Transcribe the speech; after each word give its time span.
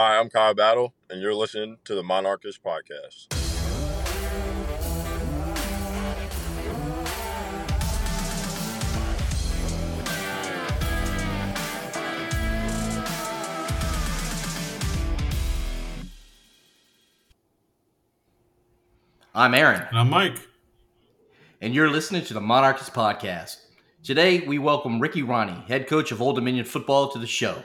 Hi, 0.00 0.16
I'm 0.16 0.30
Kyle 0.30 0.54
Battle, 0.54 0.94
and 1.10 1.20
you're 1.20 1.34
listening 1.34 1.78
to 1.82 1.96
the 1.96 2.04
Monarchist 2.04 2.62
Podcast. 2.62 3.26
I'm 19.34 19.52
Aaron, 19.54 19.82
And 19.90 19.98
I'm 19.98 20.10
Mike. 20.10 20.38
and 21.60 21.74
you're 21.74 21.90
listening 21.90 22.24
to 22.26 22.34
the 22.34 22.40
Monarchist 22.40 22.94
Podcast. 22.94 23.56
Today, 24.04 24.40
we 24.46 24.60
welcome 24.60 25.00
Ricky 25.00 25.22
Rahne, 25.22 25.66
head 25.66 25.88
coach 25.88 26.12
of 26.12 26.22
Old 26.22 26.36
Dominion 26.36 26.64
football, 26.64 27.10
to 27.10 27.18
the 27.18 27.26
show. 27.26 27.64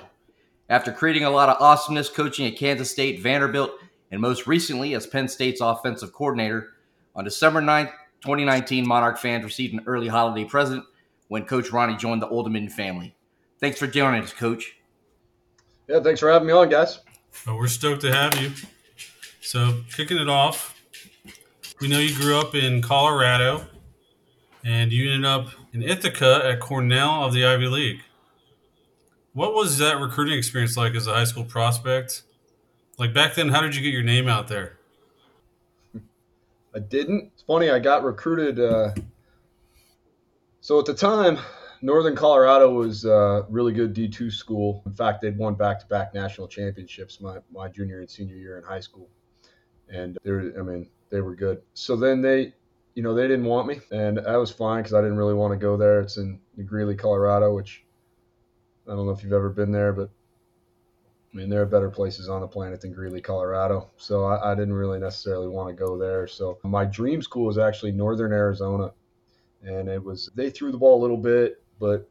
After 0.70 0.92
creating 0.92 1.26
a 1.26 1.30
lot 1.30 1.50
of 1.50 1.62
awesomeness 1.62 2.10
coaching 2.10 2.48
at 2.48 2.58
Kansas 2.58 2.90
State, 2.90 3.22
Vanderbilt, 3.22 3.72
and 4.12 4.22
most 4.22 4.48
recently 4.48 4.94
as 4.96 5.06
Penn 5.06 5.28
State's 5.28 5.62
offensive 5.62 6.14
coordinator, 6.14 6.74
on 7.16 7.24
December 7.24 7.62
9th, 7.62 7.92
2019, 8.22 8.88
Monarch 8.88 9.18
fans 9.18 9.44
received 9.44 9.74
an 9.74 9.84
early 9.86 10.08
holiday 10.08 10.46
present 10.46 10.84
when 11.28 11.46
Coach 11.46 11.70
Rahne 11.70 12.00
joined 12.00 12.22
the 12.22 12.28
Old 12.30 12.46
Dominion 12.46 12.72
family. 12.72 13.16
Thanks 13.60 13.78
for 13.78 13.88
joining 13.88 14.24
us, 14.24 14.34
Coach. 14.34 14.78
Yeah, 15.88 16.00
thanks 16.00 16.20
for 16.20 16.32
having 16.32 16.48
me 16.48 16.54
on, 16.54 16.70
guys. 16.70 17.00
But 17.46 17.56
we're 17.56 17.68
stoked 17.68 18.02
to 18.02 18.14
have 18.14 18.40
you. 18.42 18.52
So, 19.42 19.82
kicking 19.96 20.18
it 20.18 20.30
off, 20.30 20.82
we 21.82 21.88
know 21.88 22.00
you 22.00 22.16
grew 22.16 22.38
up 22.38 22.56
in 22.56 22.82
Colorado 22.82 23.66
and 24.64 24.94
you 24.94 25.12
ended 25.12 25.26
up 25.26 25.50
in 25.74 25.84
Ithaca 25.84 26.42
at 26.46 26.60
Cornell 26.60 27.26
of 27.26 27.34
the 27.34 27.46
Ivy 27.46 27.68
League. 27.68 28.02
What 29.34 29.56
was 29.56 29.80
that 29.80 30.00
recruiting 30.00 30.38
experience 30.38 30.78
like 30.78 30.94
as 30.94 31.08
a 31.08 31.14
high 31.14 31.24
school 31.24 31.44
prospect? 31.44 32.22
Like 33.00 33.14
back 33.14 33.34
then, 33.34 33.50
how 33.50 33.62
did 33.62 33.76
you 33.76 33.82
get 33.82 33.92
your 33.92 34.04
name 34.04 34.28
out 34.28 34.48
there? 34.48 34.78
I 36.76 36.80
didn't. 36.80 37.32
It's 37.34 37.42
funny, 37.42 37.72
I 37.72 37.80
got 37.80 38.04
recruited. 38.04 38.60
Uh, 38.60 38.92
so 40.62 40.80
at 40.80 40.86
the 40.86 40.94
time, 40.94 41.40
Northern 41.82 42.16
Colorado 42.16 42.72
was 42.72 43.06
a 43.06 43.46
really 43.50 43.74
good 43.74 43.94
D2 43.96 44.32
school. 44.32 44.84
In 44.86 44.94
fact, 44.94 45.22
they'd 45.22 45.38
won 45.38 45.56
back 45.56 45.80
to 45.80 45.86
back 45.88 46.14
national 46.14 46.48
championships 46.48 47.20
my, 47.20 47.38
my 47.52 47.68
junior 47.68 48.00
and 48.00 48.10
senior 48.10 48.36
year 48.36 48.60
in 48.60 48.64
high 48.64 48.80
school. 48.80 49.10
And 49.90 50.18
they 50.24 50.32
were, 50.32 50.54
I 50.58 50.62
mean, 50.62 50.90
they 51.10 51.22
were 51.22 51.36
good. 51.36 51.62
So 51.74 51.96
then 51.96 52.22
they, 52.22 52.54
you 52.94 53.02
know, 53.02 53.16
they 53.16 53.28
didn't 53.28 53.46
want 53.46 53.68
me. 53.68 53.80
And 53.92 54.18
that 54.18 54.36
was 54.36 54.52
fine 54.52 54.84
because 54.84 54.94
I 54.94 55.02
didn't 55.02 55.18
really 55.18 55.34
want 55.34 55.54
to 55.54 55.58
go 55.58 55.76
there. 55.76 56.02
It's 56.02 56.18
in 56.18 56.40
Greeley, 56.66 56.96
Colorado, 56.96 57.54
which 57.54 57.84
I 58.88 58.96
don't 58.96 59.06
know 59.06 59.12
if 59.12 59.24
you've 59.24 59.34
ever 59.34 59.50
been 59.50 59.72
there, 59.72 59.94
but 59.94 60.10
I 61.34 61.38
mean, 61.38 61.50
there 61.50 61.62
are 61.62 61.66
better 61.66 61.90
places 61.90 62.30
on 62.30 62.42
the 62.42 62.48
planet 62.48 62.82
than 62.82 62.94
Greeley, 62.94 63.22
Colorado. 63.22 63.90
So 63.98 64.26
I, 64.26 64.52
I 64.52 64.56
didn't 64.56 64.74
really 64.74 65.00
necessarily 65.00 65.48
want 65.48 65.70
to 65.70 65.74
go 65.74 65.98
there. 65.98 66.28
So 66.28 66.60
my 66.64 66.86
dream 66.86 67.22
school 67.24 67.46
was 67.46 67.58
actually 67.58 67.92
Northern 67.92 68.32
Arizona. 68.32 68.92
And 69.64 69.88
it 69.88 70.04
was, 70.04 70.30
they 70.36 70.50
threw 70.50 70.72
the 70.72 70.78
ball 70.78 71.00
a 71.00 71.02
little 71.02 71.18
bit, 71.18 71.64
but 71.80 72.08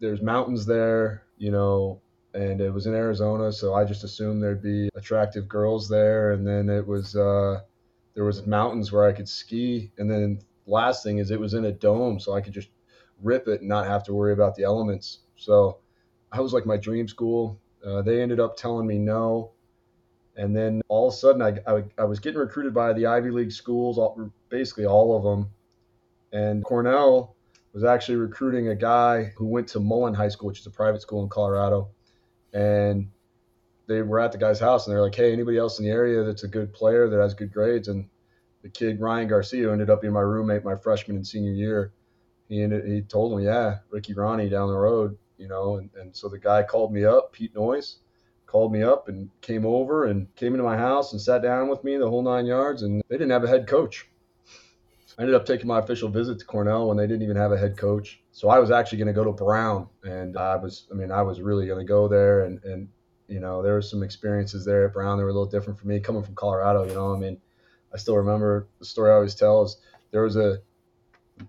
there's 0.00 0.22
mountains 0.22 0.66
there, 0.66 1.22
you 1.36 1.52
know, 1.52 2.00
and 2.34 2.60
it 2.60 2.72
was 2.72 2.86
in 2.86 2.94
Arizona. 2.94 3.52
So 3.52 3.74
I 3.74 3.84
just 3.84 4.02
assumed 4.02 4.42
there'd 4.42 4.62
be 4.62 4.88
attractive 4.96 5.46
girls 5.46 5.88
there. 5.88 6.32
And 6.32 6.46
then 6.46 6.68
it 6.68 6.84
was, 6.84 7.14
uh, 7.14 7.60
there 8.14 8.24
was 8.24 8.44
mountains 8.46 8.90
where 8.90 9.06
I 9.06 9.12
could 9.12 9.28
ski. 9.28 9.92
And 9.98 10.10
then 10.10 10.40
last 10.66 11.04
thing 11.04 11.18
is 11.18 11.30
it 11.30 11.38
was 11.38 11.54
in 11.54 11.66
a 11.66 11.72
dome. 11.72 12.18
So 12.18 12.32
I 12.32 12.40
could 12.40 12.54
just 12.54 12.70
rip 13.22 13.46
it 13.46 13.60
and 13.60 13.68
not 13.68 13.86
have 13.86 14.02
to 14.04 14.14
worry 14.14 14.32
about 14.32 14.56
the 14.56 14.64
elements. 14.64 15.20
So 15.36 15.78
I 16.32 16.40
was 16.40 16.52
like 16.52 16.66
my 16.66 16.76
dream 16.76 17.08
school. 17.08 17.60
Uh, 17.84 18.02
they 18.02 18.20
ended 18.20 18.40
up 18.40 18.56
telling 18.56 18.86
me 18.86 18.98
no. 18.98 19.52
And 20.36 20.54
then 20.54 20.82
all 20.88 21.08
of 21.08 21.14
a 21.14 21.16
sudden, 21.16 21.42
I, 21.42 21.58
I, 21.70 21.84
I, 21.98 22.04
was 22.04 22.20
getting 22.20 22.38
recruited 22.38 22.72
by 22.72 22.92
the 22.92 23.06
Ivy 23.06 23.30
League 23.30 23.50
schools, 23.50 23.98
all, 23.98 24.30
basically 24.50 24.86
all 24.86 25.16
of 25.16 25.24
them. 25.24 25.50
And 26.32 26.64
Cornell 26.64 27.34
was 27.72 27.82
actually 27.82 28.16
recruiting 28.16 28.68
a 28.68 28.74
guy 28.74 29.32
who 29.36 29.46
went 29.46 29.68
to 29.68 29.80
Mullen 29.80 30.14
High 30.14 30.28
School, 30.28 30.48
which 30.48 30.60
is 30.60 30.66
a 30.66 30.70
private 30.70 31.02
school 31.02 31.22
in 31.24 31.28
Colorado. 31.28 31.88
And 32.52 33.10
they 33.88 34.02
were 34.02 34.20
at 34.20 34.30
the 34.30 34.38
guy's 34.38 34.60
house 34.60 34.86
and 34.86 34.94
they're 34.94 35.02
like, 35.02 35.14
hey, 35.14 35.32
anybody 35.32 35.58
else 35.58 35.78
in 35.78 35.84
the 35.84 35.90
area 35.90 36.22
that's 36.22 36.44
a 36.44 36.48
good 36.48 36.72
player 36.72 37.08
that 37.08 37.20
has 37.20 37.34
good 37.34 37.52
grades? 37.52 37.88
And 37.88 38.08
the 38.62 38.68
kid, 38.68 39.00
Ryan 39.00 39.28
Garcia, 39.28 39.72
ended 39.72 39.90
up 39.90 40.02
being 40.02 40.12
my 40.12 40.20
roommate 40.20 40.64
my 40.64 40.76
freshman 40.76 41.16
and 41.16 41.26
senior 41.26 41.52
year. 41.52 41.92
He, 42.48 42.62
ended, 42.62 42.86
he 42.86 43.02
told 43.02 43.32
him, 43.32 43.44
yeah, 43.44 43.78
Ricky 43.90 44.14
Rahne 44.14 44.50
down 44.50 44.68
the 44.68 44.76
road 44.76 45.18
you 45.38 45.48
know, 45.48 45.76
and, 45.76 45.90
and 45.98 46.14
so 46.14 46.28
the 46.28 46.38
guy 46.38 46.62
called 46.62 46.92
me 46.92 47.04
up, 47.04 47.32
Pete 47.32 47.54
Noyes, 47.54 47.96
called 48.46 48.72
me 48.72 48.82
up 48.82 49.08
and 49.08 49.30
came 49.40 49.64
over 49.64 50.06
and 50.06 50.34
came 50.34 50.54
into 50.54 50.64
my 50.64 50.76
house 50.76 51.12
and 51.12 51.20
sat 51.20 51.42
down 51.42 51.68
with 51.68 51.84
me 51.84 51.96
the 51.96 52.08
whole 52.08 52.22
nine 52.22 52.46
yards. 52.46 52.82
And 52.82 53.02
they 53.08 53.16
didn't 53.16 53.30
have 53.30 53.44
a 53.44 53.48
head 53.48 53.66
coach. 53.66 54.08
I 55.18 55.22
ended 55.22 55.34
up 55.34 55.46
taking 55.46 55.66
my 55.66 55.80
official 55.80 56.08
visit 56.08 56.38
to 56.38 56.44
Cornell 56.44 56.86
when 56.86 56.96
they 56.96 57.06
didn't 57.06 57.22
even 57.22 57.36
have 57.36 57.50
a 57.50 57.58
head 57.58 57.76
coach. 57.76 58.20
So 58.30 58.48
I 58.48 58.60
was 58.60 58.70
actually 58.70 58.98
going 58.98 59.08
to 59.08 59.12
go 59.12 59.24
to 59.24 59.32
Brown, 59.32 59.88
and 60.04 60.36
I 60.36 60.54
was, 60.54 60.86
I 60.92 60.94
mean, 60.94 61.10
I 61.10 61.22
was 61.22 61.40
really 61.40 61.66
going 61.66 61.84
to 61.84 61.84
go 61.84 62.06
there. 62.06 62.44
And, 62.44 62.62
and, 62.62 62.88
you 63.26 63.40
know, 63.40 63.60
there 63.60 63.74
were 63.74 63.82
some 63.82 64.04
experiences 64.04 64.64
there 64.64 64.86
at 64.86 64.92
Brown 64.92 65.18
that 65.18 65.24
were 65.24 65.30
a 65.30 65.32
little 65.32 65.48
different 65.48 65.78
for 65.78 65.88
me 65.88 65.98
coming 65.98 66.22
from 66.22 66.36
Colorado. 66.36 66.86
You 66.86 66.94
know, 66.94 67.12
I 67.12 67.18
mean, 67.18 67.36
I 67.92 67.96
still 67.96 68.16
remember 68.16 68.68
the 68.78 68.84
story 68.84 69.10
I 69.10 69.14
always 69.14 69.34
tell 69.34 69.62
is 69.64 69.78
there 70.12 70.22
was 70.22 70.36
a, 70.36 70.58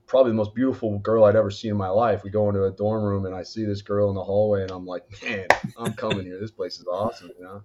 probably 0.08 0.32
the 0.32 0.38
most 0.38 0.56
beautiful 0.56 1.00
girl 1.00 1.24
I'd 1.26 1.36
ever 1.36 1.52
seen 1.52 1.72
in 1.72 1.78
my 1.78 1.90
life. 1.90 2.24
We 2.24 2.30
go 2.30 2.50
into 2.50 2.64
a 2.66 2.72
dorm 2.72 3.04
room 3.04 3.26
and 3.26 3.36
I 3.36 3.44
see 3.44 3.66
this 3.66 3.82
girl 3.82 4.10
in 4.10 4.16
the 4.16 4.24
hallway 4.24 4.64
and 4.64 4.72
I'm 4.72 4.86
like, 4.86 5.04
man, 5.24 5.48
I'm 5.78 5.94
coming 5.94 6.26
here. 6.26 6.40
This 6.40 6.52
place 6.52 6.80
is 6.80 6.88
awesome, 6.88 7.32
you 7.38 7.44
know. 7.44 7.64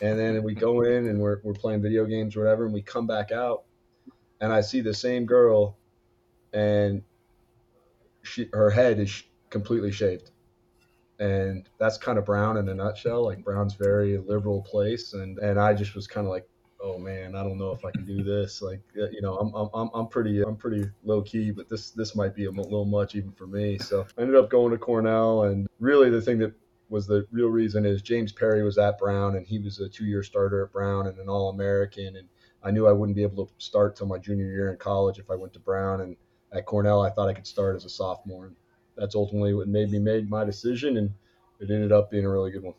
And 0.00 0.18
then 0.18 0.42
we 0.42 0.54
go 0.54 0.82
in 0.82 1.06
and 1.06 1.20
we're 1.20 1.40
we're 1.44 1.54
playing 1.54 1.82
video 1.82 2.04
games 2.06 2.36
or 2.36 2.40
whatever, 2.40 2.64
and 2.64 2.74
we 2.74 2.82
come 2.82 3.06
back 3.06 3.30
out 3.30 3.64
and 4.40 4.52
I 4.52 4.60
see 4.60 4.80
the 4.80 4.94
same 4.94 5.26
girl 5.26 5.78
and 6.52 7.02
she 8.22 8.48
her 8.52 8.70
head 8.70 8.98
is 8.98 9.22
completely 9.50 9.92
shaved. 9.92 10.30
And 11.18 11.66
that's 11.78 11.96
kind 11.96 12.18
of 12.18 12.26
Brown 12.26 12.58
in 12.58 12.68
a 12.68 12.74
nutshell. 12.74 13.24
Like 13.24 13.42
Brown's 13.42 13.74
very 13.74 14.18
liberal 14.18 14.62
place, 14.62 15.14
and 15.14 15.38
and 15.38 15.58
I 15.58 15.72
just 15.72 15.94
was 15.94 16.06
kind 16.06 16.26
of 16.26 16.30
like, 16.30 16.46
oh 16.86 16.98
man, 16.98 17.34
I 17.34 17.42
don't 17.42 17.58
know 17.58 17.72
if 17.72 17.84
I 17.84 17.90
can 17.90 18.04
do 18.04 18.22
this. 18.22 18.62
Like, 18.62 18.80
uh, 18.96 19.10
you 19.10 19.20
know, 19.20 19.36
I'm, 19.36 19.68
I'm, 19.74 19.90
I'm 19.92 20.06
pretty, 20.06 20.40
I'm 20.42 20.56
pretty 20.56 20.88
low 21.04 21.20
key, 21.20 21.50
but 21.50 21.68
this, 21.68 21.90
this 21.90 22.14
might 22.14 22.34
be 22.34 22.44
a 22.44 22.50
little 22.50 22.84
much 22.84 23.16
even 23.16 23.32
for 23.32 23.46
me. 23.46 23.78
So 23.78 24.06
I 24.16 24.22
ended 24.22 24.36
up 24.36 24.50
going 24.50 24.70
to 24.70 24.78
Cornell, 24.78 25.44
and 25.44 25.66
really 25.80 26.10
the 26.10 26.22
thing 26.22 26.38
that 26.38 26.52
was 26.88 27.06
the 27.06 27.26
real 27.32 27.48
reason 27.48 27.84
is 27.84 28.02
James 28.02 28.30
Perry 28.30 28.62
was 28.62 28.78
at 28.78 28.98
Brown, 28.98 29.36
and 29.36 29.44
he 29.44 29.58
was 29.58 29.80
a 29.80 29.88
two-year 29.88 30.22
starter 30.22 30.64
at 30.64 30.72
Brown 30.72 31.08
and 31.08 31.18
an 31.18 31.28
All-American, 31.28 32.16
and 32.16 32.28
I 32.62 32.70
knew 32.70 32.86
I 32.86 32.92
wouldn't 32.92 33.16
be 33.16 33.24
able 33.24 33.46
to 33.46 33.52
start 33.58 33.96
till 33.96 34.06
my 34.06 34.18
junior 34.18 34.46
year 34.46 34.70
in 34.70 34.76
college 34.76 35.18
if 35.18 35.28
I 35.28 35.34
went 35.34 35.52
to 35.54 35.60
Brown, 35.60 36.02
and 36.02 36.16
at 36.52 36.66
Cornell 36.66 37.02
I 37.02 37.10
thought 37.10 37.28
I 37.28 37.34
could 37.34 37.46
start 37.46 37.74
as 37.74 37.84
a 37.84 37.90
sophomore, 37.90 38.46
and 38.46 38.56
that's 38.96 39.16
ultimately 39.16 39.54
what 39.54 39.66
made 39.66 39.90
me 39.90 39.98
make 39.98 40.28
my 40.28 40.44
decision, 40.44 40.98
and 40.98 41.10
it 41.58 41.70
ended 41.70 41.90
up 41.90 42.12
being 42.12 42.24
a 42.24 42.30
really 42.30 42.52
good 42.52 42.62
one 42.62 42.74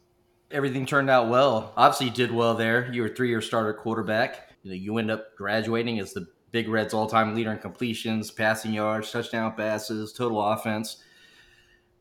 everything 0.51 0.85
turned 0.85 1.09
out 1.09 1.29
well. 1.29 1.73
Obviously, 1.75 2.07
you 2.07 2.13
did 2.13 2.31
well 2.31 2.55
there. 2.55 2.91
You 2.91 3.01
were 3.01 3.09
three-year 3.09 3.41
starter 3.41 3.73
quarterback. 3.73 4.53
You 4.63 4.71
know, 4.71 4.75
you 4.75 4.97
end 4.97 5.11
up 5.11 5.35
graduating 5.35 5.99
as 5.99 6.13
the 6.13 6.27
Big 6.51 6.69
Red's 6.69 6.93
all-time 6.93 7.35
leader 7.35 7.51
in 7.51 7.59
completions, 7.59 8.31
passing 8.31 8.73
yards, 8.73 9.11
touchdown 9.11 9.53
passes, 9.55 10.13
total 10.13 10.41
offense. 10.41 11.03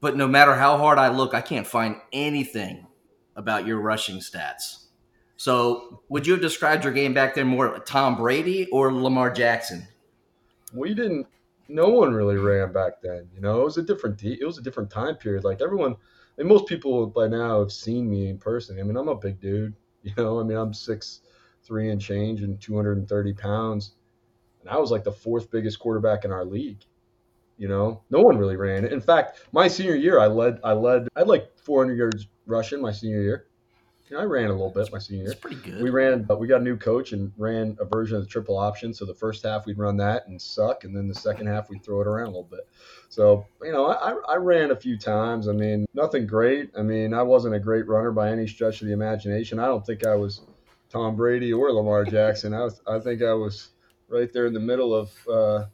But 0.01 0.17
no 0.17 0.29
matter 0.29 0.55
how 0.55 0.77
hard 0.77 0.99
I 0.99 1.09
look, 1.09 1.35
I 1.35 1.41
can't 1.41 1.67
find 1.67 1.97
anything 2.13 2.87
about 3.35 3.67
your 3.67 3.81
rushing 3.81 4.19
stats. 4.19 4.85
So, 5.37 6.03
would 6.09 6.27
you 6.27 6.33
have 6.33 6.43
described 6.43 6.85
your 6.85 6.93
game 6.93 7.13
back 7.13 7.35
then 7.35 7.47
more 7.47 7.79
Tom 7.81 8.17
Brady 8.17 8.67
or 8.73 8.93
Lamar 8.93 9.31
Jackson? 9.31 9.87
We 10.73 10.95
didn't. 10.95 11.27
No 11.69 11.89
one 11.89 12.15
really 12.15 12.37
ran 12.37 12.73
back 12.73 13.03
then. 13.03 13.29
You 13.35 13.41
know, 13.41 13.61
it 13.61 13.65
was 13.65 13.77
a 13.77 13.83
different. 13.83 14.23
It 14.23 14.45
was 14.47 14.59
a 14.59 14.63
different 14.63 14.91
time 14.91 15.17
period. 15.17 15.45
Like 15.45 15.61
everyone 15.61 15.97
and 16.39 16.49
most 16.49 16.67
people 16.67 17.07
by 17.07 17.29
now 17.29 17.61
have 17.61 17.73
seen 17.73 18.09
me 18.09 18.29
in 18.29 18.39
person. 18.39 18.79
I 18.79 18.83
mean, 18.83 18.97
I'm 18.97 19.09
a 19.09 19.15
big 19.15 19.41
dude, 19.41 19.75
you 20.03 20.13
know. 20.17 20.41
I 20.41 20.43
mean, 20.43 20.57
I'm 20.57 20.75
six 20.75 21.21
three 21.65 21.91
and 21.91 22.01
change 22.01 22.43
and 22.43 22.61
230 22.61 23.33
pounds, 23.35 23.95
and 24.61 24.71
I 24.71 24.79
was 24.79 24.91
like 24.91 25.05
the 25.05 25.13
fourth 25.13 25.51
biggest 25.51 25.79
quarterback 25.79 26.25
in 26.25 26.33
our 26.33 26.45
league. 26.45 26.85
You 27.59 27.69
know, 27.69 28.03
no 28.11 28.21
one 28.21 28.37
really 28.37 28.57
ran. 28.57 28.85
In 28.85 29.01
fact, 29.01 29.41
my 29.53 29.67
senior 29.67 29.95
year, 29.95 30.21
I 30.21 30.27
led. 30.27 30.61
I 30.63 30.73
led. 30.73 31.09
I 31.17 31.21
had 31.21 31.29
like 31.29 31.59
400 31.59 31.97
yards 31.97 32.29
rushing 32.45 32.83
my 32.83 32.93
senior 32.93 33.23
year. 33.23 33.47
I 34.15 34.23
ran 34.23 34.51
a 34.51 34.53
little 34.53 34.71
bit 34.71 34.93
my 34.93 34.99
senior 34.99 35.23
year. 35.23 35.31
That's 35.31 35.41
pretty 35.41 35.57
good. 35.57 35.83
We 35.83 35.91
ran, 35.91 36.23
but 36.23 36.39
we 36.39 36.47
got 36.47 36.61
a 36.61 36.65
new 36.65 36.77
coach 36.77 37.13
and 37.13 37.33
ran 37.37 37.77
a 37.81 37.85
version 37.85 38.17
of 38.17 38.23
the 38.23 38.29
triple 38.29 38.57
option. 38.57 38.95
So 38.95 39.05
the 39.05 39.15
first 39.15 39.43
half 39.43 39.67
we'd 39.67 39.79
run 39.79 39.97
that 39.97 40.29
and 40.29 40.41
suck, 40.41 40.85
and 40.85 40.97
then 40.97 41.09
the 41.09 41.15
second 41.15 41.49
half 41.49 41.69
we'd 41.69 41.85
throw 41.85 42.01
it 42.01 42.07
around 42.07 42.29
a 42.29 42.31
little 42.31 42.45
bit. 42.45 42.69
So 43.09 43.47
you 43.63 43.73
know, 43.73 43.87
I, 43.87 44.13
I 44.29 44.37
ran 44.37 44.71
a 44.71 44.77
few 44.77 44.97
times. 44.97 45.49
I 45.49 45.53
mean, 45.53 45.87
nothing 45.93 46.27
great. 46.27 46.71
I 46.79 46.83
mean, 46.83 47.15
I 47.15 47.23
wasn't 47.23 47.57
a 47.57 47.61
great 47.61 47.89
runner 47.89 48.13
by 48.13 48.31
any 48.31 48.47
stretch 48.47 48.81
of 48.81 48.87
the 48.87 48.93
imagination. 48.93 49.59
I 49.59 49.67
don't 49.67 49.85
think 49.85 50.07
I 50.07 50.15
was 50.15 50.43
Tom 50.89 51.17
Brady 51.17 51.53
or 51.53 51.73
Lamar 51.73 52.05
Jackson. 52.11 52.55
I 52.55 52.63
was, 52.65 52.81
I 52.87 53.01
think 53.01 53.23
I 53.23 53.33
was 53.33 53.71
right 54.09 54.33
there 54.33 54.47
in 54.47 54.53
the 54.53 54.61
middle 54.61 54.95
of 54.95 55.11
uh, 55.29 55.65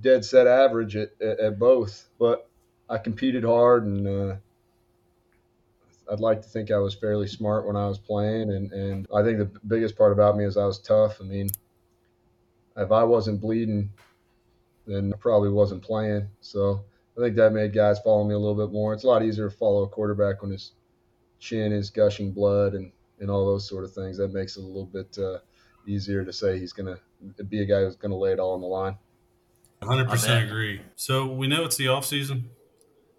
dead 0.00 0.26
set 0.26 0.46
average 0.46 0.94
at, 0.96 1.10
at, 1.22 1.40
at 1.40 1.58
both. 1.58 2.06
But 2.18 2.50
I 2.88 2.98
competed 2.98 3.44
hard 3.44 3.86
and. 3.86 4.06
Uh, 4.06 4.36
I'd 6.10 6.20
like 6.20 6.42
to 6.42 6.48
think 6.48 6.70
I 6.70 6.78
was 6.78 6.94
fairly 6.94 7.26
smart 7.26 7.66
when 7.66 7.76
I 7.76 7.86
was 7.88 7.98
playing, 7.98 8.52
and 8.52 8.72
and 8.72 9.06
I 9.14 9.22
think 9.22 9.38
the 9.38 9.50
biggest 9.66 9.96
part 9.96 10.12
about 10.12 10.36
me 10.36 10.44
is 10.44 10.56
I 10.56 10.64
was 10.64 10.78
tough. 10.78 11.20
I 11.20 11.24
mean, 11.24 11.50
if 12.76 12.92
I 12.92 13.04
wasn't 13.04 13.40
bleeding, 13.40 13.90
then 14.86 15.12
I 15.12 15.16
probably 15.16 15.50
wasn't 15.50 15.82
playing. 15.82 16.28
So 16.40 16.84
I 17.16 17.20
think 17.20 17.36
that 17.36 17.52
made 17.52 17.72
guys 17.72 17.98
follow 18.00 18.24
me 18.24 18.34
a 18.34 18.38
little 18.38 18.54
bit 18.54 18.72
more. 18.72 18.92
It's 18.94 19.04
a 19.04 19.08
lot 19.08 19.22
easier 19.24 19.48
to 19.48 19.56
follow 19.56 19.82
a 19.82 19.88
quarterback 19.88 20.42
when 20.42 20.52
his 20.52 20.72
chin 21.38 21.72
is 21.72 21.90
gushing 21.90 22.32
blood 22.32 22.74
and 22.74 22.92
and 23.18 23.30
all 23.30 23.46
those 23.46 23.68
sort 23.68 23.84
of 23.84 23.92
things. 23.92 24.18
That 24.18 24.32
makes 24.32 24.56
it 24.56 24.62
a 24.62 24.66
little 24.66 24.86
bit 24.86 25.18
uh, 25.18 25.38
easier 25.86 26.24
to 26.24 26.32
say 26.32 26.58
he's 26.58 26.72
going 26.72 26.96
to 27.36 27.44
be 27.44 27.62
a 27.62 27.64
guy 27.64 27.80
who's 27.80 27.96
going 27.96 28.10
to 28.10 28.16
lay 28.16 28.32
it 28.32 28.38
all 28.38 28.54
on 28.54 28.60
the 28.60 28.66
line. 28.66 28.96
100% 29.82 30.46
agree. 30.46 30.80
So 30.96 31.26
we 31.26 31.46
know 31.46 31.64
it's 31.64 31.76
the 31.76 31.88
off 31.88 32.04
season, 32.04 32.50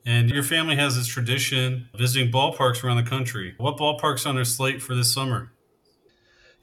and 0.08 0.30
your 0.30 0.42
family 0.42 0.78
has 0.78 0.96
this 0.96 1.06
tradition 1.06 1.90
visiting 1.94 2.32
ballparks 2.32 2.82
around 2.82 2.96
the 2.96 3.10
country. 3.10 3.54
What 3.58 3.76
ballparks 3.76 4.26
on 4.26 4.36
their 4.36 4.46
slate 4.46 4.82
for 4.82 4.96
this 4.96 5.14
summer? 5.14 5.52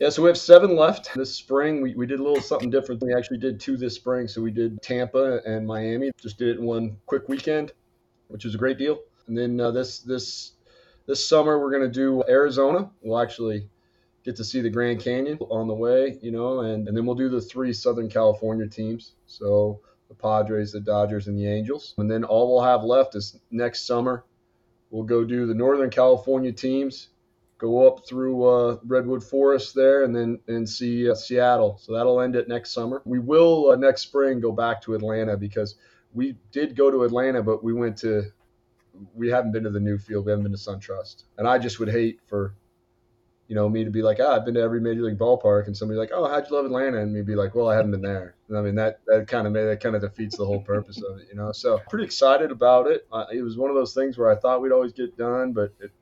Yeah, 0.00 0.08
so 0.08 0.23
we 0.23 0.29
have 0.29 0.38
seven 0.38 0.75
left 0.75 1.14
this 1.14 1.35
spring. 1.35 1.82
We, 1.82 1.94
we 1.94 2.06
did 2.06 2.20
a 2.20 2.23
little 2.23 2.41
something 2.41 2.70
different. 2.70 3.02
We 3.02 3.14
actually 3.14 3.37
did 3.37 3.61
two 3.61 3.76
this 3.76 3.94
spring. 3.94 4.29
So 4.29 4.41
we 4.41 4.50
did 4.50 4.81
Tampa 4.81 5.41
and 5.44 5.67
Miami. 5.67 6.11
Just 6.20 6.38
did 6.38 6.49
it 6.49 6.58
in 6.58 6.64
one 6.64 6.96
quick 7.05 7.29
weekend, 7.29 7.75
which 8.29 8.46
was 8.46 8.55
a 8.55 8.58
great 8.58 8.79
deal. 8.79 8.99
And 9.26 9.37
then 9.37 9.61
uh, 9.61 9.70
this 9.70 9.99
this 9.99 10.52
this 11.06 11.29
summer 11.29 11.58
we're 11.58 11.70
going 11.70 11.82
to 11.82 11.88
do 11.88 12.25
Arizona. 12.26 12.90
We'll 13.02 13.20
actually 13.20 13.69
get 14.25 14.37
to 14.37 14.44
see 14.44 14.62
the 14.62 14.70
Grand 14.70 15.00
Canyon 15.00 15.38
on 15.50 15.69
the 15.69 15.75
way, 15.75 16.19
you 16.23 16.31
know, 16.31 16.61
and, 16.61 16.88
and 16.88 16.97
then 16.97 17.05
we'll 17.05 17.14
do 17.14 17.29
the 17.29 17.43
three 17.43 17.75
Southern 17.75 18.08
California 18.08 18.67
teams. 18.67 19.12
So 19.26 19.81
the 20.16 20.22
Padres, 20.22 20.72
the 20.72 20.81
Dodgers, 20.81 21.28
and 21.28 21.38
the 21.38 21.46
Angels. 21.46 21.94
And 21.99 22.11
then 22.11 22.25
all 22.25 22.52
we'll 22.52 22.64
have 22.64 22.84
left 22.84 23.14
is 23.14 23.38
next 23.50 23.87
summer, 23.87 24.25
we'll 24.90 25.05
go 25.05 25.25
do 25.25 25.46
the 25.46 25.55
Northern 25.55 25.90
California 25.90 26.52
teams, 26.52 27.08
go 27.58 27.87
up 27.87 28.06
through 28.06 28.44
uh, 28.44 28.78
Redwood 28.87 29.22
Forest 29.22 29.75
there, 29.75 30.05
and 30.05 30.14
then 30.14 30.38
and 30.49 30.69
see 30.69 31.11
uh, 31.11 31.14
Seattle. 31.14 31.78
So 31.81 31.93
that'll 31.93 32.20
end 32.20 32.37
it 32.37 32.49
next 32.49 32.70
summer. 32.70 33.02
We 33.05 33.19
will 33.19 33.70
uh, 33.70 33.76
next 33.76 34.02
spring 34.02 34.40
go 34.40 34.52
back 34.52 34.82
to 34.82 34.94
Atlanta 34.94 35.37
because 35.37 35.76
we 36.12 36.37
did 36.52 36.76
go 36.76 36.90
to 36.90 37.05
Atlanta, 37.05 37.43
but 37.43 37.64
we 37.64 37.72
went 37.72 37.96
to 37.99 38.25
we 39.14 39.28
haven't 39.28 39.52
been 39.52 39.64
to 39.64 39.70
the 39.70 39.81
new 39.81 39.99
field. 39.99 40.26
We 40.26 40.31
haven't 40.31 40.44
been 40.44 40.52
to 40.52 40.58
SunTrust, 40.58 41.25
and 41.38 41.49
I 41.49 41.58
just 41.58 41.81
would 41.81 41.90
hate 41.90 42.20
for 42.26 42.55
you 43.54 43.60
know, 43.60 43.68
me 43.68 43.84
to 43.84 43.90
be 43.90 44.02
like, 44.02 44.18
ah, 44.20 44.34
I've 44.34 44.44
been 44.44 44.54
to 44.54 44.60
every 44.60 44.80
major 44.80 45.02
league 45.02 45.16
ballpark, 45.16 45.68
and 45.68 45.76
somebody 45.76 45.96
like, 45.96 46.10
oh, 46.12 46.26
how'd 46.26 46.50
you 46.50 46.56
love 46.56 46.64
Atlanta? 46.64 47.00
And 47.00 47.12
me 47.12 47.22
be 47.22 47.36
like, 47.36 47.54
well, 47.54 47.68
I 47.68 47.76
haven't 47.76 47.92
been 47.92 48.02
there. 48.02 48.34
And 48.48 48.58
I 48.58 48.60
mean, 48.60 48.74
that 48.74 48.98
that 49.06 49.28
kind 49.28 49.46
of 49.46 49.52
that 49.52 49.78
kind 49.80 49.94
of 49.94 50.02
defeats 50.02 50.36
the 50.36 50.44
whole 50.44 50.60
purpose 50.60 51.00
of 51.00 51.18
it, 51.18 51.28
you 51.30 51.36
know. 51.36 51.52
So 51.52 51.80
pretty 51.88 52.04
excited 52.04 52.50
about 52.50 52.88
it. 52.88 53.06
Uh, 53.12 53.26
it 53.32 53.42
was 53.42 53.56
one 53.56 53.70
of 53.70 53.76
those 53.76 53.94
things 53.94 54.18
where 54.18 54.28
I 54.28 54.34
thought 54.34 54.60
we'd 54.60 54.72
always 54.72 54.92
get 54.92 55.16
done, 55.16 55.52
but 55.52 55.72
it, 55.78 55.92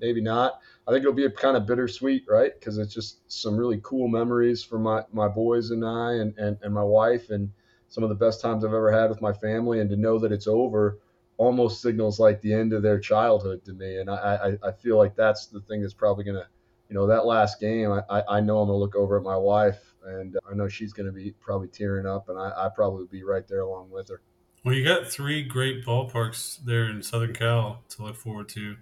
maybe 0.00 0.20
not. 0.20 0.60
I 0.86 0.92
think 0.92 1.00
it'll 1.00 1.12
be 1.12 1.24
a 1.24 1.30
kind 1.30 1.56
of 1.56 1.66
bittersweet, 1.66 2.22
right? 2.28 2.52
Because 2.56 2.78
it's 2.78 2.94
just 2.94 3.18
some 3.26 3.56
really 3.56 3.80
cool 3.82 4.06
memories 4.06 4.62
for 4.62 4.78
my 4.78 5.02
my 5.12 5.26
boys 5.26 5.72
and 5.72 5.84
I, 5.84 6.12
and, 6.12 6.38
and 6.38 6.56
and 6.62 6.72
my 6.72 6.84
wife, 6.84 7.30
and 7.30 7.50
some 7.88 8.04
of 8.04 8.10
the 8.10 8.14
best 8.14 8.40
times 8.40 8.64
I've 8.64 8.74
ever 8.74 8.92
had 8.92 9.10
with 9.10 9.20
my 9.20 9.32
family, 9.32 9.80
and 9.80 9.90
to 9.90 9.96
know 9.96 10.20
that 10.20 10.30
it's 10.30 10.46
over 10.46 11.00
almost 11.36 11.82
signals 11.82 12.20
like 12.20 12.40
the 12.42 12.54
end 12.54 12.72
of 12.72 12.82
their 12.82 13.00
childhood 13.00 13.64
to 13.64 13.72
me. 13.72 13.96
And 13.98 14.08
I, 14.08 14.56
I, 14.62 14.68
I 14.68 14.72
feel 14.72 14.96
like 14.96 15.16
that's 15.16 15.46
the 15.46 15.60
thing 15.60 15.82
that's 15.82 15.92
probably 15.92 16.24
going 16.24 16.36
to 16.36 16.46
you 16.88 16.94
know, 16.94 17.06
that 17.06 17.26
last 17.26 17.60
game, 17.60 17.90
I, 18.08 18.22
I 18.28 18.40
know 18.40 18.60
I'm 18.60 18.68
going 18.68 18.76
to 18.76 18.80
look 18.80 18.94
over 18.94 19.16
at 19.16 19.22
my 19.22 19.36
wife 19.36 19.94
and 20.04 20.36
I 20.50 20.54
know 20.54 20.68
she's 20.68 20.92
going 20.92 21.06
to 21.06 21.12
be 21.12 21.32
probably 21.40 21.68
tearing 21.68 22.06
up 22.06 22.28
and 22.28 22.38
I, 22.38 22.52
I 22.56 22.68
probably 22.74 23.06
be 23.06 23.24
right 23.24 23.46
there 23.48 23.60
along 23.60 23.90
with 23.90 24.08
her. 24.08 24.20
Well, 24.64 24.74
you 24.74 24.84
got 24.84 25.06
three 25.06 25.42
great 25.42 25.84
ballparks 25.84 26.58
there 26.64 26.88
in 26.88 27.02
Southern 27.02 27.32
Cal 27.32 27.82
to 27.90 28.02
look 28.02 28.16
forward 28.16 28.48
to. 28.50 28.76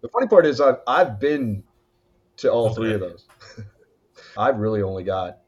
The 0.00 0.08
funny 0.08 0.26
part 0.26 0.46
is 0.46 0.60
I've, 0.60 0.78
I've 0.86 1.18
been 1.18 1.62
to 2.38 2.50
all 2.50 2.66
okay. 2.66 2.74
three 2.74 2.94
of 2.94 3.00
those. 3.00 3.26
I've 4.38 4.58
really 4.58 4.82
only 4.82 5.04
got 5.04 5.38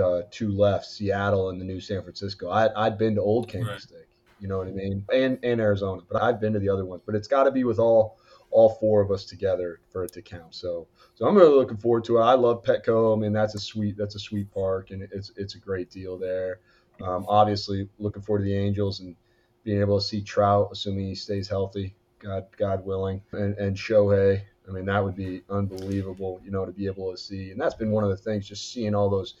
uh, 0.00 0.22
two 0.30 0.50
left, 0.50 0.86
Seattle 0.86 1.50
and 1.50 1.60
the 1.60 1.64
new 1.64 1.80
San 1.80 2.02
Francisco. 2.02 2.48
I, 2.48 2.68
I'd 2.86 2.98
been 2.98 3.14
to 3.16 3.20
Old 3.20 3.48
Candlestick, 3.48 3.96
right. 3.96 4.06
you 4.40 4.48
know 4.48 4.58
what 4.58 4.68
I 4.68 4.72
mean, 4.72 5.04
and, 5.12 5.38
and 5.42 5.60
Arizona, 5.60 6.02
but 6.10 6.22
I've 6.22 6.40
been 6.40 6.52
to 6.52 6.58
the 6.58 6.68
other 6.68 6.84
ones. 6.84 7.02
But 7.04 7.14
it's 7.14 7.28
got 7.28 7.44
to 7.44 7.50
be 7.50 7.64
with 7.64 7.78
all 7.78 8.18
all 8.52 8.70
four 8.70 9.00
of 9.00 9.10
us 9.10 9.24
together 9.24 9.80
for 9.90 10.04
it 10.04 10.12
to 10.12 10.22
count. 10.22 10.54
So 10.54 10.86
so 11.14 11.26
I'm 11.26 11.36
really 11.36 11.54
looking 11.54 11.76
forward 11.76 12.04
to 12.04 12.18
it. 12.18 12.22
I 12.22 12.34
love 12.34 12.62
Petco. 12.62 13.16
I 13.16 13.20
mean 13.20 13.32
that's 13.32 13.54
a 13.54 13.60
sweet 13.60 13.96
that's 13.96 14.14
a 14.14 14.20
sweet 14.20 14.52
park 14.52 14.90
and 14.90 15.02
it's 15.10 15.32
it's 15.36 15.54
a 15.54 15.58
great 15.58 15.90
deal 15.90 16.18
there. 16.18 16.60
Um, 17.02 17.24
obviously 17.28 17.88
looking 17.98 18.22
forward 18.22 18.40
to 18.40 18.44
the 18.44 18.56
Angels 18.56 19.00
and 19.00 19.16
being 19.64 19.80
able 19.80 19.98
to 19.98 20.04
see 20.04 20.20
Trout, 20.20 20.68
assuming 20.72 21.06
he 21.06 21.14
stays 21.14 21.48
healthy, 21.48 21.94
God 22.18 22.46
God 22.56 22.84
willing, 22.84 23.22
and, 23.32 23.56
and 23.58 23.76
Shohei. 23.76 24.42
I 24.68 24.70
mean 24.70 24.84
that 24.84 25.02
would 25.02 25.16
be 25.16 25.42
unbelievable, 25.50 26.40
you 26.44 26.50
know, 26.50 26.64
to 26.64 26.72
be 26.72 26.86
able 26.86 27.10
to 27.10 27.16
see. 27.18 27.50
And 27.50 27.60
that's 27.60 27.74
been 27.74 27.90
one 27.90 28.04
of 28.04 28.10
the 28.10 28.16
things, 28.16 28.46
just 28.46 28.72
seeing 28.72 28.94
all 28.94 29.10
those 29.10 29.34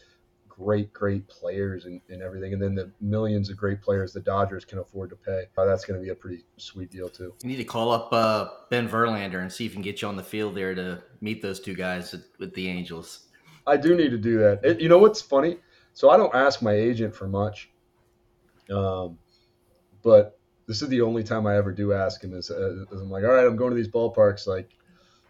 great, 0.62 0.92
great 0.92 1.26
players 1.28 1.86
and, 1.86 2.00
and 2.08 2.22
everything. 2.22 2.52
And 2.52 2.62
then 2.62 2.74
the 2.74 2.90
millions 3.00 3.50
of 3.50 3.56
great 3.56 3.82
players 3.82 4.12
the 4.12 4.20
Dodgers 4.20 4.64
can 4.64 4.78
afford 4.78 5.10
to 5.10 5.16
pay. 5.16 5.44
Uh, 5.56 5.64
that's 5.64 5.84
going 5.84 5.98
to 5.98 6.04
be 6.04 6.10
a 6.10 6.14
pretty 6.14 6.44
sweet 6.56 6.90
deal, 6.90 7.08
too. 7.08 7.34
You 7.42 7.48
need 7.48 7.56
to 7.56 7.64
call 7.64 7.90
up 7.90 8.12
uh, 8.12 8.48
Ben 8.70 8.88
Verlander 8.88 9.40
and 9.40 9.52
see 9.52 9.66
if 9.66 9.72
he 9.72 9.76
can 9.76 9.82
get 9.82 10.02
you 10.02 10.08
on 10.08 10.16
the 10.16 10.22
field 10.22 10.54
there 10.54 10.74
to 10.74 11.02
meet 11.20 11.42
those 11.42 11.60
two 11.60 11.74
guys 11.74 12.14
with 12.38 12.54
the 12.54 12.68
Angels. 12.68 13.28
I 13.66 13.76
do 13.76 13.96
need 13.96 14.10
to 14.10 14.18
do 14.18 14.38
that. 14.38 14.64
It, 14.64 14.80
you 14.80 14.88
know 14.88 14.98
what's 14.98 15.20
funny? 15.20 15.58
So 15.94 16.10
I 16.10 16.16
don't 16.16 16.34
ask 16.34 16.62
my 16.62 16.72
agent 16.72 17.14
for 17.14 17.28
much. 17.28 17.70
Um, 18.70 19.18
but 20.02 20.38
this 20.66 20.82
is 20.82 20.88
the 20.88 21.00
only 21.00 21.22
time 21.22 21.46
I 21.46 21.56
ever 21.56 21.72
do 21.72 21.92
ask 21.92 22.22
him 22.22 22.34
is, 22.34 22.50
uh, 22.50 22.84
is 22.90 23.00
I'm 23.00 23.10
like, 23.10 23.24
all 23.24 23.30
right, 23.30 23.46
I'm 23.46 23.56
going 23.56 23.70
to 23.70 23.76
these 23.76 23.88
ballparks. 23.88 24.46
Like, 24.46 24.70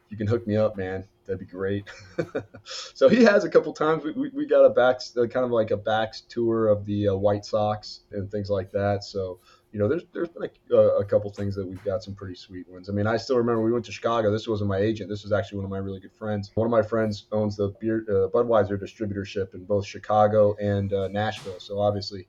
you 0.08 0.17
can 0.17 0.26
hook 0.26 0.46
me 0.46 0.56
up, 0.56 0.76
man 0.76 1.05
that'd 1.26 1.40
be 1.40 1.46
great. 1.46 1.84
so 2.64 3.08
he 3.08 3.22
has 3.24 3.44
a 3.44 3.48
couple 3.48 3.72
times. 3.72 4.04
We, 4.04 4.12
we, 4.12 4.28
we 4.30 4.46
got 4.46 4.64
a 4.64 4.70
back, 4.70 5.00
kind 5.14 5.44
of 5.44 5.50
like 5.50 5.70
a 5.70 5.76
back 5.76 6.14
tour 6.28 6.69
of 6.69 6.84
the 6.84 7.08
uh, 7.08 7.14
White 7.14 7.44
Sox 7.44 8.00
and 8.12 8.30
things 8.30 8.50
like 8.50 8.70
that. 8.72 9.04
So 9.04 9.38
you 9.72 9.78
know, 9.78 9.88
there's 9.88 10.04
there's 10.12 10.28
been 10.28 10.50
a, 10.70 10.76
a, 10.76 11.04
couple 11.04 11.30
things 11.30 11.54
that 11.54 11.66
we've 11.66 11.82
got 11.82 12.02
some 12.02 12.14
pretty 12.14 12.34
sweet 12.34 12.69
ones. 12.69 12.90
I 12.90 12.92
mean, 12.92 13.06
I 13.06 13.16
still 13.16 13.38
remember 13.38 13.62
we 13.62 13.72
went 13.72 13.86
to 13.86 13.92
Chicago. 13.92 14.30
This 14.30 14.46
wasn't 14.46 14.69
my 14.69 14.76
agent. 14.76 15.08
This 15.08 15.22
was 15.22 15.32
actually 15.32 15.56
one 15.58 15.64
of 15.64 15.70
my 15.70 15.78
really 15.78 15.98
good 15.98 16.12
friends. 16.12 16.50
One 16.54 16.66
of 16.66 16.70
my 16.70 16.82
friends 16.82 17.25
owns 17.32 17.56
the 17.56 17.68
beer 17.80 18.04
uh, 18.06 18.28
Budweiser 18.28 18.78
distributorship 18.78 19.54
in 19.54 19.64
both 19.64 19.86
Chicago 19.86 20.54
and 20.60 20.92
uh, 20.92 21.08
Nashville. 21.08 21.58
So 21.58 21.78
obviously 21.78 22.28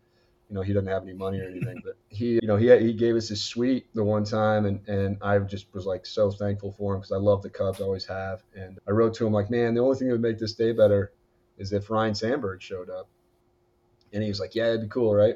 you 0.50 0.56
know 0.56 0.62
he 0.62 0.74
doesn't 0.74 0.90
have 0.90 1.04
any 1.04 1.14
money 1.14 1.40
or 1.40 1.48
anything 1.48 1.82
but 1.84 1.96
he 2.10 2.34
you 2.34 2.48
know 2.48 2.58
he 2.58 2.76
he 2.80 2.94
gave 2.94 3.16
us 3.16 3.28
his 3.28 3.42
suite 3.42 3.88
the 3.94 4.04
one 4.04 4.24
time 4.24 4.66
and 4.66 4.88
and 4.88 5.18
i 5.22 5.38
just 5.40 5.74
was 5.74 5.86
like 5.86 6.06
so 6.06 6.30
thankful 6.32 6.72
for 6.72 6.94
him 6.94 7.00
because 7.00 7.12
i 7.12 7.18
love 7.18 7.42
the 7.42 7.50
cubs 7.50 7.80
always 7.80 8.06
have 8.06 8.44
and 8.56 8.80
i 8.88 8.92
wrote 8.92 9.14
to 9.14 9.26
him 9.26 9.34
like 9.34 9.50
man 9.50 9.74
the 9.74 9.82
only 9.82 9.98
thing 9.98 10.08
that 10.08 10.14
would 10.14 10.22
make 10.22 10.38
this 10.38 10.54
day 10.54 10.72
better 10.72 11.12
is 11.58 11.72
if 11.72 11.90
Ryne 11.90 12.16
sandberg 12.16 12.62
showed 12.62 12.90
up 12.90 13.10
and 14.12 14.22
he 14.22 14.30
was 14.30 14.40
like 14.40 14.56
yeah 14.56 14.68
it'd 14.68 14.82
be 14.82 14.88
cool 14.88 15.14
right 15.14 15.36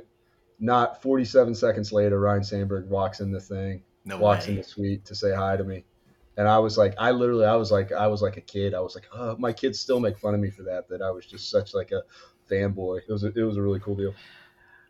not 0.59 1.01
47 1.01 1.55
seconds 1.55 1.91
later 1.91 2.19
Ryne 2.19 2.43
sandberg 2.43 2.89
walks 2.89 3.19
in 3.19 3.31
the 3.31 3.41
thing 3.41 3.83
no 4.05 4.17
walks 4.17 4.45
way. 4.47 4.53
in 4.53 4.57
the 4.57 4.63
suite 4.63 5.05
to 5.05 5.15
say 5.15 5.33
hi 5.33 5.57
to 5.57 5.63
me 5.63 5.83
and 6.37 6.47
I 6.47 6.59
was 6.59 6.77
like, 6.77 6.93
I 6.99 7.09
literally, 7.09 7.45
I 7.45 7.55
was 7.55 7.71
like, 7.71 7.91
I 7.91 8.05
was 8.05 8.21
like 8.21 8.37
a 8.37 8.41
kid. 8.41 8.75
I 8.75 8.79
was 8.79 8.93
like, 8.93 9.07
oh, 9.11 9.35
my 9.39 9.51
kids 9.51 9.79
still 9.79 9.99
make 9.99 10.19
fun 10.19 10.35
of 10.35 10.39
me 10.39 10.51
for 10.51 10.61
that. 10.63 10.87
That 10.87 11.01
I 11.01 11.09
was 11.09 11.25
just 11.25 11.49
such 11.49 11.73
like 11.73 11.91
a 11.91 12.03
fanboy. 12.49 12.99
It 13.07 13.11
was, 13.11 13.23
a, 13.23 13.33
it 13.33 13.41
was 13.41 13.57
a 13.57 13.61
really 13.61 13.79
cool 13.79 13.95
deal. 13.95 14.13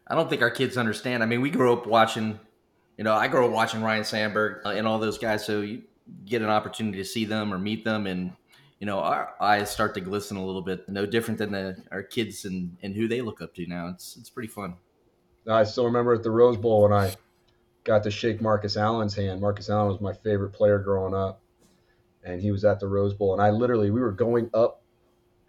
I 0.10 0.16
don't 0.16 0.30
think 0.30 0.42
our 0.42 0.50
kids 0.50 0.78
understand. 0.78 1.22
I 1.22 1.26
mean, 1.26 1.42
we 1.42 1.50
grew 1.50 1.74
up 1.74 1.86
watching, 1.86 2.40
you 2.98 3.04
know, 3.04 3.14
I 3.14 3.28
grew 3.28 3.46
up 3.46 3.52
watching 3.52 3.82
Ryne 3.82 4.06
Sandberg 4.06 4.66
uh, 4.66 4.70
and 4.70 4.88
all 4.88 5.00
those 5.00 5.18
guys. 5.18 5.46
So 5.46 5.62
you 5.62 5.84
get 6.26 6.42
an 6.42 6.50
opportunity 6.50 6.98
to 6.98 7.06
see 7.06 7.26
them 7.26 7.54
or 7.54 7.58
meet 7.58 7.84
them, 7.84 8.08
and 8.08 8.32
you 8.80 8.86
know, 8.86 9.00
our 9.00 9.34
eyes 9.42 9.70
start 9.70 9.94
to 9.96 10.02
glisten 10.02 10.38
a 10.38 10.46
little 10.46 10.62
bit. 10.62 10.88
No 10.88 11.06
different 11.06 11.38
than 11.38 11.52
the, 11.52 11.78
our 11.92 12.04
kids 12.04 12.46
and 12.46 12.78
and 12.82 12.96
who 12.96 13.08
they 13.08 13.22
look 13.22 13.42
up 13.42 13.54
to 13.56 13.68
now. 13.68 13.90
It's 13.90 14.16
it's 14.16 14.30
pretty 14.30 14.50
fun. 14.50 14.76
I 15.50 15.64
still 15.64 15.86
remember 15.86 16.14
at 16.14 16.24
the 16.24 16.32
Rose 16.32 16.58
Bowl 16.58 16.84
when 16.84 16.94
I 16.94 17.14
got 17.84 18.04
to 18.04 18.12
shake 18.12 18.42
Marcus 18.42 18.76
Allen's 18.76 19.16
hand. 19.16 19.40
Marcus 19.40 19.70
Allen 19.70 19.88
was 19.88 20.02
my 20.02 20.14
favorite 20.14 20.52
player 20.52 20.78
growing 20.80 21.14
up, 21.14 21.42
and 22.24 22.42
he 22.42 22.52
was 22.52 22.64
at 22.66 22.80
the 22.80 22.88
Rose 22.88 23.14
Bowl, 23.14 23.34
and 23.34 23.42
I 23.42 23.50
literally 23.50 23.92
we 23.92 24.00
were 24.00 24.12
going 24.12 24.50
up 24.54 24.82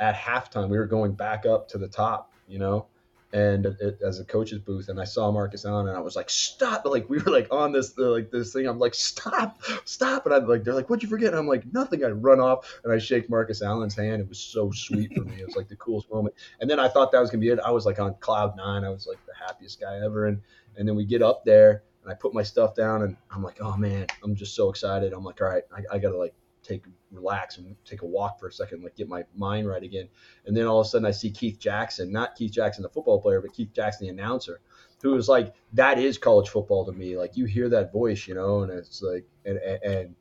at 0.01 0.17
halftime. 0.17 0.69
We 0.69 0.79
were 0.79 0.87
going 0.87 1.13
back 1.13 1.47
up 1.47 1.69
to 1.69 1.79
the 1.79 1.89
top, 1.89 2.33
you 2.49 2.59
know 2.59 2.87
and 3.33 3.67
it, 3.67 3.99
as 4.03 4.21
a 4.21 4.25
coach's 4.25 4.59
booth 4.59 4.89
and 4.89 4.99
I 4.99 5.05
saw 5.05 5.31
Marcus 5.31 5.67
Allen 5.67 5.89
and 5.89 5.97
I 5.97 6.01
was 6.01 6.17
like 6.17 6.31
stop! 6.31 6.87
Like 6.87 7.09
we 7.11 7.19
were 7.19 7.31
like 7.31 7.49
on 7.51 7.73
this 7.73 7.97
like 7.99 8.31
this 8.31 8.53
thing. 8.53 8.67
I'm 8.67 8.79
like 8.79 8.95
stop! 8.95 9.61
Stop! 9.85 10.25
And 10.25 10.35
I'm 10.35 10.47
like 10.47 10.65
they're 10.65 10.75
like 10.75 10.89
what'd 10.89 11.03
you 11.03 11.09
forget? 11.09 11.29
And 11.29 11.39
I'm 11.39 11.47
like 11.47 11.65
nothing. 11.73 12.05
I 12.05 12.09
run 12.09 12.41
off 12.41 12.81
and 12.85 12.93
I 12.93 12.99
shake 12.99 13.29
Marcus 13.29 13.61
Allen's 13.61 13.95
hand. 13.95 14.23
It 14.23 14.29
was 14.29 14.39
so 14.39 14.71
sweet 14.71 15.13
for 15.15 15.23
me. 15.23 15.41
It 15.41 15.47
was 15.47 15.57
like 15.57 15.69
the 15.69 15.77
coolest 15.77 16.11
moment. 16.11 16.35
And 16.61 16.71
then 16.71 16.81
I 16.81 16.89
thought 16.89 17.13
that 17.13 17.21
was 17.21 17.31
gonna 17.31 17.43
be 17.43 17.51
it. 17.51 17.61
I 17.61 17.71
was 17.71 17.85
like 17.85 17.99
on 17.99 18.15
cloud 18.21 18.57
nine. 18.57 18.85
I 18.85 18.91
was 18.91 19.07
like 19.07 19.19
the 19.27 19.35
happiest 19.47 19.81
guy 19.81 20.01
ever. 20.03 20.27
And 20.27 20.41
and 20.77 20.89
then 20.89 20.97
we 20.97 21.05
get 21.05 21.21
up 21.21 21.45
there 21.45 21.83
and 22.03 22.11
I 22.11 22.15
put 22.15 22.33
my 22.33 22.43
stuff 22.43 22.75
down 22.75 23.03
and 23.03 23.17
I'm 23.31 23.43
like 23.43 23.59
oh 23.61 23.77
man 23.77 24.07
I'm 24.25 24.37
just 24.37 24.57
so 24.57 24.71
excited. 24.71 25.13
I'm 25.13 25.25
like 25.25 25.41
all 25.43 25.49
right 25.49 25.65
I, 25.71 25.97
I 25.97 25.99
gotta 25.99 26.17
like 26.17 26.35
take 26.69 26.85
relax 27.11 27.59
and 27.59 27.75
take 27.85 28.03
a 28.03 28.07
walk 28.07 28.39
for 28.39 28.49
a 28.49 28.53
second, 28.53 28.83
like 28.83 28.97
get 28.97 29.09
my 29.09 29.25
mind 29.35 29.67
right 29.69 29.83
again. 29.83 30.09
And 30.47 30.57
then 30.57 30.67
all 30.67 30.81
of 30.81 30.87
a 30.87 30.89
sudden 30.89 31.07
I 31.07 31.11
see 31.11 31.31
Keith 31.31 31.59
Jackson, 31.59 32.13
not 32.13 32.37
Keith 32.37 32.53
Jackson, 32.53 32.83
the 32.83 32.89
football 32.89 33.21
player, 33.21 33.41
but 33.41 33.53
Keith 33.53 33.73
Jackson, 33.73 34.07
the 34.07 34.13
announcer, 34.13 34.61
who 35.03 35.13
was 35.13 35.29
like, 35.29 35.55
that 35.73 35.99
is 35.99 36.19
college 36.19 36.49
football 36.49 36.85
to 36.85 36.93
me. 36.93 37.17
Like 37.17 37.37
you 37.37 37.47
hear 37.47 37.69
that 37.71 37.93
voice, 37.93 38.27
you 38.27 38.35
know, 38.35 38.63
and 38.63 38.73
it's 38.73 39.03
like, 39.03 39.25
and, 39.45 39.59
and, 39.59 40.15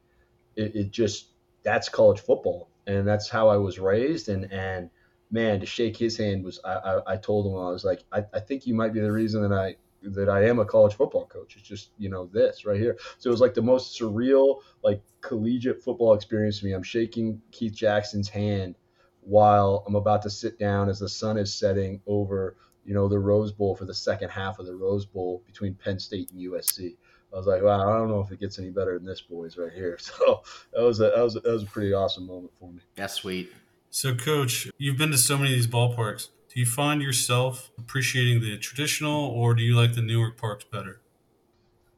it, 0.57 0.75
it 0.75 0.91
just 0.91 1.27
that's 1.63 1.87
college 1.87 2.19
football, 2.19 2.69
and 2.87 3.07
that's 3.07 3.29
how 3.29 3.47
I 3.47 3.57
was 3.57 3.79
raised. 3.79 4.27
And 4.27 4.51
and 4.51 4.89
man, 5.31 5.59
to 5.61 5.65
shake 5.65 5.95
his 5.95 6.17
hand 6.17 6.43
was 6.43 6.59
I, 6.65 6.73
I, 6.73 7.13
I 7.13 7.17
told 7.17 7.45
him 7.45 7.53
I 7.53 7.69
was 7.69 7.85
like 7.85 8.03
I, 8.11 8.25
I 8.33 8.39
think 8.39 8.67
you 8.67 8.73
might 8.73 8.93
be 8.93 8.99
the 8.99 9.11
reason 9.11 9.41
that 9.43 9.53
I 9.53 9.75
that 10.13 10.29
I 10.29 10.45
am 10.45 10.59
a 10.59 10.65
college 10.65 10.95
football 10.95 11.25
coach. 11.25 11.55
It's 11.57 11.67
just 11.67 11.91
you 11.97 12.09
know 12.09 12.27
this 12.27 12.65
right 12.65 12.79
here. 12.79 12.97
So 13.17 13.29
it 13.29 13.31
was 13.31 13.41
like 13.41 13.53
the 13.53 13.61
most 13.61 13.99
surreal 13.99 14.61
like 14.83 15.01
collegiate 15.21 15.83
football 15.83 16.13
experience 16.13 16.59
to 16.59 16.65
me. 16.65 16.73
I'm 16.73 16.83
shaking 16.83 17.41
Keith 17.51 17.73
Jackson's 17.73 18.29
hand 18.29 18.75
while 19.21 19.83
I'm 19.87 19.95
about 19.95 20.21
to 20.23 20.29
sit 20.29 20.57
down 20.57 20.89
as 20.89 20.99
the 20.99 21.09
sun 21.09 21.37
is 21.37 21.53
setting 21.53 22.01
over 22.07 22.55
you 22.85 22.93
know 22.93 23.07
the 23.07 23.19
Rose 23.19 23.51
Bowl 23.51 23.75
for 23.75 23.85
the 23.85 23.93
second 23.93 24.29
half 24.29 24.59
of 24.59 24.65
the 24.65 24.75
Rose 24.75 25.05
Bowl 25.05 25.43
between 25.45 25.75
Penn 25.75 25.99
State 25.99 26.31
and 26.31 26.39
USC. 26.39 26.95
I 27.33 27.35
was 27.35 27.45
like, 27.45 27.61
wow, 27.61 27.81
I 27.81 27.97
don't 27.97 28.07
know 28.07 28.21
if 28.21 28.31
it 28.31 28.39
gets 28.39 28.57
any 28.57 28.69
better 28.69 28.97
than 28.97 29.05
this, 29.05 29.19
boys, 29.19 29.57
right 29.57 29.71
here. 29.71 29.97
So 30.17 30.43
that 30.73 30.81
was 30.81 30.99
a 31.01 31.11
that 31.15 31.23
was 31.23 31.35
a, 31.35 31.41
that 31.41 31.51
was 31.51 31.63
a 31.63 31.67
pretty 31.67 31.93
awesome 31.93 32.25
moment 32.25 32.53
for 32.59 32.71
me. 32.71 32.79
That's 32.95 33.15
sweet. 33.15 33.51
So, 33.89 34.15
coach, 34.15 34.69
you've 34.77 34.97
been 34.97 35.11
to 35.11 35.17
so 35.17 35.37
many 35.37 35.51
of 35.51 35.55
these 35.55 35.67
ballparks. 35.67 36.29
Do 36.53 36.59
you 36.59 36.65
find 36.65 37.01
yourself 37.01 37.71
appreciating 37.77 38.41
the 38.41 38.57
traditional, 38.57 39.25
or 39.25 39.53
do 39.53 39.63
you 39.63 39.75
like 39.75 39.93
the 39.93 40.01
newer 40.01 40.31
parks 40.31 40.63
better? 40.63 41.01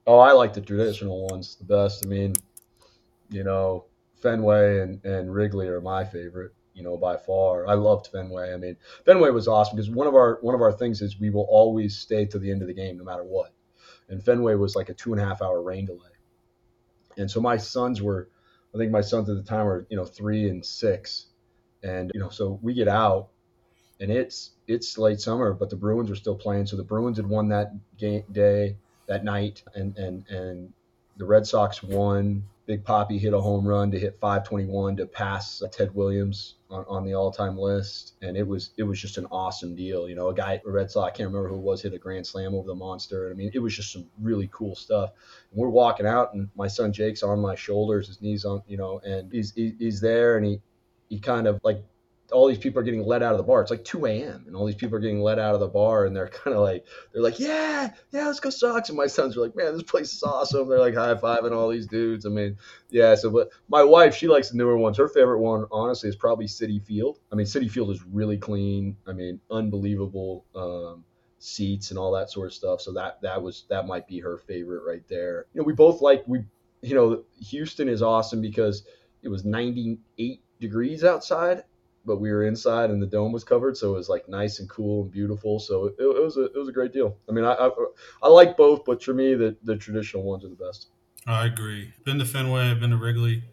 Oh, 0.07 0.17
I 0.17 0.31
like 0.31 0.53
the 0.53 0.61
traditional 0.61 1.27
ones 1.27 1.55
the 1.55 1.65
best. 1.65 2.05
I 2.05 2.09
mean, 2.09 2.35
you 3.29 3.43
know, 3.43 3.85
Fenway 4.21 4.79
and, 4.79 5.03
and 5.05 5.33
Wrigley 5.33 5.67
are 5.67 5.81
my 5.81 6.03
favorite, 6.03 6.51
you 6.73 6.83
know, 6.83 6.97
by 6.97 7.15
far. 7.15 7.67
I 7.67 7.75
loved 7.75 8.07
Fenway. 8.07 8.53
I 8.53 8.57
mean, 8.57 8.75
Fenway 9.05 9.29
was 9.29 9.47
awesome 9.47 9.75
because 9.75 9.89
one 9.89 10.07
of 10.07 10.15
our 10.15 10.39
one 10.41 10.55
of 10.55 10.61
our 10.61 10.71
things 10.71 11.01
is 11.01 11.19
we 11.19 11.29
will 11.29 11.47
always 11.49 11.97
stay 11.97 12.25
to 12.25 12.39
the 12.39 12.49
end 12.49 12.61
of 12.61 12.67
the 12.67 12.73
game 12.73 12.97
no 12.97 13.03
matter 13.03 13.23
what. 13.23 13.53
And 14.09 14.23
Fenway 14.23 14.55
was 14.55 14.75
like 14.75 14.89
a 14.89 14.93
two 14.93 15.13
and 15.13 15.21
a 15.21 15.25
half 15.25 15.41
hour 15.41 15.61
rain 15.61 15.85
delay. 15.85 16.09
And 17.17 17.29
so 17.29 17.39
my 17.39 17.57
sons 17.57 18.01
were, 18.01 18.29
I 18.73 18.77
think 18.77 18.91
my 18.91 19.01
sons 19.01 19.29
at 19.29 19.35
the 19.35 19.43
time 19.43 19.65
were, 19.65 19.85
you 19.89 19.97
know, 19.97 20.05
three 20.05 20.49
and 20.49 20.65
six. 20.65 21.27
And, 21.83 22.09
you 22.13 22.19
know, 22.19 22.29
so 22.29 22.59
we 22.63 22.73
get 22.73 22.87
out 22.87 23.29
and 23.99 24.11
it's 24.11 24.51
it's 24.67 24.97
late 24.97 25.19
summer, 25.19 25.53
but 25.53 25.69
the 25.69 25.75
Bruins 25.75 26.09
are 26.09 26.15
still 26.15 26.35
playing. 26.35 26.65
So 26.65 26.77
the 26.77 26.83
Bruins 26.83 27.17
had 27.17 27.27
won 27.27 27.49
that 27.49 27.73
game 27.97 28.23
day, 28.31 28.75
that 29.07 29.23
night, 29.23 29.63
and 29.75 29.97
and 29.97 30.25
and 30.29 30.73
the 31.17 31.25
Red 31.25 31.45
Sox 31.45 31.83
won. 31.83 32.43
Big 32.65 32.83
Papi 32.83 33.19
hit 33.19 33.33
a 33.33 33.41
home 33.41 33.67
run 33.67 33.89
to 33.89 33.97
hit 33.97 34.19
521 34.19 34.97
to 34.97 35.07
pass 35.07 35.63
Ted 35.71 35.93
Williams 35.95 36.53
on, 36.69 36.85
on 36.87 37.03
the 37.03 37.15
all-time 37.15 37.57
list, 37.57 38.13
and 38.21 38.37
it 38.37 38.47
was 38.47 38.69
it 38.77 38.83
was 38.83 39.01
just 39.01 39.17
an 39.17 39.25
awesome 39.31 39.75
deal. 39.75 40.07
You 40.07 40.13
know, 40.13 40.29
a 40.29 40.35
guy, 40.35 40.61
a 40.63 40.69
Red 40.69 40.91
Sox, 40.91 41.11
I 41.11 41.17
can't 41.17 41.29
remember 41.29 41.49
who 41.49 41.55
it 41.55 41.61
was, 41.61 41.81
hit 41.81 41.95
a 41.95 41.97
grand 41.97 42.27
slam 42.27 42.53
over 42.53 42.67
the 42.67 42.75
monster. 42.75 43.31
I 43.31 43.33
mean, 43.33 43.49
it 43.55 43.59
was 43.59 43.75
just 43.75 43.91
some 43.91 44.05
really 44.21 44.47
cool 44.53 44.75
stuff. 44.75 45.13
And 45.51 45.59
we're 45.59 45.69
walking 45.69 46.05
out, 46.05 46.35
and 46.35 46.47
my 46.55 46.67
son 46.67 46.93
Jake's 46.93 47.23
on 47.23 47.39
my 47.39 47.55
shoulders, 47.55 48.05
his 48.05 48.21
knees 48.21 48.45
on, 48.45 48.61
you 48.67 48.77
know, 48.77 49.01
and 49.03 49.33
he's 49.33 49.51
he, 49.51 49.73
he's 49.79 49.99
there, 49.99 50.37
and 50.37 50.45
he 50.45 50.61
he 51.09 51.19
kind 51.19 51.47
of 51.47 51.59
like 51.63 51.83
all 52.31 52.47
these 52.47 52.57
people 52.57 52.79
are 52.79 52.83
getting 52.83 53.03
let 53.05 53.23
out 53.23 53.31
of 53.31 53.37
the 53.37 53.43
bar. 53.43 53.61
It's 53.61 53.71
like 53.71 53.83
2 53.83 54.05
a.m. 54.05 54.43
and 54.47 54.55
all 54.55 54.65
these 54.65 54.75
people 54.75 54.97
are 54.97 55.01
getting 55.01 55.21
let 55.21 55.39
out 55.39 55.53
of 55.53 55.59
the 55.59 55.67
bar 55.67 56.05
and 56.05 56.15
they're 56.15 56.27
kind 56.43 56.55
of 56.55 56.61
like, 56.61 56.85
they're 57.11 57.21
like, 57.21 57.39
yeah, 57.39 57.91
yeah, 58.11 58.27
let's 58.27 58.39
go 58.39 58.49
Sox. 58.49 58.89
And 58.89 58.97
my 58.97 59.07
sons 59.07 59.37
are 59.37 59.41
like, 59.41 59.55
man, 59.55 59.73
this 59.73 59.83
place 59.83 60.13
is 60.13 60.23
awesome. 60.23 60.69
They're 60.69 60.79
like 60.79 60.95
high 60.95 61.15
fiving 61.15 61.51
all 61.51 61.69
these 61.69 61.87
dudes. 61.87 62.25
I 62.25 62.29
mean, 62.29 62.57
yeah. 62.89 63.15
So, 63.15 63.29
but 63.29 63.49
my 63.67 63.83
wife, 63.83 64.15
she 64.15 64.27
likes 64.27 64.49
the 64.49 64.57
newer 64.57 64.77
ones. 64.77 64.97
Her 64.97 65.07
favorite 65.07 65.39
one, 65.39 65.65
honestly, 65.71 66.09
is 66.09 66.15
probably 66.15 66.45
Citi 66.45 66.81
Field. 66.81 67.19
I 67.31 67.35
mean, 67.35 67.45
Citi 67.45 67.69
Field 67.69 67.91
is 67.91 68.03
really 68.05 68.37
clean. 68.37 68.97
I 69.07 69.13
mean, 69.13 69.39
unbelievable 69.49 70.45
um, 70.55 71.03
seats 71.39 71.89
and 71.89 71.97
all 71.97 72.11
that 72.11 72.29
sort 72.29 72.47
of 72.47 72.53
stuff. 72.53 72.81
So 72.81 72.93
that 72.93 73.21
that 73.21 73.41
was 73.41 73.65
that 73.69 73.87
might 73.87 74.07
be 74.07 74.19
her 74.19 74.37
favorite 74.37 74.83
right 74.85 75.03
there. 75.07 75.45
You 75.53 75.61
know, 75.61 75.65
we 75.65 75.73
both 75.73 76.01
like 76.01 76.23
we, 76.27 76.43
you 76.81 76.95
know, 76.95 77.23
Houston 77.49 77.89
is 77.89 78.01
awesome 78.01 78.41
because 78.41 78.83
it 79.21 79.29
was 79.29 79.43
98 79.43 80.41
degrees 80.59 81.03
outside 81.03 81.63
but 82.05 82.17
we 82.17 82.31
were 82.31 82.43
inside 82.43 82.89
and 82.89 83.01
the 83.01 83.07
dome 83.07 83.31
was 83.31 83.43
covered, 83.43 83.77
so 83.77 83.93
it 83.93 83.97
was 83.97 84.09
like 84.09 84.27
nice 84.27 84.59
and 84.59 84.69
cool 84.69 85.03
and 85.03 85.11
beautiful. 85.11 85.59
So 85.59 85.87
it, 85.87 85.95
it 85.99 86.23
was 86.23 86.37
a 86.37 86.45
it 86.45 86.55
was 86.55 86.69
a 86.69 86.71
great 86.71 86.93
deal. 86.93 87.17
I 87.27 87.31
mean, 87.31 87.45
I, 87.45 87.53
I, 87.53 87.69
I 88.23 88.27
like 88.27 88.57
both, 88.57 88.85
but 88.85 89.03
for 89.03 89.13
me, 89.13 89.35
the 89.35 89.55
the 89.63 89.75
traditional 89.75 90.23
ones 90.23 90.43
are 90.43 90.49
the 90.49 90.55
best. 90.55 90.87
I 91.27 91.45
agree. 91.45 91.93
Been 92.05 92.19
to 92.19 92.25
Fenway, 92.25 92.71
I've 92.71 92.79
been 92.79 92.91
to 92.91 92.97
Wrigley. 92.97 93.43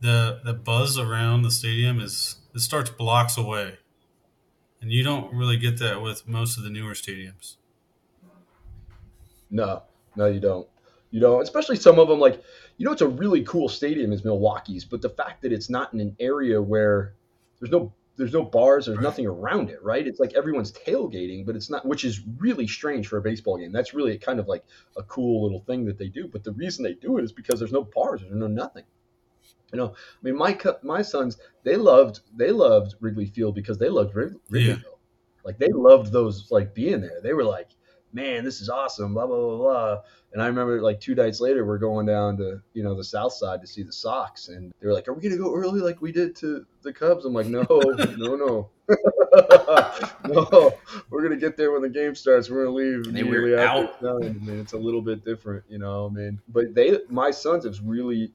The 0.00 0.40
the 0.44 0.54
buzz 0.54 0.98
around 0.98 1.42
the 1.42 1.50
stadium 1.50 2.00
is 2.00 2.36
it 2.54 2.60
starts 2.60 2.90
blocks 2.90 3.36
away, 3.36 3.78
and 4.80 4.90
you 4.90 5.04
don't 5.04 5.32
really 5.34 5.56
get 5.56 5.78
that 5.78 6.02
with 6.02 6.26
most 6.26 6.56
of 6.56 6.64
the 6.64 6.70
newer 6.70 6.92
stadiums. 6.92 7.56
No, 9.50 9.82
no, 10.16 10.26
you 10.26 10.40
don't. 10.40 10.66
You 11.10 11.20
don't. 11.20 11.42
Especially 11.42 11.76
some 11.76 12.00
of 12.00 12.08
them, 12.08 12.18
like 12.18 12.42
you 12.76 12.84
know, 12.84 12.92
it's 12.92 13.02
a 13.02 13.08
really 13.08 13.44
cool 13.44 13.68
stadium 13.68 14.12
is 14.12 14.24
Milwaukee's, 14.24 14.84
but 14.84 15.00
the 15.00 15.10
fact 15.10 15.42
that 15.42 15.52
it's 15.52 15.70
not 15.70 15.92
in 15.92 16.00
an 16.00 16.16
area 16.18 16.60
where 16.60 17.14
there's 17.64 17.72
no 17.72 17.92
there's 18.16 18.32
no 18.32 18.44
bars 18.44 18.86
there's 18.86 18.98
right. 18.98 19.02
nothing 19.02 19.26
around 19.26 19.70
it 19.70 19.82
right? 19.82 20.06
It's 20.06 20.20
like 20.20 20.34
everyone's 20.34 20.70
tailgating 20.72 21.46
but 21.46 21.56
it's 21.56 21.70
not 21.70 21.86
which 21.86 22.04
is 22.04 22.20
really 22.38 22.66
strange 22.66 23.08
for 23.08 23.16
a 23.16 23.22
baseball 23.22 23.56
game. 23.56 23.72
That's 23.72 23.94
really 23.94 24.18
kind 24.18 24.38
of 24.38 24.48
like 24.48 24.64
a 24.98 25.02
cool 25.02 25.42
little 25.42 25.60
thing 25.60 25.86
that 25.86 25.98
they 25.98 26.08
do 26.08 26.28
but 26.28 26.44
the 26.44 26.52
reason 26.52 26.84
they 26.84 26.92
do 26.92 27.16
it 27.16 27.24
is 27.24 27.32
because 27.32 27.58
there's 27.58 27.72
no 27.72 27.84
bars 27.94 28.20
there's 28.20 28.34
no 28.34 28.46
nothing. 28.46 28.84
You 29.72 29.78
know 29.78 29.88
i 29.88 30.18
mean 30.22 30.36
my 30.36 30.56
my 30.82 31.02
sons 31.02 31.38
they 31.64 31.76
loved 31.76 32.20
they 32.36 32.52
loved 32.52 32.94
wrigley 33.00 33.26
field 33.26 33.54
because 33.54 33.78
they 33.78 33.88
loved 33.88 34.14
wrigley 34.14 34.38
yeah. 34.50 34.76
like 35.42 35.58
they 35.58 35.72
loved 35.72 36.12
those 36.12 36.50
like 36.50 36.74
being 36.74 37.00
there. 37.00 37.20
They 37.22 37.32
were 37.32 37.44
like 37.44 37.70
man, 38.14 38.44
this 38.44 38.60
is 38.60 38.68
awesome, 38.68 39.12
blah, 39.12 39.26
blah, 39.26 39.36
blah, 39.36 39.56
blah. 39.56 40.00
And 40.32 40.40
I 40.40 40.46
remember 40.46 40.80
like 40.80 41.00
two 41.00 41.14
nights 41.14 41.40
later, 41.40 41.66
we're 41.66 41.78
going 41.78 42.06
down 42.06 42.36
to, 42.38 42.62
you 42.72 42.82
know, 42.82 42.94
the 42.94 43.04
south 43.04 43.32
side 43.32 43.60
to 43.60 43.66
see 43.66 43.82
the 43.82 43.92
Sox. 43.92 44.48
And 44.48 44.72
they 44.80 44.86
were 44.86 44.94
like, 44.94 45.08
are 45.08 45.12
we 45.12 45.20
going 45.20 45.36
to 45.36 45.42
go 45.42 45.54
early 45.54 45.80
like 45.80 46.00
we 46.00 46.12
did 46.12 46.34
to 46.36 46.64
the 46.82 46.92
Cubs? 46.92 47.24
I'm 47.24 47.34
like, 47.34 47.46
no, 47.46 47.62
no, 47.68 48.36
no. 48.36 48.70
no, 50.28 50.74
we're 51.10 51.20
going 51.20 51.38
to 51.38 51.40
get 51.40 51.56
there 51.56 51.72
when 51.72 51.82
the 51.82 51.88
game 51.88 52.14
starts. 52.14 52.48
We're 52.48 52.64
going 52.64 52.76
to 52.76 52.98
leave 52.98 53.06
immediately 53.06 53.54
after. 53.54 54.08
Out. 54.08 54.24
I 54.24 54.28
mean, 54.28 54.60
it's 54.60 54.72
a 54.72 54.78
little 54.78 55.02
bit 55.02 55.24
different, 55.24 55.64
you 55.68 55.78
know, 55.78 56.06
I 56.06 56.10
mean, 56.10 56.40
but 56.48 56.74
they, 56.74 56.98
my 57.08 57.30
sons 57.30 57.64
have 57.64 57.78
really, 57.84 58.32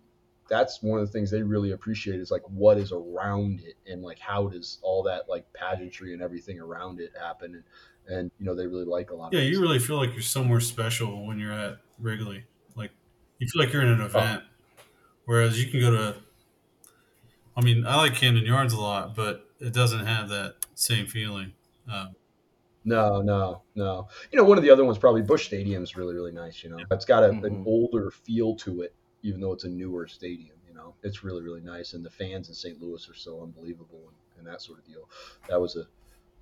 that's 0.49 0.81
one 0.81 0.99
of 0.99 1.05
the 1.05 1.11
things 1.11 1.31
they 1.31 1.43
really 1.43 1.71
appreciate 1.71 2.19
is 2.19 2.31
like 2.31 2.41
what 2.49 2.77
is 2.77 2.91
around 2.91 3.61
it 3.61 3.75
and 3.89 4.01
like 4.01 4.19
how 4.19 4.47
does 4.47 4.79
all 4.81 5.03
that 5.03 5.29
like 5.29 5.45
pageantry 5.53 6.13
and 6.13 6.23
everything 6.23 6.59
around 6.59 6.99
it 6.99 7.11
happen 7.21 7.53
and 7.53 7.63
and 8.09 8.31
you 8.39 8.45
know 8.45 8.55
they 8.55 8.67
really 8.67 8.85
like 8.85 9.11
a 9.11 9.15
lot. 9.15 9.31
Yeah, 9.33 9.41
you 9.41 9.61
really 9.61 9.79
feel 9.79 9.97
like 9.97 10.13
you're 10.13 10.21
somewhere 10.21 10.59
special 10.59 11.25
when 11.25 11.39
you're 11.39 11.53
at 11.53 11.77
Wrigley. 11.99 12.43
Like 12.75 12.91
you 13.37 13.47
feel 13.47 13.63
like 13.63 13.71
you're 13.71 13.83
in 13.83 13.89
an 13.89 14.01
oh. 14.01 14.05
event, 14.05 14.43
oh. 14.43 14.81
whereas 15.25 15.63
you 15.63 15.69
can 15.71 15.79
go 15.79 15.91
to. 15.91 16.15
I 17.55 17.61
mean, 17.61 17.85
I 17.85 17.97
like 17.97 18.15
Camden 18.15 18.45
Yards 18.45 18.73
a 18.73 18.79
lot, 18.79 19.15
but 19.15 19.45
it 19.59 19.73
doesn't 19.73 20.05
have 20.05 20.29
that 20.29 20.55
same 20.75 21.05
feeling. 21.05 21.53
Um, 21.91 22.15
no, 22.85 23.21
no, 23.21 23.61
no. 23.75 24.07
You 24.31 24.37
know, 24.37 24.45
one 24.45 24.57
of 24.57 24.63
the 24.63 24.69
other 24.69 24.85
ones 24.85 24.97
probably 24.97 25.21
Busch 25.21 25.45
Stadium 25.47 25.83
is 25.83 25.97
really, 25.97 26.13
really 26.13 26.31
nice. 26.31 26.63
You 26.63 26.69
know, 26.69 26.77
it's 26.89 27.05
got 27.05 27.23
a, 27.23 27.27
mm-hmm. 27.27 27.45
an 27.45 27.63
older 27.67 28.11
feel 28.11 28.55
to 28.57 28.81
it, 28.81 28.95
even 29.23 29.41
though 29.41 29.51
it's 29.51 29.65
a 29.65 29.69
newer 29.69 30.07
stadium. 30.07 30.55
You 30.65 30.73
know, 30.73 30.95
it's 31.03 31.23
really, 31.23 31.43
really 31.43 31.61
nice, 31.61 31.93
and 31.93 32.05
the 32.05 32.09
fans 32.09 32.47
in 32.47 32.55
St. 32.55 32.81
Louis 32.81 33.07
are 33.09 33.13
so 33.13 33.43
unbelievable 33.43 34.03
and, 34.07 34.15
and 34.37 34.47
that 34.47 34.61
sort 34.61 34.79
of 34.79 34.85
deal. 34.85 35.09
That 35.49 35.59
was 35.59 35.75
a 35.75 35.85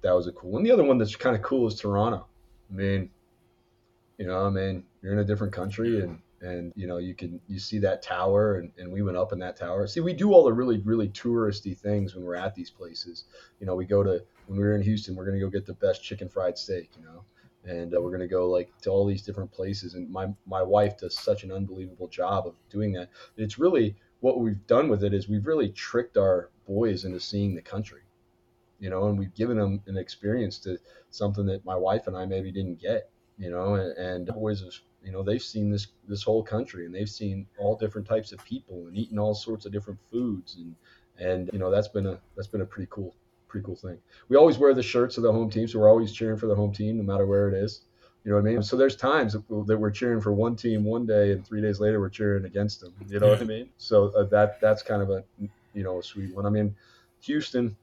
that 0.02 0.12
was 0.12 0.28
a 0.28 0.32
cool 0.32 0.52
one. 0.52 0.64
The 0.64 0.72
other 0.72 0.84
one 0.84 0.98
that's 0.98 1.16
kind 1.16 1.36
of 1.36 1.42
cool 1.42 1.68
is 1.68 1.76
Toronto. 1.76 2.26
I 2.70 2.74
mean, 2.74 3.10
you 4.18 4.28
know, 4.28 4.46
I 4.46 4.50
mean, 4.50 4.84
you're 5.02 5.14
in 5.14 5.20
a 5.20 5.24
different 5.24 5.54
country 5.54 6.02
and 6.02 6.20
and 6.42 6.72
you 6.76 6.86
know 6.86 6.98
you 6.98 7.16
can 7.16 7.40
you 7.48 7.60
see 7.60 7.80
that 7.80 8.04
tower 8.04 8.58
and, 8.58 8.72
and 8.78 8.92
we 8.92 9.02
went 9.02 9.18
up 9.18 9.34
in 9.34 9.40
that 9.40 9.58
tower. 9.58 9.88
See 9.88 10.02
we 10.02 10.14
do 10.14 10.34
all 10.34 10.44
the 10.44 10.54
really 10.54 10.78
really 10.80 11.10
touristy 11.10 11.76
things 11.76 12.14
when 12.14 12.24
we're 12.24 12.36
at 12.36 12.54
these 12.54 12.70
places. 12.70 13.26
You 13.60 13.66
know 13.66 13.76
we 13.76 13.86
go 13.86 14.04
to 14.04 14.24
when 14.46 14.60
we 14.60 14.66
are 14.66 14.76
in 14.76 14.82
houston 14.82 15.16
we're 15.16 15.26
going 15.26 15.38
to 15.38 15.44
go 15.44 15.50
get 15.50 15.66
the 15.66 15.74
best 15.74 16.04
chicken 16.04 16.30
fried 16.30 16.58
steak 16.58 16.90
you 16.98 17.04
know? 17.04 17.24
And 17.66 17.94
uh, 17.94 18.00
we're 18.00 18.12
going 18.12 18.22
to 18.22 18.28
go 18.28 18.50
like 18.50 18.70
to 18.82 18.90
all 18.92 19.06
these 19.06 19.24
different 19.24 19.52
places. 19.52 19.96
And 19.96 20.10
my 20.10 20.28
my 20.46 20.62
wife 20.62 20.98
does 20.98 21.18
such 21.18 21.44
an 21.44 21.52
unbelievable 21.52 22.08
job 22.08 22.46
of 22.46 22.54
doing 22.70 22.94
that. 22.94 23.10
It's 23.36 23.58
really 23.58 23.96
what 24.20 24.40
we've 24.40 24.66
done 24.68 24.90
with 24.90 25.04
it 25.04 25.14
is 25.14 25.28
we've 25.28 25.48
really 25.48 25.70
tricked 25.70 26.18
our 26.18 26.50
boys 26.68 27.04
into 27.04 27.20
seeing 27.20 27.56
the 27.56 27.62
country 27.62 28.02
you 28.80 28.90
know, 28.90 29.08
and 29.08 29.18
we've 29.18 29.34
given 29.34 29.58
them 29.58 29.82
an 29.88 29.98
experience 29.98 30.58
to 30.60 30.78
something 31.10 31.46
that 31.48 31.66
my 31.66 31.76
wife 31.76 32.08
and 32.08 32.16
I 32.16 32.26
maybe 32.26 32.52
didn't 32.52 32.80
get, 32.80 33.10
you 33.38 33.50
know, 33.50 33.76
and, 33.76 33.98
and 33.98 34.28
boys, 34.28 34.82
you 35.04 35.12
know, 35.12 35.24
they've 35.24 35.42
seen 35.42 35.72
this 35.72 35.88
this 36.08 36.24
whole 36.24 36.44
country 36.44 36.86
and 36.86 36.94
they've 36.94 37.10
seen 37.10 37.48
all 37.58 37.76
different 37.76 38.08
types 38.08 38.32
of 38.32 38.44
people 38.44 38.88
and 38.88 38.98
eaten 38.98 39.20
all 39.20 39.34
sorts 39.34 39.66
of 39.66 39.72
different 39.72 40.00
foods 40.12 40.56
and 40.56 40.76
and 41.20 41.50
you 41.54 41.60
know 41.60 41.72
that's 41.72 41.88
been 41.88 42.06
a 42.06 42.20
that's 42.36 42.48
been 42.48 42.62
a 42.62 42.66
pretty 42.66 42.88
cool 42.92 43.16
pretty 43.48 43.66
cool 43.66 43.76
thing. 43.76 43.98
We 44.30 44.36
always 44.36 44.58
wear 44.58 44.74
the 44.74 44.84
shirts 44.84 45.18
of 45.18 45.24
the 45.24 45.32
home 45.32 45.50
team, 45.50 45.68
so 45.68 45.80
we're 45.80 45.90
always 45.90 46.12
cheering 46.12 46.38
for 46.38 46.48
the 46.48 46.56
home 46.56 46.74
team 46.74 46.98
no 46.98 47.04
matter 47.04 47.26
where 47.26 47.48
it 47.48 47.54
is. 47.54 47.82
You 48.24 48.32
know 48.32 48.42
what 48.42 48.50
I 48.50 48.52
mean? 48.52 48.64
So 48.64 48.76
there's 48.76 48.98
times 48.98 49.34
that 49.34 49.78
we're 49.78 49.92
cheering 49.92 50.20
for 50.20 50.34
one 50.34 50.56
team 50.56 50.84
one 50.84 51.06
day, 51.06 51.32
and 51.32 51.48
three 51.48 51.62
days 51.62 51.80
later 51.80 52.02
we're 52.02 52.10
cheering 52.10 52.44
against 52.44 52.82
them. 52.82 52.94
You 53.08 53.20
know 53.20 53.30
what 53.30 53.40
I 53.42 53.46
mean? 53.46 53.70
So 53.78 54.10
uh, 54.10 54.26
that 54.26 54.60
that's 54.60 54.84
kind 54.84 55.02
of 55.02 55.10
a 55.10 55.24
you 55.74 55.84
know 55.84 56.00
a 56.00 56.04
sweet 56.04 56.36
one. 56.36 56.46
I 56.46 56.50
mean, 56.50 56.76
Houston, 57.22 57.76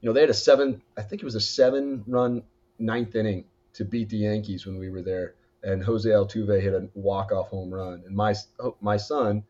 you 0.00 0.08
know, 0.08 0.12
they 0.12 0.20
had 0.20 0.30
a 0.30 0.34
seven, 0.34 0.82
I 0.96 1.02
think 1.02 1.22
it 1.22 1.24
was 1.24 1.34
a 1.34 1.40
seven 1.40 2.04
run 2.06 2.42
ninth 2.78 3.14
inning 3.14 3.44
to 3.74 3.84
beat 3.84 4.08
the 4.08 4.18
Yankees 4.18 4.66
when 4.66 4.78
we 4.78 4.90
were 4.90 5.02
there. 5.02 5.34
And 5.62 5.82
Jose 5.82 6.08
Altuve 6.08 6.60
hit 6.60 6.74
a 6.74 6.88
walk 6.94 7.32
off 7.32 7.48
home 7.48 7.72
run. 7.72 8.02
And 8.06 8.14
my 8.14 8.34
oh, 8.60 8.76
my 8.80 8.96
son, 8.96 9.42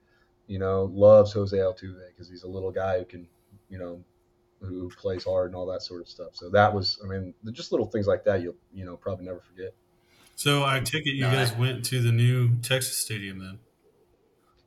you 0.46 0.58
know, 0.58 0.90
loves 0.92 1.32
Jose 1.32 1.56
Altuve 1.56 2.08
because 2.08 2.28
he's 2.28 2.44
a 2.44 2.48
little 2.48 2.70
guy 2.70 2.98
who 2.98 3.04
can, 3.04 3.26
you 3.68 3.78
know, 3.78 4.02
who 4.60 4.88
plays 4.90 5.24
hard 5.24 5.46
and 5.46 5.56
all 5.56 5.66
that 5.66 5.82
sort 5.82 6.00
of 6.00 6.08
stuff. 6.08 6.30
So 6.32 6.48
that 6.50 6.72
was, 6.72 6.98
I 7.04 7.06
mean, 7.06 7.34
just 7.52 7.72
little 7.72 7.86
things 7.86 8.06
like 8.06 8.24
that 8.24 8.40
you'll, 8.40 8.56
you 8.72 8.84
know, 8.84 8.96
probably 8.96 9.26
never 9.26 9.40
forget. 9.40 9.74
So 10.36 10.64
I 10.64 10.80
take 10.80 11.06
it 11.06 11.14
you 11.14 11.24
guys 11.24 11.54
went 11.54 11.84
to 11.86 12.00
the 12.00 12.12
new 12.12 12.56
Texas 12.62 12.98
stadium 12.98 13.38
then. 13.38 13.58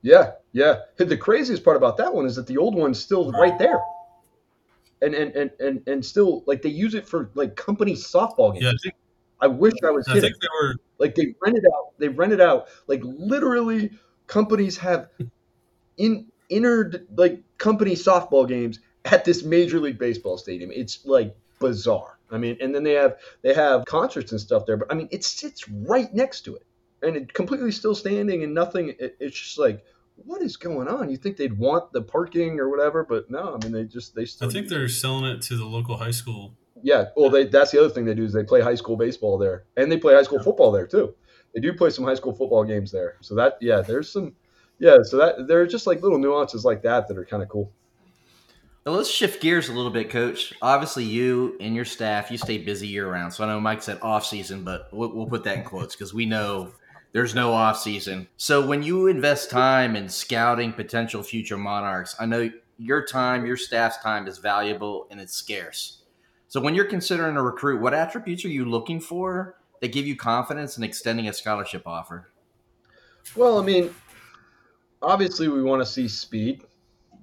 Yeah, 0.02 0.32
yeah. 0.52 0.82
The 0.98 1.18
craziest 1.18 1.64
part 1.64 1.78
about 1.78 1.98
that 1.98 2.14
one 2.14 2.26
is 2.26 2.36
that 2.36 2.48
the 2.48 2.58
old 2.58 2.76
one's 2.76 3.00
still 3.00 3.32
right 3.32 3.58
there. 3.60 3.82
And 5.02 5.16
and, 5.16 5.34
and, 5.34 5.52
and 5.62 5.88
and 5.88 6.06
still 6.06 6.44
like 6.46 6.62
they 6.62 6.70
use 6.70 6.94
it 6.94 7.08
for 7.08 7.30
like 7.34 7.56
company 7.56 7.94
softball 7.94 8.52
games. 8.52 8.66
Yeah, 8.66 8.72
I 8.72 8.76
think, 8.84 8.96
I 9.40 9.48
wish 9.48 9.74
I 9.82 9.92
was 9.92 10.06
I 10.10 10.16
kidding. 10.16 10.32
think 10.32 10.42
they 10.42 10.48
were. 10.62 10.76
Like 10.98 11.16
they 11.16 11.34
rent 11.42 11.58
it 11.58 11.64
out. 11.74 11.98
They 11.98 12.10
rent 12.10 12.34
it 12.34 12.42
out. 12.42 12.68
Like 12.88 13.00
literally, 13.04 13.92
companies 14.28 14.78
have 14.80 15.08
in 15.96 16.28
inner 16.50 16.92
like 17.16 17.42
company 17.58 17.94
softball 17.96 18.46
games 18.46 18.80
at 19.06 19.24
this 19.24 19.44
Major 19.44 19.80
League 19.80 19.98
Baseball 19.98 20.38
stadium. 20.38 20.70
It's 20.74 21.06
like 21.06 21.34
bizarre. 21.60 22.20
I 22.30 22.38
mean, 22.38 22.58
and 22.60 22.76
then 22.76 22.84
they 22.84 22.94
have 22.94 23.16
they 23.42 23.54
have 23.54 23.86
concerts 23.86 24.34
and 24.34 24.42
stuff 24.42 24.66
there. 24.66 24.76
But 24.76 24.92
I 24.92 24.96
mean, 24.96 25.08
it 25.12 25.24
sits 25.24 25.70
right 25.70 26.14
next 26.14 26.42
to 26.42 26.58
it, 26.58 26.66
and 27.02 27.16
it 27.16 27.34
completely 27.34 27.72
still 27.72 27.96
standing 27.96 28.44
and 28.44 28.54
nothing. 28.54 28.90
It, 29.00 29.16
it's 29.22 29.40
just 29.40 29.58
like. 29.58 29.86
What 30.26 30.42
is 30.42 30.58
going 30.58 30.88
on? 30.88 31.10
You 31.10 31.18
think 31.18 31.38
they'd 31.38 31.58
want 31.58 31.92
the 31.92 32.02
parking 32.02 32.60
or 32.60 32.70
whatever, 32.70 33.04
but 33.04 33.30
no. 33.30 33.56
I 33.56 33.64
mean, 33.64 33.72
they 33.72 33.84
just 33.86 34.16
they 34.16 34.24
I 34.42 34.50
think 34.50 34.68
they're 34.68 34.90
selling 34.90 35.26
it 35.26 35.42
to 35.44 35.58
the 35.58 35.66
local 35.66 35.98
high 35.98 36.12
school. 36.12 36.56
Yeah, 36.82 37.06
well, 37.16 37.30
they, 37.30 37.46
that's 37.46 37.72
the 37.72 37.80
other 37.80 37.90
thing 37.90 38.06
they 38.06 38.14
do 38.14 38.24
is 38.24 38.34
they 38.34 38.44
play 38.44 38.62
high 38.62 38.76
school 38.76 38.96
baseball 38.96 39.38
there, 39.38 39.66
and 39.76 39.92
they 39.92 39.98
play 39.98 40.14
high 40.14 40.24
school 40.24 40.42
football 40.42 40.72
there 40.72 40.88
too. 40.88 41.14
They 41.54 41.62
do 41.62 41.74
play 41.74 41.90
some 41.90 42.06
high 42.06 42.16
school 42.16 42.34
football 42.34 42.64
games 42.64 42.92
there. 42.92 43.18
So 43.22 43.36
that, 43.36 43.58
yeah, 43.60 43.82
there's 43.82 44.10
some, 44.10 44.36
yeah, 44.78 44.98
so 45.04 45.18
that 45.18 45.48
there 45.48 45.60
are 45.62 45.68
just 45.68 45.88
like 45.88 46.02
little 46.02 46.20
nuances 46.20 46.64
like 46.64 46.84
that 46.84 47.08
that 47.08 47.18
are 47.18 47.26
kind 47.26 47.44
of 47.44 47.50
cool. 47.50 47.72
Now 48.86 48.94
let's 48.94 49.10
shift 49.10 49.42
gears 49.42 49.68
a 49.68 49.74
little 49.74 49.92
bit, 49.92 50.10
Coach. 50.10 50.54
Obviously, 50.62 51.04
you 51.04 51.58
and 51.60 51.76
your 51.76 51.86
staff 51.86 52.32
you 52.32 52.38
stay 52.38 52.60
busy 52.60 52.88
year 52.88 53.12
round. 53.12 53.34
So 53.34 53.44
I 53.44 53.48
know 53.48 53.60
Mike 53.60 53.82
said 53.82 54.00
off 54.02 54.26
season, 54.26 54.64
but 54.64 54.88
we'll, 54.94 55.14
we'll 55.14 55.28
put 55.28 55.44
that 55.44 55.58
in 55.58 55.64
quotes 55.64 55.96
because 55.96 56.14
we 56.14 56.26
know 56.26 56.72
there's 57.12 57.34
no 57.34 57.52
off 57.54 57.80
season. 57.80 58.28
So 58.38 58.66
when 58.66 58.84
you 58.84 59.08
invest 59.08 59.50
time 59.50 59.96
in 59.96 60.10
scouting 60.10 60.74
potential 60.74 61.24
future 61.24 61.58
monarchs, 61.58 62.16
I 62.20 62.26
know 62.26 62.50
your 62.78 63.06
time, 63.06 63.46
your 63.46 63.58
staff's 63.58 63.98
time 63.98 64.28
is 64.28 64.38
valuable 64.38 65.08
and 65.10 65.20
it's 65.20 65.34
scarce. 65.34 66.04
So 66.48 66.62
when 66.62 66.76
you're 66.76 66.86
considering 66.86 67.36
a 67.36 67.44
recruit, 67.44 67.82
what 67.82 67.94
attributes 67.94 68.46
are 68.46 68.50
you 68.50 68.66
looking 68.66 69.00
for 69.00 69.56
that 69.82 69.92
give 69.92 70.08
you 70.08 70.16
confidence 70.16 70.78
in 70.78 70.84
extending 70.84 71.28
a 71.28 71.34
scholarship 71.34 71.84
offer? 71.86 72.32
Well, 73.36 73.60
I 73.60 73.64
mean, 73.64 73.94
obviously 75.02 75.48
we 75.48 75.62
want 75.62 75.82
to 75.82 75.86
see 75.86 76.08
speed. 76.08 76.64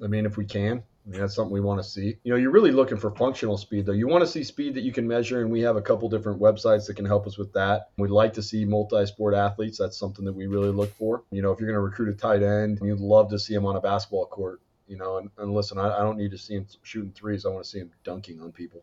I 0.02 0.06
mean, 0.06 0.26
if 0.26 0.36
we 0.36 0.44
can, 0.44 0.82
I 1.06 1.10
mean, 1.10 1.20
that's 1.20 1.36
something 1.36 1.52
we 1.52 1.60
want 1.60 1.80
to 1.80 1.88
see. 1.88 2.16
You 2.24 2.32
know, 2.32 2.36
you're 2.36 2.50
really 2.50 2.72
looking 2.72 2.96
for 2.96 3.12
functional 3.12 3.56
speed, 3.56 3.86
though. 3.86 3.92
You 3.92 4.08
want 4.08 4.22
to 4.22 4.26
see 4.26 4.42
speed 4.42 4.74
that 4.74 4.82
you 4.82 4.92
can 4.92 5.06
measure, 5.06 5.40
and 5.40 5.52
we 5.52 5.60
have 5.60 5.76
a 5.76 5.82
couple 5.82 6.08
different 6.08 6.40
websites 6.40 6.86
that 6.86 6.94
can 6.94 7.04
help 7.04 7.28
us 7.28 7.38
with 7.38 7.52
that. 7.52 7.90
We'd 7.96 8.10
like 8.10 8.32
to 8.34 8.42
see 8.42 8.64
multi-sport 8.64 9.34
athletes. 9.34 9.78
That's 9.78 9.96
something 9.96 10.24
that 10.24 10.32
we 10.32 10.46
really 10.46 10.70
look 10.70 10.92
for. 10.94 11.22
You 11.30 11.42
know, 11.42 11.52
if 11.52 11.60
you're 11.60 11.68
going 11.68 11.76
to 11.76 11.80
recruit 11.80 12.08
a 12.12 12.16
tight 12.16 12.42
end, 12.42 12.80
you'd 12.82 12.98
love 12.98 13.30
to 13.30 13.38
see 13.38 13.54
him 13.54 13.66
on 13.66 13.76
a 13.76 13.80
basketball 13.80 14.26
court. 14.26 14.60
You 14.88 14.96
know, 14.96 15.18
and, 15.18 15.30
and 15.38 15.52
listen, 15.52 15.78
I, 15.78 15.96
I 15.96 16.00
don't 16.00 16.18
need 16.18 16.32
to 16.32 16.38
see 16.38 16.54
him 16.54 16.66
shooting 16.82 17.12
threes. 17.12 17.46
I 17.46 17.50
want 17.50 17.64
to 17.64 17.70
see 17.70 17.78
him 17.78 17.90
dunking 18.02 18.40
on 18.40 18.50
people. 18.50 18.82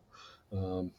Um, 0.50 0.90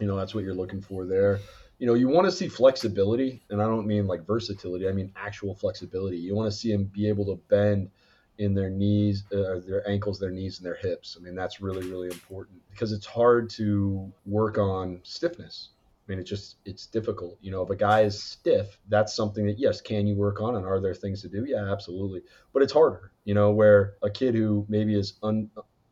you 0.00 0.06
know, 0.06 0.16
that's 0.16 0.34
what 0.34 0.42
you're 0.42 0.54
looking 0.54 0.80
for 0.80 1.06
there 1.06 1.38
you 1.78 1.88
know, 1.88 1.94
you 1.94 2.06
want 2.06 2.26
to 2.26 2.30
see 2.30 2.46
flexibility, 2.46 3.42
and 3.50 3.60
I 3.60 3.66
don't 3.66 3.88
mean 3.88 4.06
like 4.06 4.24
versatility. 4.24 4.88
I 4.88 4.92
mean 4.92 5.12
actual 5.16 5.52
flexibility. 5.56 6.16
You 6.16 6.32
want 6.32 6.46
to 6.46 6.56
see 6.56 6.70
him 6.70 6.84
be 6.84 7.08
able 7.08 7.24
to 7.24 7.40
bend 7.48 7.90
in 8.38 8.54
their 8.54 8.70
knees, 8.70 9.24
uh, 9.32 9.60
their 9.66 9.88
ankles, 9.88 10.18
their 10.18 10.30
knees, 10.30 10.58
and 10.58 10.66
their 10.66 10.76
hips. 10.76 11.16
I 11.18 11.22
mean, 11.22 11.34
that's 11.34 11.60
really, 11.60 11.88
really 11.88 12.08
important 12.08 12.60
because 12.70 12.92
it's 12.92 13.06
hard 13.06 13.50
to 13.50 14.12
work 14.26 14.58
on 14.58 15.00
stiffness. 15.02 15.70
I 16.06 16.10
mean, 16.10 16.18
it's 16.18 16.30
just 16.30 16.56
it's 16.64 16.86
difficult. 16.86 17.38
You 17.40 17.52
know, 17.52 17.62
if 17.62 17.70
a 17.70 17.76
guy 17.76 18.00
is 18.00 18.22
stiff, 18.22 18.78
that's 18.88 19.14
something 19.14 19.46
that 19.46 19.58
yes, 19.58 19.80
can 19.80 20.06
you 20.06 20.16
work 20.16 20.40
on, 20.40 20.56
and 20.56 20.66
are 20.66 20.80
there 20.80 20.94
things 20.94 21.22
to 21.22 21.28
do? 21.28 21.44
Yeah, 21.44 21.70
absolutely. 21.70 22.22
But 22.52 22.62
it's 22.62 22.72
harder. 22.72 23.12
You 23.24 23.34
know, 23.34 23.50
where 23.52 23.94
a 24.02 24.10
kid 24.10 24.34
who 24.34 24.66
maybe 24.68 24.94
is 24.98 25.14
un 25.22 25.50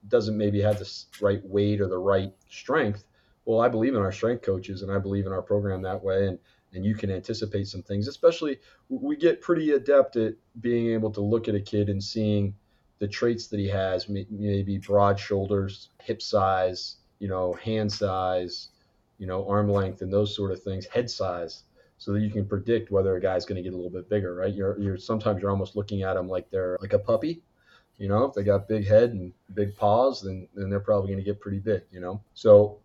doesn't 0.09 0.37
maybe 0.37 0.61
have 0.63 0.79
the 0.79 1.05
right 1.21 1.45
weight 1.45 1.81
or 1.81 1.87
the 1.87 1.99
right 1.99 2.33
strength 2.49 3.05
well, 3.45 3.61
I 3.61 3.69
believe 3.69 3.95
in 3.95 4.03
our 4.03 4.13
strength 4.13 4.43
coaches 4.43 4.83
and 4.83 4.93
I 4.93 4.99
believe 4.99 5.27
in 5.27 5.33
our 5.33 5.43
program 5.43 5.83
that 5.83 6.03
way. 6.03 6.29
And, 6.29 6.39
and 6.73 6.85
you 6.85 6.95
can 6.95 7.11
anticipate 7.11 7.67
some 7.69 7.83
things, 7.83 8.09
especially 8.09 8.59
we 8.89 9.17
get 9.17 9.41
pretty 9.41 9.73
adept 9.73 10.17
at 10.17 10.35
being 10.61 10.89
able 10.89 11.11
to 11.11 11.21
look 11.21 11.49
at 11.49 11.55
a 11.55 11.61
kid 11.61 11.89
and 11.89 12.03
seeing 12.03 12.55
the 12.99 13.09
traits 13.09 13.47
that 13.49 13.59
he 13.59 13.69
has, 13.69 14.09
maybe 14.09 14.79
broad 14.79 15.19
shoulders, 15.19 15.89
hip 16.03 16.21
size, 16.21 16.97
you 17.19 17.29
know, 17.29 17.55
hand 17.55 17.91
size, 17.91 18.69
you 19.19 19.27
know, 19.27 19.49
arm 19.49 19.71
length 19.71 20.03
and 20.03 20.13
those 20.13 20.35
sort 20.35 20.51
of 20.51 20.63
things, 20.63 20.87
head 20.87 21.11
size, 21.11 21.65
so 21.99 22.13
that 22.13 22.21
you 22.21 22.31
can 22.31 22.47
predict 22.47 22.91
whether 22.91 23.17
a 23.17 23.21
guy's 23.21 23.45
going 23.45 23.57
to 23.57 23.63
get 23.63 23.73
a 23.73 23.77
little 23.77 23.91
bit 23.91 24.09
bigger, 24.09 24.35
right? 24.35 24.55
You're, 24.55 24.79
you're 24.79 24.97
sometimes 24.97 25.41
you're 25.41 25.51
almost 25.51 25.77
looking 25.77 26.03
at 26.03 26.15
them 26.15 26.29
like 26.29 26.51
they're 26.51 26.79
like 26.81 26.93
a 26.93 26.99
puppy, 26.99 27.43
you 27.99 28.09
know, 28.09 28.25
if 28.25 28.35
they 28.35 28.43
got 28.43 28.69
big 28.69 28.87
head 28.87 29.11
and 29.11 29.33
big 29.55 29.77
paws, 29.77 30.23
then, 30.23 30.49
then 30.55 30.71
they're 30.71 30.81
probably 30.81 31.09
going 31.09 31.23
to 31.23 31.25
get 31.25 31.41
pretty 31.41 31.59
big, 31.59 31.83
you 31.91 32.01
know? 32.01 32.23
So 32.35 32.79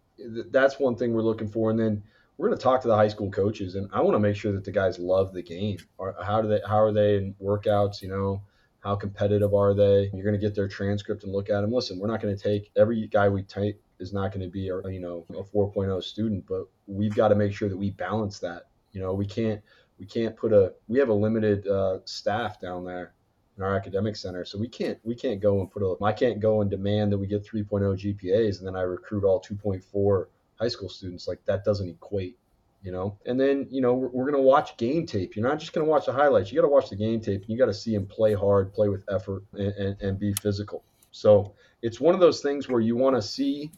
that's 0.51 0.79
one 0.79 0.95
thing 0.95 1.13
we're 1.13 1.21
looking 1.21 1.47
for. 1.47 1.71
And 1.71 1.79
then 1.79 2.03
we're 2.37 2.47
going 2.47 2.57
to 2.57 2.63
talk 2.63 2.81
to 2.81 2.87
the 2.87 2.95
high 2.95 3.07
school 3.07 3.31
coaches, 3.31 3.75
and 3.75 3.89
I 3.93 4.01
want 4.01 4.15
to 4.15 4.19
make 4.19 4.35
sure 4.35 4.51
that 4.51 4.63
the 4.63 4.71
guys 4.71 4.99
love 4.99 5.33
the 5.33 5.41
game. 5.41 5.77
How 6.23 6.41
do 6.41 6.47
they? 6.47 6.59
How 6.67 6.79
are 6.79 6.91
they 6.91 7.17
in 7.17 7.35
workouts? 7.41 8.01
You 8.01 8.09
know, 8.09 8.41
how 8.79 8.95
competitive 8.95 9.53
are 9.53 9.73
they? 9.73 10.09
You're 10.13 10.23
going 10.23 10.39
to 10.39 10.45
get 10.45 10.55
their 10.55 10.67
transcript 10.67 11.23
and 11.23 11.31
look 11.31 11.49
at 11.49 11.61
them. 11.61 11.71
Listen, 11.71 11.97
we're 11.97 12.07
not 12.07 12.21
going 12.21 12.35
to 12.35 12.41
take 12.41 12.71
every 12.75 13.07
guy 13.07 13.29
we 13.29 13.43
take 13.43 13.79
is 13.99 14.11
not 14.11 14.31
going 14.33 14.41
to 14.41 14.49
be 14.49 14.69
a 14.69 14.81
you 14.89 14.99
know 14.99 15.25
a 15.29 15.43
4.0 15.43 16.03
student, 16.03 16.45
but 16.47 16.65
we've 16.87 17.15
got 17.15 17.29
to 17.29 17.35
make 17.35 17.53
sure 17.53 17.69
that 17.69 17.77
we 17.77 17.91
balance 17.91 18.39
that. 18.39 18.67
You 18.91 19.01
know, 19.01 19.13
we 19.13 19.25
can't 19.25 19.61
we 19.97 20.05
can't 20.05 20.35
put 20.35 20.51
a 20.51 20.73
we 20.87 20.99
have 20.99 21.09
a 21.09 21.13
limited 21.13 21.67
uh, 21.67 21.99
staff 22.05 22.59
down 22.59 22.83
there 22.83 23.13
in 23.57 23.63
our 23.63 23.75
academic 23.75 24.17
center. 24.17 24.43
So 24.43 24.57
we 24.57 24.67
can't 24.67 24.99
we 25.03 25.15
can't 25.15 25.41
go 25.41 25.61
and 25.61 25.71
put 25.71 25.83
a 25.83 25.95
I 26.03 26.11
can't 26.11 26.41
go 26.41 26.61
and 26.61 26.69
demand 26.69 27.13
that 27.13 27.17
we 27.17 27.27
get 27.27 27.45
3.0 27.45 27.69
GPAs 27.69 28.59
and 28.59 28.67
then 28.67 28.75
I 28.75 28.81
recruit 28.81 29.23
all 29.23 29.41
2.4 29.41 30.25
high 30.59 30.67
school 30.67 30.89
students. 30.89 31.27
Like 31.27 31.43
that 31.45 31.63
doesn't 31.63 31.89
equate, 31.89 32.37
you 32.83 32.91
know. 32.91 33.17
And 33.25 33.39
then 33.39 33.67
you 33.69 33.81
know 33.81 33.93
we're, 33.93 34.09
we're 34.09 34.31
gonna 34.31 34.43
watch 34.43 34.77
game 34.77 35.05
tape. 35.05 35.35
You're 35.35 35.47
not 35.47 35.59
just 35.59 35.73
gonna 35.73 35.87
watch 35.87 36.05
the 36.05 36.13
highlights. 36.13 36.51
You 36.51 36.59
got 36.59 36.67
to 36.67 36.73
watch 36.73 36.89
the 36.89 36.95
game 36.95 37.21
tape. 37.21 37.43
You 37.47 37.57
got 37.57 37.67
to 37.67 37.73
see 37.73 37.93
them 37.93 38.05
play 38.05 38.33
hard, 38.33 38.73
play 38.73 38.89
with 38.89 39.03
effort, 39.09 39.43
and, 39.53 39.73
and, 39.73 40.01
and 40.01 40.19
be 40.19 40.33
physical. 40.33 40.83
So 41.11 41.53
it's 41.81 41.99
one 41.99 42.13
of 42.13 42.19
those 42.19 42.41
things 42.41 42.67
where 42.67 42.81
you 42.81 42.95
want 42.95 43.15
to 43.15 43.21
see 43.21 43.71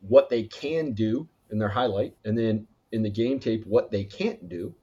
what 0.00 0.28
they 0.28 0.44
can 0.44 0.92
do 0.92 1.28
in 1.50 1.58
their 1.58 1.68
highlight, 1.68 2.14
and 2.24 2.36
then 2.36 2.66
in 2.92 3.02
the 3.02 3.10
game 3.10 3.38
tape 3.38 3.66
what 3.66 3.90
they 3.90 4.04
can't 4.04 4.48
do 4.48 4.74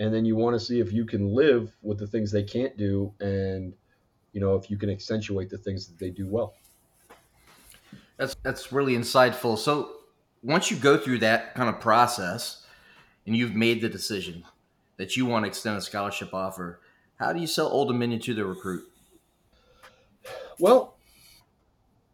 and 0.00 0.14
then 0.14 0.24
you 0.24 0.34
want 0.34 0.58
to 0.58 0.60
see 0.60 0.80
if 0.80 0.92
you 0.92 1.04
can 1.04 1.32
live 1.34 1.70
with 1.82 1.98
the 1.98 2.06
things 2.06 2.32
they 2.32 2.42
can't 2.42 2.76
do 2.76 3.12
and 3.20 3.72
you 4.32 4.40
know 4.40 4.56
if 4.56 4.70
you 4.70 4.76
can 4.76 4.90
accentuate 4.90 5.48
the 5.50 5.58
things 5.58 5.86
that 5.86 5.98
they 5.98 6.10
do 6.10 6.26
well 6.26 6.54
that's 8.16 8.34
that's 8.42 8.72
really 8.72 8.94
insightful 8.94 9.56
so 9.56 9.92
once 10.42 10.70
you 10.70 10.76
go 10.76 10.96
through 10.96 11.18
that 11.18 11.54
kind 11.54 11.68
of 11.68 11.80
process 11.80 12.66
and 13.26 13.36
you've 13.36 13.54
made 13.54 13.80
the 13.80 13.88
decision 13.88 14.44
that 14.96 15.16
you 15.16 15.26
want 15.26 15.44
to 15.44 15.48
extend 15.48 15.76
a 15.76 15.80
scholarship 15.80 16.32
offer 16.32 16.80
how 17.16 17.32
do 17.32 17.40
you 17.40 17.46
sell 17.46 17.68
old 17.68 17.88
dominion 17.88 18.18
to 18.18 18.34
the 18.34 18.44
recruit? 18.44 18.84
Well 20.58 20.94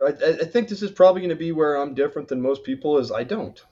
i, 0.04 0.08
I 0.08 0.44
think 0.44 0.68
this 0.68 0.82
is 0.82 0.90
probably 0.90 1.20
going 1.20 1.30
to 1.30 1.36
be 1.36 1.52
where 1.52 1.76
i'm 1.76 1.94
different 1.94 2.28
than 2.28 2.40
most 2.40 2.64
people 2.64 2.98
is 2.98 3.10
i 3.10 3.24
don't. 3.24 3.64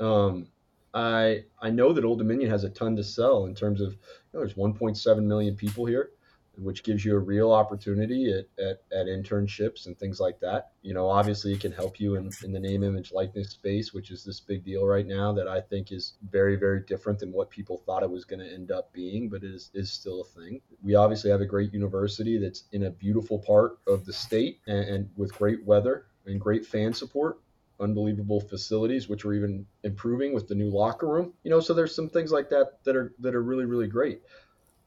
Um, 0.00 0.48
I 0.94 1.44
I 1.60 1.70
know 1.70 1.92
that 1.92 2.04
Old 2.04 2.18
Dominion 2.18 2.50
has 2.50 2.64
a 2.64 2.70
ton 2.70 2.96
to 2.96 3.04
sell 3.04 3.46
in 3.46 3.54
terms 3.54 3.80
of 3.80 3.92
you 3.92 3.98
know, 4.34 4.40
there's 4.40 4.54
1.7 4.54 5.22
million 5.22 5.54
people 5.56 5.86
here, 5.86 6.10
which 6.56 6.82
gives 6.82 7.04
you 7.04 7.16
a 7.16 7.18
real 7.18 7.52
opportunity 7.52 8.32
at, 8.32 8.46
at, 8.62 8.82
at, 8.92 9.06
internships 9.06 9.86
and 9.86 9.98
things 9.98 10.20
like 10.20 10.38
that. 10.40 10.72
You 10.82 10.94
know, 10.94 11.08
obviously 11.08 11.52
it 11.52 11.60
can 11.60 11.72
help 11.72 11.98
you 11.98 12.16
in, 12.16 12.30
in 12.44 12.52
the 12.52 12.60
name, 12.60 12.82
image, 12.82 13.12
likeness 13.12 13.50
space, 13.50 13.94
which 13.94 14.10
is 14.10 14.24
this 14.24 14.40
big 14.40 14.64
deal 14.64 14.86
right 14.86 15.06
now 15.06 15.32
that 15.32 15.48
I 15.48 15.60
think 15.60 15.92
is 15.92 16.14
very, 16.30 16.56
very 16.56 16.80
different 16.80 17.18
than 17.18 17.32
what 17.32 17.50
people 17.50 17.78
thought 17.78 18.02
it 18.02 18.10
was 18.10 18.24
going 18.24 18.40
to 18.40 18.52
end 18.52 18.70
up 18.70 18.92
being, 18.92 19.28
but 19.28 19.42
it 19.42 19.50
is, 19.50 19.70
is 19.74 19.90
still 19.90 20.20
a 20.20 20.40
thing. 20.40 20.60
We 20.82 20.94
obviously 20.94 21.30
have 21.30 21.40
a 21.40 21.46
great 21.46 21.72
university 21.72 22.38
that's 22.38 22.64
in 22.72 22.84
a 22.84 22.90
beautiful 22.90 23.38
part 23.38 23.78
of 23.86 24.04
the 24.04 24.12
state 24.12 24.60
and, 24.66 24.84
and 24.84 25.10
with 25.16 25.34
great 25.34 25.64
weather 25.64 26.06
and 26.26 26.40
great 26.40 26.66
fan 26.66 26.92
support 26.92 27.38
unbelievable 27.80 28.40
facilities, 28.40 29.08
which 29.08 29.24
we're 29.24 29.34
even 29.34 29.66
improving 29.82 30.32
with 30.32 30.46
the 30.46 30.54
new 30.54 30.70
locker 30.70 31.08
room. 31.08 31.32
You 31.42 31.50
know, 31.50 31.58
so 31.58 31.74
there's 31.74 31.94
some 31.94 32.08
things 32.08 32.30
like 32.30 32.48
that 32.50 32.84
that 32.84 32.94
are 32.94 33.12
that 33.18 33.34
are 33.34 33.42
really 33.42 33.64
really 33.64 33.88
great. 33.88 34.22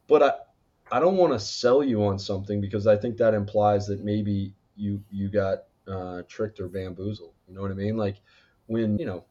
But 0.08 0.55
I 0.92 1.00
don't 1.00 1.18
want 1.18 1.34
to 1.34 1.40
sell 1.40 1.84
you 1.84 2.04
on 2.06 2.20
something 2.20 2.62
because 2.62 2.88
I 2.88 2.96
think 2.96 3.18
that 3.18 3.34
implies 3.34 3.88
that 3.88 4.04
maybe 4.04 4.54
you 4.76 5.04
you 5.12 5.30
got 5.30 5.64
uh, 5.88 6.24
tricked 6.28 6.60
or 6.60 6.68
bamboozled. 6.68 7.34
You 7.48 7.56
know 7.56 7.62
what 7.62 7.72
I 7.72 7.76
mean? 7.76 7.98
Like 7.98 8.18
when 8.68 8.98
you 9.00 9.06
know 9.06 9.26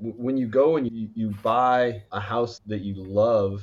when 0.00 0.36
you 0.36 0.46
go 0.48 0.76
and 0.76 0.90
you, 0.90 1.08
you 1.14 1.30
buy 1.42 2.02
a 2.12 2.20
house 2.20 2.60
that 2.66 2.80
you 2.80 2.94
love, 2.96 3.62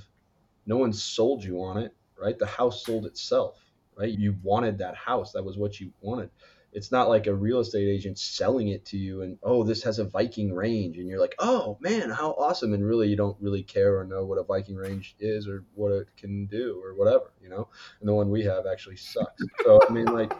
no 0.65 0.77
one 0.77 0.93
sold 0.93 1.43
you 1.43 1.61
on 1.63 1.77
it, 1.77 1.93
right? 2.19 2.37
The 2.39 2.45
house 2.45 2.85
sold 2.85 3.05
itself, 3.05 3.59
right? 3.97 4.09
You 4.09 4.35
wanted 4.41 4.77
that 4.79 4.95
house. 4.95 5.33
That 5.33 5.43
was 5.43 5.57
what 5.57 5.79
you 5.79 5.91
wanted. 6.01 6.29
It's 6.73 6.91
not 6.91 7.09
like 7.09 7.27
a 7.27 7.33
real 7.33 7.59
estate 7.59 7.87
agent 7.87 8.19
selling 8.19 8.69
it 8.69 8.85
to 8.87 8.97
you 8.97 9.21
and, 9.21 9.37
oh, 9.43 9.63
this 9.63 9.83
has 9.83 9.99
a 9.99 10.05
Viking 10.05 10.53
range. 10.53 10.97
And 10.97 11.07
you're 11.07 11.19
like, 11.19 11.35
oh, 11.39 11.77
man, 11.81 12.09
how 12.09 12.31
awesome. 12.31 12.73
And 12.73 12.85
really, 12.85 13.07
you 13.07 13.15
don't 13.15 13.37
really 13.39 13.63
care 13.63 13.97
or 13.97 14.05
know 14.05 14.25
what 14.25 14.37
a 14.37 14.43
Viking 14.43 14.75
range 14.75 15.15
is 15.19 15.47
or 15.47 15.63
what 15.75 15.91
it 15.91 16.07
can 16.17 16.45
do 16.47 16.81
or 16.83 16.95
whatever, 16.95 17.31
you 17.41 17.49
know? 17.49 17.67
And 17.99 18.09
the 18.09 18.13
one 18.13 18.29
we 18.29 18.43
have 18.43 18.65
actually 18.65 18.97
sucks. 18.97 19.43
So, 19.63 19.79
I 19.87 19.91
mean, 19.91 20.05
like, 20.05 20.33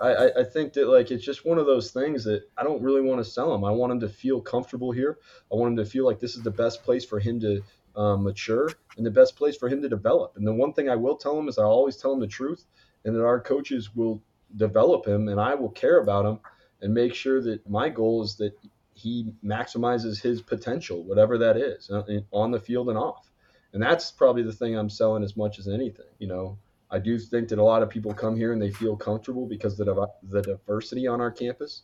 I, 0.00 0.30
I 0.40 0.44
think 0.44 0.72
that 0.72 0.88
like 0.88 1.12
it's 1.12 1.24
just 1.24 1.46
one 1.46 1.58
of 1.58 1.66
those 1.66 1.92
things 1.92 2.24
that 2.24 2.42
I 2.56 2.64
don't 2.64 2.82
really 2.82 3.02
want 3.02 3.24
to 3.24 3.30
sell 3.30 3.54
him. 3.54 3.64
I 3.64 3.70
want 3.70 3.92
him 3.92 4.00
to 4.00 4.08
feel 4.08 4.40
comfortable 4.40 4.90
here. 4.90 5.18
I 5.52 5.54
want 5.54 5.72
him 5.72 5.76
to 5.76 5.84
feel 5.84 6.04
like 6.04 6.18
this 6.18 6.34
is 6.34 6.42
the 6.42 6.50
best 6.50 6.82
place 6.82 7.04
for 7.04 7.20
him 7.20 7.38
to 7.40 7.62
um, 7.94 8.24
mature 8.24 8.70
and 8.96 9.06
the 9.06 9.10
best 9.10 9.36
place 9.36 9.56
for 9.56 9.68
him 9.68 9.80
to 9.82 9.88
develop. 9.88 10.36
And 10.36 10.46
the 10.46 10.52
one 10.52 10.72
thing 10.72 10.88
I 10.88 10.96
will 10.96 11.16
tell 11.16 11.38
him 11.38 11.48
is 11.48 11.56
I 11.58 11.64
always 11.64 11.96
tell 11.96 12.12
him 12.12 12.20
the 12.20 12.26
truth, 12.26 12.64
and 13.04 13.14
that 13.14 13.24
our 13.24 13.40
coaches 13.40 13.94
will 13.94 14.22
develop 14.56 15.06
him, 15.06 15.28
and 15.28 15.40
I 15.40 15.54
will 15.54 15.70
care 15.70 16.00
about 16.00 16.26
him 16.26 16.38
and 16.80 16.92
make 16.92 17.14
sure 17.14 17.40
that 17.42 17.68
my 17.68 17.88
goal 17.88 18.22
is 18.22 18.36
that 18.36 18.58
he 18.94 19.32
maximizes 19.44 20.20
his 20.20 20.42
potential, 20.42 21.02
whatever 21.02 21.38
that 21.38 21.56
is, 21.56 21.90
uh, 21.90 22.02
on 22.32 22.50
the 22.50 22.60
field 22.60 22.88
and 22.88 22.98
off. 22.98 23.30
And 23.72 23.82
that's 23.82 24.10
probably 24.10 24.42
the 24.42 24.52
thing 24.52 24.76
I'm 24.76 24.90
selling 24.90 25.22
as 25.22 25.36
much 25.36 25.58
as 25.58 25.66
anything. 25.66 26.06
You 26.18 26.28
know, 26.28 26.58
I 26.90 26.98
do 26.98 27.18
think 27.18 27.48
that 27.48 27.58
a 27.58 27.64
lot 27.64 27.82
of 27.82 27.88
people 27.88 28.12
come 28.12 28.36
here 28.36 28.52
and 28.52 28.60
they 28.60 28.70
feel 28.70 28.96
comfortable 28.96 29.46
because 29.46 29.80
of 29.80 29.86
the, 29.86 30.08
the 30.24 30.42
diversity 30.42 31.06
on 31.06 31.20
our 31.20 31.30
campus. 31.30 31.82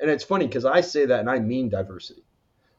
And 0.00 0.10
it's 0.10 0.24
funny 0.24 0.46
because 0.46 0.64
I 0.64 0.80
say 0.80 1.06
that 1.06 1.20
and 1.20 1.30
I 1.30 1.38
mean 1.38 1.68
diversity. 1.68 2.24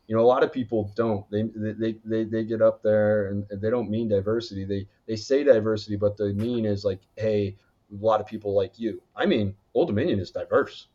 You 0.08 0.18
know, 0.18 0.24
a 0.24 0.28
lot 0.28 0.44
of 0.44 0.52
people 0.52 0.92
don't. 0.96 1.30
They 1.32 1.44
they, 1.44 1.96
they, 2.04 2.24
they 2.26 2.44
get 2.44 2.62
up 2.62 2.84
there 2.84 3.28
and 3.28 3.46
they 3.50 3.70
don't 3.70 3.90
mean 3.90 4.10
diversity. 4.10 4.66
They 4.66 4.88
they 5.08 5.16
say 5.16 5.46
diversity, 5.46 5.96
but 5.96 6.18
the 6.18 6.34
mean 6.34 6.66
is 6.66 6.84
like, 6.84 7.00
hey, 7.16 7.56
a 7.92 8.06
lot 8.06 8.22
of 8.22 8.28
people 8.28 8.54
like 8.54 8.80
you. 8.80 9.02
I 9.16 9.26
mean, 9.26 9.56
Old 9.74 9.88
Dominion 9.88 10.20
is 10.20 10.32
diverse. 10.32 10.88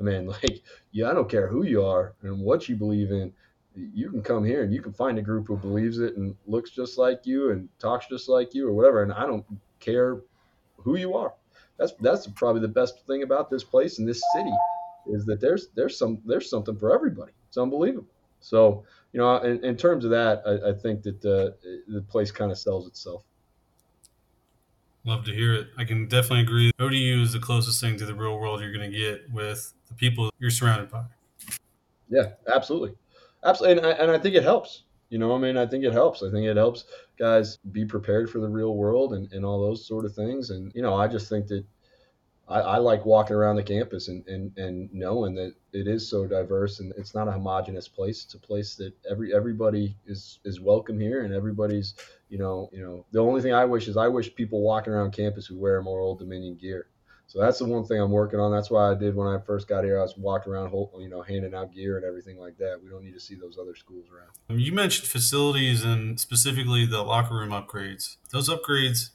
I 0.00 0.04
mean, 0.04 0.26
like, 0.42 0.62
yeah, 0.92 1.10
I 1.10 1.14
don't 1.14 1.28
care 1.28 1.48
who 1.48 1.64
you 1.64 1.84
are 1.84 2.14
and 2.22 2.40
what 2.40 2.68
you 2.68 2.76
believe 2.76 3.10
in. 3.10 3.32
You 3.74 4.10
can 4.10 4.22
come 4.22 4.44
here 4.44 4.62
and 4.62 4.72
you 4.72 4.82
can 4.82 4.92
find 4.92 5.18
a 5.18 5.22
group 5.22 5.48
who 5.48 5.56
believes 5.56 5.98
it 5.98 6.16
and 6.16 6.36
looks 6.46 6.70
just 6.70 6.98
like 6.98 7.20
you 7.24 7.52
and 7.52 7.68
talks 7.78 8.06
just 8.06 8.28
like 8.28 8.54
you 8.54 8.68
or 8.68 8.72
whatever. 8.72 9.02
And 9.02 9.12
I 9.12 9.26
don't 9.26 9.46
care 9.80 10.20
who 10.76 10.96
you 10.96 11.16
are. 11.16 11.32
That's 11.78 11.92
that's 12.00 12.26
probably 12.26 12.60
the 12.60 12.68
best 12.68 13.06
thing 13.06 13.22
about 13.22 13.48
this 13.48 13.64
place 13.64 13.98
and 13.98 14.06
this 14.06 14.22
city 14.34 14.52
is 15.06 15.24
that 15.24 15.40
there's 15.40 15.68
there's 15.74 15.96
some 15.96 16.20
there's 16.26 16.50
something 16.50 16.76
for 16.76 16.94
everybody. 16.94 17.32
It's 17.48 17.56
unbelievable. 17.56 18.08
So 18.40 18.84
you 19.12 19.20
know, 19.20 19.38
in, 19.38 19.64
in 19.64 19.76
terms 19.76 20.04
of 20.04 20.10
that, 20.10 20.42
I, 20.46 20.70
I 20.70 20.72
think 20.74 21.02
that 21.02 21.24
uh, 21.24 21.52
the 21.88 22.02
place 22.02 22.30
kind 22.30 22.50
of 22.50 22.58
sells 22.58 22.86
itself. 22.86 23.24
Love 25.04 25.24
to 25.24 25.34
hear 25.34 25.54
it. 25.54 25.68
I 25.76 25.84
can 25.84 26.06
definitely 26.06 26.42
agree. 26.42 26.70
ODU 26.78 27.22
is 27.22 27.32
the 27.32 27.40
closest 27.40 27.80
thing 27.80 27.98
to 27.98 28.06
the 28.06 28.14
real 28.14 28.38
world 28.38 28.60
you're 28.60 28.72
going 28.72 28.90
to 28.90 28.96
get 28.96 29.30
with 29.32 29.74
the 29.88 29.94
people 29.94 30.30
you're 30.38 30.50
surrounded 30.50 30.90
by. 30.90 31.04
Yeah, 32.08 32.30
absolutely, 32.52 32.94
absolutely, 33.44 33.78
and 33.78 33.86
I, 33.86 33.90
and 34.02 34.10
I 34.10 34.18
think 34.18 34.36
it 34.36 34.44
helps. 34.44 34.84
You 35.12 35.18
know, 35.18 35.34
I 35.34 35.38
mean, 35.38 35.58
I 35.58 35.66
think 35.66 35.84
it 35.84 35.92
helps. 35.92 36.22
I 36.22 36.30
think 36.30 36.46
it 36.46 36.56
helps 36.56 36.86
guys 37.18 37.58
be 37.70 37.84
prepared 37.84 38.30
for 38.30 38.38
the 38.38 38.48
real 38.48 38.76
world 38.76 39.12
and, 39.12 39.30
and 39.32 39.44
all 39.44 39.60
those 39.60 39.86
sort 39.86 40.06
of 40.06 40.14
things. 40.14 40.48
And, 40.48 40.72
you 40.74 40.80
know, 40.80 40.94
I 40.94 41.06
just 41.06 41.28
think 41.28 41.48
that 41.48 41.64
I, 42.48 42.60
I 42.60 42.76
like 42.78 43.06
walking 43.06 43.36
around 43.36 43.56
the 43.56 43.62
campus 43.62 44.08
and, 44.08 44.26
and, 44.26 44.56
and 44.58 44.92
knowing 44.92 45.34
that 45.36 45.54
it 45.72 45.86
is 45.86 46.08
so 46.08 46.26
diverse 46.26 46.80
and 46.80 46.92
it's 46.96 47.14
not 47.14 47.28
a 47.28 47.32
homogenous 47.32 47.88
place. 47.88 48.24
It's 48.24 48.34
a 48.34 48.38
place 48.38 48.74
that 48.76 48.92
every 49.08 49.34
everybody 49.34 49.96
is 50.06 50.40
is 50.44 50.60
welcome 50.60 50.98
here 50.98 51.24
and 51.24 51.32
everybody's, 51.32 51.94
you 52.28 52.38
know, 52.38 52.68
you 52.72 52.82
know, 52.82 53.06
the 53.12 53.20
only 53.20 53.42
thing 53.42 53.54
I 53.54 53.64
wish 53.64 53.88
is 53.88 53.96
I 53.96 54.08
wish 54.08 54.34
people 54.34 54.60
walking 54.62 54.92
around 54.92 55.12
campus 55.12 55.50
would 55.50 55.60
wear 55.60 55.80
more 55.82 56.00
Old 56.00 56.18
Dominion 56.18 56.56
gear. 56.56 56.88
So 57.32 57.40
that's 57.40 57.58
the 57.58 57.64
one 57.64 57.86
thing 57.86 57.98
I'm 57.98 58.10
working 58.10 58.38
on. 58.38 58.52
That's 58.52 58.70
why 58.70 58.90
I 58.90 58.94
did 58.94 59.16
when 59.16 59.26
I 59.26 59.38
first 59.38 59.66
got 59.66 59.84
here. 59.84 59.98
I 59.98 60.02
was 60.02 60.18
walking 60.18 60.52
around, 60.52 60.70
you 60.98 61.08
know, 61.08 61.22
handing 61.22 61.54
out 61.54 61.72
gear 61.72 61.96
and 61.96 62.04
everything 62.04 62.38
like 62.38 62.58
that. 62.58 62.78
We 62.84 62.90
don't 62.90 63.02
need 63.02 63.14
to 63.14 63.20
see 63.20 63.36
those 63.36 63.56
other 63.58 63.74
schools 63.74 64.04
around. 64.12 64.60
You 64.60 64.70
mentioned 64.70 65.08
facilities 65.08 65.82
and 65.82 66.20
specifically 66.20 66.84
the 66.84 67.00
locker 67.00 67.34
room 67.36 67.48
upgrades. 67.48 68.16
Those 68.32 68.50
upgrades, 68.50 69.12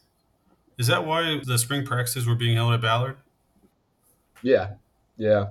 is 0.77 0.87
that 0.87 1.05
why 1.05 1.39
the 1.43 1.57
spring 1.57 1.85
practices 1.85 2.27
were 2.27 2.35
being 2.35 2.55
held 2.55 2.73
at 2.73 2.81
Ballard? 2.81 3.17
Yeah, 4.41 4.73
yeah. 5.17 5.47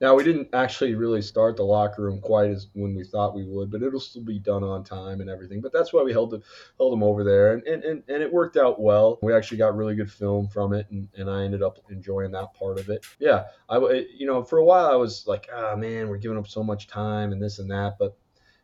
Now 0.00 0.14
we 0.14 0.24
didn't 0.24 0.48
actually 0.54 0.94
really 0.94 1.20
start 1.20 1.56
the 1.56 1.62
locker 1.62 2.02
room 2.02 2.20
quite 2.20 2.50
as 2.50 2.68
when 2.72 2.94
we 2.94 3.04
thought 3.04 3.34
we 3.34 3.44
would, 3.44 3.70
but 3.70 3.82
it'll 3.82 4.00
still 4.00 4.22
be 4.22 4.38
done 4.38 4.64
on 4.64 4.82
time 4.82 5.20
and 5.20 5.28
everything. 5.28 5.60
But 5.60 5.74
that's 5.74 5.92
why 5.92 6.02
we 6.02 6.10
held 6.10 6.30
the, 6.30 6.40
held 6.78 6.92
them 6.92 7.02
over 7.02 7.22
there, 7.22 7.52
and, 7.52 7.62
and, 7.64 7.84
and, 7.84 8.02
and 8.08 8.22
it 8.22 8.32
worked 8.32 8.56
out 8.56 8.80
well. 8.80 9.18
We 9.20 9.34
actually 9.34 9.58
got 9.58 9.76
really 9.76 9.94
good 9.94 10.10
film 10.10 10.48
from 10.48 10.72
it, 10.72 10.86
and, 10.90 11.06
and 11.18 11.28
I 11.28 11.44
ended 11.44 11.62
up 11.62 11.78
enjoying 11.90 12.30
that 12.32 12.54
part 12.54 12.80
of 12.80 12.88
it. 12.88 13.04
Yeah, 13.18 13.44
I 13.68 13.76
you 14.16 14.26
know 14.26 14.42
for 14.42 14.58
a 14.58 14.64
while 14.64 14.86
I 14.86 14.96
was 14.96 15.26
like, 15.26 15.50
ah 15.52 15.72
oh, 15.72 15.76
man, 15.76 16.08
we're 16.08 16.16
giving 16.16 16.38
up 16.38 16.48
so 16.48 16.62
much 16.62 16.86
time 16.86 17.32
and 17.32 17.42
this 17.42 17.58
and 17.58 17.70
that, 17.70 17.96
but 17.98 18.16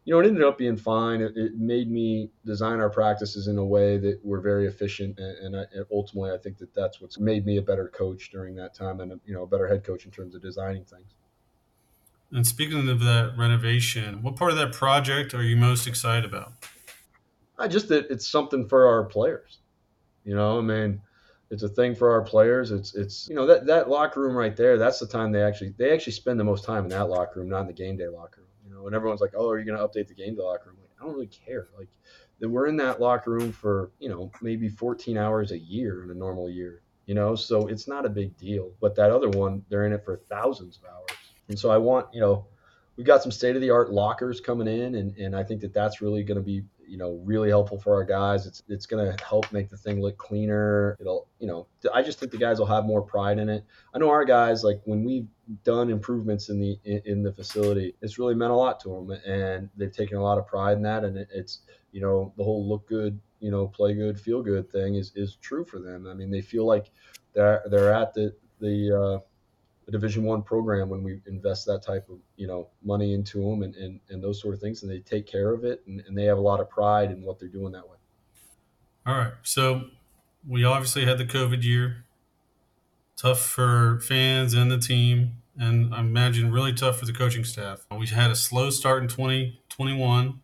you 0.07 0.15
know, 0.15 0.21
it 0.21 0.27
ended 0.27 0.45
up 0.45 0.57
being 0.57 0.77
fine. 0.77 1.21
It, 1.21 1.37
it, 1.37 1.57
made 1.57 1.91
me 1.91 2.31
design 2.45 2.79
our 2.79 2.89
practices 2.89 3.49
in 3.49 3.59
a 3.59 3.65
way 3.65 3.99
that 3.99 4.25
were 4.25 4.41
very 4.41 4.69
efficient, 4.69 5.19
and, 5.19 5.37
and, 5.39 5.57
I, 5.57 5.65
and, 5.75 5.85
ultimately, 5.93 6.31
I 6.31 6.39
think 6.39 6.59
that 6.59 6.73
that's 6.73 7.01
what's 7.01 7.19
made 7.19 7.45
me 7.45 7.57
a 7.57 7.63
better 7.63 7.89
coach 7.89 8.31
during 8.31 8.55
that 8.55 8.73
time, 8.73 9.01
and 9.01 9.21
you 9.27 9.35
know, 9.35 9.43
a 9.43 9.47
better 9.49 9.67
head 9.67 9.83
coach 9.83 10.05
in 10.05 10.13
terms 10.13 10.37
of 10.37 10.43
designing 10.43 10.85
things. 10.85 11.17
And 12.31 12.47
speaking 12.47 12.89
of 12.89 13.01
that 13.01 13.35
renovation, 13.37 14.23
what 14.23 14.37
part 14.37 14.53
of 14.53 14.59
that 14.59 14.73
project 14.73 15.35
are 15.35 15.43
you 15.43 15.57
most 15.57 15.89
excited 15.89 16.25
about? 16.25 16.53
I 17.59 17.67
just 17.67 17.89
that 17.89 18.09
it's 18.09 18.29
something 18.29 18.69
for 18.69 18.87
our 18.87 19.05
players. 19.05 19.59
You 20.25 20.37
know, 20.37 20.59
I 20.59 20.61
mean, 20.61 21.01
it's 21.51 21.65
a 21.65 21.69
thing 21.69 21.97
for 21.97 22.13
our 22.13 22.23
players. 22.23 22.71
It's 22.71 22.95
it's 22.95 23.29
you 23.29 23.35
know 23.35 23.47
that 23.47 23.67
that 23.67 23.91
locker 23.91 24.21
room 24.21 24.37
right 24.37 24.57
there. 24.57 24.79
That's 24.79 25.01
the 25.01 25.07
time 25.09 25.33
they 25.33 25.43
actually 25.43 25.75
they 25.79 25.93
actually 25.93 26.13
spend 26.13 26.39
the 26.39 26.45
most 26.45 26.65
time 26.65 26.85
in 26.85 26.91
that 26.91 27.09
locker 27.09 27.41
room, 27.41 27.49
not 27.49 27.63
in 27.63 27.67
the 27.67 27.73
game 27.73 27.97
day 27.97 28.07
locker 28.07 28.43
room. 28.43 28.46
And 28.87 28.95
everyone's 28.95 29.21
like, 29.21 29.35
"Oh, 29.37 29.49
are 29.49 29.59
you 29.59 29.65
going 29.65 29.79
to 29.79 29.87
update 29.87 30.09
the 30.09 30.15
game 30.15 30.35
day 30.35 30.43
locker 30.43 30.71
room?" 30.71 30.79
Like, 30.81 30.91
I 31.01 31.05
don't 31.05 31.15
really 31.15 31.27
care. 31.27 31.69
Like, 31.77 31.89
then 32.41 32.53
we're 32.53 32.67
in 32.67 32.77
that 32.79 33.01
locker 33.01 33.31
room 33.31 33.53
for 33.53 33.91
you 33.99 34.09
know 34.09 34.31
maybe 34.43 34.69
14 34.69 35.17
hours 35.17 35.53
a 35.53 35.59
year 35.59 36.05
in 36.05 36.11
a 36.11 36.15
normal 36.15 36.49
year. 36.49 36.83
You 37.07 37.15
know, 37.15 37.37
so 37.37 37.69
it's 37.69 37.87
not 37.87 38.05
a 38.05 38.09
big 38.09 38.37
deal. 38.37 38.73
But 38.81 38.97
that 38.97 39.13
other 39.13 39.31
one, 39.31 39.65
they're 39.69 39.87
in 39.87 39.93
it 39.93 40.05
for 40.05 40.17
thousands 40.17 40.79
of 40.79 40.91
hours. 40.91 41.19
And 41.49 41.59
so 41.59 41.71
I 41.71 41.79
want, 41.79 42.09
you 42.13 42.21
know, 42.21 42.47
we've 42.97 43.07
got 43.07 43.23
some 43.23 43.31
state 43.31 43.55
of 43.57 43.63
the 43.63 43.71
art 43.71 43.93
lockers 43.93 44.41
coming 44.41 44.67
in, 44.67 44.97
and, 44.97 45.17
and 45.17 45.37
I 45.37 45.45
think 45.45 45.61
that 45.61 45.73
that's 45.73 46.01
really 46.01 46.23
going 46.23 46.39
to 46.39 46.45
be, 46.45 46.63
you 46.89 46.97
know, 46.97 47.21
really 47.25 47.49
helpful 47.49 47.79
for 47.79 47.95
our 47.95 48.05
guys. 48.05 48.47
It's 48.47 48.63
it's 48.69 48.87
going 48.87 49.05
to 49.05 49.25
help 49.25 49.51
make 49.53 49.69
the 49.71 49.77
thing 49.77 50.01
look 50.01 50.17
cleaner. 50.17 50.97
It'll, 51.01 51.29
you 51.39 51.47
know, 51.47 51.67
I 51.93 52.03
just 52.03 52.19
think 52.19 52.33
the 52.33 52.39
guys 52.39 52.59
will 52.59 52.67
have 52.67 52.85
more 52.85 53.03
pride 53.03 53.39
in 53.39 53.49
it. 53.49 53.65
I 53.95 53.99
know 53.99 54.11
our 54.11 54.25
guys, 54.25 54.65
like 54.65 54.81
when 54.85 55.05
we've 55.05 55.27
done 55.65 55.91
improvements 55.91 56.49
in 56.49 56.61
the 56.61 56.79
in, 56.85 57.23
the 57.23 57.33
facility, 57.33 57.95
it's 58.03 58.19
really 58.19 58.35
meant 58.35 58.53
a 58.53 58.57
lot 58.57 58.81
to 58.81 58.89
them, 58.89 59.11
and 59.27 59.69
they've 59.77 59.93
taken 59.93 60.17
a 60.17 60.23
lot 60.23 60.39
of 60.39 60.47
pride 60.47 60.77
in 60.77 60.83
that. 60.83 61.05
And 61.05 61.17
it, 61.17 61.29
it's, 61.33 61.61
you 61.93 62.01
know, 62.01 62.33
the 62.37 62.45
whole 62.45 62.69
look 62.69 62.89
good, 62.89 63.19
you 63.41 63.51
know, 63.51 63.67
play 63.67 63.95
good, 63.95 64.21
feel 64.21 64.43
good 64.43 64.71
thing 64.71 64.95
is 64.95 65.13
is 65.15 65.37
true 65.37 65.65
for 65.65 65.79
them. 65.79 66.07
I 66.07 66.15
mean, 66.15 66.31
they 66.31 66.43
feel 66.43 66.67
like 66.67 66.91
they're 67.35 67.63
they're 67.71 67.93
at 67.93 68.15
the 68.15 68.35
the 68.61 68.99
uh, 68.99 69.19
a 69.89 69.91
division 69.91 70.25
one 70.25 70.43
program 70.43 70.89
when 70.89 71.03
we 71.03 71.21
invest 71.27 71.67
that 71.67 71.83
type 71.83 72.09
of 72.09 72.19
you 72.37 72.47
know 72.47 72.69
money 72.83 73.15
into 73.15 73.41
them 73.41 73.63
and, 73.63 73.75
and, 73.77 74.01
and 74.09 74.23
those 74.23 74.41
sort 74.41 74.55
of 74.55 74.61
things 74.61 74.83
and 74.83 74.91
they 74.91 74.99
take 74.99 75.27
care 75.27 75.53
of 75.53 75.65
it 75.65 75.83
and, 75.87 76.03
and 76.07 76.17
they 76.17 76.25
have 76.25 76.39
a 76.39 76.41
lot 76.41 76.61
of 76.61 76.69
pride 76.69 77.11
in 77.11 77.23
what 77.23 77.39
they're 77.39 77.49
doing 77.49 77.73
that 77.73 77.89
way. 77.89 77.97
All 79.07 79.15
right. 79.15 79.33
So 79.43 79.85
we 80.47 80.65
obviously 80.65 81.05
had 81.05 81.19
the 81.19 81.25
covid 81.25 81.63
year. 81.63 82.05
Tough 83.17 83.41
for 83.41 84.01
fans 84.01 84.53
and 84.53 84.71
the 84.71 84.79
team 84.79 85.37
and 85.59 85.95
i 85.95 86.01
imagine 86.01 86.53
really 86.53 86.75
tough 86.75 86.99
for 86.99 87.07
the 87.07 87.15
coaching 87.15 87.45
staff. 87.45 87.87
We 87.97 88.07
had 88.09 88.31
a 88.31 88.37
slow 88.37 88.69
start 88.71 89.03
in 89.03 89.09
2021 89.09 90.41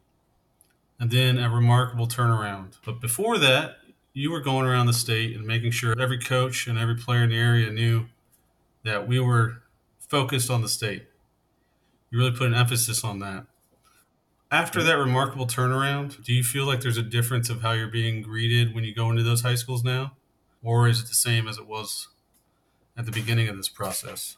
and 0.98 1.10
then 1.10 1.36
a 1.36 1.50
remarkable 1.50 2.06
turnaround. 2.06 2.78
But 2.84 3.00
before 3.00 3.36
that 3.38 3.76
you 4.14 4.30
were 4.30 4.40
going 4.40 4.66
around 4.66 4.86
the 4.86 4.92
state 4.92 5.34
and 5.36 5.46
making 5.46 5.72
sure 5.72 5.98
every 5.98 6.18
coach 6.18 6.66
and 6.66 6.78
every 6.78 6.94
player 6.94 7.24
in 7.24 7.30
the 7.30 7.36
area 7.36 7.70
knew 7.70 8.06
that 8.84 9.06
we 9.06 9.20
were 9.20 9.62
focused 10.08 10.50
on 10.50 10.62
the 10.62 10.68
state. 10.68 11.06
You 12.10 12.18
really 12.18 12.32
put 12.32 12.46
an 12.46 12.54
emphasis 12.54 13.04
on 13.04 13.20
that. 13.20 13.46
After 14.50 14.82
that 14.82 14.98
remarkable 14.98 15.46
turnaround, 15.46 16.22
do 16.24 16.32
you 16.34 16.44
feel 16.44 16.66
like 16.66 16.82
there's 16.82 16.98
a 16.98 17.02
difference 17.02 17.48
of 17.48 17.62
how 17.62 17.72
you're 17.72 17.88
being 17.88 18.20
greeted 18.20 18.74
when 18.74 18.84
you 18.84 18.94
go 18.94 19.10
into 19.10 19.22
those 19.22 19.40
high 19.40 19.54
schools 19.54 19.82
now? 19.82 20.12
Or 20.62 20.88
is 20.88 21.00
it 21.00 21.08
the 21.08 21.14
same 21.14 21.48
as 21.48 21.56
it 21.56 21.66
was 21.66 22.08
at 22.96 23.06
the 23.06 23.12
beginning 23.12 23.48
of 23.48 23.56
this 23.56 23.70
process? 23.70 24.36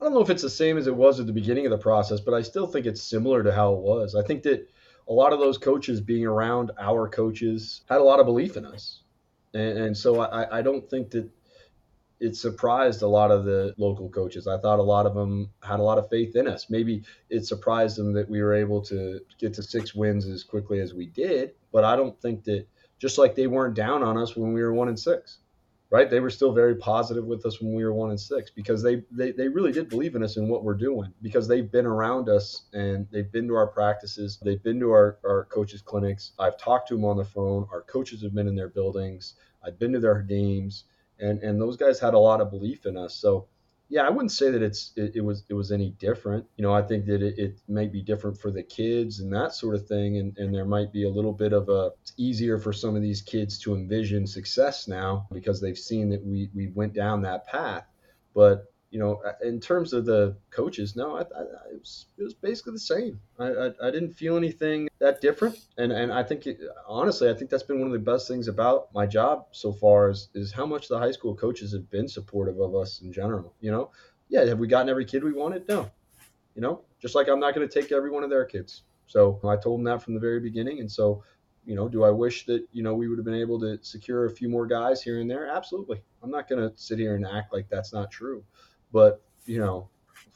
I 0.00 0.04
don't 0.04 0.12
know 0.12 0.20
if 0.20 0.28
it's 0.28 0.42
the 0.42 0.50
same 0.50 0.76
as 0.76 0.88
it 0.88 0.94
was 0.94 1.20
at 1.20 1.26
the 1.26 1.32
beginning 1.32 1.64
of 1.64 1.70
the 1.70 1.78
process, 1.78 2.20
but 2.20 2.34
I 2.34 2.42
still 2.42 2.66
think 2.66 2.84
it's 2.84 3.02
similar 3.02 3.42
to 3.42 3.52
how 3.52 3.72
it 3.72 3.80
was. 3.80 4.14
I 4.14 4.22
think 4.22 4.42
that 4.42 4.68
a 5.08 5.12
lot 5.12 5.32
of 5.32 5.38
those 5.38 5.56
coaches 5.56 6.00
being 6.00 6.26
around 6.26 6.72
our 6.78 7.08
coaches 7.08 7.82
had 7.88 8.00
a 8.00 8.04
lot 8.04 8.20
of 8.20 8.26
belief 8.26 8.56
in 8.56 8.66
us. 8.66 9.00
And, 9.54 9.78
and 9.78 9.96
so 9.96 10.20
I, 10.20 10.58
I 10.58 10.62
don't 10.62 10.88
think 10.90 11.10
that 11.10 11.30
it 12.20 12.36
surprised 12.36 13.02
a 13.02 13.06
lot 13.06 13.30
of 13.30 13.44
the 13.44 13.74
local 13.76 14.08
coaches. 14.08 14.46
I 14.46 14.58
thought 14.58 14.78
a 14.78 14.82
lot 14.82 15.06
of 15.06 15.14
them 15.14 15.50
had 15.62 15.80
a 15.80 15.82
lot 15.82 15.98
of 15.98 16.08
faith 16.08 16.36
in 16.36 16.46
us. 16.48 16.70
Maybe 16.70 17.02
it 17.28 17.46
surprised 17.46 17.96
them 17.98 18.12
that 18.14 18.28
we 18.28 18.42
were 18.42 18.54
able 18.54 18.80
to 18.82 19.20
get 19.38 19.54
to 19.54 19.62
six 19.62 19.94
wins 19.94 20.26
as 20.26 20.44
quickly 20.44 20.80
as 20.80 20.94
we 20.94 21.06
did, 21.06 21.52
but 21.72 21.84
I 21.84 21.96
don't 21.96 22.20
think 22.20 22.44
that 22.44 22.66
just 22.98 23.18
like 23.18 23.34
they 23.34 23.46
weren't 23.46 23.74
down 23.74 24.02
on 24.02 24.16
us 24.16 24.36
when 24.36 24.52
we 24.52 24.62
were 24.62 24.72
one 24.72 24.88
and 24.88 24.98
six 24.98 25.38
right? 25.90 26.10
They 26.10 26.20
were 26.20 26.30
still 26.30 26.52
very 26.52 26.74
positive 26.74 27.24
with 27.24 27.46
us 27.46 27.60
when 27.60 27.74
we 27.74 27.84
were 27.84 27.92
one 27.92 28.10
and 28.10 28.20
six 28.20 28.50
because 28.50 28.82
they, 28.82 29.02
they 29.10 29.32
they 29.32 29.48
really 29.48 29.72
did 29.72 29.88
believe 29.88 30.14
in 30.14 30.22
us 30.22 30.36
and 30.36 30.48
what 30.48 30.64
we're 30.64 30.74
doing 30.74 31.12
because 31.22 31.46
they've 31.46 31.70
been 31.70 31.86
around 31.86 32.28
us 32.28 32.62
and 32.72 33.06
they've 33.12 33.30
been 33.30 33.46
to 33.48 33.54
our 33.54 33.66
practices, 33.66 34.38
they've 34.42 34.62
been 34.62 34.80
to 34.80 34.90
our, 34.90 35.18
our 35.24 35.44
coaches 35.44 35.82
clinics. 35.82 36.32
I've 36.38 36.58
talked 36.58 36.88
to 36.88 36.94
them 36.94 37.04
on 37.04 37.16
the 37.16 37.24
phone. 37.24 37.66
Our 37.72 37.82
coaches 37.82 38.22
have 38.22 38.34
been 38.34 38.48
in 38.48 38.56
their 38.56 38.68
buildings. 38.68 39.34
I've 39.64 39.78
been 39.78 39.92
to 39.92 40.00
their 40.00 40.22
games 40.22 40.84
and 41.20 41.42
and 41.42 41.60
those 41.60 41.76
guys 41.76 41.98
had 41.98 42.14
a 42.14 42.18
lot 42.18 42.40
of 42.40 42.50
belief 42.50 42.86
in 42.86 42.96
us. 42.96 43.14
So 43.14 43.46
yeah, 43.88 44.02
I 44.02 44.10
wouldn't 44.10 44.32
say 44.32 44.50
that 44.50 44.62
it's 44.62 44.92
it, 44.96 45.14
it, 45.14 45.20
was 45.20 45.44
it 45.48 45.54
was 45.54 45.70
any 45.70 45.90
different. 45.90 46.44
You 46.56 46.62
know, 46.62 46.74
I 46.74 46.82
think 46.82 47.06
that 47.06 47.22
it, 47.22 47.38
it 47.38 47.60
may 47.68 47.86
be 47.86 48.02
different 48.02 48.38
for 48.38 48.50
the 48.50 48.62
kids 48.62 49.20
and 49.20 49.32
that 49.32 49.54
sort 49.54 49.76
of 49.76 49.86
thing, 49.86 50.18
and, 50.18 50.36
and 50.38 50.52
there 50.52 50.64
might 50.64 50.92
be 50.92 51.04
a 51.04 51.10
little 51.10 51.32
bit 51.32 51.52
of 51.52 51.68
a 51.68 51.92
it's 52.02 52.12
easier 52.16 52.58
for 52.58 52.72
some 52.72 52.96
of 52.96 53.02
these 53.02 53.22
kids 53.22 53.58
to 53.60 53.74
envision 53.74 54.26
success 54.26 54.88
now 54.88 55.28
because 55.32 55.60
they've 55.60 55.78
seen 55.78 56.10
that 56.10 56.24
we 56.24 56.50
we 56.54 56.68
went 56.68 56.94
down 56.94 57.22
that 57.22 57.46
path. 57.46 57.86
But 58.34 58.64
you 58.90 58.98
know, 58.98 59.22
in 59.44 59.60
terms 59.60 59.92
of 59.92 60.04
the 60.04 60.36
coaches, 60.50 60.96
no, 60.96 61.16
I, 61.16 61.20
I, 61.20 61.42
it, 61.72 61.80
was, 61.80 62.06
it 62.18 62.22
was 62.22 62.34
basically 62.34 62.72
the 62.72 62.78
same. 62.78 63.20
I, 63.38 63.46
I, 63.46 63.70
I, 63.82 63.90
didn't 63.90 64.12
feel 64.12 64.36
anything 64.36 64.88
that 65.06 65.20
different, 65.20 65.56
and 65.78 65.92
and 65.92 66.12
I 66.12 66.22
think 66.22 66.48
honestly, 66.86 67.30
I 67.30 67.34
think 67.34 67.50
that's 67.50 67.62
been 67.62 67.78
one 67.78 67.86
of 67.86 67.92
the 67.92 67.98
best 67.98 68.28
things 68.28 68.48
about 68.48 68.92
my 68.92 69.06
job 69.06 69.46
so 69.52 69.72
far 69.72 70.10
is 70.10 70.28
is 70.34 70.52
how 70.52 70.66
much 70.66 70.88
the 70.88 70.98
high 70.98 71.12
school 71.12 71.34
coaches 71.34 71.72
have 71.72 71.88
been 71.90 72.08
supportive 72.08 72.58
of 72.60 72.74
us 72.74 73.00
in 73.00 73.12
general. 73.12 73.54
You 73.60 73.70
know, 73.70 73.90
yeah, 74.28 74.44
have 74.44 74.58
we 74.58 74.66
gotten 74.68 74.88
every 74.88 75.04
kid 75.04 75.22
we 75.22 75.32
wanted? 75.32 75.68
No, 75.68 75.90
you 76.54 76.62
know, 76.62 76.82
just 77.00 77.14
like 77.14 77.28
I'm 77.28 77.40
not 77.40 77.54
going 77.54 77.68
to 77.68 77.80
take 77.80 77.92
every 77.92 78.10
one 78.10 78.24
of 78.24 78.30
their 78.30 78.44
kids. 78.44 78.82
So 79.06 79.40
I 79.44 79.56
told 79.56 79.78
them 79.78 79.84
that 79.84 80.02
from 80.02 80.14
the 80.14 80.20
very 80.20 80.40
beginning, 80.40 80.80
and 80.80 80.90
so 80.90 81.22
you 81.64 81.74
know, 81.74 81.88
do 81.88 82.04
I 82.04 82.10
wish 82.10 82.46
that, 82.46 82.64
you 82.72 82.84
know, 82.84 82.94
we 82.94 83.08
would 83.08 83.18
have 83.18 83.24
been 83.24 83.34
able 83.34 83.58
to 83.58 83.76
secure 83.82 84.26
a 84.26 84.30
few 84.30 84.48
more 84.48 84.66
guys 84.66 85.02
here 85.02 85.18
and 85.18 85.28
there? 85.28 85.48
Absolutely. 85.48 86.00
I'm 86.22 86.30
not 86.30 86.48
going 86.48 86.60
to 86.60 86.72
sit 86.76 86.96
here 86.96 87.16
and 87.16 87.26
act 87.26 87.52
like 87.52 87.68
that's 87.68 87.92
not 87.92 88.08
true. 88.08 88.44
But 88.92 89.20
you 89.46 89.58
know, 89.58 89.88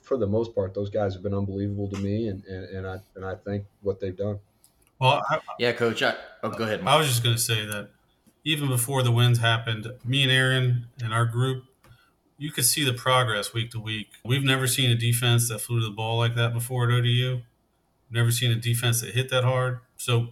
for 0.02 0.16
the 0.16 0.26
most 0.26 0.54
part, 0.54 0.74
those 0.74 0.90
guys 0.90 1.14
have 1.14 1.22
been 1.22 1.34
unbelievable 1.34 1.88
to 1.88 1.98
me, 1.98 2.28
and 2.28 2.44
and, 2.44 2.64
and 2.76 2.86
I 2.86 2.98
and 3.14 3.24
I 3.24 3.34
think 3.36 3.64
what 3.82 4.00
they've 4.00 4.16
done. 4.16 4.38
Well, 5.00 5.22
I, 5.28 5.40
yeah, 5.58 5.72
coach. 5.72 6.02
I, 6.02 6.14
oh, 6.42 6.50
go 6.50 6.64
ahead. 6.64 6.82
Mike. 6.82 6.94
I 6.94 6.98
was 6.98 7.08
just 7.08 7.22
going 7.24 7.34
to 7.34 7.40
say 7.40 7.64
that 7.64 7.90
even 8.44 8.68
before 8.68 9.02
the 9.02 9.10
wins 9.10 9.38
happened, 9.38 9.86
me 10.04 10.22
and 10.22 10.30
Aaron 10.30 10.86
and 11.02 11.12
our 11.12 11.24
group, 11.24 11.64
you 12.38 12.50
could 12.50 12.64
see 12.64 12.84
the 12.84 12.92
progress 12.92 13.52
week 13.52 13.70
to 13.72 13.80
week. 13.80 14.08
We've 14.24 14.44
never 14.44 14.66
seen 14.66 14.90
a 14.90 14.94
defense 14.94 15.48
that 15.48 15.60
flew 15.60 15.80
to 15.80 15.86
the 15.86 15.92
ball 15.92 16.18
like 16.18 16.34
that 16.36 16.52
before 16.52 16.88
at 16.88 16.94
ODU. 16.94 17.40
Never 18.10 18.30
seen 18.30 18.50
a 18.50 18.56
defense 18.56 19.00
that 19.00 19.14
hit 19.14 19.30
that 19.30 19.44
hard. 19.44 19.80
So 19.96 20.28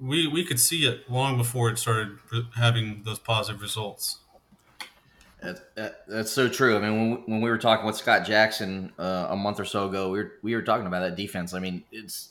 we 0.00 0.26
we 0.26 0.44
could 0.44 0.60
see 0.60 0.86
it 0.86 1.10
long 1.10 1.36
before 1.36 1.68
it 1.68 1.78
started 1.78 2.18
having 2.56 3.02
those 3.04 3.18
positive 3.18 3.60
results. 3.60 4.18
That, 5.42 5.74
that, 5.76 6.04
that's 6.08 6.32
so 6.32 6.48
true. 6.48 6.76
I 6.76 6.80
mean, 6.80 7.10
when, 7.10 7.22
when 7.26 7.40
we 7.40 7.50
were 7.50 7.58
talking 7.58 7.86
with 7.86 7.96
Scott 7.96 8.26
Jackson 8.26 8.92
uh, 8.98 9.28
a 9.30 9.36
month 9.36 9.60
or 9.60 9.64
so 9.64 9.88
ago, 9.88 10.10
we 10.10 10.18
were 10.18 10.32
we 10.42 10.54
were 10.54 10.62
talking 10.62 10.86
about 10.86 11.00
that 11.00 11.16
defense. 11.16 11.54
I 11.54 11.60
mean, 11.60 11.84
it's 11.92 12.30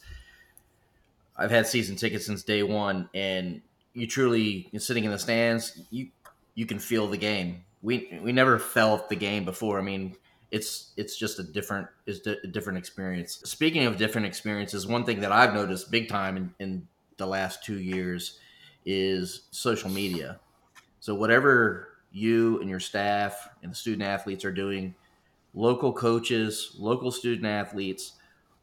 I've 1.38 1.52
had 1.52 1.67
season 1.67 1.95
tickets 1.95 2.26
since 2.26 2.43
day 2.43 2.63
one, 2.63 3.10
and 3.13 3.62
you 3.93 4.08
truly 4.08 4.69
sitting 4.78 5.04
in 5.04 5.12
the 5.12 5.19
stands, 5.19 5.80
you 5.89 6.08
you 6.56 6.65
can 6.65 6.80
feel 6.80 7.08
the 7.08 7.17
game. 7.17 7.63
We 7.82 8.19
we 8.23 8.32
never 8.32 8.58
felt 8.58 9.10
the 9.10 9.15
game 9.15 9.45
before. 9.45 9.80
I 9.80 9.84
mean, 9.84 10.15
it's 10.52 10.93
it's 10.97 11.17
just 11.17 11.39
a 11.39 11.43
different 11.43 11.88
is 12.06 12.26
a 12.26 12.47
different 12.47 12.80
experience. 12.80 13.41
Speaking 13.45 13.86
of 13.86 13.97
different 13.97 14.28
experiences, 14.28 14.88
one 14.88 15.04
thing 15.04 15.21
that 15.21 15.32
I've 15.32 15.54
noticed 15.54 15.91
big 15.91 16.10
time 16.10 16.38
in, 16.38 16.54
in 16.60 16.88
the 17.17 17.28
last 17.28 17.63
two 17.63 17.80
years 17.80 18.39
is 18.86 19.43
social 19.52 19.89
media. 19.89 20.39
So 21.00 21.13
whatever 21.13 21.89
you 22.12 22.60
and 22.62 22.69
your 22.69 22.80
staff 22.80 23.50
and 23.62 23.71
the 23.71 23.76
student 23.76 24.04
athletes 24.04 24.43
are 24.45 24.52
doing. 24.52 24.95
Local 25.54 25.91
coaches, 25.93 26.76
local 26.78 27.12
student 27.12 27.47
athletes 27.47 28.13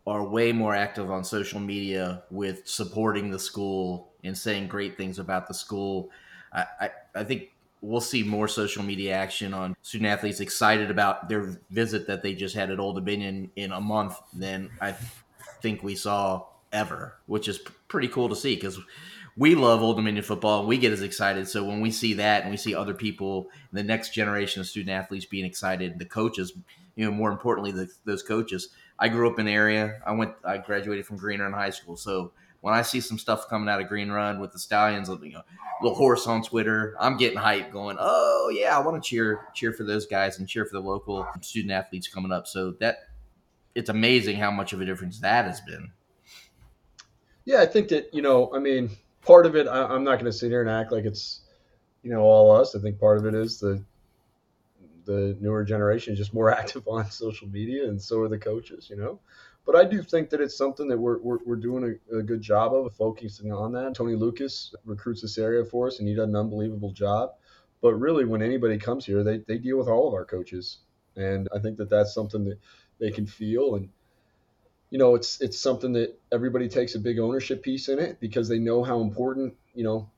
are 0.06 0.26
way 0.26 0.52
more 0.52 0.74
active 0.74 1.10
on 1.10 1.24
social 1.24 1.60
media 1.60 2.22
with 2.30 2.66
supporting 2.68 3.30
the 3.30 3.38
school 3.38 4.12
and 4.22 4.36
saying 4.36 4.68
great 4.68 4.96
things 4.96 5.18
about 5.18 5.48
the 5.48 5.54
school. 5.54 6.10
I, 6.52 6.66
I, 6.80 6.90
I 7.14 7.24
think 7.24 7.52
we'll 7.80 8.00
see 8.00 8.22
more 8.22 8.48
social 8.48 8.82
media 8.82 9.14
action 9.14 9.54
on 9.54 9.76
student 9.82 10.10
athletes 10.10 10.40
excited 10.40 10.90
about 10.90 11.28
their 11.28 11.58
visit 11.70 12.06
that 12.06 12.22
they 12.22 12.34
just 12.34 12.54
had 12.54 12.70
at 12.70 12.80
Old 12.80 12.96
Dominion 12.96 13.50
in 13.56 13.72
a 13.72 13.80
month 13.80 14.18
than 14.32 14.70
I 14.80 14.94
think 15.60 15.82
we 15.82 15.94
saw 15.94 16.46
ever, 16.72 17.16
which 17.26 17.48
is 17.48 17.60
pretty 17.88 18.08
cool 18.08 18.28
to 18.28 18.36
see 18.36 18.54
because 18.54 18.78
we 19.36 19.54
love 19.54 19.82
Old 19.82 19.96
Dominion 19.96 20.24
football 20.24 20.60
and 20.60 20.68
we 20.68 20.78
get 20.78 20.92
as 20.92 21.02
excited. 21.02 21.48
So 21.48 21.64
when 21.64 21.80
we 21.80 21.90
see 21.90 22.14
that 22.14 22.42
and 22.42 22.50
we 22.50 22.56
see 22.56 22.74
other 22.74 22.94
people, 22.94 23.48
the 23.72 23.82
next 23.82 24.14
generation 24.14 24.60
of 24.60 24.66
student 24.66 24.90
athletes 24.90 25.24
being 25.24 25.44
excited, 25.44 25.98
the 25.98 26.04
coaches, 26.04 26.52
you 26.94 27.04
know, 27.04 27.10
more 27.10 27.32
importantly, 27.32 27.72
the, 27.72 27.88
those 28.04 28.22
coaches. 28.22 28.68
I 28.98 29.08
grew 29.08 29.30
up 29.30 29.38
in 29.38 29.46
the 29.46 29.52
area. 29.52 30.00
I 30.06 30.12
went, 30.12 30.34
I 30.44 30.58
graduated 30.58 31.06
from 31.06 31.16
Green 31.16 31.40
Run 31.40 31.52
High 31.52 31.70
School. 31.70 31.96
So 31.96 32.32
when 32.60 32.74
I 32.74 32.82
see 32.82 33.00
some 33.00 33.18
stuff 33.18 33.48
coming 33.48 33.68
out 33.68 33.80
of 33.80 33.88
Green 33.88 34.10
Run 34.10 34.40
with 34.40 34.52
the 34.52 34.58
Stallions, 34.58 35.08
you 35.08 35.32
know, 35.32 35.42
little 35.82 35.96
horse 35.96 36.26
on 36.26 36.42
Twitter, 36.42 36.96
I'm 36.98 37.16
getting 37.16 37.38
hype, 37.38 37.70
going, 37.70 37.98
"Oh 38.00 38.50
yeah, 38.54 38.76
I 38.76 38.80
want 38.80 39.02
to 39.02 39.06
cheer, 39.06 39.48
cheer 39.52 39.72
for 39.72 39.84
those 39.84 40.06
guys 40.06 40.38
and 40.38 40.48
cheer 40.48 40.64
for 40.64 40.72
the 40.72 40.86
local 40.86 41.26
student 41.42 41.72
athletes 41.72 42.08
coming 42.08 42.32
up." 42.32 42.46
So 42.46 42.72
that 42.80 43.00
it's 43.74 43.90
amazing 43.90 44.36
how 44.36 44.50
much 44.50 44.72
of 44.72 44.80
a 44.80 44.86
difference 44.86 45.20
that 45.20 45.44
has 45.44 45.60
been. 45.60 45.90
Yeah, 47.44 47.60
I 47.60 47.66
think 47.66 47.88
that 47.88 48.14
you 48.14 48.22
know, 48.22 48.50
I 48.54 48.58
mean, 48.60 48.90
part 49.20 49.46
of 49.46 49.56
it, 49.56 49.66
I, 49.66 49.94
am 49.94 50.04
not 50.04 50.14
going 50.14 50.24
to 50.24 50.32
sit 50.32 50.50
here 50.50 50.60
and 50.60 50.70
act 50.70 50.92
like 50.92 51.04
it's, 51.04 51.40
you 52.02 52.10
know, 52.10 52.20
all 52.20 52.50
us. 52.50 52.74
I 52.74 52.78
think 52.78 52.98
part 52.98 53.18
of 53.18 53.26
it 53.26 53.34
is 53.34 53.58
the 53.58 53.84
the 55.04 55.36
newer 55.40 55.64
generation 55.64 56.12
is 56.12 56.18
just 56.18 56.34
more 56.34 56.50
active 56.60 56.86
on 56.88 57.10
social 57.10 57.48
media, 57.48 57.88
and 57.88 58.00
so 58.00 58.20
are 58.20 58.28
the 58.28 58.38
coaches. 58.38 58.88
You 58.90 58.96
know, 58.96 59.20
but 59.66 59.76
I 59.76 59.84
do 59.84 60.02
think 60.02 60.30
that 60.30 60.40
it's 60.40 60.56
something 60.56 60.88
that 60.88 60.98
we're 60.98 61.18
we're, 61.18 61.38
we're 61.44 61.56
doing 61.56 61.98
a, 62.12 62.18
a, 62.18 62.22
good 62.22 62.42
job 62.42 62.74
of 62.74 62.94
focusing 62.94 63.52
on 63.52 63.72
that. 63.72 63.94
Tony 63.94 64.14
Lucas 64.14 64.74
recruits 64.84 65.22
this 65.22 65.38
area 65.38 65.64
for 65.64 65.86
us, 65.86 65.98
and 65.98 66.08
he 66.08 66.14
does 66.14 66.28
an 66.28 66.36
unbelievable 66.36 66.92
job. 66.92 67.32
But 67.80 67.94
really, 67.94 68.24
when 68.24 68.42
anybody 68.42 68.78
comes 68.78 69.04
here, 69.04 69.22
they 69.22 69.38
they 69.38 69.58
deal 69.58 69.78
with 69.78 69.88
all 69.88 70.08
of 70.08 70.14
our 70.14 70.24
coaches, 70.24 70.78
and 71.16 71.48
I 71.54 71.58
think 71.58 71.76
that 71.78 71.90
that's 71.90 72.14
something 72.14 72.44
that 72.44 72.58
they 73.00 73.10
can 73.10 73.26
feel 73.26 73.74
and 73.74 73.88
you 74.94 74.98
know, 74.98 75.16
it's 75.16 75.40
it's 75.40 75.58
something 75.58 75.92
that 75.94 76.16
everybody 76.30 76.68
takes 76.68 76.94
a 76.94 77.00
big 77.00 77.18
ownership 77.18 77.64
piece 77.64 77.88
in 77.88 77.98
it 77.98 78.20
because 78.20 78.48
they 78.48 78.60
know 78.60 78.84
how 78.84 79.00
important. 79.00 79.56
You 79.74 79.82
know, 79.82 80.10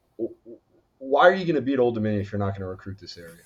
why 0.98 1.28
are 1.28 1.32
you 1.32 1.46
going 1.46 1.54
to 1.54 1.62
beat 1.62 1.78
Old 1.78 1.94
Dominion 1.94 2.20
if 2.20 2.30
you're 2.30 2.38
not 2.38 2.50
going 2.50 2.60
to 2.60 2.66
recruit 2.66 2.98
this 2.98 3.16
area? 3.16 3.40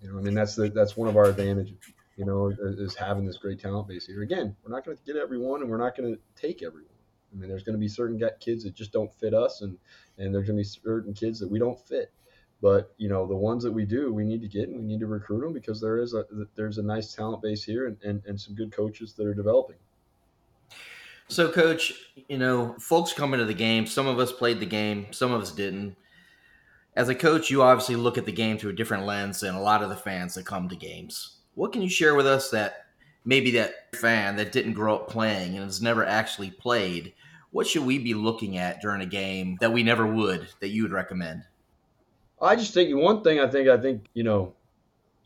You 0.00 0.12
know, 0.12 0.18
I 0.18 0.22
mean 0.22 0.34
that's 0.34 0.54
the, 0.54 0.68
that's 0.68 0.96
one 0.96 1.08
of 1.08 1.16
our 1.16 1.26
advantages. 1.26 1.76
You 2.16 2.26
know, 2.26 2.48
is 2.48 2.94
having 2.94 3.24
this 3.24 3.38
great 3.38 3.60
talent 3.60 3.88
base 3.88 4.06
here. 4.06 4.22
Again, 4.22 4.54
we're 4.62 4.72
not 4.72 4.84
going 4.84 4.96
to 4.96 5.02
get 5.04 5.16
everyone, 5.16 5.62
and 5.62 5.70
we're 5.70 5.78
not 5.78 5.96
going 5.96 6.14
to 6.14 6.20
take 6.40 6.62
everyone. 6.62 6.90
I 7.32 7.36
mean, 7.36 7.48
there's 7.48 7.62
going 7.62 7.76
to 7.76 7.80
be 7.80 7.88
certain 7.88 8.20
kids 8.40 8.64
that 8.64 8.74
just 8.74 8.92
don't 8.92 9.12
fit 9.18 9.32
us, 9.32 9.62
and 9.62 9.78
and 10.18 10.34
there's 10.34 10.46
going 10.46 10.58
to 10.58 10.62
be 10.62 10.64
certain 10.64 11.14
kids 11.14 11.38
that 11.40 11.50
we 11.50 11.58
don't 11.58 11.78
fit. 11.86 12.12
But 12.62 12.92
you 12.98 13.08
know, 13.08 13.26
the 13.26 13.36
ones 13.36 13.62
that 13.62 13.72
we 13.72 13.86
do, 13.86 14.12
we 14.12 14.24
need 14.24 14.42
to 14.42 14.48
get 14.48 14.68
and 14.68 14.78
we 14.78 14.84
need 14.84 15.00
to 15.00 15.06
recruit 15.06 15.40
them 15.40 15.52
because 15.52 15.80
there 15.80 15.98
is 15.98 16.14
a 16.14 16.24
there's 16.56 16.78
a 16.78 16.82
nice 16.82 17.14
talent 17.14 17.42
base 17.42 17.64
here 17.64 17.86
and, 17.86 17.96
and, 18.02 18.22
and 18.26 18.38
some 18.38 18.54
good 18.54 18.70
coaches 18.70 19.14
that 19.14 19.26
are 19.26 19.34
developing. 19.34 19.76
So, 21.28 21.50
coach, 21.50 21.92
you 22.28 22.38
know, 22.38 22.74
folks 22.78 23.12
come 23.12 23.32
into 23.34 23.46
the 23.46 23.54
game. 23.54 23.86
Some 23.86 24.06
of 24.06 24.18
us 24.18 24.32
played 24.32 24.60
the 24.60 24.66
game, 24.66 25.06
some 25.12 25.32
of 25.32 25.40
us 25.40 25.52
didn't. 25.52 25.96
As 27.00 27.08
a 27.08 27.14
coach, 27.14 27.48
you 27.48 27.62
obviously 27.62 27.96
look 27.96 28.18
at 28.18 28.26
the 28.26 28.30
game 28.30 28.58
through 28.58 28.72
a 28.72 28.74
different 28.74 29.06
lens 29.06 29.40
than 29.40 29.54
a 29.54 29.62
lot 29.62 29.82
of 29.82 29.88
the 29.88 29.96
fans 29.96 30.34
that 30.34 30.44
come 30.44 30.68
to 30.68 30.76
games. 30.76 31.38
What 31.54 31.72
can 31.72 31.80
you 31.80 31.88
share 31.88 32.14
with 32.14 32.26
us 32.26 32.50
that 32.50 32.88
maybe 33.24 33.50
that 33.52 33.96
fan 33.96 34.36
that 34.36 34.52
didn't 34.52 34.74
grow 34.74 34.96
up 34.96 35.08
playing 35.08 35.56
and 35.56 35.64
has 35.64 35.80
never 35.80 36.04
actually 36.04 36.50
played? 36.50 37.14
What 37.52 37.66
should 37.66 37.86
we 37.86 37.98
be 37.98 38.12
looking 38.12 38.58
at 38.58 38.82
during 38.82 39.00
a 39.00 39.06
game 39.06 39.56
that 39.62 39.72
we 39.72 39.82
never 39.82 40.06
would 40.06 40.48
that 40.60 40.68
you 40.68 40.82
would 40.82 40.92
recommend? 40.92 41.44
I 42.38 42.54
just 42.54 42.74
think 42.74 42.94
one 42.94 43.24
thing 43.24 43.40
I 43.40 43.46
think 43.46 43.70
I 43.70 43.78
think 43.78 44.04
you 44.12 44.22
know 44.22 44.52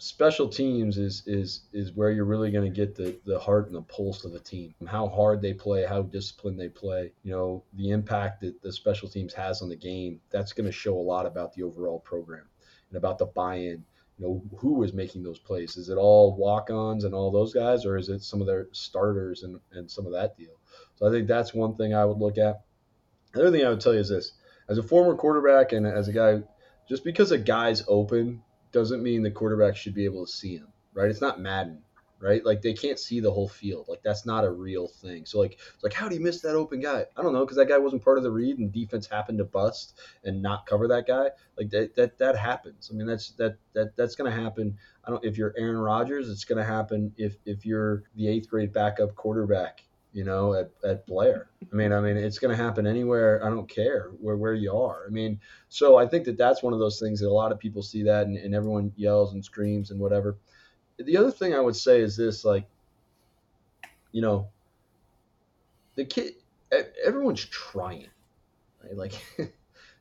special 0.04 0.46
teams 0.46 0.98
is 0.98 1.22
is 1.26 1.62
is 1.72 1.92
where 1.92 2.10
you're 2.10 2.26
really 2.26 2.50
going 2.50 2.70
to 2.70 2.76
get 2.76 2.94
the 2.94 3.18
the 3.24 3.38
heart 3.38 3.66
and 3.66 3.74
the 3.74 3.80
pulse 3.82 4.26
of 4.26 4.34
a 4.34 4.38
team. 4.38 4.74
How 4.86 5.08
hard 5.08 5.40
they 5.40 5.54
play 5.54 5.86
how 5.86 6.02
disciplined 6.02 6.60
they 6.60 6.68
play 6.68 7.12
you 7.22 7.32
know 7.32 7.64
the 7.72 7.90
impact 7.90 8.42
that 8.42 8.60
the 8.60 8.70
special 8.70 9.08
teams 9.08 9.32
has 9.32 9.62
on 9.62 9.70
the 9.70 9.76
game 9.76 10.20
that's 10.30 10.52
going 10.52 10.66
to 10.66 10.72
show 10.72 10.94
a 10.94 11.00
lot 11.00 11.24
about 11.24 11.54
the 11.54 11.62
overall 11.62 12.00
program 12.00 12.44
and 12.90 12.98
about 12.98 13.18
the 13.18 13.24
buy-in. 13.24 13.82
You 14.18 14.26
know 14.26 14.42
who 14.58 14.82
is 14.82 14.92
making 14.92 15.22
those 15.22 15.38
plays? 15.38 15.78
Is 15.78 15.88
it 15.88 15.96
all 15.96 16.36
walk-ons 16.36 17.04
and 17.04 17.14
all 17.14 17.30
those 17.30 17.54
guys 17.54 17.86
or 17.86 17.96
is 17.96 18.10
it 18.10 18.22
some 18.22 18.42
of 18.42 18.46
their 18.46 18.68
starters 18.72 19.42
and 19.42 19.58
and 19.72 19.90
some 19.90 20.04
of 20.04 20.12
that 20.12 20.36
deal? 20.36 20.58
So 20.96 21.08
i 21.08 21.10
think 21.10 21.26
that's 21.26 21.54
one 21.54 21.76
thing 21.76 21.94
i 21.94 22.04
would 22.04 22.18
look 22.18 22.36
at. 22.36 22.60
The 23.32 23.40
other 23.40 23.50
thing 23.50 23.64
i 23.64 23.70
would 23.70 23.80
tell 23.80 23.94
you 23.94 24.00
is 24.00 24.10
this. 24.10 24.32
As 24.68 24.76
a 24.76 24.82
former 24.82 25.14
quarterback 25.14 25.72
and 25.72 25.86
as 25.86 26.08
a 26.08 26.12
guy 26.12 26.42
just 26.86 27.04
because 27.04 27.30
a 27.32 27.38
guy's 27.38 27.82
open 27.88 28.42
doesn't 28.74 29.02
mean 29.02 29.22
the 29.22 29.30
quarterback 29.30 29.76
should 29.76 29.94
be 29.94 30.04
able 30.04 30.26
to 30.26 30.30
see 30.30 30.56
him, 30.56 30.66
right? 30.92 31.08
It's 31.08 31.20
not 31.20 31.40
Madden, 31.40 31.78
right? 32.18 32.44
Like 32.44 32.60
they 32.60 32.72
can't 32.74 32.98
see 32.98 33.20
the 33.20 33.30
whole 33.30 33.48
field. 33.48 33.87
Like 33.88 34.02
that's 34.02 34.26
not 34.26 34.44
a 34.44 34.50
real 34.50 34.88
thing. 34.88 35.24
So 35.24 35.38
like 35.38 35.60
like 35.82 35.92
how 35.92 36.08
do 36.08 36.16
you 36.16 36.20
miss 36.20 36.40
that 36.40 36.56
open 36.56 36.80
guy? 36.80 37.06
I 37.16 37.22
don't 37.22 37.32
know 37.32 37.44
because 37.44 37.56
that 37.56 37.68
guy 37.68 37.78
wasn't 37.78 38.02
part 38.02 38.18
of 38.18 38.24
the 38.24 38.32
read 38.32 38.58
and 38.58 38.72
defense 38.72 39.06
happened 39.06 39.38
to 39.38 39.44
bust 39.44 40.00
and 40.24 40.42
not 40.42 40.66
cover 40.66 40.88
that 40.88 41.06
guy. 41.06 41.30
Like 41.56 41.70
that 41.70 41.94
that 41.94 42.18
that 42.18 42.37
happens. 42.37 42.90
I 42.92 42.96
mean 42.96 43.06
that's 43.06 43.30
that 43.32 43.56
that 43.74 43.96
that's 43.96 44.16
gonna 44.16 44.32
happen. 44.32 44.76
I 45.04 45.10
don't 45.10 45.24
if 45.24 45.38
you're 45.38 45.54
Aaron 45.56 45.78
Rodgers, 45.78 46.28
it's 46.28 46.44
gonna 46.44 46.64
happen 46.64 47.14
if 47.16 47.37
if 47.46 47.64
you're 47.64 48.02
the 48.16 48.26
eighth 48.26 48.50
grade 48.50 48.72
backup 48.72 49.14
quarterback 49.14 49.84
you 50.14 50.22
know, 50.22 50.55
at, 50.55 50.70
at 50.88 51.07
Blair. 51.07 51.48
I 51.61 51.74
mean, 51.74 51.92
I 51.92 52.00
mean, 52.00 52.16
it's 52.16 52.38
going 52.38 52.57
to 52.57 52.62
happen 52.62 52.87
anywhere. 52.87 53.44
I 53.44 53.50
don't 53.50 53.68
care 53.68 54.12
where, 54.20 54.37
where 54.37 54.55
you 54.55 54.72
are. 54.72 55.05
I 55.07 55.11
mean, 55.11 55.40
so 55.68 55.96
I 55.96 56.07
think 56.07 56.24
that 56.27 56.38
that's 56.38 56.62
one 56.62 56.72
of 56.72 56.79
those 56.79 57.00
things 57.00 57.20
that 57.20 57.27
a 57.27 57.35
lot 57.35 57.50
of 57.50 57.59
people 57.59 57.83
see 57.83 58.05
that 58.05 58.29
and, 58.29 58.38
and 58.38 58.55
everyone 58.55 58.92
yells 58.96 59.35
and 59.35 59.44
screams 59.44 59.90
and 59.90 59.98
whatever. 59.98 60.38
The 60.98 61.16
other 61.16 61.33
thing 61.33 61.53
I 61.53 61.61
would 61.61 61.74
say 61.74 62.00
is 62.00 62.16
this, 62.16 62.44
like, 62.44 62.64
you 64.12 64.22
know, 64.22 64.46
the 65.96 66.05
kid, 66.05 66.35
everyone's 67.05 67.44
trying, 67.46 68.07
right? 68.85 68.96
Like, 68.96 69.14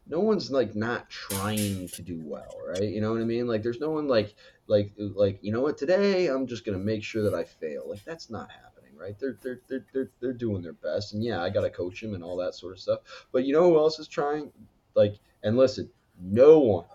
no 0.08 0.19
one's 0.19 0.52
like 0.52 0.76
not 0.76 1.10
trying 1.10 1.88
to 1.88 2.02
do 2.04 2.21
well, 2.23 2.56
right? 2.67 2.84
You 2.84 3.02
know 3.02 3.13
what 3.13 3.21
I 3.21 3.26
mean? 3.26 3.47
Like, 3.47 3.63
there's 3.63 3.80
no 3.80 3.89
one 3.89 4.08
like, 4.08 4.36
like, 4.67 4.91
like, 4.95 5.39
you 5.41 5.52
know 5.52 5.62
what? 5.62 5.80
Today, 5.80 6.28
I'm 6.28 6.45
just 6.45 6.65
going 6.65 6.78
to 6.78 6.84
make 6.84 7.04
sure 7.04 7.23
that 7.23 7.34
I 7.34 7.45
fail. 7.45 7.89
Like, 7.89 8.04
that's 8.06 8.30
not 8.30 8.52
happening 8.52 8.72
right? 9.03 9.19
They're 9.19 9.37
they're 9.41 9.59
they're 9.67 9.85
they're, 9.93 10.09
they're 10.19 10.33
doing 10.33 10.61
their 10.61 10.73
best, 10.73 11.13
and 11.13 11.23
yeah, 11.23 11.41
I 11.41 11.49
got 11.49 11.61
to 11.61 11.69
coach 11.69 12.01
them 12.01 12.13
and 12.13 12.23
all 12.23 12.37
that 12.37 12.55
sort 12.55 12.73
of 12.73 12.79
stuff. 12.79 12.99
But 13.31 13.43
you 13.45 13.53
know 13.53 13.69
who 13.69 13.77
else 13.77 13.99
is 13.99 14.07
trying? 14.07 14.51
Like, 14.95 15.15
and 15.43 15.57
listen, 15.57 15.89
no 16.21 16.59
one 16.59 16.85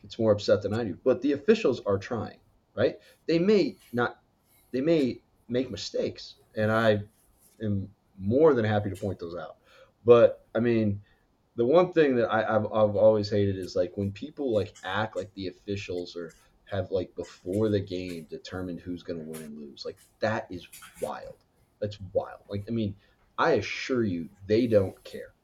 gets 0.00 0.18
more 0.18 0.32
upset 0.32 0.62
than 0.62 0.72
I 0.72 0.84
do, 0.84 0.98
but 1.04 1.20
the 1.20 1.32
officials 1.32 1.82
are 1.84 1.98
trying, 1.98 2.38
right? 2.74 2.98
They 3.26 3.38
may 3.38 3.76
not, 3.92 4.18
they 4.72 4.80
may 4.80 5.20
make 5.48 5.70
mistakes, 5.70 6.36
and 6.56 6.72
I 6.72 7.02
am 7.62 7.88
more 8.18 8.54
than 8.54 8.64
happy 8.64 8.90
to 8.90 8.96
point 8.96 9.18
those 9.18 9.36
out. 9.36 9.56
But 10.04 10.44
I 10.54 10.60
mean, 10.60 11.02
the 11.56 11.66
one 11.66 11.92
thing 11.92 12.16
that 12.16 12.32
I, 12.32 12.50
have 12.50 12.66
I've 12.66 12.96
always 12.96 13.30
hated 13.30 13.56
is 13.56 13.76
like 13.76 13.92
when 13.96 14.10
people 14.10 14.54
like 14.54 14.74
act 14.84 15.16
like 15.16 15.32
the 15.34 15.48
officials 15.48 16.16
are 16.16 16.32
have 16.72 16.90
like 16.90 17.14
before 17.14 17.68
the 17.68 17.78
game 17.78 18.26
determined 18.30 18.80
who's 18.80 19.02
going 19.02 19.18
to 19.18 19.30
win 19.30 19.42
and 19.42 19.58
lose. 19.58 19.84
Like 19.84 19.98
that 20.20 20.46
is 20.50 20.66
wild. 21.00 21.36
That's 21.80 21.98
wild. 22.12 22.40
Like 22.48 22.64
I 22.68 22.70
mean, 22.70 22.94
I 23.38 23.52
assure 23.52 24.02
you, 24.02 24.28
they 24.46 24.66
don't 24.66 25.02
care. 25.04 25.34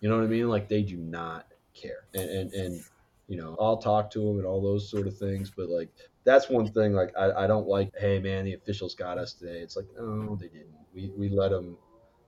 You 0.00 0.08
know 0.08 0.16
what 0.16 0.24
I 0.24 0.28
mean? 0.28 0.48
Like 0.48 0.68
they 0.68 0.82
do 0.82 0.96
not 0.96 1.46
care. 1.74 2.06
And 2.14 2.30
and, 2.30 2.52
and 2.52 2.84
you 3.26 3.36
know, 3.36 3.56
I'll 3.60 3.76
talk 3.76 4.10
to 4.12 4.20
them 4.20 4.38
and 4.38 4.46
all 4.46 4.62
those 4.62 4.88
sort 4.88 5.06
of 5.06 5.18
things. 5.18 5.50
But 5.54 5.68
like 5.68 5.88
that's 6.24 6.48
one 6.48 6.68
thing. 6.70 6.92
Like 6.92 7.12
I, 7.18 7.44
I 7.44 7.46
don't 7.46 7.66
like. 7.66 7.92
Hey 7.98 8.18
man, 8.20 8.44
the 8.44 8.54
officials 8.54 8.94
got 8.94 9.18
us 9.18 9.32
today. 9.34 9.58
It's 9.58 9.76
like 9.76 9.86
no, 9.96 10.36
they 10.36 10.48
didn't. 10.48 10.74
We 10.94 11.10
we 11.16 11.28
let 11.28 11.50
them. 11.50 11.76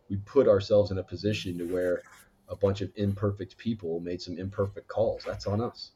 We 0.08 0.16
put 0.16 0.48
ourselves 0.48 0.90
in 0.90 0.98
a 0.98 1.04
position 1.04 1.56
to 1.58 1.64
where 1.72 2.02
a 2.48 2.56
bunch 2.56 2.80
of 2.80 2.90
imperfect 2.96 3.56
people 3.58 4.00
made 4.00 4.20
some 4.20 4.36
imperfect 4.36 4.88
calls. 4.88 5.22
That's 5.24 5.46
on 5.46 5.60
us 5.60 5.92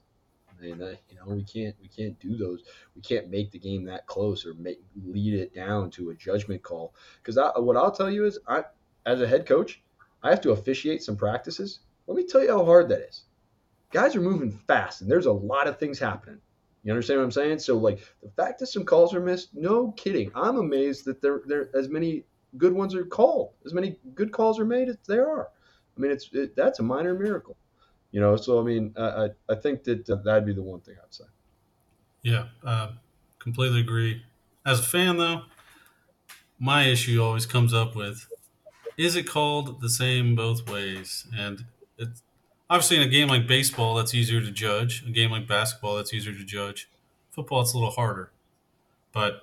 and 0.62 0.82
uh, 0.82 0.90
you 1.08 1.16
know 1.16 1.34
we 1.34 1.42
can't 1.42 1.74
we 1.80 1.88
can't 1.88 2.18
do 2.20 2.36
those. 2.36 2.62
We 2.94 3.02
can't 3.02 3.30
make 3.30 3.50
the 3.50 3.58
game 3.58 3.84
that 3.84 4.06
close 4.06 4.46
or 4.46 4.54
make 4.54 4.80
lead 5.04 5.34
it 5.34 5.54
down 5.54 5.90
to 5.92 6.10
a 6.10 6.14
judgment 6.14 6.62
call. 6.62 6.94
Because 7.22 7.36
what 7.56 7.76
I'll 7.76 7.92
tell 7.92 8.10
you 8.10 8.24
is, 8.24 8.38
I 8.46 8.64
as 9.06 9.20
a 9.20 9.26
head 9.26 9.46
coach, 9.46 9.82
I 10.22 10.30
have 10.30 10.40
to 10.42 10.52
officiate 10.52 11.02
some 11.02 11.16
practices. 11.16 11.80
Let 12.06 12.16
me 12.16 12.24
tell 12.24 12.42
you 12.42 12.50
how 12.50 12.64
hard 12.64 12.88
that 12.88 13.00
is. 13.00 13.24
Guys 13.92 14.16
are 14.16 14.20
moving 14.20 14.50
fast, 14.50 15.00
and 15.00 15.10
there's 15.10 15.26
a 15.26 15.32
lot 15.32 15.68
of 15.68 15.78
things 15.78 15.98
happening. 15.98 16.40
You 16.82 16.92
understand 16.92 17.20
what 17.20 17.24
I'm 17.24 17.32
saying? 17.32 17.58
So 17.60 17.78
like 17.78 18.00
the 18.22 18.30
fact 18.30 18.58
that 18.58 18.66
some 18.66 18.84
calls 18.84 19.14
are 19.14 19.20
missed, 19.20 19.54
no 19.54 19.92
kidding. 19.92 20.30
I'm 20.34 20.58
amazed 20.58 21.06
that 21.06 21.22
there 21.22 21.40
there 21.46 21.70
as 21.74 21.88
many 21.88 22.24
good 22.58 22.72
ones 22.72 22.94
are 22.94 23.04
called, 23.04 23.52
as 23.64 23.72
many 23.72 23.96
good 24.14 24.32
calls 24.32 24.60
are 24.60 24.66
made 24.66 24.88
as 24.88 24.98
there 25.06 25.28
are. 25.28 25.48
I 25.96 26.00
mean, 26.00 26.10
it's 26.10 26.28
it, 26.32 26.54
that's 26.54 26.80
a 26.80 26.82
minor 26.82 27.14
miracle. 27.14 27.56
You 28.14 28.20
know, 28.20 28.36
so 28.36 28.60
I 28.60 28.62
mean, 28.62 28.94
I 28.96 29.30
I 29.48 29.56
think 29.56 29.82
that 29.84 30.08
uh, 30.08 30.14
that'd 30.24 30.46
be 30.46 30.52
the 30.52 30.62
one 30.62 30.78
thing 30.78 30.94
I'd 31.02 31.12
say. 31.12 31.24
Yeah, 32.22 32.44
uh, 32.64 32.92
completely 33.40 33.80
agree. 33.80 34.22
As 34.64 34.78
a 34.78 34.84
fan, 34.84 35.16
though, 35.16 35.42
my 36.60 36.84
issue 36.84 37.20
always 37.20 37.44
comes 37.44 37.74
up 37.74 37.96
with: 37.96 38.28
is 38.96 39.16
it 39.16 39.24
called 39.24 39.80
the 39.80 39.90
same 39.90 40.36
both 40.36 40.70
ways? 40.70 41.26
And 41.36 41.64
it's 41.98 42.22
obviously 42.70 42.98
in 42.98 43.02
a 43.02 43.08
game 43.08 43.26
like 43.26 43.48
baseball, 43.48 43.96
that's 43.96 44.14
easier 44.14 44.40
to 44.40 44.52
judge. 44.52 45.02
A 45.04 45.10
game 45.10 45.32
like 45.32 45.48
basketball, 45.48 45.96
that's 45.96 46.14
easier 46.14 46.34
to 46.34 46.44
judge. 46.44 46.88
Football, 47.32 47.62
it's 47.62 47.72
a 47.72 47.76
little 47.76 47.90
harder. 47.90 48.30
But 49.12 49.40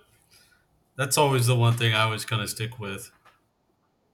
that's 0.95 1.17
always 1.17 1.45
the 1.45 1.57
one 1.57 1.73
thing 1.73 1.93
I 1.93 2.03
always 2.03 2.23
kind 2.23 2.41
of 2.41 2.49
stick 2.49 2.79
with. 2.79 3.11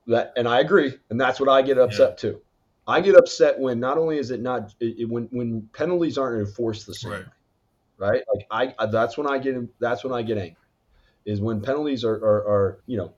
That, 0.07 0.33
and 0.35 0.47
I 0.47 0.61
agree, 0.61 0.97
and 1.11 1.21
that's 1.21 1.39
what 1.39 1.47
I 1.47 1.61
get 1.61 1.77
upset 1.77 2.13
yeah. 2.23 2.31
too. 2.31 2.41
I 2.87 3.01
get 3.01 3.15
upset 3.15 3.59
when 3.59 3.79
not 3.79 3.97
only 3.97 4.17
is 4.17 4.31
it 4.31 4.39
not 4.39 4.73
it, 4.79 5.09
when 5.09 5.27
when 5.31 5.69
penalties 5.73 6.17
aren't 6.17 6.47
enforced 6.47 6.87
the 6.87 6.95
same 6.95 7.11
right. 7.11 7.25
right? 7.97 8.23
Like 8.33 8.47
I, 8.79 8.83
I, 8.83 8.85
that's 8.85 9.17
when 9.17 9.27
I 9.27 9.37
get 9.37 9.55
that's 9.79 10.03
when 10.03 10.13
I 10.13 10.21
get 10.21 10.37
angry, 10.37 10.55
is 11.25 11.41
when 11.41 11.61
penalties 11.61 12.05
are, 12.05 12.15
are 12.15 12.47
are 12.47 12.79
you 12.85 12.97
know, 12.97 13.13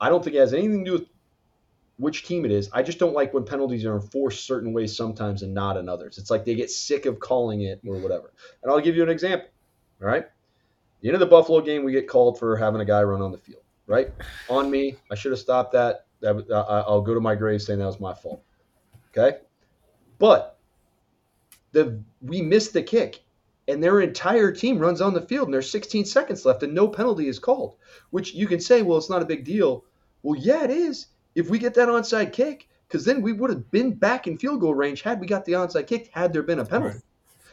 I 0.00 0.08
don't 0.08 0.24
think 0.24 0.34
it 0.34 0.40
has 0.40 0.52
anything 0.52 0.84
to 0.84 0.90
do 0.90 0.92
with 0.98 1.08
which 1.98 2.24
team 2.24 2.44
it 2.44 2.50
is. 2.50 2.68
I 2.72 2.82
just 2.82 2.98
don't 2.98 3.14
like 3.14 3.32
when 3.32 3.44
penalties 3.44 3.84
are 3.84 3.94
enforced 3.94 4.44
certain 4.44 4.72
ways 4.72 4.94
sometimes 4.94 5.42
and 5.42 5.54
not 5.54 5.76
in 5.76 5.88
others. 5.88 6.18
It's 6.18 6.30
like 6.30 6.44
they 6.44 6.54
get 6.54 6.70
sick 6.70 7.06
of 7.06 7.20
calling 7.20 7.62
it 7.62 7.80
or 7.86 7.96
whatever. 7.96 8.32
And 8.62 8.72
I'll 8.72 8.80
give 8.80 8.96
you 8.96 9.04
an 9.04 9.08
example. 9.08 9.48
All 10.02 10.08
right, 10.08 10.26
the 11.00 11.08
end 11.08 11.14
of 11.14 11.20
the 11.20 11.26
Buffalo 11.26 11.60
game, 11.60 11.84
we 11.84 11.92
get 11.92 12.08
called 12.08 12.40
for 12.40 12.56
having 12.56 12.80
a 12.80 12.84
guy 12.84 13.02
run 13.02 13.22
on 13.22 13.30
the 13.30 13.38
field. 13.38 13.62
Right 13.86 14.10
on 14.48 14.68
me. 14.68 14.96
I 15.12 15.14
should 15.14 15.30
have 15.30 15.38
stopped 15.38 15.72
that. 15.74 16.06
That 16.20 16.44
I'll 16.50 17.02
go 17.02 17.14
to 17.14 17.20
my 17.20 17.36
grave 17.36 17.62
saying 17.62 17.78
that 17.78 17.86
was 17.86 18.00
my 18.00 18.12
fault. 18.14 18.42
Okay. 19.16 19.38
But 20.18 20.58
the 21.72 22.02
we 22.22 22.42
missed 22.42 22.72
the 22.72 22.82
kick 22.82 23.22
and 23.68 23.82
their 23.82 24.00
entire 24.00 24.52
team 24.52 24.78
runs 24.78 25.00
on 25.00 25.14
the 25.14 25.20
field 25.20 25.48
and 25.48 25.54
there's 25.54 25.70
16 25.70 26.04
seconds 26.04 26.44
left 26.44 26.62
and 26.62 26.74
no 26.74 26.88
penalty 26.88 27.28
is 27.28 27.38
called, 27.38 27.76
which 28.10 28.34
you 28.34 28.46
can 28.46 28.60
say, 28.60 28.82
well, 28.82 28.98
it's 28.98 29.10
not 29.10 29.22
a 29.22 29.26
big 29.26 29.44
deal. 29.44 29.84
Well, 30.22 30.40
yeah, 30.40 30.64
it 30.64 30.70
is. 30.70 31.06
If 31.34 31.50
we 31.50 31.58
get 31.58 31.74
that 31.74 31.88
onside 31.88 32.32
kick, 32.32 32.68
because 32.88 33.04
then 33.04 33.20
we 33.20 33.32
would 33.32 33.50
have 33.50 33.70
been 33.70 33.92
back 33.92 34.26
in 34.26 34.38
field 34.38 34.60
goal 34.60 34.74
range 34.74 35.02
had 35.02 35.20
we 35.20 35.26
got 35.26 35.44
the 35.44 35.52
onside 35.52 35.86
kick, 35.86 36.08
had 36.12 36.32
there 36.32 36.42
been 36.42 36.60
a 36.60 36.64
penalty. 36.64 36.94
Right. 36.94 37.02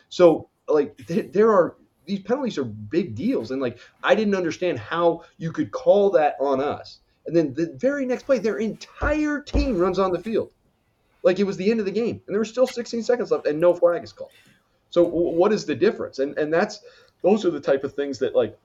So, 0.09 0.49
like, 0.67 0.95
th- 1.07 1.31
there 1.31 1.51
are 1.51 1.75
these 2.05 2.19
penalties 2.19 2.57
are 2.57 2.65
big 2.65 3.15
deals. 3.15 3.51
And, 3.51 3.61
like, 3.61 3.79
I 4.03 4.13
didn't 4.13 4.35
understand 4.35 4.77
how 4.77 5.23
you 5.37 5.51
could 5.51 5.71
call 5.71 6.09
that 6.11 6.35
on 6.39 6.61
us. 6.61 6.99
And 7.25 7.35
then 7.35 7.53
the 7.53 7.73
very 7.77 8.05
next 8.05 8.23
play, 8.23 8.39
their 8.39 8.57
entire 8.57 9.39
team 9.39 9.77
runs 9.77 9.99
on 9.99 10.11
the 10.11 10.19
field 10.19 10.51
like 11.23 11.39
it 11.39 11.45
was 11.45 11.57
the 11.57 11.71
end 11.71 11.79
of 11.79 11.85
the 11.85 11.91
game, 11.91 12.21
and 12.27 12.33
there 12.33 12.39
were 12.39 12.45
still 12.45 12.67
16 12.67 13.03
seconds 13.03 13.31
left, 13.31 13.47
and 13.47 13.59
no 13.59 13.73
flag 13.73 14.03
is 14.03 14.13
called. 14.13 14.31
So 14.89 15.03
what 15.03 15.51
is 15.51 15.65
the 15.65 15.75
difference? 15.75 16.19
And 16.19 16.37
and 16.37 16.53
that's 16.53 16.81
those 17.23 17.45
are 17.45 17.49
the 17.49 17.59
type 17.59 17.83
of 17.83 17.93
things 17.93 18.19
that 18.19 18.35
like 18.35 18.57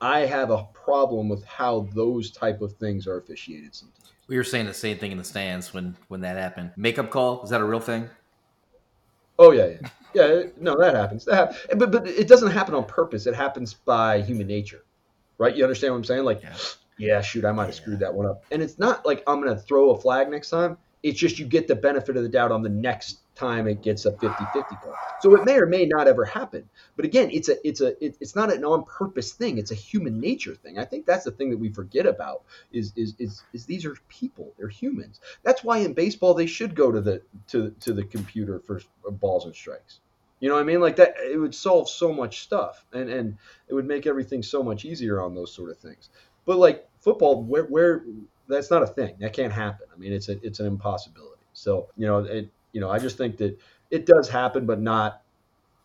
I 0.00 0.20
have 0.20 0.50
a 0.50 0.64
problem 0.74 1.28
with 1.28 1.44
how 1.44 1.88
those 1.94 2.30
type 2.30 2.60
of 2.60 2.74
things 2.74 3.06
are 3.06 3.16
officiated 3.16 3.74
sometimes. 3.74 4.12
We 4.28 4.36
were 4.36 4.44
saying 4.44 4.66
the 4.66 4.74
same 4.74 4.98
thing 4.98 5.12
in 5.12 5.18
the 5.18 5.24
stands 5.24 5.72
when 5.72 5.96
when 6.08 6.20
that 6.20 6.36
happened. 6.36 6.72
Makeup 6.76 7.10
call 7.10 7.42
is 7.42 7.50
that 7.50 7.60
a 7.60 7.64
real 7.64 7.80
thing? 7.80 8.10
Oh 9.38 9.52
yeah, 9.52 9.66
yeah, 9.66 9.88
yeah. 10.14 10.42
No, 10.58 10.78
that 10.78 10.94
happens. 10.94 11.24
That 11.24 11.34
happens. 11.34 11.58
but 11.76 11.90
but 11.90 12.06
it 12.06 12.28
doesn't 12.28 12.50
happen 12.50 12.74
on 12.74 12.84
purpose. 12.84 13.26
It 13.26 13.34
happens 13.34 13.72
by 13.72 14.20
human 14.20 14.46
nature, 14.46 14.84
right? 15.38 15.56
You 15.56 15.64
understand 15.64 15.94
what 15.94 15.98
I'm 15.98 16.04
saying? 16.04 16.24
Like, 16.24 16.42
yeah, 16.42 16.56
yeah 16.98 17.20
shoot, 17.22 17.46
I 17.46 17.52
might 17.52 17.66
have 17.66 17.74
screwed 17.74 18.00
that 18.00 18.12
one 18.12 18.26
up. 18.26 18.44
And 18.50 18.60
it's 18.60 18.78
not 18.78 19.06
like 19.06 19.22
I'm 19.26 19.42
gonna 19.42 19.58
throw 19.58 19.90
a 19.92 19.98
flag 19.98 20.28
next 20.28 20.50
time. 20.50 20.76
It's 21.02 21.18
just 21.18 21.38
you 21.38 21.46
get 21.46 21.66
the 21.66 21.74
benefit 21.74 22.16
of 22.16 22.22
the 22.22 22.28
doubt 22.28 22.52
on 22.52 22.62
the 22.62 22.68
next 22.68 23.20
time 23.34 23.66
it 23.66 23.82
gets 23.82 24.04
a 24.04 24.12
50-50 24.12 24.52
call. 24.52 24.94
So 25.20 25.34
it 25.34 25.44
may 25.44 25.56
or 25.58 25.66
may 25.66 25.86
not 25.86 26.06
ever 26.06 26.24
happen. 26.24 26.68
But 26.96 27.04
again, 27.04 27.30
it's 27.32 27.48
a 27.48 27.66
it's 27.66 27.80
a 27.80 28.04
it, 28.04 28.16
it's 28.20 28.36
not 28.36 28.52
an 28.52 28.64
on-purpose 28.64 29.32
thing. 29.32 29.58
It's 29.58 29.70
a 29.70 29.74
human 29.74 30.20
nature 30.20 30.54
thing. 30.54 30.78
I 30.78 30.84
think 30.84 31.06
that's 31.06 31.24
the 31.24 31.30
thing 31.30 31.50
that 31.50 31.58
we 31.58 31.70
forget 31.70 32.06
about 32.06 32.42
is 32.72 32.92
is 32.96 33.14
is, 33.18 33.42
is 33.52 33.64
these 33.64 33.86
are 33.86 33.96
people. 34.08 34.52
They're 34.58 34.68
humans. 34.68 35.20
That's 35.42 35.64
why 35.64 35.78
in 35.78 35.94
baseball 35.94 36.34
they 36.34 36.46
should 36.46 36.74
go 36.74 36.92
to 36.92 37.00
the 37.00 37.22
to 37.48 37.70
to 37.80 37.92
the 37.92 38.04
computer 38.04 38.60
for 38.60 38.82
uh, 39.06 39.10
balls 39.10 39.46
and 39.46 39.54
strikes. 39.54 40.00
You 40.40 40.48
know 40.48 40.54
what 40.54 40.62
I 40.62 40.64
mean? 40.64 40.80
Like 40.80 40.96
that 40.96 41.14
it 41.18 41.38
would 41.38 41.54
solve 41.54 41.88
so 41.88 42.12
much 42.12 42.40
stuff 42.40 42.84
and 42.92 43.10
and 43.10 43.38
it 43.68 43.74
would 43.74 43.86
make 43.86 44.06
everything 44.06 44.42
so 44.42 44.62
much 44.62 44.84
easier 44.84 45.20
on 45.20 45.34
those 45.34 45.52
sort 45.52 45.70
of 45.70 45.78
things. 45.78 46.08
But 46.46 46.58
like 46.58 46.88
football 47.00 47.42
where 47.42 47.64
where 47.64 48.04
that's 48.50 48.70
not 48.70 48.82
a 48.82 48.86
thing. 48.86 49.16
That 49.20 49.32
can't 49.32 49.52
happen. 49.52 49.86
I 49.92 49.96
mean, 49.98 50.12
it's 50.12 50.28
a 50.28 50.44
it's 50.46 50.60
an 50.60 50.66
impossibility. 50.66 51.44
So 51.52 51.88
you 51.96 52.06
know, 52.06 52.18
it 52.20 52.50
you 52.72 52.80
know, 52.80 52.90
I 52.90 52.98
just 52.98 53.16
think 53.16 53.36
that 53.38 53.58
it 53.90 54.06
does 54.06 54.28
happen, 54.28 54.66
but 54.66 54.80
not 54.80 55.22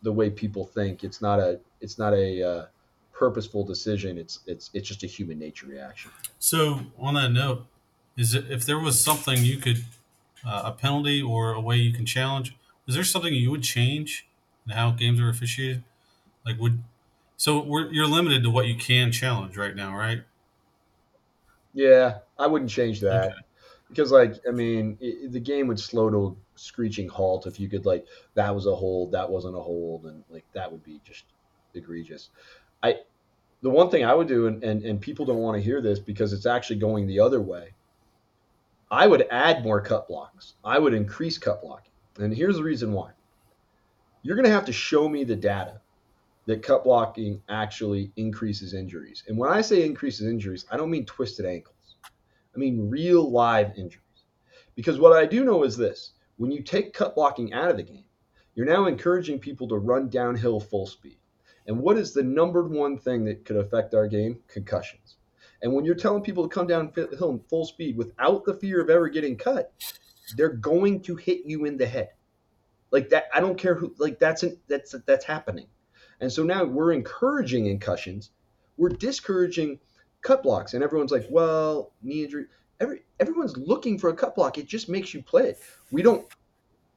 the 0.02 0.12
way 0.12 0.30
people 0.30 0.66
think. 0.66 1.04
It's 1.04 1.20
not 1.20 1.40
a 1.40 1.60
it's 1.80 1.98
not 1.98 2.14
a 2.14 2.42
uh, 2.42 2.66
purposeful 3.12 3.64
decision. 3.64 4.18
It's 4.18 4.40
it's 4.46 4.70
it's 4.74 4.88
just 4.88 5.02
a 5.02 5.06
human 5.06 5.38
nature 5.38 5.66
reaction. 5.66 6.12
So 6.38 6.80
on 6.98 7.14
that 7.14 7.30
note, 7.30 7.66
is 8.16 8.34
it 8.34 8.50
if 8.50 8.64
there 8.64 8.78
was 8.78 9.02
something 9.02 9.42
you 9.42 9.58
could 9.58 9.84
uh, 10.46 10.62
a 10.66 10.72
penalty 10.72 11.22
or 11.22 11.52
a 11.52 11.60
way 11.60 11.76
you 11.76 11.92
can 11.92 12.06
challenge? 12.06 12.56
Is 12.86 12.94
there 12.94 13.04
something 13.04 13.34
you 13.34 13.50
would 13.50 13.62
change 13.62 14.28
in 14.66 14.72
how 14.72 14.92
games 14.92 15.20
are 15.20 15.28
officiated? 15.28 15.82
Like 16.44 16.58
would 16.60 16.82
So 17.36 17.64
you're 17.90 18.06
limited 18.08 18.42
to 18.44 18.50
what 18.50 18.66
you 18.66 18.76
can 18.76 19.12
challenge 19.12 19.56
right 19.56 19.76
now, 19.76 19.96
right? 19.96 20.24
Yeah, 21.76 22.20
I 22.38 22.46
wouldn't 22.46 22.70
change 22.70 23.00
that. 23.02 23.26
Okay. 23.26 23.34
Because, 23.88 24.10
like, 24.10 24.34
I 24.48 24.50
mean, 24.50 24.96
it, 24.98 25.30
the 25.30 25.38
game 25.38 25.68
would 25.68 25.78
slow 25.78 26.08
to 26.08 26.26
a 26.26 26.58
screeching 26.58 27.06
halt 27.06 27.46
if 27.46 27.60
you 27.60 27.68
could, 27.68 27.84
like, 27.84 28.06
that 28.34 28.52
was 28.52 28.66
a 28.66 28.74
hold, 28.74 29.12
that 29.12 29.28
wasn't 29.28 29.56
a 29.56 29.60
hold, 29.60 30.06
and, 30.06 30.24
like, 30.30 30.44
that 30.54 30.72
would 30.72 30.82
be 30.82 31.00
just 31.04 31.24
egregious. 31.74 32.30
I, 32.82 33.00
the 33.60 33.68
one 33.68 33.90
thing 33.90 34.06
I 34.06 34.14
would 34.14 34.26
do, 34.26 34.46
and, 34.46 34.64
and, 34.64 34.82
and 34.84 35.00
people 35.00 35.26
don't 35.26 35.36
want 35.36 35.58
to 35.58 35.62
hear 35.62 35.82
this 35.82 35.98
because 35.98 36.32
it's 36.32 36.46
actually 36.46 36.76
going 36.76 37.06
the 37.06 37.20
other 37.20 37.42
way, 37.42 37.74
I 38.90 39.06
would 39.06 39.26
add 39.30 39.62
more 39.62 39.82
cut 39.82 40.08
blocks. 40.08 40.54
I 40.64 40.78
would 40.78 40.94
increase 40.94 41.36
cut 41.36 41.60
blocking. 41.60 41.92
And 42.18 42.34
here's 42.34 42.56
the 42.56 42.64
reason 42.64 42.92
why 42.92 43.10
you're 44.22 44.36
going 44.36 44.46
to 44.46 44.52
have 44.52 44.64
to 44.64 44.72
show 44.72 45.08
me 45.08 45.24
the 45.24 45.36
data 45.36 45.80
that 46.46 46.62
cut 46.62 46.84
blocking 46.84 47.42
actually 47.48 48.12
increases 48.16 48.72
injuries. 48.72 49.24
And 49.28 49.36
when 49.36 49.50
I 49.50 49.60
say 49.60 49.84
increases 49.84 50.28
injuries, 50.28 50.64
I 50.70 50.76
don't 50.76 50.90
mean 50.90 51.04
twisted 51.04 51.44
ankles. 51.44 51.96
I 52.54 52.58
mean 52.58 52.88
real 52.88 53.30
live 53.30 53.72
injuries. 53.76 54.02
Because 54.74 54.98
what 54.98 55.12
I 55.12 55.26
do 55.26 55.44
know 55.44 55.64
is 55.64 55.76
this 55.76 56.12
when 56.36 56.50
you 56.50 56.62
take 56.62 56.92
cut 56.92 57.14
blocking 57.14 57.52
out 57.52 57.70
of 57.70 57.76
the 57.76 57.82
game, 57.82 58.04
you're 58.54 58.66
now 58.66 58.86
encouraging 58.86 59.38
people 59.38 59.68
to 59.68 59.76
run 59.76 60.08
downhill 60.08 60.60
full 60.60 60.86
speed. 60.86 61.18
And 61.66 61.78
what 61.80 61.98
is 61.98 62.12
the 62.12 62.22
number 62.22 62.62
one 62.62 62.96
thing 62.96 63.24
that 63.24 63.44
could 63.44 63.56
affect 63.56 63.94
our 63.94 64.06
game? 64.06 64.38
Concussions. 64.46 65.16
And 65.62 65.72
when 65.72 65.84
you're 65.84 65.94
telling 65.94 66.22
people 66.22 66.48
to 66.48 66.54
come 66.54 66.66
downhill 66.66 67.30
in 67.30 67.40
full 67.50 67.64
speed 67.64 67.96
without 67.96 68.44
the 68.44 68.54
fear 68.54 68.80
of 68.80 68.90
ever 68.90 69.08
getting 69.08 69.36
cut, 69.36 69.72
they're 70.36 70.48
going 70.48 71.00
to 71.02 71.16
hit 71.16 71.42
you 71.44 71.64
in 71.64 71.76
the 71.76 71.86
head. 71.86 72.10
Like 72.90 73.08
that, 73.10 73.24
I 73.34 73.40
don't 73.40 73.58
care 73.58 73.74
who. 73.74 73.94
Like 73.98 74.18
that's 74.18 74.42
an, 74.42 74.58
that's 74.68 74.94
that's 75.06 75.24
happening. 75.24 75.66
And 76.20 76.32
so 76.32 76.42
now 76.42 76.64
we're 76.64 76.92
encouraging 76.92 77.64
concussions, 77.64 78.30
we're 78.76 78.90
discouraging 78.90 79.78
cut 80.22 80.42
blocks, 80.42 80.74
and 80.74 80.82
everyone's 80.82 81.12
like, 81.12 81.26
well, 81.30 81.92
knee 82.02 82.24
injury. 82.24 82.46
Every 82.78 83.04
everyone's 83.18 83.56
looking 83.56 83.98
for 83.98 84.10
a 84.10 84.14
cut 84.14 84.34
block. 84.34 84.58
It 84.58 84.66
just 84.66 84.88
makes 84.88 85.14
you 85.14 85.22
play 85.22 85.48
it. 85.50 85.58
We 85.90 86.02
don't 86.02 86.26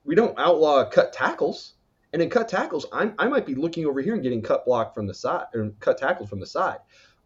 we 0.04 0.16
don't 0.16 0.38
outlaw 0.38 0.90
cut 0.90 1.14
tackles. 1.14 1.74
And 2.12 2.22
in 2.22 2.30
cut 2.30 2.50
tackles, 2.50 2.88
I'm, 2.92 3.14
I 3.20 3.28
might 3.28 3.46
be 3.46 3.54
looking 3.54 3.86
over 3.86 4.02
here 4.02 4.16
and 4.16 4.24
getting 4.24 4.42
cut 4.42 4.66
block 4.66 4.96
from 4.96 5.06
the 5.06 5.14
side 5.14 5.46
or 5.54 5.72
cut 5.80 6.00
tackles 6.00 6.28
from 6.28 6.40
the 6.40 6.48
side. 6.48 6.80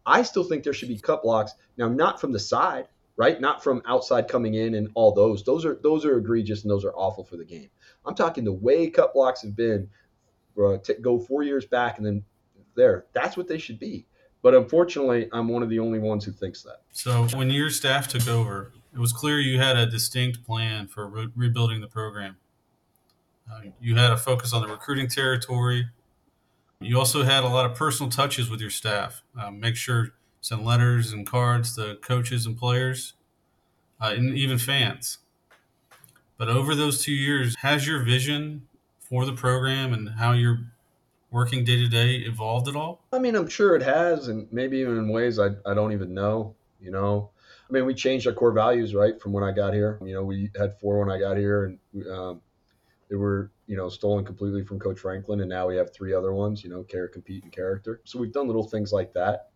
I 0.04 0.22
still 0.22 0.44
think 0.44 0.62
there 0.62 0.74
should 0.74 0.90
be 0.90 0.98
cut 0.98 1.22
blocks 1.22 1.54
now, 1.78 1.88
not 1.88 2.20
from 2.20 2.32
the 2.32 2.38
side, 2.38 2.88
right? 3.16 3.40
Not 3.40 3.62
from 3.64 3.82
outside 3.86 4.28
coming 4.28 4.54
in 4.54 4.74
and 4.74 4.90
all 4.94 5.12
those. 5.12 5.42
Those 5.44 5.64
are 5.64 5.78
those 5.82 6.04
are 6.04 6.18
egregious 6.18 6.62
and 6.62 6.70
those 6.70 6.84
are 6.84 6.94
awful 6.94 7.24
for 7.24 7.36
the 7.36 7.44
game. 7.44 7.70
I'm 8.04 8.14
talking 8.14 8.44
the 8.44 8.52
way 8.52 8.90
cut 8.90 9.14
blocks 9.14 9.42
have 9.42 9.56
been. 9.56 9.88
Uh, 10.58 10.78
t- 10.78 10.94
go 11.00 11.18
four 11.18 11.42
years 11.42 11.64
back 11.66 11.98
and 11.98 12.06
then 12.06 12.24
there. 12.74 13.06
That's 13.12 13.36
what 13.36 13.48
they 13.48 13.58
should 13.58 13.78
be. 13.78 14.06
But 14.42 14.54
unfortunately, 14.54 15.28
I'm 15.32 15.48
one 15.48 15.62
of 15.62 15.70
the 15.70 15.78
only 15.78 15.98
ones 15.98 16.24
who 16.24 16.32
thinks 16.32 16.62
that. 16.62 16.82
So 16.92 17.26
when 17.36 17.50
your 17.50 17.70
staff 17.70 18.08
took 18.08 18.28
over, 18.28 18.72
it 18.92 18.98
was 18.98 19.12
clear 19.12 19.40
you 19.40 19.58
had 19.58 19.76
a 19.76 19.86
distinct 19.86 20.44
plan 20.44 20.86
for 20.86 21.08
re- 21.08 21.28
rebuilding 21.34 21.80
the 21.80 21.88
program. 21.88 22.36
Uh, 23.50 23.60
you 23.80 23.96
had 23.96 24.12
a 24.12 24.16
focus 24.16 24.52
on 24.52 24.62
the 24.62 24.68
recruiting 24.68 25.08
territory. 25.08 25.88
You 26.80 26.98
also 26.98 27.22
had 27.22 27.44
a 27.44 27.48
lot 27.48 27.66
of 27.66 27.74
personal 27.74 28.10
touches 28.10 28.50
with 28.50 28.60
your 28.60 28.70
staff. 28.70 29.22
Uh, 29.38 29.50
make 29.50 29.76
sure 29.76 30.10
send 30.40 30.64
letters 30.64 31.12
and 31.12 31.26
cards 31.26 31.74
to 31.76 31.96
coaches 32.02 32.44
and 32.44 32.56
players, 32.56 33.14
uh, 34.00 34.12
and 34.14 34.36
even 34.36 34.58
fans. 34.58 35.18
But 36.36 36.48
over 36.48 36.74
those 36.74 37.02
two 37.02 37.12
years, 37.12 37.56
has 37.56 37.86
your 37.86 38.02
vision 38.02 38.68
for 39.04 39.24
the 39.26 39.32
program 39.32 39.92
and 39.92 40.08
how 40.08 40.32
you're 40.32 40.60
working 41.30 41.64
day 41.64 41.76
to 41.76 41.88
day 41.88 42.16
evolved 42.16 42.68
at 42.68 42.76
all? 42.76 43.04
I 43.12 43.18
mean, 43.18 43.36
I'm 43.36 43.48
sure 43.48 43.76
it 43.76 43.82
has, 43.82 44.28
and 44.28 44.48
maybe 44.52 44.78
even 44.78 44.96
in 44.96 45.08
ways 45.08 45.38
I, 45.38 45.50
I 45.66 45.74
don't 45.74 45.92
even 45.92 46.14
know. 46.14 46.54
You 46.80 46.90
know, 46.90 47.30
I 47.68 47.72
mean, 47.72 47.86
we 47.86 47.94
changed 47.94 48.26
our 48.26 48.32
core 48.32 48.52
values 48.52 48.94
right 48.94 49.20
from 49.20 49.32
when 49.32 49.44
I 49.44 49.52
got 49.52 49.72
here. 49.74 49.98
You 50.02 50.14
know, 50.14 50.24
we 50.24 50.50
had 50.58 50.78
four 50.78 51.00
when 51.00 51.10
I 51.10 51.18
got 51.18 51.36
here, 51.36 51.64
and 51.64 52.06
um, 52.10 52.40
they 53.08 53.16
were 53.16 53.50
you 53.66 53.76
know 53.76 53.88
stolen 53.88 54.24
completely 54.24 54.64
from 54.64 54.78
Coach 54.78 55.00
Franklin, 55.00 55.40
and 55.40 55.48
now 55.48 55.66
we 55.66 55.76
have 55.76 55.92
three 55.92 56.14
other 56.14 56.32
ones. 56.32 56.62
You 56.62 56.70
know, 56.70 56.82
care, 56.82 57.08
compete, 57.08 57.42
and 57.42 57.52
character. 57.52 58.00
So 58.04 58.18
we've 58.18 58.32
done 58.32 58.46
little 58.46 58.66
things 58.66 58.92
like 58.92 59.12
that. 59.14 59.50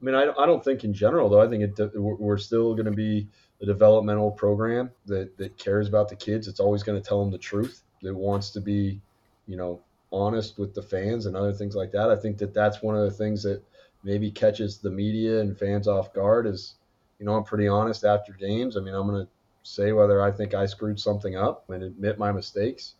I 0.00 0.04
mean, 0.04 0.14
I, 0.14 0.32
I 0.38 0.46
don't 0.46 0.64
think 0.64 0.84
in 0.84 0.92
general 0.92 1.28
though. 1.28 1.40
I 1.40 1.48
think 1.48 1.78
it, 1.78 1.92
we're 1.94 2.38
still 2.38 2.74
going 2.74 2.86
to 2.86 2.92
be 2.92 3.28
a 3.62 3.66
developmental 3.66 4.32
program 4.32 4.90
that 5.06 5.36
that 5.38 5.56
cares 5.58 5.86
about 5.86 6.08
the 6.08 6.16
kids. 6.16 6.48
It's 6.48 6.60
always 6.60 6.82
going 6.82 7.00
to 7.00 7.08
tell 7.08 7.22
them 7.22 7.30
the 7.30 7.38
truth. 7.38 7.83
That 8.04 8.14
wants 8.14 8.50
to 8.50 8.60
be, 8.60 9.00
you 9.48 9.56
know, 9.56 9.80
honest 10.12 10.58
with 10.58 10.74
the 10.74 10.82
fans 10.82 11.26
and 11.26 11.36
other 11.36 11.52
things 11.52 11.74
like 11.74 11.90
that. 11.92 12.10
I 12.10 12.16
think 12.16 12.38
that 12.38 12.54
that's 12.54 12.82
one 12.82 12.96
of 12.96 13.02
the 13.02 13.10
things 13.10 13.42
that 13.42 13.62
maybe 14.04 14.30
catches 14.30 14.78
the 14.78 14.90
media 14.90 15.40
and 15.40 15.58
fans 15.58 15.88
off 15.88 16.14
guard. 16.14 16.46
Is 16.46 16.74
you 17.18 17.26
know 17.26 17.34
I'm 17.34 17.44
pretty 17.44 17.66
honest 17.66 18.04
after 18.04 18.32
games. 18.32 18.76
I 18.76 18.80
mean, 18.80 18.94
I'm 18.94 19.08
going 19.08 19.24
to 19.24 19.30
say 19.64 19.92
whether 19.92 20.22
I 20.22 20.30
think 20.30 20.54
I 20.54 20.66
screwed 20.66 21.00
something 21.00 21.36
up 21.36 21.68
and 21.70 21.82
admit 21.82 22.18
my 22.18 22.30
mistakes. 22.30 22.94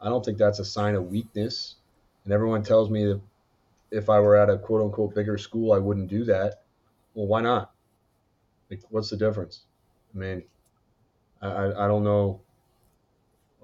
I 0.00 0.08
don't 0.08 0.24
think 0.24 0.38
that's 0.38 0.58
a 0.58 0.64
sign 0.64 0.94
of 0.94 1.10
weakness. 1.10 1.76
And 2.24 2.32
everyone 2.32 2.62
tells 2.62 2.90
me 2.90 3.06
that 3.06 3.20
if 3.90 4.08
I 4.08 4.20
were 4.20 4.36
at 4.36 4.50
a 4.50 4.58
quote 4.58 4.82
unquote 4.82 5.14
bigger 5.14 5.38
school, 5.38 5.72
I 5.72 5.78
wouldn't 5.78 6.08
do 6.08 6.24
that. 6.24 6.62
Well, 7.14 7.26
why 7.26 7.40
not? 7.42 7.72
Like, 8.70 8.80
what's 8.90 9.10
the 9.10 9.16
difference? 9.16 9.62
I 10.14 10.18
mean, 10.18 10.42
I, 11.40 11.66
I 11.66 11.86
don't 11.88 12.04
know. 12.04 12.40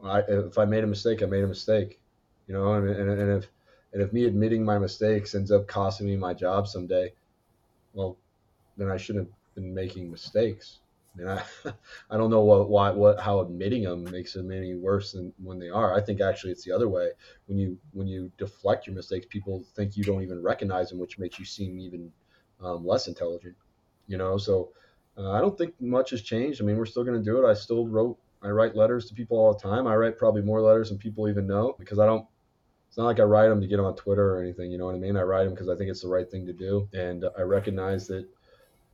I, 0.05 0.21
if 0.21 0.59
I 0.59 0.65
made 0.65 0.85
a 0.85 0.87
mistake, 0.87 1.23
I 1.23 1.27
made 1.27 1.45
a 1.45 1.49
mistake, 1.49 2.01
you 2.47 2.55
know, 2.55 2.75
and, 2.75 2.89
and, 2.89 3.11
and 3.11 3.43
if, 3.43 3.51
and 3.93 4.03
if 4.03 4.13
me 4.13 4.25
admitting 4.25 4.65
my 4.65 4.79
mistakes 4.79 5.35
ends 5.35 5.51
up 5.51 5.67
costing 5.67 6.07
me 6.07 6.17
my 6.17 6.35
job 6.35 6.67
someday, 6.69 7.13
well, 7.95 8.17
then 8.77 8.91
I 8.91 8.97
shouldn't 8.97 9.27
have 9.27 9.55
been 9.55 9.75
making 9.75 10.11
mistakes. 10.11 10.81
I 11.19 11.33
I, 11.33 11.43
I 12.11 12.17
don't 12.17 12.31
know 12.31 12.43
what, 12.43 12.69
why, 12.69 12.91
what, 12.91 13.19
how 13.21 13.41
admitting 13.41 13.85
them 13.85 14.05
makes 14.05 14.35
them 14.35 14.53
any 14.53 14.75
worse 14.75 15.13
than 15.13 15.33
when 15.43 15.59
they 15.59 15.69
are. 15.69 15.95
I 15.95 16.01
think 16.01 16.21
actually 16.21 16.53
it's 16.53 16.65
the 16.65 16.73
other 16.73 16.89
way. 16.89 17.11
When 17.47 17.59
you, 17.59 17.79
when 17.93 18.07
you 18.07 18.31
deflect 18.39 18.87
your 18.87 18.95
mistakes, 18.95 19.27
people 19.29 19.65
think 19.75 19.97
you 19.97 20.05
don't 20.05 20.23
even 20.23 20.43
recognize 20.43 20.91
them, 20.91 20.99
which 20.99 21.19
makes 21.19 21.39
you 21.39 21.45
seem 21.45 21.79
even 21.81 22.13
um, 22.63 22.87
less 22.87 23.09
intelligent. 23.09 23.57
You 24.07 24.17
know, 24.17 24.39
so 24.39 24.71
uh, 25.17 25.33
I 25.33 25.41
don't 25.41 25.59
think 25.59 25.75
much 25.81 26.11
has 26.11 26.23
changed. 26.23 26.63
I 26.63 26.65
mean, 26.65 26.77
we're 26.77 26.87
still 26.87 27.05
going 27.05 27.19
to 27.19 27.25
do 27.25 27.45
it. 27.45 27.49
I 27.51 27.55
still 27.55 27.87
wrote, 27.87 28.17
I 28.43 28.49
write 28.49 28.77
letters 28.77 29.07
to 29.07 29.15
people 29.15 29.39
all 29.39 29.53
the 29.53 29.61
time. 29.61 29.87
I 29.87 29.97
write 29.97 30.19
probably 30.19 30.43
more 30.43 30.61
letters 30.61 30.91
than 30.91 30.99
people 30.99 31.29
even 31.29 31.47
know 31.47 31.75
because 31.79 31.99
I 31.99 32.07
don't. 32.07 32.27
It's 32.89 32.97
not 32.97 33.05
like 33.05 33.21
I 33.21 33.25
write 33.25 33.49
them 33.49 33.61
to 33.61 33.67
get 33.67 33.81
on 33.81 33.95
Twitter 33.97 34.35
or 34.35 34.43
anything. 34.43 34.71
You 34.71 34.79
know 34.79 34.87
what 34.87 34.95
I 34.95 34.99
mean? 34.99 35.17
I 35.17 35.23
write 35.23 35.45
them 35.45 35.53
because 35.53 35.69
I 35.69 35.77
think 35.77 35.91
it's 35.91 36.03
the 36.03 36.09
right 36.09 36.31
thing 36.31 36.47
to 36.47 36.53
do, 36.53 36.89
and 36.93 37.25
I 37.37 37.43
recognize 37.43 38.07
that. 38.09 38.27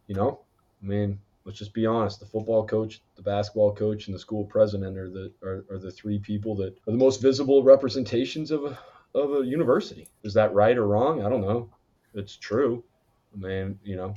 You 0.07 0.15
know, 0.15 0.41
I 0.83 0.87
mean, 0.87 1.19
let's 1.45 1.59
just 1.59 1.73
be 1.73 1.87
honest. 1.87 2.21
The 2.21 2.27
football 2.27 2.67
coach, 2.67 3.01
the 3.17 3.23
basketball 3.23 3.75
coach, 3.75 4.07
and 4.07 4.15
the 4.15 4.19
school 4.19 4.45
president 4.45 4.99
are 4.99 5.09
the 5.09 5.33
are, 5.43 5.65
are 5.71 5.79
the 5.79 5.91
three 5.91 6.19
people 6.19 6.55
that 6.57 6.77
are 6.87 6.93
the 6.93 6.99
most 6.99 7.23
visible 7.23 7.63
representations 7.63 8.51
of 8.51 8.65
a 8.65 8.79
of 9.15 9.43
a 9.43 9.47
university. 9.47 10.09
Is 10.23 10.35
that 10.35 10.53
right 10.53 10.77
or 10.77 10.87
wrong? 10.87 11.25
I 11.25 11.29
don't 11.29 11.41
know. 11.41 11.71
It's 12.15 12.37
true. 12.37 12.85
I 13.33 13.37
mean, 13.37 13.79
you 13.83 13.97
know, 13.97 14.15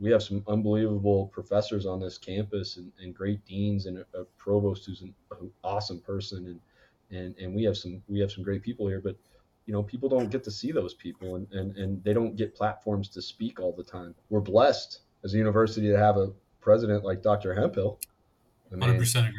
we 0.00 0.10
have 0.10 0.22
some 0.22 0.42
unbelievable 0.48 1.26
professors 1.26 1.84
on 1.86 2.00
this 2.00 2.16
campus 2.16 2.78
and, 2.78 2.90
and 3.00 3.14
great 3.14 3.44
deans 3.44 3.86
and 3.86 3.98
a, 3.98 4.18
a 4.18 4.24
provost 4.38 4.86
who's 4.86 5.02
an, 5.02 5.14
an, 5.38 5.50
awesome 5.62 6.00
person 6.00 6.46
and, 6.46 7.18
and 7.18 7.36
and 7.38 7.54
we 7.54 7.62
have 7.64 7.76
some 7.76 8.02
we 8.08 8.18
have 8.18 8.32
some 8.32 8.42
great 8.42 8.62
people 8.62 8.88
here 8.88 9.00
but 9.00 9.16
you 9.66 9.72
know 9.72 9.82
people 9.82 10.08
don't 10.08 10.30
get 10.30 10.42
to 10.42 10.50
see 10.50 10.72
those 10.72 10.94
people 10.94 11.36
and, 11.36 11.46
and 11.52 11.76
and 11.76 12.02
they 12.02 12.14
don't 12.14 12.36
get 12.36 12.54
platforms 12.54 13.08
to 13.08 13.22
speak 13.22 13.60
all 13.60 13.72
the 13.72 13.84
time. 13.84 14.14
We're 14.30 14.40
blessed 14.40 15.00
as 15.22 15.34
a 15.34 15.36
university 15.36 15.88
to 15.88 15.98
have 15.98 16.16
a 16.16 16.32
president 16.60 17.04
like 17.04 17.22
dr 17.22 17.54
hemphill. 17.54 18.00
I 18.72 18.76
mean, 18.76 18.98
100% 18.98 19.28
agree. 19.28 19.32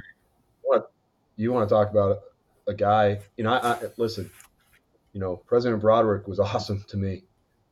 what 0.61 0.91
you 1.37 1.51
want 1.51 1.67
to 1.67 1.73
talk 1.73 1.89
about 1.89 2.19
a, 2.67 2.71
a 2.71 2.73
guy 2.73 3.19
you 3.35 3.43
know 3.43 3.53
I, 3.53 3.71
I 3.71 3.79
listen 3.97 4.29
you 5.13 5.19
know 5.19 5.37
president 5.37 5.81
broderick 5.81 6.27
was 6.27 6.39
awesome 6.49 6.83
to 6.87 6.97
me. 6.97 7.23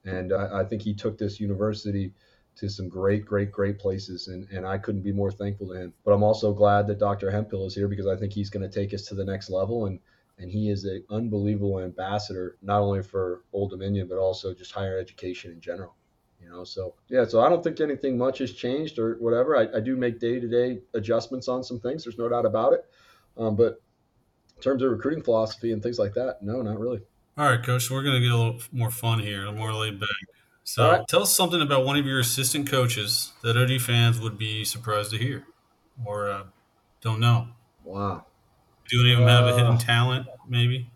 And 0.06 0.34
I, 0.34 0.62
I 0.62 0.64
think 0.64 0.82
he 0.82 0.94
took 0.94 1.18
this 1.18 1.40
university 1.40 2.14
to 2.60 2.70
some 2.70 2.90
great, 2.90 3.26
great, 3.26 3.52
great 3.52 3.80
places. 3.80 4.28
And, 4.28 4.48
and 4.50 4.66
I 4.66 4.78
couldn't 4.78 5.02
be 5.02 5.12
more 5.12 5.32
thankful 5.32 5.68
to 5.68 5.74
him. 5.74 5.94
But 6.04 6.12
I'm 6.12 6.24
also 6.24 6.54
glad 6.54 6.88
that 6.88 7.00
Dr. 7.00 7.32
Hemphill 7.32 7.66
is 7.66 7.76
here 7.76 7.88
because 7.88 8.08
I 8.08 8.16
think 8.16 8.34
he's 8.34 8.50
going 8.50 8.70
to 8.70 8.74
take 8.74 8.94
us 8.94 9.04
to 9.04 9.16
the 9.16 9.26
next 9.26 9.50
level. 9.50 9.86
And, 9.86 10.00
and 10.38 10.52
he 10.52 10.70
is 10.70 10.84
an 10.86 11.04
unbelievable 11.10 11.80
ambassador, 11.80 12.58
not 12.62 12.82
only 12.82 13.02
for 13.02 13.44
Old 13.54 13.72
Dominion, 13.72 14.08
but 14.08 14.18
also 14.18 14.54
just 14.54 14.72
higher 14.72 14.98
education 14.98 15.52
in 15.52 15.62
general. 15.62 15.96
You 16.42 16.50
know, 16.50 16.64
so 16.64 16.96
yeah, 17.10 17.26
so 17.26 17.42
I 17.42 17.50
don't 17.50 17.62
think 17.62 17.82
anything 17.82 18.18
much 18.18 18.38
has 18.38 18.54
changed 18.54 18.98
or 18.98 19.16
whatever. 19.16 19.58
I, 19.58 19.68
I 19.78 19.82
do 19.82 19.98
make 19.98 20.20
day 20.20 20.40
to 20.40 20.48
day 20.48 20.80
adjustments 20.94 21.50
on 21.50 21.66
some 21.66 21.82
things. 21.82 22.06
There's 22.06 22.18
no 22.18 22.30
doubt 22.30 22.46
about 22.46 22.74
it. 22.74 22.86
Um, 23.38 23.58
but 23.58 23.82
in 24.56 24.62
terms 24.62 24.82
of 24.82 24.90
recruiting 24.90 25.22
philosophy 25.22 25.74
and 25.74 25.84
things 25.84 26.00
like 26.00 26.14
that, 26.14 26.42
no, 26.42 26.62
not 26.62 26.80
really. 26.80 27.02
All 27.38 27.46
right, 27.46 27.62
coach. 27.62 27.92
We're 27.92 28.04
to 28.04 28.20
get 28.20 28.32
a 28.32 28.38
little 28.38 28.62
more 28.72 28.90
fun 28.90 29.20
here, 29.20 29.52
more 29.52 29.74
laid 29.74 30.00
back. 30.00 30.10
So 30.70 30.88
right. 30.88 31.08
tell 31.08 31.24
us 31.24 31.36
something 31.36 31.64
about 31.64 31.84
one 31.84 31.98
of 31.98 32.06
your 32.06 32.20
assistant 32.20 32.70
coaches 32.70 33.34
that 33.42 33.58
OD 33.58 33.82
fans 33.82 34.20
would 34.20 34.38
be 34.38 34.64
surprised 34.64 35.10
to 35.10 35.18
hear 35.18 35.48
or 36.06 36.30
uh, 36.30 36.44
don't 37.02 37.20
know. 37.20 37.48
Wow. 37.84 38.24
Do 38.88 39.02
any 39.02 39.14
of 39.14 39.18
them 39.18 39.28
have 39.28 39.48
a 39.48 39.58
hidden 39.58 39.80
talent, 39.80 40.28
maybe? 40.48 40.88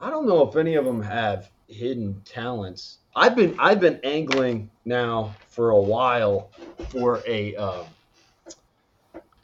I 0.00 0.08
don't 0.08 0.24
know 0.24 0.48
if 0.48 0.54
any 0.54 0.76
of 0.76 0.84
them 0.84 1.02
have 1.02 1.50
hidden 1.66 2.22
talents. 2.24 2.98
I've 3.16 3.34
been 3.34 3.56
I've 3.58 3.80
been 3.80 3.98
angling 4.04 4.70
now 4.84 5.34
for 5.48 5.70
a 5.70 5.80
while 5.80 6.52
for 6.90 7.20
a 7.26 7.56
um, 7.56 7.86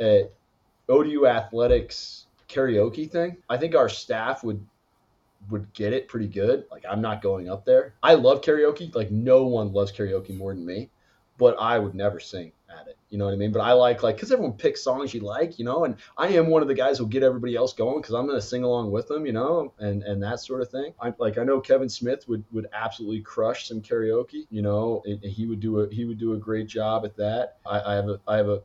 a 0.01 0.29
ODU 0.89 1.27
athletics 1.27 2.27
karaoke 2.49 3.11
thing. 3.11 3.39
I 3.51 3.57
think 3.57 3.75
our 3.75 3.89
staff 3.89 4.45
would 4.45 4.65
would 5.51 5.73
get 5.73 5.93
it 5.93 6.09
pretty 6.09 6.29
good. 6.29 6.65
Like 6.71 6.85
I'm 6.89 7.01
not 7.01 7.23
going 7.23 7.49
up 7.49 7.65
there. 7.65 7.95
I 8.03 8.15
love 8.15 8.41
karaoke. 8.41 8.95
Like 8.95 9.11
no 9.11 9.47
one 9.47 9.73
loves 9.73 9.93
karaoke 9.93 10.37
more 10.37 10.55
than 10.55 10.65
me, 10.65 10.91
but 11.39 11.57
I 11.59 11.79
would 11.79 11.95
never 11.95 12.21
sing 12.21 12.53
at 12.69 12.89
it. 12.89 12.97
You 13.11 13.19
know 13.19 13.27
what 13.27 13.35
I 13.35 13.37
mean? 13.37 13.53
But 13.53 13.61
I 13.61 13.73
like 13.73 14.03
like 14.03 14.17
because 14.17 14.33
everyone 14.33 14.57
picks 14.57 14.83
songs 14.83 15.15
you 15.15 15.21
like, 15.21 15.59
you 15.59 15.65
know. 15.65 15.85
And 15.85 15.97
I 16.17 16.29
am 16.29 16.49
one 16.49 16.63
of 16.63 16.69
the 16.69 16.75
guys 16.75 16.99
who'll 16.99 17.07
get 17.07 17.23
everybody 17.23 17.55
else 17.55 17.73
going 17.73 18.01
because 18.01 18.15
I'm 18.15 18.27
gonna 18.27 18.41
sing 18.41 18.65
along 18.65 18.91
with 18.91 19.09
them, 19.09 19.27
you 19.27 19.33
know, 19.33 19.73
and 19.79 20.03
and 20.03 20.23
that 20.23 20.41
sort 20.41 20.63
of 20.63 20.71
thing. 20.71 20.93
I 21.01 21.13
like 21.19 21.39
I 21.39 21.45
know 21.45 21.61
Kevin 21.61 21.89
Smith 21.89 22.29
would 22.29 22.45
would 22.53 22.67
absolutely 22.73 23.21
crush 23.21 23.69
some 23.69 23.81
karaoke. 23.81 24.47
You 24.51 24.63
know, 24.63 25.03
and 25.07 25.23
he 25.23 25.47
would 25.47 25.61
do 25.61 25.81
a 25.81 25.95
he 25.95 26.05
would 26.05 26.19
do 26.19 26.35
a 26.35 26.39
great 26.39 26.67
job 26.67 27.05
at 27.05 27.17
that. 27.17 27.59
I, 27.65 27.81
I 27.81 27.95
have 27.95 28.09
a 28.09 28.21
I 28.27 28.37
have 28.37 28.49
a 28.49 28.63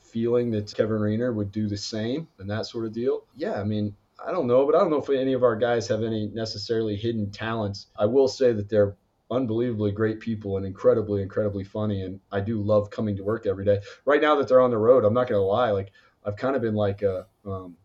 feeling 0.00 0.50
that 0.52 0.72
Kevin 0.72 0.98
Reihner 0.98 1.34
would 1.34 1.50
do 1.50 1.66
the 1.66 1.76
same 1.76 2.28
and 2.38 2.48
that 2.48 2.66
sort 2.66 2.84
of 2.84 2.92
deal. 2.92 3.24
Yeah, 3.36 3.60
I 3.60 3.64
mean, 3.64 3.96
I 4.26 4.32
don't 4.32 4.46
know, 4.46 4.64
but 4.64 4.74
I 4.74 4.78
don't 4.78 4.90
know 4.90 5.02
if 5.02 5.10
any 5.10 5.32
of 5.34 5.42
our 5.42 5.56
guys 5.56 5.86
have 5.88 6.02
any 6.02 6.28
necessarily 6.28 6.96
hidden 6.96 7.30
talents. 7.30 7.86
I 7.98 8.06
will 8.06 8.28
say 8.28 8.52
that 8.52 8.68
they're 8.68 8.96
unbelievably 9.30 9.92
great 9.92 10.20
people 10.20 10.56
and 10.56 10.66
incredibly, 10.66 11.22
incredibly 11.22 11.64
funny. 11.64 12.02
And 12.02 12.20
I 12.32 12.40
do 12.40 12.62
love 12.62 12.90
coming 12.90 13.16
to 13.16 13.24
work 13.24 13.46
every 13.46 13.64
day. 13.64 13.80
Right 14.04 14.22
now 14.22 14.36
that 14.36 14.48
they're 14.48 14.60
on 14.60 14.70
the 14.70 14.78
road, 14.78 15.04
I'm 15.04 15.14
not 15.14 15.28
going 15.28 15.40
to 15.40 15.44
lie. 15.44 15.70
Like 15.70 15.92
I've 16.24 16.36
kind 16.36 16.56
of 16.56 16.62
been 16.62 16.74
like 16.74 17.02
a, 17.02 17.26
um, 17.44 17.76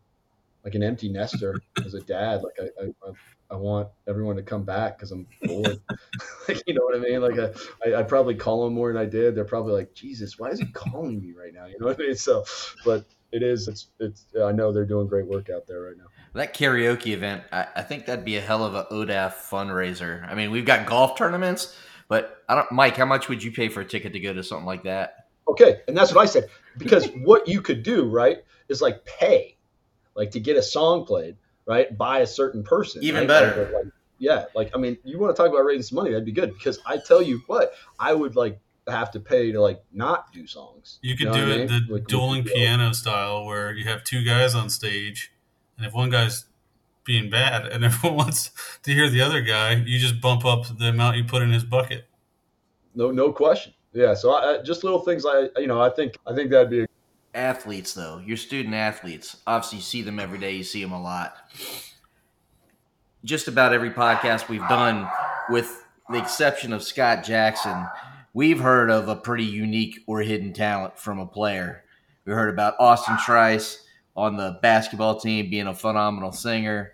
like 0.64 0.76
an 0.76 0.84
empty 0.84 1.10
nester 1.10 1.60
as 1.86 1.94
a 1.94 2.02
dad. 2.02 2.42
Like 2.44 2.72
I, 2.82 2.86
I, 2.86 3.12
I 3.52 3.56
want 3.56 3.90
everyone 4.08 4.36
to 4.36 4.44
come 4.44 4.64
back 4.64 4.98
because 4.98 5.12
I'm 5.12 5.26
bored. 5.44 5.82
like, 6.48 6.62
you 6.68 6.74
know 6.74 6.84
what 6.84 6.96
I 6.96 7.00
mean? 7.00 7.22
Like 7.22 7.40
I, 7.86 8.00
I, 8.00 8.04
probably 8.04 8.36
call 8.36 8.64
them 8.64 8.76
more 8.76 8.94
than 8.94 9.02
I 9.02 9.06
did. 9.06 9.36
They're 9.36 9.44
probably 9.44 9.74
like, 9.74 9.94
Jesus, 9.94 10.38
why 10.38 10.50
is 10.50 10.60
he 10.60 10.68
calling 10.68 11.20
me 11.20 11.34
right 11.34 11.54
now? 11.54 11.66
You 11.66 11.80
know 11.80 11.88
what 11.88 12.00
I 12.00 12.04
mean? 12.04 12.16
So, 12.16 12.46
but 12.86 13.06
it 13.32 13.44
is. 13.44 13.68
It's. 13.68 13.88
It's. 14.00 14.26
I 14.42 14.52
know 14.52 14.72
they're 14.72 14.86
doing 14.86 15.08
great 15.08 15.28
work 15.28 15.50
out 15.50 15.68
there 15.68 15.82
right 15.82 15.98
now. 15.98 16.06
That 16.34 16.56
karaoke 16.56 17.08
event, 17.08 17.44
I, 17.52 17.68
I 17.78 17.82
think 17.82 18.06
that'd 18.06 18.26
be 18.26 18.38
a 18.38 18.42
hell 18.42 18.64
of 18.64 18.76
a 18.76 18.86
ODAF 18.92 19.34
fundraiser. 19.50 20.30
I 20.30 20.36
mean, 20.36 20.52
we've 20.52 20.66
got 20.66 20.86
golf 20.86 21.18
tournaments, 21.18 21.76
but 22.08 22.44
I 22.48 22.56
don't. 22.56 22.72
Mike, 22.72 22.96
how 22.98 23.06
much 23.06 23.30
would 23.30 23.44
you 23.44 23.52
pay 23.52 23.70
for 23.70 23.82
a 23.82 23.86
ticket 23.86 24.14
to 24.14 24.20
go 24.20 24.34
to 24.34 24.44
something 24.44 24.66
like 24.66 24.84
that? 24.84 25.28
Okay, 25.48 25.82
and 25.88 25.98
that's 25.98 26.14
what 26.14 26.22
I 26.22 26.26
said 26.26 26.50
because 26.78 27.08
what 27.24 27.48
you 27.48 27.62
could 27.62 27.84
do, 27.84 28.06
right, 28.06 28.38
is 28.68 28.82
like 28.82 29.04
pay, 29.06 29.58
like 30.16 30.32
to 30.32 30.40
get 30.40 30.56
a 30.56 30.62
song 30.62 31.06
played, 31.06 31.36
right, 31.66 31.96
by 31.98 32.20
a 32.20 32.28
certain 32.28 32.64
person. 32.64 33.04
Even 33.04 33.22
right? 33.22 33.28
better. 33.28 33.64
Like, 33.64 33.74
like, 33.74 33.94
yeah, 34.20 34.46
like 34.54 34.72
I 34.76 34.78
mean, 34.78 34.98
you 35.04 35.18
want 35.18 35.36
to 35.36 35.42
talk 35.42 35.52
about 35.52 35.64
raising 35.64 35.84
some 35.84 35.96
money? 35.96 36.12
That'd 36.12 36.26
be 36.26 36.32
good 36.32 36.54
because 36.54 36.80
I 36.86 36.98
tell 36.98 37.22
you 37.22 37.42
what, 37.48 37.74
I 37.98 38.14
would 38.14 38.36
like 38.36 38.60
have 38.88 39.12
to 39.12 39.20
pay 39.20 39.52
to 39.52 39.62
like 39.62 39.82
not 39.92 40.32
do 40.34 40.46
songs. 40.46 41.00
You 41.02 41.16
could 41.16 41.28
know 41.28 41.34
do 41.34 41.40
what 41.42 41.50
I 41.50 41.54
it 41.54 41.70
mean? 41.72 41.86
the 41.88 41.94
Like, 41.96 42.08
dueling 42.08 42.44
piano 42.44 42.94
style, 42.94 43.46
where 43.46 43.74
you 43.74 43.86
have 43.86 44.04
two 44.04 44.24
guys 44.24 44.56
on 44.56 44.70
stage, 44.70 45.32
and 45.80 45.88
if 45.88 45.94
one 45.94 46.10
guy's 46.12 46.46
being 47.06 47.30
bad 47.32 47.66
and 47.66 47.84
everyone 47.86 48.18
wants 48.18 48.52
to 48.84 48.92
hear 48.94 49.10
the 49.10 49.22
other 49.22 49.42
guy, 49.42 49.74
you 49.74 49.98
just 49.98 50.22
bump 50.22 50.46
up 50.46 50.66
the 50.78 50.90
amount 50.90 51.18
you 51.18 51.24
put 51.24 51.42
in 51.42 51.50
his 51.52 51.64
bucket. 51.64 52.06
No, 52.94 53.10
no 53.10 53.32
question. 53.32 53.74
Yeah, 53.94 54.14
so 54.14 54.32
I, 54.32 54.60
I- 54.60 54.62
just 54.62 54.84
little 54.84 55.00
things. 55.00 55.26
I, 55.26 55.48
you 55.58 55.68
know, 55.68 55.82
I 55.82 55.90
think 55.90 56.18
I 56.28 56.36
think 56.36 56.52
that'd 56.52 56.70
be 56.70 56.82
a 56.84 56.88
Athletes, 57.36 57.94
though, 57.94 58.22
your 58.26 58.38
student 58.38 58.74
athletes, 58.74 59.38
obviously 59.46 59.78
you 59.78 59.84
see 59.84 60.02
them 60.02 60.20
every 60.20 60.40
day, 60.40 60.54
you 60.56 60.64
see 60.64 60.82
them 60.82 60.92
a 60.92 61.02
lot. 61.02 61.36
Just 63.24 63.48
about 63.48 63.72
every 63.74 63.92
podcast 63.92 64.48
we've 64.50 64.68
done, 64.68 65.08
with 65.50 65.86
the 66.10 66.18
exception 66.18 66.74
of 66.74 66.82
Scott 66.82 67.24
Jackson, 67.24 67.86
we've 68.34 68.60
heard 68.60 68.90
of 68.90 69.10
a 69.10 69.16
pretty 69.16 69.44
unique 69.44 70.00
or 70.08 70.22
hidden 70.22 70.54
talent 70.54 70.98
from 70.98 71.20
a 71.20 71.26
player. 71.28 71.84
We 72.26 72.34
heard 72.34 72.50
about 72.50 72.76
Austin 72.80 73.18
Trice 73.18 73.86
on 74.20 74.36
the 74.36 74.60
basketball 74.62 75.18
team 75.18 75.50
being 75.50 75.68
a 75.68 75.74
phenomenal 75.74 76.34
singer. 76.34 76.92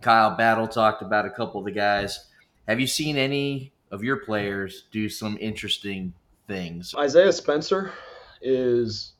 Kyle 0.00 0.36
Battle 0.36 0.66
talked 0.66 1.02
about 1.02 1.26
a 1.26 1.30
couple 1.30 1.60
of 1.60 1.66
the 1.66 1.70
guys. 1.70 2.26
Have 2.66 2.80
you 2.80 2.86
seen 2.86 3.18
any 3.18 3.72
of 3.90 4.02
your 4.02 4.16
players 4.16 4.84
do 4.90 5.08
some 5.08 5.36
interesting 5.38 6.14
things? 6.48 6.94
Isaiah 6.96 7.32
Spencer 7.32 7.92
is 8.40 9.12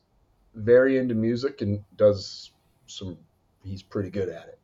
very 0.55 0.97
into 0.97 1.13
music 1.13 1.61
and 1.61 1.83
does 1.95 2.51
some. 2.87 3.17
He's 3.63 3.83
pretty 3.83 4.09
good 4.09 4.29
at 4.29 4.47
it. 4.47 4.59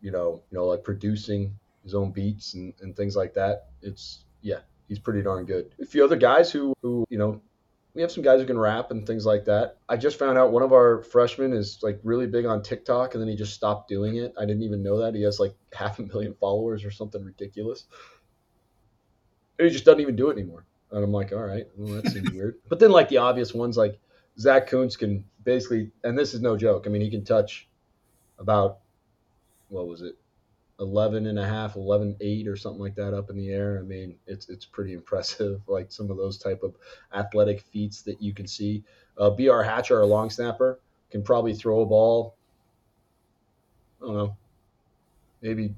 You 0.00 0.12
know, 0.12 0.40
you 0.50 0.58
know, 0.58 0.66
like 0.66 0.84
producing 0.84 1.52
his 1.82 1.94
own 1.94 2.12
beats 2.12 2.54
and, 2.54 2.72
and 2.80 2.96
things 2.96 3.16
like 3.16 3.34
that. 3.34 3.70
It's 3.82 4.24
yeah, 4.42 4.60
he's 4.86 5.00
pretty 5.00 5.22
darn 5.22 5.44
good. 5.44 5.74
A 5.80 5.84
few 5.84 6.04
other 6.04 6.16
guys 6.16 6.52
who 6.52 6.72
who 6.82 7.04
you 7.10 7.18
know, 7.18 7.40
we 7.98 8.02
have 8.02 8.12
some 8.12 8.22
guys 8.22 8.38
who 8.38 8.46
can 8.46 8.56
rap 8.56 8.92
and 8.92 9.04
things 9.04 9.26
like 9.26 9.46
that. 9.46 9.78
I 9.88 9.96
just 9.96 10.20
found 10.20 10.38
out 10.38 10.52
one 10.52 10.62
of 10.62 10.72
our 10.72 11.02
freshmen 11.02 11.52
is 11.52 11.80
like 11.82 11.98
really 12.04 12.28
big 12.28 12.46
on 12.46 12.62
TikTok 12.62 13.14
and 13.14 13.20
then 13.20 13.28
he 13.28 13.34
just 13.34 13.54
stopped 13.54 13.88
doing 13.88 14.18
it. 14.18 14.32
I 14.38 14.42
didn't 14.42 14.62
even 14.62 14.84
know 14.84 14.98
that 14.98 15.16
he 15.16 15.22
has 15.22 15.40
like 15.40 15.52
half 15.72 15.98
a 15.98 16.02
million 16.02 16.36
followers 16.38 16.84
or 16.84 16.92
something 16.92 17.24
ridiculous. 17.24 17.86
And 19.58 19.66
he 19.66 19.72
just 19.72 19.84
doesn't 19.84 20.00
even 20.00 20.14
do 20.14 20.30
it 20.30 20.34
anymore. 20.34 20.64
And 20.92 21.02
I'm 21.02 21.10
like, 21.10 21.32
all 21.32 21.42
right, 21.42 21.66
well, 21.76 22.00
that 22.00 22.12
seems 22.12 22.30
weird. 22.30 22.60
But 22.68 22.78
then, 22.78 22.92
like 22.92 23.08
the 23.08 23.16
obvious 23.16 23.52
ones, 23.52 23.76
like 23.76 23.98
Zach 24.38 24.68
Kuntz 24.68 24.96
can 24.96 25.24
basically, 25.42 25.90
and 26.04 26.16
this 26.16 26.34
is 26.34 26.40
no 26.40 26.56
joke. 26.56 26.84
I 26.86 26.90
mean, 26.90 27.02
he 27.02 27.10
can 27.10 27.24
touch 27.24 27.68
about 28.38 28.78
what 29.70 29.88
was 29.88 30.02
it, 30.02 30.16
11 30.80 31.26
and 31.26 31.38
a 31.38 31.46
half, 31.46 31.76
11, 31.76 32.16
8 32.20 32.48
or 32.48 32.56
something 32.56 32.80
like 32.80 32.94
that 32.94 33.14
up 33.14 33.30
in 33.30 33.36
the 33.36 33.50
air. 33.50 33.78
I 33.78 33.82
mean, 33.82 34.16
it's 34.26 34.48
it's 34.48 34.64
pretty 34.64 34.92
impressive. 34.92 35.60
Like 35.68 35.92
some 35.92 36.10
of 36.10 36.16
those 36.16 36.38
type 36.38 36.62
of 36.62 36.74
athletic 37.12 37.60
feats 37.60 38.02
that 38.02 38.22
you 38.22 38.32
can 38.32 38.46
see. 38.46 38.84
Uh, 39.16 39.30
Br 39.30 39.62
Hatcher, 39.62 39.98
our 39.98 40.06
long 40.06 40.30
snapper, 40.30 40.78
can 41.10 41.22
probably 41.22 41.54
throw 41.54 41.80
a 41.80 41.86
ball. 41.86 42.34
I 44.00 44.06
don't 44.06 44.16
know, 44.16 44.36
maybe 45.42 45.74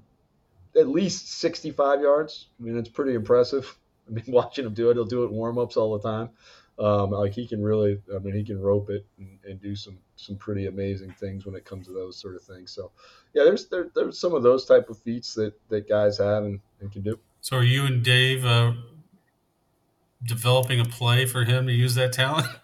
at 0.79 0.89
least 0.89 1.33
65 1.41 2.01
yards. 2.03 2.47
I 2.59 2.65
mean, 2.65 2.77
it's 2.77 2.89
pretty 2.89 3.15
impressive. 3.15 3.77
I 4.09 4.13
mean, 4.13 4.25
watching 4.29 4.67
him 4.67 4.75
do 4.75 4.91
it, 4.91 4.95
he'll 4.95 5.05
do 5.05 5.25
it 5.25 5.33
warm 5.33 5.59
ups 5.59 5.77
all 5.77 5.97
the 5.97 6.09
time. 6.09 6.31
Um, 6.81 7.11
like 7.11 7.35
he 7.35 7.47
can 7.47 7.63
really, 7.63 8.01
I 8.15 8.19
mean, 8.21 8.35
he 8.35 8.43
can 8.43 8.59
rope 8.59 8.89
it 8.89 9.05
and, 9.19 9.39
and 9.45 9.61
do 9.61 9.77
some 9.77 9.99
some 10.17 10.37
pretty 10.37 10.67
amazing 10.67 11.13
things 11.13 11.45
when 11.45 11.55
it 11.55 11.65
comes 11.67 11.87
to 11.89 11.93
those 11.93 12.17
sort 12.17 12.37
of 12.37 12.43
things. 12.43 12.71
So, 12.73 12.91
yeah, 13.35 13.45
there's 13.45 13.67
there, 13.69 13.91
there's 13.95 14.19
some 14.19 14.33
of 14.35 14.43
those 14.43 14.65
type 14.65 14.89
of 14.89 14.99
feats 14.99 15.35
that 15.35 15.53
that 15.69 15.87
guys 15.89 16.17
have 16.19 16.45
and, 16.45 16.59
and 16.81 16.91
can 16.91 17.03
do. 17.03 17.19
So, 17.43 17.59
are 17.59 17.63
you 17.63 17.85
and 17.85 18.03
Dave 18.03 18.47
uh, 18.47 18.73
developing 20.25 20.81
a 20.81 20.85
play 20.87 21.27
for 21.27 21.45
him 21.45 21.67
to 21.67 21.73
use 21.73 21.95
that 21.97 22.13
talent? 22.13 22.47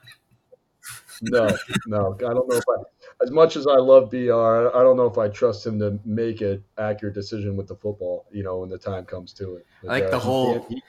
No, 1.22 1.48
no, 1.86 2.14
I 2.14 2.34
don't 2.34 2.46
know 2.46 2.56
if 2.58 2.64
I, 2.68 2.82
as 3.24 3.30
much 3.30 3.56
as 3.56 3.66
I 3.66 3.76
love 3.76 4.10
Br, 4.10 4.16
I 4.34 4.82
don't 4.82 4.98
know 4.98 5.06
if 5.06 5.16
I 5.16 5.28
trust 5.28 5.66
him 5.66 5.78
to 5.78 5.98
make 6.04 6.42
an 6.42 6.62
accurate 6.76 7.14
decision 7.14 7.56
with 7.56 7.68
the 7.68 7.74
football. 7.74 8.26
You 8.30 8.42
know, 8.42 8.58
when 8.58 8.68
the 8.68 8.76
time 8.76 9.06
comes 9.06 9.32
to 9.34 9.56
it. 9.56 9.66
I 9.88 10.00
think 10.00 10.10
the 10.10 10.18
he 10.18 10.24
whole- 10.24 10.60
can- 10.60 10.68
he, 10.76 10.82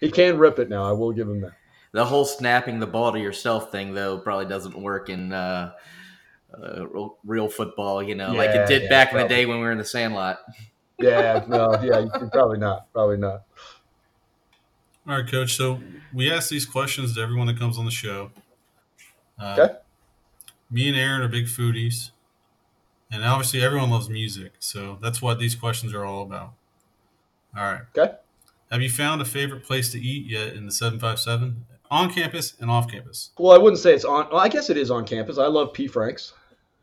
he 0.00 0.10
can 0.10 0.36
rip 0.36 0.58
it 0.58 0.68
now. 0.68 0.82
I 0.84 0.90
will 0.90 1.12
give 1.12 1.28
him 1.28 1.40
that. 1.42 1.52
The 1.92 2.04
whole 2.04 2.24
snapping 2.24 2.80
the 2.80 2.86
ball 2.86 3.12
to 3.12 3.18
yourself 3.18 3.72
thing, 3.72 3.94
though, 3.94 4.18
probably 4.18 4.46
doesn't 4.46 4.78
work 4.78 5.08
in 5.08 5.32
uh, 5.32 5.72
uh, 6.52 6.86
real, 6.86 7.16
real 7.24 7.48
football, 7.48 8.02
you 8.02 8.14
know, 8.14 8.32
like 8.32 8.50
it 8.50 8.66
did 8.68 8.82
yeah, 8.82 8.88
back 8.88 9.12
in 9.12 9.18
the 9.18 9.28
day 9.28 9.46
when 9.46 9.58
we 9.58 9.64
were 9.64 9.72
in 9.72 9.78
the 9.78 9.84
sandlot. 9.84 10.38
Yeah, 11.00 11.44
no, 11.46 11.80
yeah, 11.80 12.06
probably 12.32 12.58
not, 12.58 12.92
probably 12.92 13.18
not. 13.18 13.44
All 15.06 15.16
right, 15.16 15.30
Coach. 15.30 15.54
So 15.54 15.80
we 16.12 16.28
ask 16.28 16.50
these 16.50 16.66
questions 16.66 17.14
to 17.14 17.20
everyone 17.20 17.46
that 17.46 17.56
comes 17.56 17.78
on 17.78 17.84
the 17.84 17.92
show. 17.92 18.32
Uh, 19.38 19.56
Okay. 19.56 19.74
Me 20.72 20.88
and 20.88 20.98
Aaron 20.98 21.22
are 21.22 21.28
big 21.28 21.46
foodies, 21.46 22.10
and 23.12 23.24
obviously 23.24 23.62
everyone 23.62 23.90
loves 23.90 24.08
music. 24.08 24.54
So 24.58 24.98
that's 25.00 25.22
what 25.22 25.38
these 25.38 25.54
questions 25.54 25.94
are 25.94 26.04
all 26.04 26.22
about. 26.22 26.54
All 27.56 27.62
right. 27.62 27.82
Okay. 27.96 28.14
Have 28.72 28.82
you 28.82 28.90
found 28.90 29.22
a 29.22 29.24
favorite 29.24 29.62
place 29.62 29.92
to 29.92 30.00
eat 30.00 30.26
yet 30.26 30.54
in 30.54 30.66
the 30.66 30.72
seven 30.72 30.98
five 30.98 31.20
seven 31.20 31.64
on 31.90 32.12
campus 32.12 32.54
and 32.60 32.70
off 32.70 32.90
campus? 32.90 33.30
Well, 33.38 33.52
I 33.52 33.58
wouldn't 33.58 33.80
say 33.80 33.94
it's 33.94 34.04
on. 34.04 34.28
Well, 34.30 34.40
I 34.40 34.48
guess 34.48 34.70
it 34.70 34.76
is 34.76 34.90
on 34.90 35.04
campus. 35.06 35.38
I 35.38 35.46
love 35.46 35.72
P. 35.72 35.86
Frank's. 35.86 36.32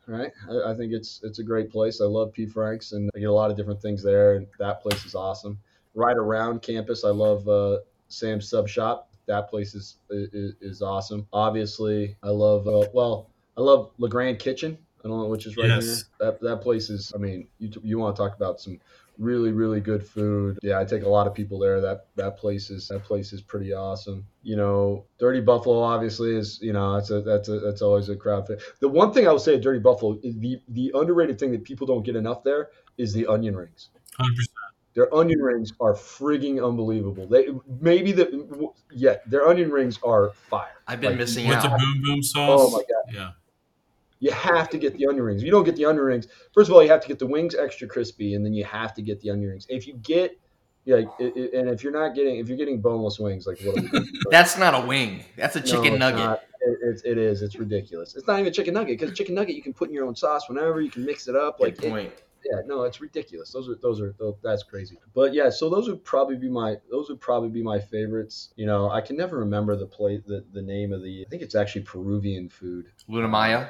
Right, 0.08 0.30
I, 0.48 0.70
I 0.70 0.74
think 0.76 0.92
it's 0.92 1.20
it's 1.24 1.40
a 1.40 1.42
great 1.42 1.68
place. 1.68 2.00
I 2.00 2.04
love 2.04 2.32
P. 2.32 2.46
Frank's, 2.46 2.92
and 2.92 3.10
I 3.16 3.18
get 3.18 3.24
a 3.28 3.32
lot 3.32 3.50
of 3.50 3.56
different 3.56 3.82
things 3.82 4.04
there. 4.04 4.36
And 4.36 4.46
that 4.60 4.80
place 4.80 5.04
is 5.04 5.16
awesome. 5.16 5.58
Right 5.94 6.16
around 6.16 6.62
campus, 6.62 7.04
I 7.04 7.08
love 7.10 7.48
uh, 7.48 7.78
Sam's 8.06 8.48
Sub 8.48 8.68
Shop. 8.68 9.10
That 9.26 9.50
place 9.50 9.74
is 9.74 9.96
is, 10.10 10.54
is 10.60 10.80
awesome. 10.82 11.26
Obviously, 11.32 12.14
I 12.22 12.28
love 12.28 12.68
uh, 12.68 12.86
well, 12.94 13.30
I 13.56 13.62
love 13.62 13.90
Le 13.98 14.08
Grand 14.08 14.38
Kitchen. 14.38 14.78
I 15.04 15.08
don't 15.08 15.18
know 15.18 15.26
which 15.26 15.46
is 15.46 15.56
right 15.56 15.66
Yes. 15.68 15.84
here. 15.84 15.96
That 16.20 16.40
that 16.40 16.60
place 16.60 16.88
is. 16.88 17.12
I 17.12 17.18
mean, 17.18 17.48
you 17.58 17.70
you 17.82 17.98
want 17.98 18.14
to 18.14 18.22
talk 18.22 18.36
about 18.36 18.60
some 18.60 18.78
really 19.18 19.52
really 19.52 19.80
good 19.80 20.06
food. 20.06 20.58
Yeah, 20.62 20.78
I 20.80 20.84
take 20.84 21.04
a 21.04 21.08
lot 21.08 21.26
of 21.26 21.34
people 21.34 21.58
there. 21.58 21.80
That 21.80 22.06
that 22.16 22.36
place 22.38 22.70
is 22.70 22.88
that 22.88 23.04
place 23.04 23.32
is 23.32 23.40
pretty 23.42 23.72
awesome. 23.72 24.26
You 24.42 24.56
know, 24.56 25.04
Dirty 25.18 25.40
Buffalo 25.40 25.80
obviously 25.80 26.36
is 26.36 26.58
you 26.62 26.72
know 26.72 26.94
that's 26.94 27.10
a 27.10 27.20
that's 27.22 27.48
a 27.48 27.60
that's 27.60 27.82
always 27.82 28.08
a 28.08 28.16
crowd 28.16 28.46
fit. 28.46 28.62
The 28.80 28.88
one 28.88 29.12
thing 29.12 29.26
I 29.28 29.32
would 29.32 29.40
say 29.42 29.54
at 29.54 29.62
Dirty 29.62 29.78
Buffalo 29.80 30.18
is 30.22 30.38
the 30.38 30.60
the 30.68 30.92
underrated 30.94 31.38
thing 31.38 31.52
that 31.52 31.64
people 31.64 31.86
don't 31.86 32.04
get 32.04 32.16
enough 32.16 32.44
there 32.44 32.70
is 32.98 33.12
the 33.12 33.26
onion 33.26 33.56
rings. 33.56 33.88
Hundred 34.18 34.36
percent. 34.36 34.52
Their 34.94 35.14
onion 35.14 35.40
rings 35.40 35.74
are 35.78 35.92
frigging 35.92 36.66
unbelievable. 36.66 37.26
They 37.26 37.48
maybe 37.80 38.12
the 38.12 38.70
yeah, 38.90 39.16
their 39.26 39.46
onion 39.46 39.70
rings 39.70 39.98
are 40.02 40.30
fire. 40.48 40.68
I've 40.86 41.00
been 41.02 41.10
Like, 41.10 41.18
missing 41.18 41.46
With 41.48 41.58
out. 41.58 41.62
the 41.64 41.68
boom 41.68 42.02
boom 42.02 42.18
oh 42.18 42.22
sauce. 42.22 42.60
Oh 42.62 42.70
my 42.70 42.78
god, 42.78 43.14
Yeah. 43.14 43.30
You 44.20 44.30
have 44.30 44.68
to 44.70 44.78
get 44.78 44.96
the 44.96 45.06
onion 45.06 45.24
rings. 45.24 45.42
If 45.42 45.46
you 45.46 45.52
don't 45.52 45.64
get 45.64 45.76
the 45.76 45.84
onion 45.84 46.04
rings, 46.04 46.26
first 46.54 46.68
of 46.70 46.74
all, 46.74 46.82
you 46.82 46.88
have 46.90 47.00
to 47.02 47.08
get 47.08 47.18
the 47.18 47.26
wings 47.26 47.54
extra 47.54 47.86
crispy, 47.86 48.34
and 48.34 48.44
then 48.44 48.54
you 48.54 48.64
have 48.64 48.94
to 48.94 49.02
get 49.02 49.20
the 49.20 49.30
onion 49.30 49.50
rings. 49.50 49.66
If 49.68 49.86
you 49.86 49.94
get 49.94 50.38
yeah, 50.84 50.98
it, 51.18 51.36
it- 51.36 51.52
and 51.54 51.68
if 51.68 51.82
you're 51.82 51.92
not 51.92 52.14
getting 52.14 52.36
if 52.36 52.48
you're 52.48 52.56
getting 52.56 52.80
boneless 52.80 53.18
wings, 53.18 53.46
like 53.46 53.60
what? 53.62 53.84
That's 54.30 54.56
not 54.56 54.74
a 54.74 54.86
wing. 54.86 55.24
That's 55.36 55.56
a 55.56 55.60
chicken 55.60 55.94
it's 55.94 55.98
nugget. 55.98 56.20
not. 56.20 56.40
It, 56.60 56.78
it's 56.82 57.02
it 57.02 57.18
is. 57.18 57.42
It's 57.42 57.56
ridiculous. 57.56 58.14
It's 58.16 58.26
not 58.26 58.38
even 58.40 58.52
chicken 58.52 58.74
nugget 58.74 58.98
because 58.98 59.16
chicken 59.16 59.34
nugget 59.34 59.56
you 59.56 59.62
can 59.62 59.72
put 59.74 59.88
in 59.88 59.94
your 59.94 60.06
own 60.06 60.14
sauce 60.16 60.48
whenever 60.48 60.80
you 60.80 60.90
can 60.90 61.04
mix 61.04 61.26
it 61.28 61.36
up. 61.36 61.58
Like 61.60 61.76
Good 61.76 61.86
it- 61.86 61.90
point. 61.90 62.12
yeah, 62.44 62.60
no, 62.66 62.84
it's 62.84 63.00
ridiculous. 63.00 63.50
Those 63.52 63.68
are 63.68 63.74
those 63.82 64.00
are 64.00 64.14
those, 64.18 64.36
that's 64.44 64.62
crazy. 64.62 64.96
But 65.12 65.34
yeah, 65.34 65.50
so 65.50 65.68
those 65.68 65.88
would 65.88 66.04
probably 66.04 66.36
be 66.36 66.48
my 66.48 66.76
those 66.88 67.08
would 67.08 67.20
probably 67.20 67.48
be 67.48 67.62
my 67.64 67.80
favorites. 67.80 68.50
You 68.54 68.66
know, 68.66 68.88
I 68.88 69.00
can 69.00 69.16
never 69.16 69.38
remember 69.38 69.74
the 69.76 69.86
plate 69.86 70.24
the, 70.24 70.44
the 70.52 70.62
name 70.62 70.92
of 70.92 71.02
the. 71.02 71.24
I 71.26 71.28
think 71.28 71.42
it's 71.42 71.56
actually 71.56 71.82
Peruvian 71.82 72.48
food. 72.48 72.86
Luna 73.08 73.26
Maya. 73.28 73.68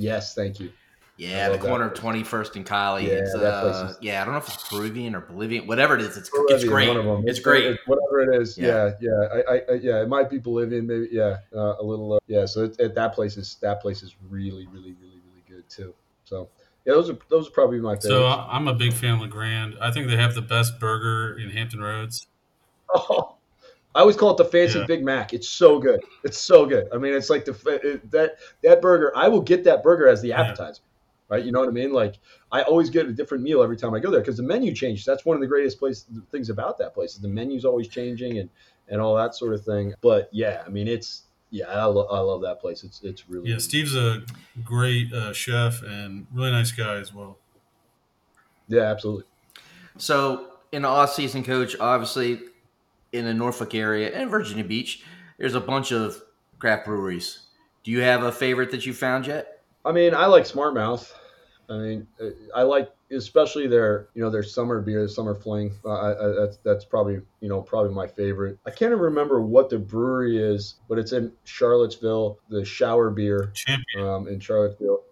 Yes, 0.00 0.34
thank 0.34 0.60
you. 0.60 0.72
Yeah, 1.16 1.50
the 1.50 1.58
corner 1.58 1.88
of. 1.88 1.94
Twenty 1.94 2.24
First 2.24 2.56
and 2.56 2.64
Colley. 2.64 3.06
Yeah, 3.06 3.18
it's, 3.18 3.34
that 3.34 3.62
place 3.62 3.76
uh, 3.76 3.88
is- 3.90 3.98
yeah, 4.00 4.22
I 4.22 4.24
don't 4.24 4.32
know 4.32 4.38
if 4.38 4.48
it's 4.48 4.68
Peruvian 4.68 5.14
or 5.14 5.20
Bolivian, 5.20 5.66
whatever 5.66 5.94
it 5.94 6.00
is. 6.00 6.16
It's 6.16 6.30
it's 6.32 6.64
great. 6.64 6.88
One 6.88 6.96
of 6.96 7.04
them. 7.04 7.28
It's 7.28 7.40
great. 7.40 7.78
whatever 7.84 8.22
it 8.22 8.40
is. 8.40 8.56
Yeah. 8.56 8.92
Yeah, 9.00 9.10
yeah. 9.10 9.28
I, 9.28 9.54
I, 9.54 9.56
I 9.70 9.74
yeah, 9.74 10.02
it 10.02 10.08
might 10.08 10.30
be 10.30 10.38
Bolivian, 10.38 10.86
maybe. 10.86 11.08
Yeah, 11.12 11.36
uh, 11.54 11.74
a 11.78 11.82
little. 11.82 12.14
Uh, 12.14 12.18
yeah. 12.26 12.46
So 12.46 12.64
it, 12.64 12.76
it, 12.78 12.94
that 12.94 13.14
place 13.14 13.36
is 13.36 13.56
that 13.60 13.82
place 13.82 14.02
is 14.02 14.16
really, 14.30 14.66
really, 14.68 14.94
really, 14.94 15.20
really 15.26 15.42
good 15.46 15.68
too. 15.68 15.94
So 16.24 16.48
yeah, 16.86 16.94
those 16.94 17.10
are 17.10 17.18
those 17.28 17.48
are 17.48 17.50
probably 17.50 17.80
my 17.80 17.96
favorites. 17.96 18.06
So 18.06 18.26
I'm 18.26 18.66
a 18.66 18.74
big 18.74 18.94
fan 18.94 19.14
of 19.14 19.20
LeGrand. 19.20 19.76
I 19.78 19.90
think 19.90 20.08
they 20.08 20.16
have 20.16 20.34
the 20.34 20.40
best 20.42 20.80
burger 20.80 21.38
in 21.38 21.50
Hampton 21.50 21.80
Roads. 21.80 22.26
Oh, 22.92 23.36
I 23.94 24.00
always 24.00 24.16
call 24.16 24.30
it 24.30 24.36
the 24.36 24.44
fancy 24.44 24.78
Yeah. 24.78 24.86
Big 24.86 25.04
Mac. 25.04 25.32
It's 25.34 25.48
so 25.48 25.78
good. 25.78 26.00
It's 26.22 26.38
so 26.38 26.66
good. 26.66 26.86
I 26.92 26.98
mean, 26.98 27.12
it's 27.14 27.30
like 27.30 27.44
the 27.44 27.52
it, 27.82 28.10
that 28.12 28.36
that 28.62 28.80
burger. 28.80 29.12
I 29.16 29.28
will 29.28 29.40
get 29.42 29.64
that 29.64 29.82
burger 29.82 30.06
as 30.08 30.22
the 30.22 30.28
Yeah. 30.28 30.40
appetizer. 30.42 30.82
Right, 31.28 31.44
you 31.44 31.52
know 31.52 31.60
what 31.60 31.68
I 31.68 31.72
mean? 31.72 31.92
Like 31.92 32.16
I 32.50 32.62
always 32.62 32.90
get 32.90 33.06
a 33.06 33.12
different 33.12 33.44
meal 33.44 33.62
every 33.62 33.76
time 33.76 33.94
I 33.94 34.00
go 34.00 34.10
there 34.10 34.20
because 34.20 34.36
the 34.36 34.42
menu 34.42 34.74
changes. 34.74 35.04
That's 35.04 35.24
one 35.24 35.36
of 35.36 35.40
the 35.40 35.46
greatest 35.46 35.78
place 35.78 36.04
things 36.32 36.50
about 36.50 36.76
that 36.78 36.92
place. 36.92 37.14
is 37.14 37.20
The 37.20 37.28
menu's 37.28 37.64
always 37.64 37.86
changing 37.86 38.38
and 38.38 38.50
and 38.88 39.00
all 39.00 39.14
that 39.14 39.36
sort 39.36 39.54
of 39.54 39.64
thing. 39.64 39.94
But 40.00 40.28
yeah, 40.32 40.64
I 40.66 40.70
mean, 40.70 40.88
it's 40.88 41.22
yeah, 41.50 41.66
I, 41.68 41.84
lo- 41.84 42.08
I 42.08 42.18
love 42.18 42.42
that 42.42 42.60
place. 42.60 42.82
It's 42.82 43.00
it's 43.02 43.28
really 43.28 43.50
Yeah, 43.50 43.58
Steve's 43.58 43.94
a 43.94 44.22
great 44.64 45.12
uh, 45.12 45.32
chef 45.32 45.82
and 45.82 46.26
really 46.32 46.50
nice 46.50 46.72
guy 46.72 46.96
as 46.96 47.14
well. 47.14 47.38
yeah, 48.68 48.82
absolutely. 48.82 49.24
So, 49.98 50.52
in 50.72 50.82
the 50.82 50.88
off 50.88 51.12
season, 51.12 51.44
coach, 51.44 51.76
obviously 51.80 52.40
in 53.12 53.24
the 53.24 53.34
Norfolk 53.34 53.74
area 53.74 54.10
and 54.10 54.30
Virginia 54.30 54.64
Beach, 54.64 55.04
there's 55.38 55.54
a 55.54 55.60
bunch 55.60 55.92
of 55.92 56.22
craft 56.58 56.86
breweries. 56.86 57.40
Do 57.82 57.90
you 57.90 58.00
have 58.00 58.22
a 58.22 58.32
favorite 58.32 58.70
that 58.72 58.86
you 58.86 58.92
found 58.92 59.26
yet? 59.26 59.62
I 59.84 59.92
mean, 59.92 60.14
I 60.14 60.26
like 60.26 60.46
Smart 60.46 60.74
Mouth. 60.74 61.14
I 61.68 61.76
mean, 61.78 62.06
uh, 62.20 62.30
I 62.54 62.62
like 62.62 62.90
especially 63.12 63.66
their 63.66 64.08
you 64.14 64.22
know 64.22 64.30
their 64.30 64.42
summer 64.42 64.80
beer, 64.80 65.06
summer 65.08 65.34
fling. 65.34 65.72
Uh, 65.84 65.90
I, 65.90 66.10
I, 66.10 66.28
that's 66.40 66.56
that's 66.58 66.84
probably 66.84 67.20
you 67.40 67.48
know 67.48 67.62
probably 67.62 67.94
my 67.94 68.06
favorite. 68.06 68.58
I 68.66 68.70
can't 68.70 68.92
even 68.92 68.98
remember 68.98 69.40
what 69.40 69.70
the 69.70 69.78
brewery 69.78 70.38
is, 70.38 70.74
but 70.88 70.98
it's 70.98 71.12
in 71.12 71.32
Charlottesville. 71.44 72.38
The 72.48 72.64
Shower 72.64 73.10
Beer 73.10 73.52
Champion. 73.54 74.06
um, 74.06 74.28
in 74.28 74.40
Charlottesville. 74.40 75.02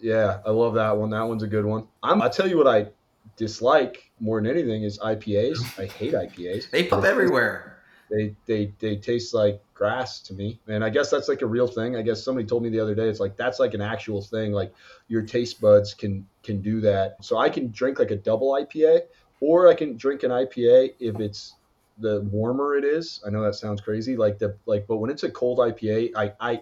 Yeah, 0.00 0.40
I 0.46 0.50
love 0.50 0.74
that 0.74 0.96
one. 0.96 1.10
That 1.10 1.22
one's 1.22 1.42
a 1.42 1.48
good 1.48 1.64
one. 1.64 1.86
I'm, 2.02 2.22
I'll 2.22 2.30
tell 2.30 2.46
you 2.48 2.56
what 2.56 2.68
I 2.68 2.88
dislike 3.36 4.07
more 4.20 4.40
than 4.40 4.50
anything 4.50 4.82
is 4.82 4.98
IPAs. 4.98 5.78
I 5.78 5.86
hate 5.86 6.12
IPAs. 6.14 6.70
They 6.70 6.84
pop 6.84 7.04
everywhere. 7.04 7.78
They 8.10 8.34
they 8.46 8.72
they 8.78 8.96
taste 8.96 9.34
like 9.34 9.60
grass 9.74 10.20
to 10.20 10.34
me, 10.34 10.58
and 10.66 10.82
I 10.82 10.88
guess 10.88 11.10
that's 11.10 11.28
like 11.28 11.42
a 11.42 11.46
real 11.46 11.66
thing. 11.66 11.94
I 11.94 12.02
guess 12.02 12.22
somebody 12.24 12.46
told 12.46 12.62
me 12.62 12.70
the 12.70 12.80
other 12.80 12.94
day. 12.94 13.08
It's 13.08 13.20
like 13.20 13.36
that's 13.36 13.58
like 13.58 13.74
an 13.74 13.82
actual 13.82 14.22
thing. 14.22 14.52
Like 14.52 14.72
your 15.08 15.22
taste 15.22 15.60
buds 15.60 15.92
can 15.94 16.26
can 16.42 16.62
do 16.62 16.80
that. 16.80 17.22
So 17.22 17.36
I 17.36 17.50
can 17.50 17.70
drink 17.70 17.98
like 17.98 18.10
a 18.10 18.16
double 18.16 18.52
IPA, 18.52 19.02
or 19.40 19.68
I 19.68 19.74
can 19.74 19.96
drink 19.96 20.22
an 20.22 20.30
IPA 20.30 20.94
if 21.00 21.20
it's 21.20 21.54
the 21.98 22.22
warmer 22.22 22.76
it 22.76 22.84
is. 22.84 23.20
I 23.26 23.30
know 23.30 23.42
that 23.42 23.54
sounds 23.56 23.80
crazy. 23.80 24.16
Like 24.16 24.38
the 24.38 24.56
like, 24.66 24.86
but 24.86 24.96
when 24.96 25.10
it's 25.10 25.24
a 25.24 25.30
cold 25.30 25.58
IPA, 25.58 26.12
I 26.16 26.32
I 26.40 26.60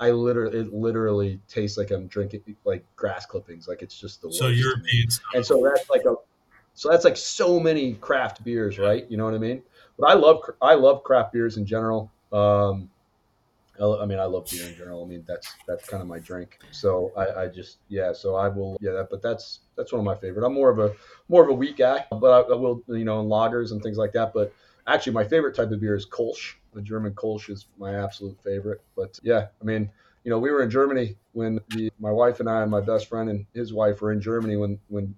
I 0.00 0.10
literally 0.10 0.58
it 0.58 0.72
literally 0.72 1.40
tastes 1.48 1.78
like 1.78 1.90
I'm 1.90 2.06
drinking 2.06 2.42
like 2.64 2.84
grass 2.96 3.26
clippings. 3.26 3.68
Like 3.68 3.82
it's 3.82 3.98
just 3.98 4.22
the 4.22 4.32
So 4.32 4.46
worst 4.46 4.48
to 4.48 4.48
me. 4.48 4.56
European 4.56 5.10
style. 5.10 5.30
And 5.34 5.46
so 5.46 5.62
that's 5.62 5.88
like 5.90 6.04
a, 6.04 6.14
so 6.78 6.88
that's 6.88 7.04
like 7.04 7.16
so 7.16 7.58
many 7.58 7.94
craft 7.94 8.44
beers, 8.44 8.78
right? 8.78 9.04
You 9.10 9.16
know 9.16 9.24
what 9.24 9.34
I 9.34 9.38
mean? 9.38 9.62
But 9.98 10.10
I 10.10 10.14
love, 10.14 10.42
I 10.62 10.74
love 10.74 11.02
craft 11.02 11.32
beers 11.32 11.56
in 11.56 11.66
general. 11.66 12.08
Um, 12.32 12.88
I 13.80 14.06
mean, 14.06 14.20
I 14.20 14.26
love 14.26 14.46
beer 14.48 14.64
in 14.64 14.76
general. 14.76 15.02
I 15.04 15.08
mean, 15.08 15.24
that's 15.26 15.52
that's 15.66 15.88
kind 15.88 16.00
of 16.00 16.08
my 16.08 16.20
drink. 16.20 16.60
So 16.70 17.10
I, 17.16 17.42
I 17.42 17.48
just, 17.48 17.78
yeah. 17.88 18.12
So 18.12 18.36
I 18.36 18.46
will, 18.46 18.78
yeah. 18.80 18.92
That, 18.92 19.08
but 19.10 19.22
that's 19.22 19.58
that's 19.76 19.92
one 19.92 19.98
of 19.98 20.04
my 20.04 20.14
favorite. 20.14 20.46
I'm 20.46 20.54
more 20.54 20.70
of 20.70 20.78
a 20.78 20.94
more 21.28 21.42
of 21.42 21.48
a 21.48 21.52
weak 21.52 21.78
guy, 21.78 22.04
but 22.12 22.30
I, 22.30 22.52
I 22.52 22.56
will, 22.56 22.80
you 22.86 23.04
know, 23.04 23.20
in 23.22 23.26
lagers 23.26 23.72
and 23.72 23.82
things 23.82 23.96
like 23.96 24.12
that. 24.12 24.32
But 24.32 24.52
actually, 24.86 25.14
my 25.14 25.24
favorite 25.24 25.56
type 25.56 25.72
of 25.72 25.80
beer 25.80 25.96
is 25.96 26.06
Kolsch. 26.06 26.54
The 26.74 26.82
German 26.82 27.12
Kolsch 27.14 27.50
is 27.50 27.66
my 27.76 27.96
absolute 27.96 28.38
favorite. 28.44 28.82
But 28.96 29.18
yeah, 29.24 29.48
I 29.60 29.64
mean, 29.64 29.90
you 30.22 30.30
know, 30.30 30.38
we 30.38 30.52
were 30.52 30.62
in 30.62 30.70
Germany 30.70 31.16
when 31.32 31.58
the, 31.70 31.90
my 31.98 32.12
wife 32.12 32.38
and 32.38 32.48
I 32.48 32.62
and 32.62 32.70
my 32.70 32.80
best 32.80 33.08
friend 33.08 33.30
and 33.30 33.46
his 33.52 33.72
wife 33.72 34.00
were 34.00 34.12
in 34.12 34.20
Germany 34.20 34.54
when 34.54 34.78
when 34.88 35.16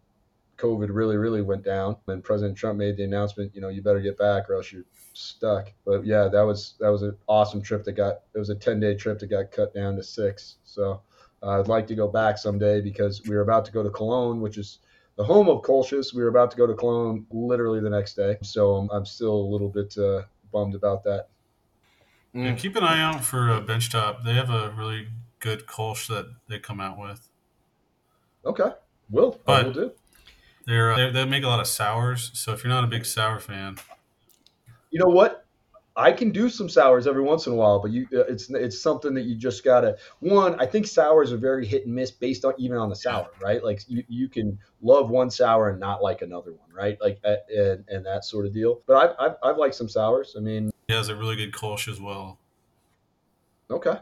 COVID 0.61 0.89
really, 0.91 1.17
really 1.17 1.43
went 1.43 1.65
down. 1.65 1.97
And 2.07 2.23
President 2.23 2.57
Trump 2.57 2.79
made 2.79 2.97
the 2.97 3.05
announcement, 3.05 3.55
you 3.55 3.61
know, 3.61 3.69
you 3.69 3.83
better 3.83 4.01
get 4.01 4.19
back 4.19 4.49
or 4.51 4.55
else 4.55 4.71
you're 4.73 4.85
stuck. 5.15 5.73
But 5.85 6.05
yeah, 6.05 6.29
that 6.29 6.43
was 6.43 6.75
that 6.81 6.89
was 6.91 7.03
an 7.03 7.17
awesome 7.27 7.63
trip 7.63 7.85
that 7.85 7.93
got 7.93 8.21
it 8.35 8.39
was 8.39 8.51
a 8.51 8.55
10 8.55 8.81
day 8.81 8.95
trip 8.95 9.19
that 9.19 9.27
got 9.29 9.51
cut 9.51 9.75
down 9.75 9.97
to 9.97 10.03
six. 10.03 10.57
So 10.65 11.01
uh, 11.43 11.61
I'd 11.61 11.69
like 11.69 11.87
to 11.89 11.95
go 11.95 12.07
back 12.09 12.39
someday 12.39 12.81
because 12.81 13.23
we 13.27 13.35
were 13.35 13.41
about 13.43 13.65
to 13.65 13.73
go 13.73 13.83
to 13.83 13.91
Cologne, 13.91 14.41
which 14.41 14.59
is 14.59 14.79
the 15.17 15.25
home 15.25 15.49
of 15.49 15.63
Kolsch's. 15.63 16.15
We 16.15 16.23
were 16.23 16.29
about 16.29 16.51
to 16.53 16.57
go 16.57 16.67
to 16.67 16.75
Cologne 16.75 17.27
literally 17.31 17.81
the 17.81 17.91
next 17.91 18.15
day. 18.15 18.37
So 18.43 18.77
I'm, 18.77 18.91
I'm 18.91 19.07
still 19.07 19.35
a 19.35 19.49
little 19.51 19.69
bit 19.69 19.97
uh, 19.99 20.23
bummed 20.53 20.75
about 20.75 21.03
that. 21.05 21.29
Yeah, 22.33 22.53
Mm. 22.53 22.59
keep 22.59 22.77
an 22.77 22.85
eye 22.85 23.03
out 23.03 23.25
for 23.25 23.51
uh, 23.51 23.61
Benchtop. 23.61 24.23
They 24.23 24.35
have 24.35 24.51
a 24.51 24.71
really 24.77 25.09
good 25.41 25.67
Kolsch 25.67 26.07
that 26.07 26.27
they 26.49 26.61
come 26.61 26.81
out 26.81 26.97
with. 26.97 27.29
Okay. 28.47 28.71
Will. 29.11 29.41
I 29.49 29.65
will 29.65 29.73
do. 29.73 29.93
They're, 30.67 30.93
uh, 30.93 30.97
they 30.97 31.11
they 31.11 31.25
make 31.25 31.45
a 31.45 31.49
lot 31.49 31.61
of 31.61 31.67
sours. 31.67 32.31
So 32.35 32.53
if 32.53 32.63
you're 32.63 32.73
not 32.73 32.85
a 32.85 32.87
big 32.87 33.05
sour 33.07 33.41
fan, 33.41 33.77
You 34.91 35.01
know 35.01 35.09
what? 35.09 35.45
I 35.97 36.13
can 36.13 36.31
do 36.31 36.49
some 36.49 36.69
sours 36.69 37.07
every 37.07 37.23
once 37.23 37.47
in 37.47 37.53
a 37.53 37.57
while, 37.57 37.81
but 37.81 37.91
you 37.91 38.07
uh, 38.15 38.21
it's 38.21 38.49
it's 38.51 38.81
something 38.81 39.13
that 39.15 39.23
you 39.23 39.35
just 39.35 39.65
gotta 39.65 39.97
one. 40.21 40.59
I 40.61 40.65
think 40.67 40.87
sours 40.87 41.33
are 41.33 41.37
very 41.37 41.67
hit 41.67 41.85
and 41.85 41.95
miss 41.95 42.11
based 42.11 42.45
on 42.45 42.55
even 42.59 42.79
on 42.79 42.89
the 42.89 42.97
sour, 42.97 43.29
right? 43.43 43.63
Like 43.63 43.83
you, 43.89 44.05
you 44.09 44.29
can 44.29 44.59
love 44.81 45.11
one 45.11 45.31
sour 45.31 45.69
and 45.69 45.81
not 45.81 46.01
like 46.01 46.23
another 46.23 46.53
one, 46.53 46.71
right? 46.73 46.97
Like 47.01 47.19
uh, 47.25 47.37
and, 47.55 47.85
and 47.89 48.07
that 48.07 48.25
sort 48.25 48.47
of 48.47 48.55
deal. 48.55 48.81
But 48.87 48.97
I've, 48.97 49.17
I've 49.19 49.37
I've 49.43 49.57
liked 49.59 49.75
some 49.75 49.89
sours. 49.89 50.35
I 50.37 50.41
mean, 50.41 50.71
he 50.87 50.95
has 50.95 51.09
a 51.09 51.17
really 51.17 51.37
good 51.37 51.53
Kolsch 51.53 51.89
as 51.89 52.01
well. 52.01 52.39
okay, 53.71 53.99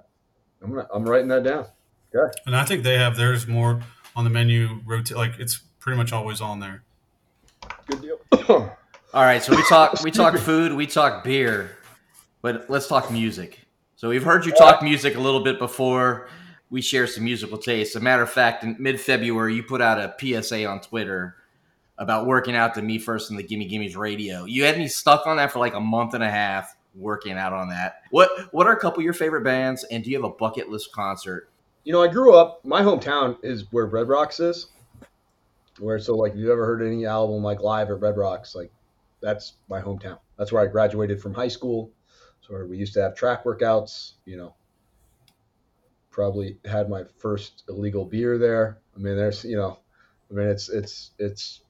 I'm 0.62 0.70
gonna, 0.70 0.88
I'm 0.92 1.04
writing 1.04 1.28
that 1.28 1.42
down. 1.42 1.66
Okay, 2.14 2.32
and 2.46 2.54
I 2.54 2.64
think 2.64 2.84
they 2.84 2.98
have 2.98 3.16
theirs 3.16 3.46
more 3.46 3.80
on 4.14 4.24
the 4.24 4.30
menu. 4.30 4.80
Rotate 4.86 5.16
like 5.16 5.38
it's 5.38 5.60
pretty 5.88 5.96
much 5.96 6.12
always 6.12 6.42
on 6.42 6.60
there. 6.60 6.82
Good 7.86 8.02
deal. 8.02 8.18
All 9.14 9.22
right, 9.22 9.42
so 9.42 9.56
we 9.56 9.62
talk 9.70 10.02
we 10.02 10.10
talk 10.10 10.36
food, 10.38 10.74
we 10.74 10.86
talk 10.86 11.24
beer, 11.24 11.78
but 12.42 12.68
let's 12.68 12.86
talk 12.88 13.10
music. 13.10 13.60
So 13.96 14.10
we've 14.10 14.22
heard 14.22 14.44
you 14.44 14.52
talk 14.52 14.82
music 14.82 15.16
a 15.16 15.20
little 15.20 15.42
bit 15.42 15.58
before. 15.58 16.28
We 16.68 16.82
share 16.82 17.06
some 17.06 17.24
musical 17.24 17.56
tastes. 17.56 17.96
As 17.96 18.02
a 18.02 18.04
matter 18.04 18.22
of 18.22 18.30
fact, 18.30 18.64
in 18.64 18.76
mid 18.78 19.00
February, 19.00 19.54
you 19.54 19.62
put 19.62 19.80
out 19.80 19.98
a 19.98 20.14
PSA 20.20 20.66
on 20.66 20.82
Twitter 20.82 21.36
about 21.96 22.26
working 22.26 22.54
out 22.54 22.74
to 22.74 22.82
me 22.82 22.98
first 22.98 23.30
and 23.30 23.38
the 23.38 23.42
Gimme 23.42 23.66
Gimmes 23.66 23.96
radio. 23.96 24.44
You 24.44 24.64
had 24.64 24.76
me 24.76 24.88
stuck 24.88 25.26
on 25.26 25.38
that 25.38 25.52
for 25.52 25.58
like 25.58 25.72
a 25.72 25.80
month 25.80 26.12
and 26.12 26.22
a 26.22 26.30
half, 26.30 26.76
working 26.94 27.38
out 27.38 27.54
on 27.54 27.70
that. 27.70 28.02
What 28.10 28.52
What 28.52 28.66
are 28.66 28.76
a 28.76 28.78
couple 28.78 28.98
of 28.98 29.04
your 29.04 29.14
favorite 29.14 29.42
bands, 29.42 29.84
and 29.84 30.04
do 30.04 30.10
you 30.10 30.16
have 30.18 30.30
a 30.30 30.34
bucket 30.34 30.68
list 30.68 30.92
concert? 30.92 31.48
you 31.88 31.94
know, 31.94 32.02
I 32.02 32.08
grew 32.08 32.34
up. 32.34 32.62
My 32.66 32.82
hometown 32.82 33.38
is 33.42 33.64
where 33.70 33.86
Red 33.86 34.08
Rocks 34.08 34.40
is. 34.40 34.66
Where 35.80 35.98
so 35.98 36.16
like, 36.16 36.32
if 36.32 36.38
you've 36.38 36.50
ever 36.50 36.66
heard 36.66 36.82
any 36.82 37.06
album 37.06 37.42
like 37.42 37.60
live 37.60 37.90
at 37.90 38.00
Red 38.00 38.16
Rocks, 38.16 38.54
like 38.54 38.72
that's 39.20 39.54
my 39.68 39.80
hometown. 39.80 40.18
That's 40.36 40.52
where 40.52 40.62
I 40.62 40.66
graduated 40.66 41.20
from 41.20 41.34
high 41.34 41.48
school. 41.48 41.90
So 42.40 42.64
we 42.64 42.78
used 42.78 42.94
to 42.94 43.02
have 43.02 43.14
track 43.14 43.44
workouts. 43.44 44.12
You 44.24 44.36
know, 44.36 44.54
probably 46.10 46.58
had 46.64 46.88
my 46.88 47.04
first 47.18 47.64
illegal 47.68 48.04
beer 48.04 48.38
there. 48.38 48.78
I 48.96 48.98
mean, 48.98 49.16
there's 49.16 49.44
you 49.44 49.56
know, 49.56 49.78
I 50.30 50.34
mean 50.34 50.48
it's 50.48 50.68
it's 50.68 51.12
it's 51.18 51.60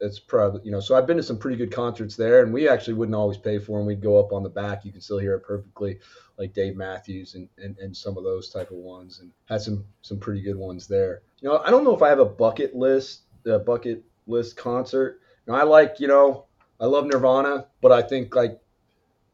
it's 0.00 0.18
probably 0.18 0.60
you 0.64 0.70
know. 0.70 0.80
So 0.80 0.94
I've 0.94 1.06
been 1.06 1.16
to 1.16 1.22
some 1.22 1.38
pretty 1.38 1.56
good 1.56 1.72
concerts 1.72 2.16
there, 2.16 2.42
and 2.42 2.52
we 2.52 2.68
actually 2.68 2.94
wouldn't 2.94 3.14
always 3.14 3.38
pay 3.38 3.58
for 3.58 3.78
them. 3.78 3.86
We'd 3.86 4.02
go 4.02 4.18
up 4.18 4.32
on 4.32 4.42
the 4.42 4.48
back. 4.48 4.84
You 4.84 4.92
can 4.92 5.00
still 5.00 5.18
hear 5.18 5.34
it 5.34 5.40
perfectly 5.40 5.98
like 6.38 6.52
Dave 6.52 6.76
Matthews 6.76 7.34
and, 7.34 7.48
and, 7.56 7.78
and 7.78 7.96
some 7.96 8.18
of 8.18 8.24
those 8.24 8.50
type 8.50 8.70
of 8.70 8.76
ones, 8.76 9.20
and 9.20 9.32
had 9.46 9.62
some 9.62 9.84
some 10.02 10.18
pretty 10.18 10.42
good 10.42 10.56
ones 10.56 10.86
there. 10.86 11.22
You 11.40 11.48
know, 11.48 11.58
I 11.58 11.70
don't 11.70 11.84
know 11.84 11.94
if 11.94 12.02
I 12.02 12.08
have 12.08 12.18
a 12.18 12.24
bucket 12.24 12.74
list, 12.74 13.22
a 13.46 13.58
bucket 13.58 14.04
list 14.26 14.56
concert. 14.56 15.20
Know, 15.46 15.54
I 15.54 15.62
like 15.62 15.96
you 16.00 16.08
know, 16.08 16.46
I 16.80 16.86
love 16.86 17.06
Nirvana, 17.06 17.66
but 17.80 17.92
I 17.92 18.02
think 18.02 18.34
like 18.34 18.60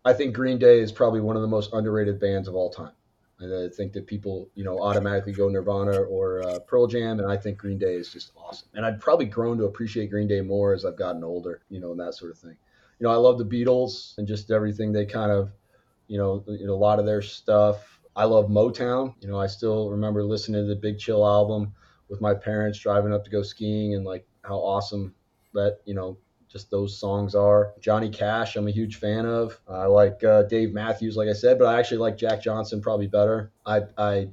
I 0.04 0.12
think 0.12 0.34
Green 0.34 0.58
Day 0.58 0.80
is 0.80 0.92
probably 0.92 1.20
one 1.20 1.36
of 1.36 1.42
the 1.42 1.48
most 1.48 1.72
underrated 1.72 2.20
bands 2.20 2.48
of 2.48 2.54
all 2.54 2.70
time. 2.70 2.92
And 3.38 3.52
I 3.52 3.74
think 3.74 3.92
that 3.94 4.06
people, 4.06 4.48
you 4.54 4.62
know, 4.62 4.80
automatically 4.80 5.32
go 5.32 5.48
Nirvana 5.48 6.00
or 6.02 6.46
uh, 6.46 6.58
Pearl 6.60 6.86
Jam, 6.86 7.18
and 7.18 7.30
I 7.30 7.36
think 7.36 7.58
Green 7.58 7.78
Day 7.78 7.94
is 7.94 8.12
just 8.12 8.30
awesome. 8.36 8.68
And 8.74 8.86
I've 8.86 9.00
probably 9.00 9.26
grown 9.26 9.58
to 9.58 9.64
appreciate 9.64 10.10
Green 10.10 10.28
Day 10.28 10.40
more 10.40 10.74
as 10.74 10.84
I've 10.84 10.96
gotten 10.96 11.24
older, 11.24 11.60
you 11.68 11.80
know, 11.80 11.90
and 11.90 12.00
that 12.00 12.14
sort 12.14 12.30
of 12.30 12.38
thing. 12.38 12.56
You 12.98 13.06
know, 13.06 13.12
I 13.12 13.16
love 13.16 13.38
the 13.38 13.44
Beatles 13.44 14.16
and 14.18 14.28
just 14.28 14.52
everything 14.52 14.92
they 14.92 15.06
kind 15.06 15.32
of, 15.32 15.50
you 16.06 16.18
know, 16.18 16.44
you 16.46 16.66
know, 16.66 16.74
a 16.74 16.76
lot 16.76 17.00
of 17.00 17.06
their 17.06 17.22
stuff. 17.22 18.00
I 18.14 18.24
love 18.24 18.46
Motown. 18.46 19.14
You 19.20 19.28
know, 19.28 19.40
I 19.40 19.48
still 19.48 19.90
remember 19.90 20.22
listening 20.22 20.62
to 20.62 20.68
the 20.68 20.76
Big 20.76 20.98
Chill 20.98 21.26
album 21.26 21.74
with 22.12 22.20
my 22.20 22.34
parents 22.34 22.78
driving 22.78 23.12
up 23.12 23.24
to 23.24 23.30
go 23.30 23.42
skiing 23.42 23.94
and 23.94 24.04
like 24.04 24.26
how 24.44 24.56
awesome 24.56 25.14
that 25.54 25.78
you 25.86 25.94
know 25.94 26.18
just 26.46 26.70
those 26.70 27.00
songs 27.00 27.34
are. 27.34 27.72
Johnny 27.80 28.10
Cash, 28.10 28.54
I'm 28.56 28.68
a 28.68 28.70
huge 28.70 28.96
fan 28.96 29.24
of. 29.24 29.58
I 29.66 29.86
like 29.86 30.22
uh, 30.22 30.42
Dave 30.42 30.74
Matthews, 30.74 31.16
like 31.16 31.28
I 31.28 31.32
said, 31.32 31.58
but 31.58 31.64
I 31.64 31.78
actually 31.78 31.96
like 31.96 32.18
Jack 32.18 32.42
Johnson 32.42 32.82
probably 32.82 33.06
better. 33.06 33.50
I 33.64 33.80
I 33.96 34.28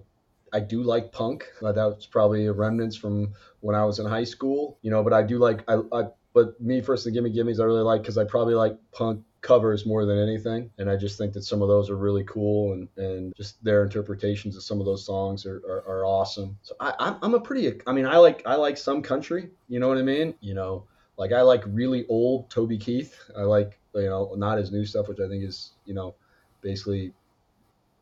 I 0.52 0.60
do 0.60 0.84
like 0.84 1.14
punk. 1.14 1.46
Uh, 1.64 1.72
that's 1.72 2.06
probably 2.06 2.48
a 2.48 2.52
remnants 2.52 2.98
from 2.98 3.34
when 3.62 3.78
I 3.78 3.86
was 3.86 4.00
in 4.00 4.06
high 4.06 4.26
school, 4.26 4.78
you 4.82 4.92
know. 4.92 5.02
But 5.02 5.14
I 5.14 5.24
do 5.24 5.38
like 5.40 5.64
I, 5.70 5.80
I 5.94 6.04
but 6.34 6.60
me 6.60 6.82
first 6.82 7.06
the 7.06 7.12
Gimme 7.12 7.32
Gimmes 7.32 7.62
I 7.62 7.64
really 7.64 7.82
like 7.82 8.02
because 8.02 8.18
I 8.18 8.26
probably 8.26 8.56
like 8.56 8.78
punk 8.92 9.24
covers 9.42 9.86
more 9.86 10.06
than 10.06 10.18
anything 10.18 10.70
and 10.78 10.90
i 10.90 10.96
just 10.96 11.18
think 11.18 11.32
that 11.34 11.44
some 11.44 11.62
of 11.62 11.68
those 11.68 11.90
are 11.90 11.96
really 11.96 12.24
cool 12.26 12.74
and, 12.74 12.90
and 12.98 13.34
just 13.38 13.64
their 13.64 13.84
interpretations 13.84 14.58
of 14.58 14.64
some 14.64 14.80
of 14.80 14.86
those 14.86 15.06
songs 15.06 15.46
are, 15.46 15.62
are, 15.68 15.84
are 15.88 16.06
awesome 16.06 16.58
so 16.62 16.76
I, 16.80 17.16
I'm, 17.22 17.34
a 17.34 17.40
pretty 17.40 17.80
i 17.88 17.94
mean 17.94 18.06
i 18.06 18.18
like 18.18 18.44
i 18.46 18.56
like 18.56 18.78
some 18.78 19.02
country 19.02 19.50
you 19.70 19.80
know 19.80 19.88
what 19.88 19.98
i 19.98 20.02
mean 20.02 20.34
you 20.42 20.54
know 20.54 20.86
like 21.20 21.34
I 21.34 21.42
like 21.42 21.64
really 21.68 22.08
old 22.08 22.50
Toby 22.50 22.78
Keith. 22.78 23.14
I 23.38 23.42
like 23.42 23.78
you 23.94 24.10
know 24.10 24.34
not 24.36 24.58
his 24.58 24.72
new 24.72 24.86
stuff, 24.86 25.10
which 25.10 25.20
I 25.20 25.28
think 25.28 25.44
is 25.44 25.74
you 25.86 25.94
know 25.94 26.16
basically 26.62 27.14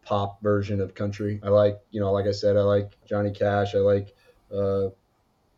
pop 0.06 0.42
version 0.42 0.80
of 0.80 0.94
country. 0.94 1.42
I 1.44 1.50
like 1.50 1.80
you 1.90 2.00
know 2.00 2.14
like 2.14 2.28
I 2.28 2.32
said, 2.32 2.56
I 2.56 2.62
like 2.62 2.92
Johnny 3.06 3.32
Cash. 3.32 3.74
I 3.74 3.80
like 3.80 4.16
uh, 4.54 4.90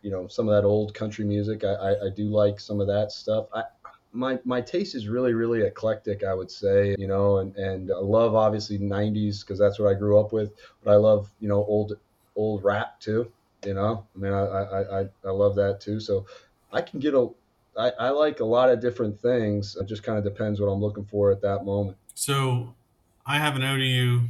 you 0.01 0.09
know 0.09 0.27
some 0.27 0.47
of 0.47 0.55
that 0.55 0.65
old 0.65 0.93
country 0.93 1.25
music. 1.25 1.65
I, 1.65 1.73
I, 1.73 2.05
I 2.05 2.09
do 2.15 2.29
like 2.29 2.61
some 2.61 2.79
of 2.79 2.87
that 2.87 3.11
stuff. 3.11 3.47
I, 3.53 3.63
my 4.11 4.39
my 4.43 4.59
taste 4.59 4.95
is 4.95 5.07
really 5.07 5.33
really 5.33 5.61
eclectic 5.61 6.23
i 6.23 6.33
would 6.33 6.49
say 6.49 6.95
you 6.97 7.07
know 7.07 7.37
and 7.37 7.55
and 7.57 7.91
i 7.91 7.99
love 7.99 8.33
obviously 8.33 8.79
90s 8.79 9.41
because 9.41 9.59
that's 9.59 9.77
what 9.77 9.89
i 9.89 9.93
grew 9.93 10.19
up 10.19 10.33
with 10.33 10.51
but 10.83 10.91
i 10.91 10.95
love 10.95 11.29
you 11.39 11.47
know 11.47 11.63
old 11.65 11.97
old 12.35 12.63
rap 12.63 12.99
too 12.99 13.31
you 13.65 13.73
know 13.73 14.03
i 14.15 14.19
mean 14.19 14.33
i 14.33 14.39
i 14.39 15.01
i, 15.01 15.05
I 15.25 15.29
love 15.29 15.55
that 15.55 15.79
too 15.79 15.99
so 15.99 16.25
i 16.73 16.81
can 16.81 16.99
get 16.99 17.13
a 17.13 17.29
I, 17.77 17.91
I 17.97 18.09
like 18.09 18.41
a 18.41 18.45
lot 18.45 18.69
of 18.69 18.81
different 18.81 19.19
things. 19.21 19.77
It 19.79 19.87
just 19.87 20.03
kind 20.03 20.17
of 20.17 20.23
depends 20.23 20.59
what 20.59 20.67
I'm 20.67 20.81
looking 20.81 21.05
for 21.05 21.31
at 21.31 21.41
that 21.41 21.63
moment. 21.63 21.97
So, 22.13 22.73
I 23.25 23.37
have 23.37 23.55
an 23.55 23.63
ODU 23.63 24.27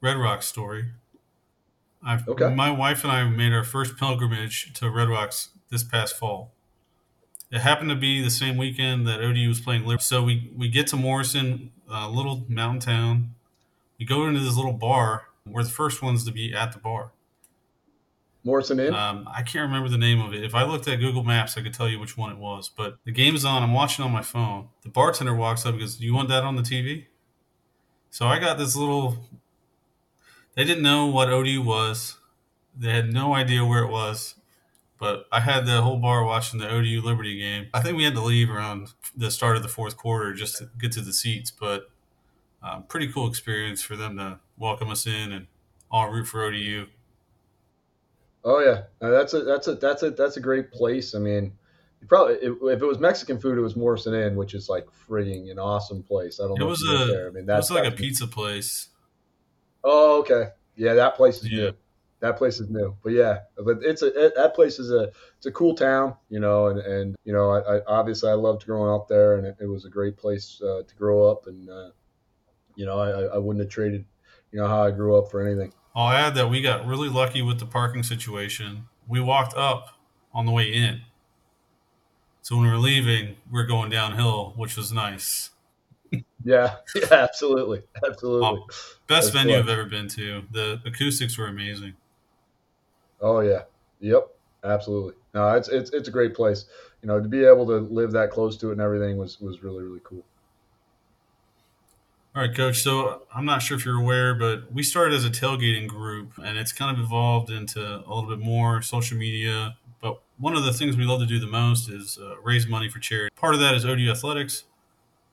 Red 0.00 0.16
Rocks 0.16 0.46
story. 0.46 0.90
I've, 2.04 2.28
Okay. 2.28 2.54
My 2.54 2.70
wife 2.70 3.02
and 3.02 3.12
I 3.12 3.24
made 3.24 3.52
our 3.52 3.64
first 3.64 3.96
pilgrimage 3.96 4.72
to 4.74 4.90
Red 4.90 5.08
Rocks 5.08 5.48
this 5.70 5.82
past 5.82 6.16
fall. 6.16 6.52
It 7.52 7.60
happened 7.60 7.90
to 7.90 7.96
be 7.96 8.22
the 8.22 8.30
same 8.30 8.56
weekend 8.56 9.06
that 9.06 9.20
ODU 9.20 9.46
was 9.46 9.60
playing 9.60 9.84
Liberty. 9.84 10.02
So 10.04 10.22
we, 10.22 10.50
we 10.56 10.68
get 10.68 10.86
to 10.88 10.96
Morrison, 10.96 11.70
a 11.88 12.08
little 12.08 12.44
mountain 12.48 12.80
town. 12.80 13.34
We 13.98 14.06
go 14.06 14.26
into 14.26 14.40
this 14.40 14.56
little 14.56 14.72
bar. 14.72 15.26
We're 15.46 15.62
the 15.62 15.68
first 15.68 16.02
ones 16.02 16.24
to 16.24 16.32
be 16.32 16.54
at 16.54 16.72
the 16.72 16.78
bar. 16.78 17.12
Morrison 18.42 18.80
Inn. 18.80 18.94
Um, 18.94 19.28
I 19.30 19.42
can't 19.42 19.66
remember 19.66 19.88
the 19.88 19.98
name 19.98 20.20
of 20.20 20.32
it. 20.32 20.42
If 20.42 20.54
I 20.54 20.64
looked 20.64 20.88
at 20.88 20.96
Google 20.96 21.22
Maps, 21.22 21.56
I 21.56 21.62
could 21.62 21.74
tell 21.74 21.88
you 21.88 22.00
which 22.00 22.16
one 22.16 22.32
it 22.32 22.38
was. 22.38 22.68
But 22.68 22.96
the 23.04 23.12
game's 23.12 23.44
on. 23.44 23.62
I'm 23.62 23.72
watching 23.72 24.04
on 24.04 24.10
my 24.10 24.22
phone. 24.22 24.68
The 24.82 24.88
bartender 24.88 25.34
walks 25.34 25.64
up 25.64 25.72
and 25.72 25.80
goes, 25.80 25.96
"Do 25.96 26.04
you 26.04 26.14
want 26.14 26.28
that 26.30 26.42
on 26.42 26.56
the 26.56 26.62
TV?" 26.62 27.06
So 28.10 28.26
I 28.26 28.38
got 28.38 28.58
this 28.58 28.74
little. 28.74 29.28
They 30.56 30.64
didn't 30.64 30.82
know 30.82 31.06
what 31.06 31.28
ODU 31.28 31.62
was. 31.62 32.16
They 32.76 32.90
had 32.90 33.12
no 33.12 33.34
idea 33.34 33.64
where 33.64 33.84
it 33.84 33.90
was. 33.90 34.34
But 35.02 35.26
I 35.32 35.40
had 35.40 35.66
the 35.66 35.82
whole 35.82 35.96
bar 35.96 36.24
watching 36.24 36.60
the 36.60 36.70
ODU 36.70 37.02
Liberty 37.02 37.36
game. 37.36 37.66
I 37.74 37.80
think 37.80 37.96
we 37.96 38.04
had 38.04 38.14
to 38.14 38.20
leave 38.20 38.48
around 38.48 38.90
the 39.16 39.32
start 39.32 39.56
of 39.56 39.64
the 39.64 39.68
fourth 39.68 39.96
quarter 39.96 40.32
just 40.32 40.58
to 40.58 40.70
get 40.78 40.92
to 40.92 41.00
the 41.00 41.12
seats. 41.12 41.50
But 41.50 41.90
um, 42.62 42.84
pretty 42.84 43.08
cool 43.12 43.26
experience 43.28 43.82
for 43.82 43.96
them 43.96 44.16
to 44.18 44.38
welcome 44.56 44.90
us 44.90 45.04
in 45.04 45.32
and 45.32 45.48
all 45.90 46.08
root 46.08 46.26
for 46.26 46.44
ODU. 46.44 46.86
oh 48.44 48.60
yeah, 48.60 48.82
that's 49.00 49.34
a 49.34 49.42
that's 49.42 49.66
a 49.66 49.74
that's 49.74 50.04
a 50.04 50.12
that's 50.12 50.36
a 50.36 50.40
great 50.40 50.70
place. 50.70 51.16
I 51.16 51.18
mean, 51.18 51.52
you 52.00 52.06
probably 52.06 52.34
if, 52.36 52.80
it 52.80 52.86
was 52.86 53.00
Mexican 53.00 53.40
food, 53.40 53.58
it 53.58 53.60
was 53.62 53.74
Morrison 53.74 54.14
Inn, 54.14 54.36
which 54.36 54.54
is 54.54 54.68
like 54.68 54.86
frigging 55.08 55.50
an 55.50 55.58
awesome 55.58 56.04
place. 56.04 56.38
I 56.38 56.46
don't 56.46 56.60
It 56.60 56.60
know. 56.60 56.68
was 56.68 56.80
if 56.80 56.88
you 56.88 56.90
went 56.92 57.02
a 57.02 57.06
there. 57.06 57.26
I 57.26 57.30
mean, 57.30 57.44
it 57.44 57.46
that's 57.46 57.70
was 57.70 57.76
like 57.76 57.92
a 57.92 57.96
pizza 57.96 58.28
place. 58.28 58.88
Oh, 59.84 60.20
okay. 60.20 60.50
Yeah, 60.76 60.94
that 60.94 61.16
place 61.16 61.42
is 61.42 61.50
Yeah. 61.50 61.70
new. 61.70 61.72
That 62.22 62.38
place 62.38 62.60
is 62.60 62.70
new, 62.70 62.96
but 63.02 63.12
yeah, 63.14 63.40
but 63.56 63.78
it's 63.82 64.02
a 64.02 64.26
it, 64.26 64.34
that 64.36 64.54
place 64.54 64.78
is 64.78 64.92
a 64.92 65.10
it's 65.36 65.46
a 65.46 65.50
cool 65.50 65.74
town, 65.74 66.14
you 66.30 66.38
know, 66.38 66.68
and 66.68 66.78
and 66.78 67.16
you 67.24 67.32
know, 67.32 67.50
I, 67.50 67.78
I 67.78 67.80
obviously 67.88 68.30
I 68.30 68.34
loved 68.34 68.64
growing 68.64 68.94
up 68.94 69.08
there, 69.08 69.38
and 69.38 69.46
it, 69.46 69.56
it 69.60 69.66
was 69.66 69.86
a 69.86 69.90
great 69.90 70.16
place 70.16 70.62
uh, 70.62 70.82
to 70.86 70.94
grow 70.94 71.28
up, 71.28 71.48
and 71.48 71.68
uh, 71.68 71.90
you 72.76 72.86
know, 72.86 72.96
I 73.00 73.34
I 73.34 73.38
wouldn't 73.38 73.64
have 73.64 73.72
traded, 73.72 74.04
you 74.52 74.60
know, 74.60 74.68
how 74.68 74.84
I 74.84 74.92
grew 74.92 75.18
up 75.18 75.32
for 75.32 75.44
anything. 75.44 75.72
I'll 75.96 76.12
add 76.12 76.36
that 76.36 76.48
we 76.48 76.62
got 76.62 76.86
really 76.86 77.08
lucky 77.08 77.42
with 77.42 77.58
the 77.58 77.66
parking 77.66 78.04
situation. 78.04 78.86
We 79.08 79.20
walked 79.20 79.56
up 79.56 79.98
on 80.32 80.46
the 80.46 80.52
way 80.52 80.72
in. 80.72 81.02
So 82.42 82.54
when 82.54 82.66
we 82.66 82.70
were 82.70 82.78
leaving, 82.78 83.34
we 83.50 83.60
are 83.60 83.66
going 83.66 83.90
downhill, 83.90 84.52
which 84.54 84.76
was 84.76 84.92
nice. 84.92 85.50
Yeah, 86.44 86.76
yeah, 86.94 87.06
absolutely, 87.10 87.82
absolutely. 88.06 88.46
Um, 88.46 88.64
Best 89.08 89.08
That's 89.08 89.30
venue 89.30 89.54
fun. 89.54 89.62
I've 89.62 89.68
ever 89.68 89.86
been 89.86 90.06
to. 90.08 90.42
The 90.52 90.80
acoustics 90.86 91.36
were 91.36 91.46
amazing. 91.46 91.94
Oh 93.22 93.40
yeah, 93.40 93.62
yep, 94.00 94.28
absolutely. 94.64 95.14
No, 95.34 95.54
it's 95.54 95.68
it's 95.68 95.90
it's 95.92 96.08
a 96.08 96.10
great 96.10 96.34
place. 96.34 96.66
You 97.02 97.08
know, 97.08 97.20
to 97.20 97.28
be 97.28 97.44
able 97.44 97.66
to 97.66 97.78
live 97.78 98.12
that 98.12 98.30
close 98.30 98.56
to 98.58 98.68
it 98.68 98.72
and 98.72 98.80
everything 98.80 99.16
was 99.16 99.40
was 99.40 99.62
really 99.62 99.82
really 99.82 100.00
cool. 100.04 100.24
All 102.34 102.42
right, 102.42 102.54
coach. 102.54 102.82
So 102.82 103.22
I'm 103.34 103.44
not 103.44 103.60
sure 103.62 103.76
if 103.76 103.84
you're 103.84 104.00
aware, 104.00 104.34
but 104.34 104.72
we 104.72 104.82
started 104.82 105.14
as 105.14 105.24
a 105.24 105.30
tailgating 105.30 105.86
group 105.86 106.32
and 106.42 106.56
it's 106.56 106.72
kind 106.72 106.96
of 106.96 107.02
evolved 107.04 107.50
into 107.50 107.80
a 107.80 108.08
little 108.08 108.28
bit 108.28 108.38
more 108.38 108.80
social 108.80 109.18
media. 109.18 109.76
But 110.00 110.20
one 110.38 110.56
of 110.56 110.64
the 110.64 110.72
things 110.72 110.96
we 110.96 111.04
love 111.04 111.20
to 111.20 111.26
do 111.26 111.38
the 111.38 111.46
most 111.46 111.90
is 111.90 112.18
uh, 112.20 112.40
raise 112.40 112.66
money 112.66 112.88
for 112.88 113.00
charity. 113.00 113.34
Part 113.36 113.54
of 113.54 113.60
that 113.60 113.74
is 113.74 113.84
ODU 113.84 114.10
Athletics, 114.10 114.64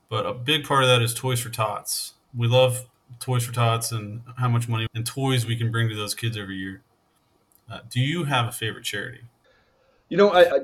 but 0.10 0.26
a 0.26 0.34
big 0.34 0.66
part 0.66 0.84
of 0.84 0.90
that 0.90 1.02
is 1.02 1.14
Toys 1.14 1.40
for 1.40 1.50
Tots. 1.50 2.16
We 2.36 2.48
love 2.48 2.88
Toys 3.20 3.46
for 3.46 3.54
Tots 3.54 3.94
and 3.94 4.24
how 4.38 4.50
much 4.50 4.68
money 4.68 4.88
and 4.94 5.06
toys 5.06 5.46
we 5.46 5.56
can 5.56 5.72
bring 5.72 5.90
to 5.90 5.96
those 5.96 6.14
kids 6.14 6.38
every 6.38 6.58
year. 6.58 6.84
Uh, 7.70 7.80
do 7.90 8.00
you 8.00 8.24
have 8.24 8.48
a 8.48 8.52
favorite 8.52 8.84
charity? 8.84 9.22
You 10.10 10.18
know, 10.18 10.30
I, 10.30 10.56
I 10.56 10.60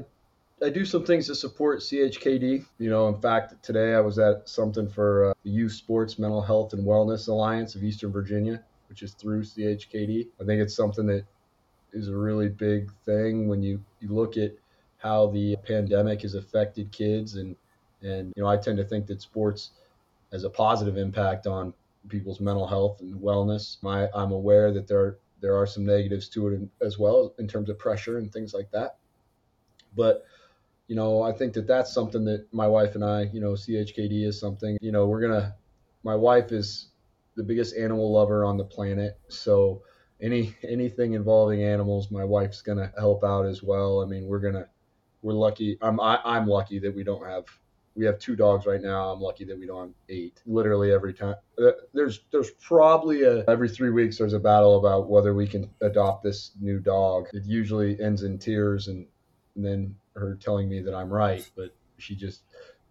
I 0.63 0.69
do 0.69 0.85
some 0.85 1.05
things 1.05 1.27
to 1.27 1.35
support 1.35 1.81
CHKD. 1.81 2.65
You 2.79 2.89
know, 2.89 3.09
in 3.09 3.19
fact, 3.21 3.61
today 3.61 3.93
I 3.93 3.99
was 3.99 4.17
at 4.17 4.47
something 4.47 4.87
for 4.87 5.31
uh, 5.31 5.33
the 5.43 5.49
Youth 5.49 5.73
Sports 5.73 6.17
Mental 6.17 6.41
Health 6.41 6.73
and 6.73 6.85
Wellness 6.85 7.27
Alliance 7.27 7.75
of 7.75 7.83
Eastern 7.83 8.11
Virginia, 8.11 8.63
which 8.87 9.03
is 9.03 9.13
through 9.13 9.43
CHKD. 9.43 10.27
I 10.41 10.45
think 10.45 10.61
it's 10.61 10.75
something 10.75 11.05
that 11.07 11.25
is 11.91 12.07
a 12.07 12.15
really 12.15 12.49
big 12.49 12.91
thing 13.05 13.47
when 13.47 13.61
you, 13.61 13.83
you 13.99 14.09
look 14.09 14.37
at 14.37 14.53
how 14.97 15.27
the 15.27 15.55
pandemic 15.57 16.21
has 16.21 16.35
affected 16.35 16.91
kids 16.91 17.35
and 17.35 17.55
and 18.01 18.33
you 18.35 18.43
know 18.43 18.49
I 18.49 18.57
tend 18.57 18.77
to 18.77 18.83
think 18.83 19.07
that 19.07 19.21
sports 19.21 19.71
has 20.31 20.43
a 20.43 20.49
positive 20.49 20.97
impact 20.97 21.47
on 21.47 21.73
people's 22.09 22.39
mental 22.39 22.67
health 22.67 23.01
and 23.01 23.15
wellness. 23.15 23.77
My, 23.81 24.07
I'm 24.13 24.31
aware 24.31 24.71
that 24.71 24.87
there 24.87 25.17
there 25.45 25.55
are 25.55 25.67
some 25.67 25.85
negatives 25.85 26.27
to 26.27 26.47
it 26.47 26.59
as 26.81 26.97
well 26.97 27.35
in 27.37 27.47
terms 27.47 27.69
of 27.69 27.77
pressure 27.77 28.17
and 28.17 28.33
things 28.33 28.51
like 28.51 28.71
that. 28.71 28.97
But 29.95 30.25
you 30.87 30.95
know, 30.95 31.21
I 31.21 31.33
think 31.33 31.53
that 31.53 31.67
that's 31.67 31.93
something 31.93 32.25
that 32.25 32.51
my 32.51 32.67
wife 32.67 32.95
and 32.95 33.05
I, 33.05 33.29
you 33.31 33.39
know, 33.39 33.51
CHKD 33.51 34.25
is 34.25 34.39
something. 34.39 34.75
You 34.81 34.91
know, 34.91 35.05
we're 35.05 35.21
gonna. 35.21 35.55
My 36.01 36.15
wife 36.15 36.51
is 36.51 36.89
the 37.35 37.43
biggest 37.43 37.77
animal 37.77 38.11
lover 38.11 38.43
on 38.43 38.57
the 38.57 38.63
planet, 38.63 39.19
so 39.27 39.83
any 40.19 40.55
anything 40.67 41.13
involving 41.13 41.61
animals, 41.61 42.09
my 42.09 42.23
wife's 42.23 42.63
gonna 42.63 42.91
help 42.97 43.23
out 43.23 43.45
as 43.45 43.61
well. 43.61 44.01
I 44.01 44.05
mean, 44.07 44.25
we're 44.25 44.39
gonna. 44.39 44.67
We're 45.21 45.33
lucky. 45.33 45.77
I'm 45.79 45.99
I, 45.99 46.19
I'm 46.25 46.47
lucky 46.47 46.79
that 46.79 46.95
we 46.95 47.03
don't 47.03 47.23
have 47.23 47.45
we 47.95 48.05
have 48.05 48.19
two 48.19 48.35
dogs 48.35 48.65
right 48.65 48.81
now. 48.81 49.11
I'm 49.11 49.21
lucky 49.21 49.45
that 49.45 49.57
we 49.57 49.65
don't 49.65 49.87
have 49.87 49.93
eight. 50.09 50.41
Literally 50.45 50.91
every 50.91 51.13
time. 51.13 51.35
Uh, 51.57 51.71
There's 51.93 52.21
there's 52.31 52.51
probably 52.51 53.23
a 53.23 53.43
every 53.47 53.69
three 53.69 53.89
weeks 53.89 54.17
there's 54.17 54.33
a 54.33 54.39
battle 54.39 54.77
about 54.77 55.09
whether 55.09 55.33
we 55.33 55.47
can 55.47 55.69
adopt 55.81 56.23
this 56.23 56.51
new 56.59 56.79
dog. 56.79 57.27
It 57.33 57.45
usually 57.45 57.99
ends 58.01 58.23
in 58.23 58.37
tears 58.37 58.87
and, 58.87 59.07
and 59.55 59.65
then 59.65 59.95
her 60.15 60.35
telling 60.35 60.69
me 60.69 60.81
that 60.81 60.93
I'm 60.93 61.09
right, 61.09 61.49
but 61.55 61.73
she 61.97 62.15
just 62.15 62.41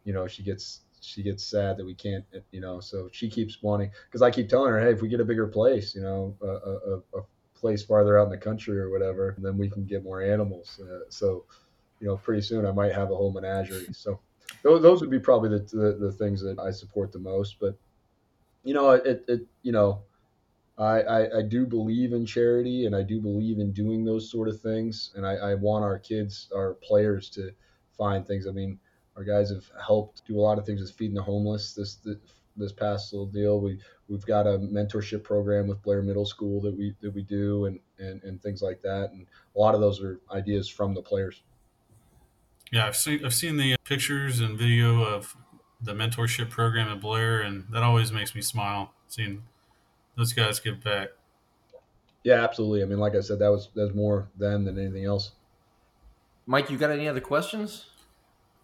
you 0.05 0.13
know 0.13 0.27
she 0.27 0.43
gets 0.43 0.81
she 1.01 1.23
gets 1.23 1.45
sad 1.45 1.77
that 1.77 1.85
we 1.85 1.95
can't 1.95 2.25
you 2.51 2.61
know 2.61 2.81
so 2.81 3.09
she 3.13 3.29
keeps 3.29 3.63
wanting 3.63 3.91
because 4.07 4.23
I 4.23 4.31
keep 4.31 4.49
telling 4.49 4.71
her 4.73 4.81
hey 4.81 4.93
if 4.93 5.03
we 5.03 5.09
get 5.09 5.21
a 5.21 5.25
bigger 5.25 5.47
place 5.47 5.95
you 5.95 6.01
know 6.01 6.35
a, 6.41 6.47
a, 6.47 7.21
a 7.21 7.23
place 7.55 7.85
farther 7.85 8.19
out 8.19 8.25
in 8.25 8.31
the 8.31 8.39
country 8.39 8.79
or 8.79 8.91
whatever 8.91 9.35
then 9.39 9.59
we 9.59 9.69
can 9.69 9.85
get 9.85 10.03
more 10.03 10.23
animals 10.23 10.81
uh, 10.83 11.01
so 11.11 11.45
you 12.01 12.07
know 12.07 12.17
pretty 12.17 12.41
soon 12.41 12.65
I 12.65 12.73
might 12.73 12.93
have 12.93 13.11
a 13.11 13.17
whole 13.17 13.33
menagerie 13.33 13.93
so 13.93 14.19
those, 14.63 15.01
would 15.01 15.11
be 15.11 15.19
probably 15.19 15.51
the, 15.51 15.65
the, 15.77 15.97
the 16.01 16.13
things 16.13 16.41
that 16.43 16.59
I 16.59 16.71
support 16.71 17.13
the 17.13 17.19
most. 17.19 17.57
But 17.61 17.77
you 18.63 18.75
know, 18.75 18.91
it, 18.91 19.25
it 19.29 19.47
you 19.63 19.73
know, 19.73 20.01
I, 20.79 21.03
I, 21.03 21.39
I 21.39 21.43
do 21.43 21.67
believe 21.67 22.13
in 22.13 22.27
charity 22.27 22.87
and 22.87 22.97
I 22.97 23.03
do 23.03 23.21
believe 23.21 23.59
in 23.59 23.73
doing 23.73 24.05
those 24.05 24.31
sort 24.31 24.49
of 24.49 24.61
things. 24.61 25.13
And 25.15 25.27
I, 25.27 25.35
I 25.35 25.55
want 25.55 25.85
our 25.85 25.99
kids, 25.99 26.49
our 26.55 26.75
players, 26.75 27.29
to 27.31 27.51
find 27.97 28.27
things. 28.27 28.47
I 28.47 28.51
mean, 28.51 28.79
our 29.17 29.25
guys 29.25 29.51
have 29.51 29.65
helped 29.85 30.27
do 30.27 30.39
a 30.39 30.43
lot 30.43 30.59
of 30.59 30.67
things 30.67 30.81
with 30.81 30.91
feeding 30.91 31.15
the 31.15 31.23
homeless. 31.23 31.75
This, 31.75 31.97
this 31.97 32.17
this 32.57 32.73
past 32.73 33.13
little 33.13 33.27
deal, 33.27 33.61
we 33.61 33.79
we've 34.09 34.27
got 34.27 34.47
a 34.47 34.59
mentorship 34.59 35.23
program 35.23 35.67
with 35.67 35.83
Blair 35.83 36.03
Middle 36.03 36.27
School 36.27 36.61
that 36.63 36.77
we 36.77 36.95
that 37.01 37.13
we 37.13 37.23
do 37.23 37.67
and 37.67 37.81
and, 37.99 38.23
and 38.23 38.43
things 38.43 38.63
like 38.63 38.81
that. 38.83 39.11
And 39.11 39.27
a 39.55 39.59
lot 39.59 39.75
of 39.75 39.81
those 39.81 40.03
are 40.03 40.21
ideas 40.31 40.69
from 40.69 40.95
the 40.95 41.03
players. 41.03 41.43
Yeah, 42.75 42.89
I've 42.89 42.97
seen 42.97 43.25
I've 43.25 43.33
seen 43.33 43.57
the 43.57 43.77
pictures 43.85 44.41
and 44.41 44.59
video 44.59 45.05
of 45.05 45.37
the 45.81 45.93
mentorship 45.93 46.51
program 46.51 46.89
at 46.89 47.01
Blair, 47.01 47.41
and 47.41 47.67
that 47.71 47.85
always 47.85 48.11
makes 48.11 48.35
me 48.35 48.43
smile 48.43 48.93
seeing 49.07 49.45
those 50.17 50.33
guys 50.33 50.59
give 50.59 50.83
back. 50.83 51.11
Yeah, 52.25 52.43
absolutely. 52.43 52.83
I 52.83 52.87
mean, 52.87 52.99
like 52.99 53.15
I 53.15 53.21
said, 53.21 53.39
that 53.39 53.53
was 53.53 53.69
that's 53.77 53.95
more 53.95 54.27
them 54.37 54.65
than 54.65 54.77
anything 54.77 55.05
else. 55.05 55.31
Mike, 56.47 56.69
you 56.69 56.77
got 56.77 56.91
any 56.91 57.07
other 57.07 57.21
questions? 57.21 57.87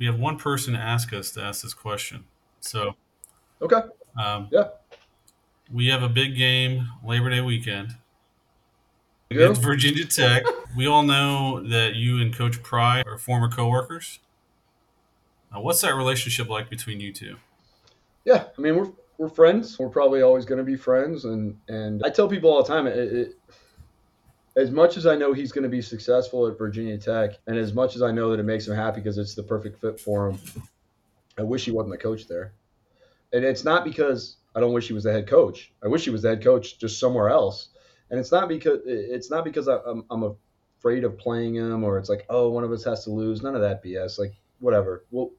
We 0.00 0.06
have 0.06 0.18
one 0.18 0.38
person 0.38 0.74
ask 0.74 1.12
us 1.12 1.30
to 1.32 1.42
ask 1.42 1.62
this 1.62 1.72
question. 1.72 2.24
So, 2.58 2.96
okay, 3.62 3.82
um, 4.20 4.48
yeah, 4.50 4.70
we 5.72 5.86
have 5.86 6.02
a 6.02 6.08
big 6.08 6.34
game 6.34 6.88
Labor 7.04 7.30
Day 7.30 7.42
weekend 7.42 7.94
Against 9.30 9.62
Virginia 9.62 10.04
Tech. 10.04 10.42
we 10.76 10.86
all 10.86 11.04
know 11.04 11.62
that 11.68 11.94
you 11.94 12.20
and 12.20 12.34
Coach 12.34 12.62
Pry 12.64 13.02
are 13.06 13.16
former 13.16 13.48
coworkers. 13.48 14.18
Uh, 15.54 15.60
what's 15.60 15.80
that 15.82 15.94
relationship 15.94 16.48
like 16.48 16.68
between 16.68 16.98
you 16.98 17.12
two? 17.12 17.36
yeah. 18.24 18.44
I 18.56 18.60
mean, 18.60 18.76
we're 18.76 18.90
we're 19.18 19.28
friends. 19.28 19.78
We're 19.78 19.88
probably 19.88 20.22
always 20.22 20.44
going 20.44 20.58
to 20.58 20.64
be 20.64 20.76
friends. 20.76 21.24
And 21.26 21.56
and 21.68 22.02
I 22.04 22.10
tell 22.10 22.26
people 22.26 22.50
all 22.50 22.62
the 22.62 22.68
time, 22.68 22.86
it, 22.88 22.96
it, 22.96 23.38
as 24.56 24.70
much 24.72 24.96
as 24.96 25.06
I 25.06 25.14
know 25.14 25.32
he's 25.32 25.52
going 25.52 25.62
to 25.62 25.68
be 25.68 25.82
successful 25.82 26.46
at 26.48 26.58
Virginia 26.58 26.98
Tech, 26.98 27.38
and 27.46 27.56
as 27.56 27.72
much 27.72 27.94
as 27.94 28.02
I 28.02 28.10
know 28.10 28.30
that 28.30 28.40
it 28.40 28.44
makes 28.44 28.66
him 28.66 28.74
happy 28.74 29.00
because 29.00 29.16
it's 29.16 29.34
the 29.34 29.42
perfect 29.44 29.80
fit 29.80 30.00
for 30.00 30.30
him, 30.30 30.38
I 31.38 31.42
wish 31.42 31.66
he 31.66 31.70
wasn't 31.70 31.92
the 31.92 31.98
coach 31.98 32.26
there. 32.26 32.52
And 33.32 33.44
it's 33.44 33.62
not 33.62 33.84
because 33.84 34.38
I 34.56 34.60
don't 34.60 34.72
wish 34.72 34.88
he 34.88 34.92
was 34.92 35.04
the 35.04 35.12
head 35.12 35.28
coach. 35.28 35.70
I 35.84 35.88
wish 35.88 36.04
he 36.04 36.10
was 36.10 36.22
the 36.22 36.30
head 36.30 36.42
coach 36.42 36.80
just 36.80 36.98
somewhere 36.98 37.28
else. 37.28 37.68
And 38.10 38.18
it's 38.18 38.32
not 38.32 38.48
because 38.48 38.80
it's 38.86 39.30
not 39.30 39.44
because 39.44 39.68
I'm 39.68 40.04
I'm 40.10 40.36
afraid 40.78 41.04
of 41.04 41.18
playing 41.18 41.54
him 41.54 41.84
or 41.84 41.98
it's 41.98 42.08
like 42.08 42.26
oh 42.28 42.48
one 42.50 42.64
of 42.64 42.72
us 42.72 42.84
has 42.84 43.04
to 43.04 43.10
lose. 43.10 43.42
None 43.42 43.54
of 43.54 43.60
that 43.60 43.84
BS. 43.84 44.18
Like 44.18 44.34
whatever. 44.58 45.04
We'll 45.10 45.30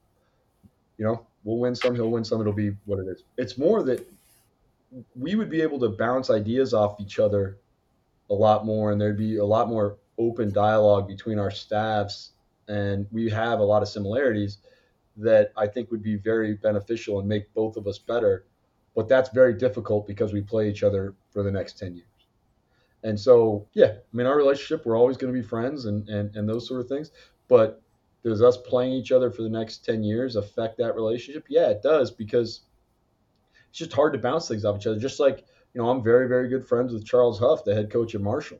you 0.97 1.05
know 1.05 1.25
we'll 1.43 1.57
win 1.57 1.75
some. 1.75 1.95
He'll 1.95 2.11
win 2.11 2.23
some. 2.23 2.41
It'll 2.41 2.53
be 2.53 2.71
what 2.85 2.99
it 2.99 3.07
is. 3.07 3.23
It's 3.37 3.57
more 3.57 3.83
that 3.83 4.07
we 5.15 5.35
would 5.35 5.49
be 5.49 5.61
able 5.61 5.79
to 5.79 5.89
bounce 5.89 6.29
ideas 6.29 6.73
off 6.73 6.99
each 6.99 7.19
other 7.19 7.57
a 8.29 8.33
lot 8.33 8.65
more, 8.65 8.91
and 8.91 8.99
there'd 8.99 9.17
be 9.17 9.37
a 9.37 9.45
lot 9.45 9.69
more 9.69 9.97
open 10.17 10.51
dialogue 10.51 11.07
between 11.07 11.39
our 11.39 11.51
staffs, 11.51 12.31
and 12.67 13.07
we 13.11 13.29
have 13.29 13.59
a 13.59 13.63
lot 13.63 13.81
of 13.81 13.87
similarities 13.87 14.59
that 15.17 15.51
I 15.57 15.67
think 15.67 15.91
would 15.91 16.03
be 16.03 16.15
very 16.15 16.55
beneficial 16.55 17.19
and 17.19 17.27
make 17.27 17.53
both 17.53 17.77
of 17.77 17.87
us 17.87 17.97
better. 17.99 18.45
But 18.95 19.07
that's 19.07 19.29
very 19.29 19.53
difficult 19.53 20.07
because 20.07 20.33
we 20.33 20.41
play 20.41 20.69
each 20.69 20.83
other 20.83 21.13
for 21.31 21.43
the 21.43 21.51
next 21.51 21.79
10 21.79 21.95
years. 21.95 22.10
And 23.03 23.19
so, 23.19 23.67
yeah, 23.73 23.87
I 23.87 24.15
mean, 24.15 24.27
our 24.27 24.37
relationship, 24.37 24.85
we're 24.85 24.97
always 24.97 25.17
going 25.17 25.33
to 25.33 25.39
be 25.39 25.45
friends 25.45 25.85
and, 25.85 26.07
and, 26.07 26.35
and 26.35 26.47
those 26.47 26.67
sort 26.67 26.81
of 26.81 26.87
things. 26.87 27.11
But 27.47 27.81
does 28.23 28.41
us 28.41 28.57
playing 28.57 28.93
each 28.93 29.11
other 29.11 29.31
for 29.31 29.41
the 29.41 29.49
next 29.49 29.83
10 29.83 30.03
years 30.03 30.35
affect 30.35 30.77
that 30.77 30.95
relationship? 30.95 31.45
Yeah, 31.49 31.69
it 31.69 31.81
does 31.81 32.11
because 32.11 32.61
it's 33.69 33.79
just 33.79 33.93
hard 33.93 34.13
to 34.13 34.19
bounce 34.19 34.47
things 34.47 34.65
off 34.65 34.77
each 34.77 34.87
other. 34.87 34.99
Just 34.99 35.19
like, 35.19 35.45
you 35.73 35.81
know, 35.81 35.89
I'm 35.89 36.03
very, 36.03 36.27
very 36.27 36.47
good 36.47 36.65
friends 36.65 36.93
with 36.93 37.05
Charles 37.05 37.39
Huff, 37.39 37.63
the 37.63 37.73
head 37.73 37.89
coach 37.89 38.13
at 38.13 38.21
Marshall. 38.21 38.59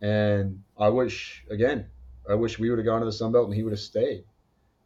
And 0.00 0.62
I 0.78 0.88
wish, 0.90 1.44
again, 1.50 1.86
I 2.28 2.34
wish 2.34 2.58
we 2.58 2.70
would 2.70 2.78
have 2.78 2.86
gone 2.86 3.00
to 3.00 3.06
the 3.06 3.12
Sun 3.12 3.32
Belt 3.32 3.46
and 3.46 3.54
he 3.54 3.64
would 3.64 3.72
have 3.72 3.80
stayed. 3.80 4.24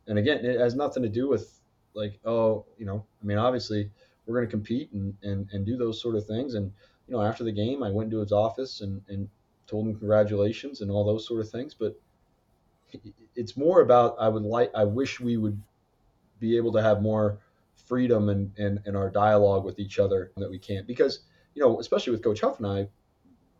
And 0.06 0.18
again, 0.18 0.44
it 0.44 0.58
has 0.58 0.74
nothing 0.74 1.02
to 1.02 1.08
do 1.08 1.28
with 1.28 1.60
like, 1.92 2.18
oh, 2.24 2.64
you 2.78 2.86
know, 2.86 3.04
I 3.22 3.26
mean, 3.26 3.36
obviously 3.36 3.90
we're 4.24 4.36
going 4.36 4.46
to 4.46 4.50
compete 4.50 4.90
and, 4.92 5.14
and, 5.22 5.48
and 5.52 5.66
do 5.66 5.76
those 5.76 6.00
sort 6.00 6.16
of 6.16 6.26
things. 6.26 6.54
And, 6.54 6.72
you 7.08 7.16
know, 7.16 7.22
after 7.22 7.42
the 7.42 7.52
game, 7.52 7.82
I 7.82 7.90
went 7.90 8.08
into 8.08 8.20
his 8.20 8.32
office 8.32 8.82
and, 8.82 9.02
and 9.08 9.28
told 9.66 9.86
him 9.86 9.96
congratulations 9.96 10.80
and 10.80 10.90
all 10.90 11.04
those 11.04 11.26
sort 11.26 11.40
of 11.40 11.50
things. 11.50 11.74
But 11.74 11.98
it's 13.34 13.56
more 13.56 13.80
about 13.80 14.16
I 14.20 14.28
would 14.28 14.42
like 14.42 14.70
I 14.74 14.84
wish 14.84 15.20
we 15.20 15.36
would 15.36 15.60
be 16.38 16.56
able 16.56 16.72
to 16.72 16.82
have 16.82 17.02
more 17.02 17.38
freedom 17.86 18.28
in, 18.28 18.52
in, 18.56 18.80
in 18.86 18.96
our 18.96 19.10
dialogue 19.10 19.64
with 19.64 19.78
each 19.78 19.98
other 19.98 20.32
that 20.36 20.50
we 20.50 20.58
can't 20.58 20.86
because 20.86 21.20
you 21.54 21.62
know 21.62 21.80
especially 21.80 22.12
with 22.12 22.22
Coach 22.22 22.40
Huff 22.40 22.58
and 22.58 22.66
I 22.66 22.88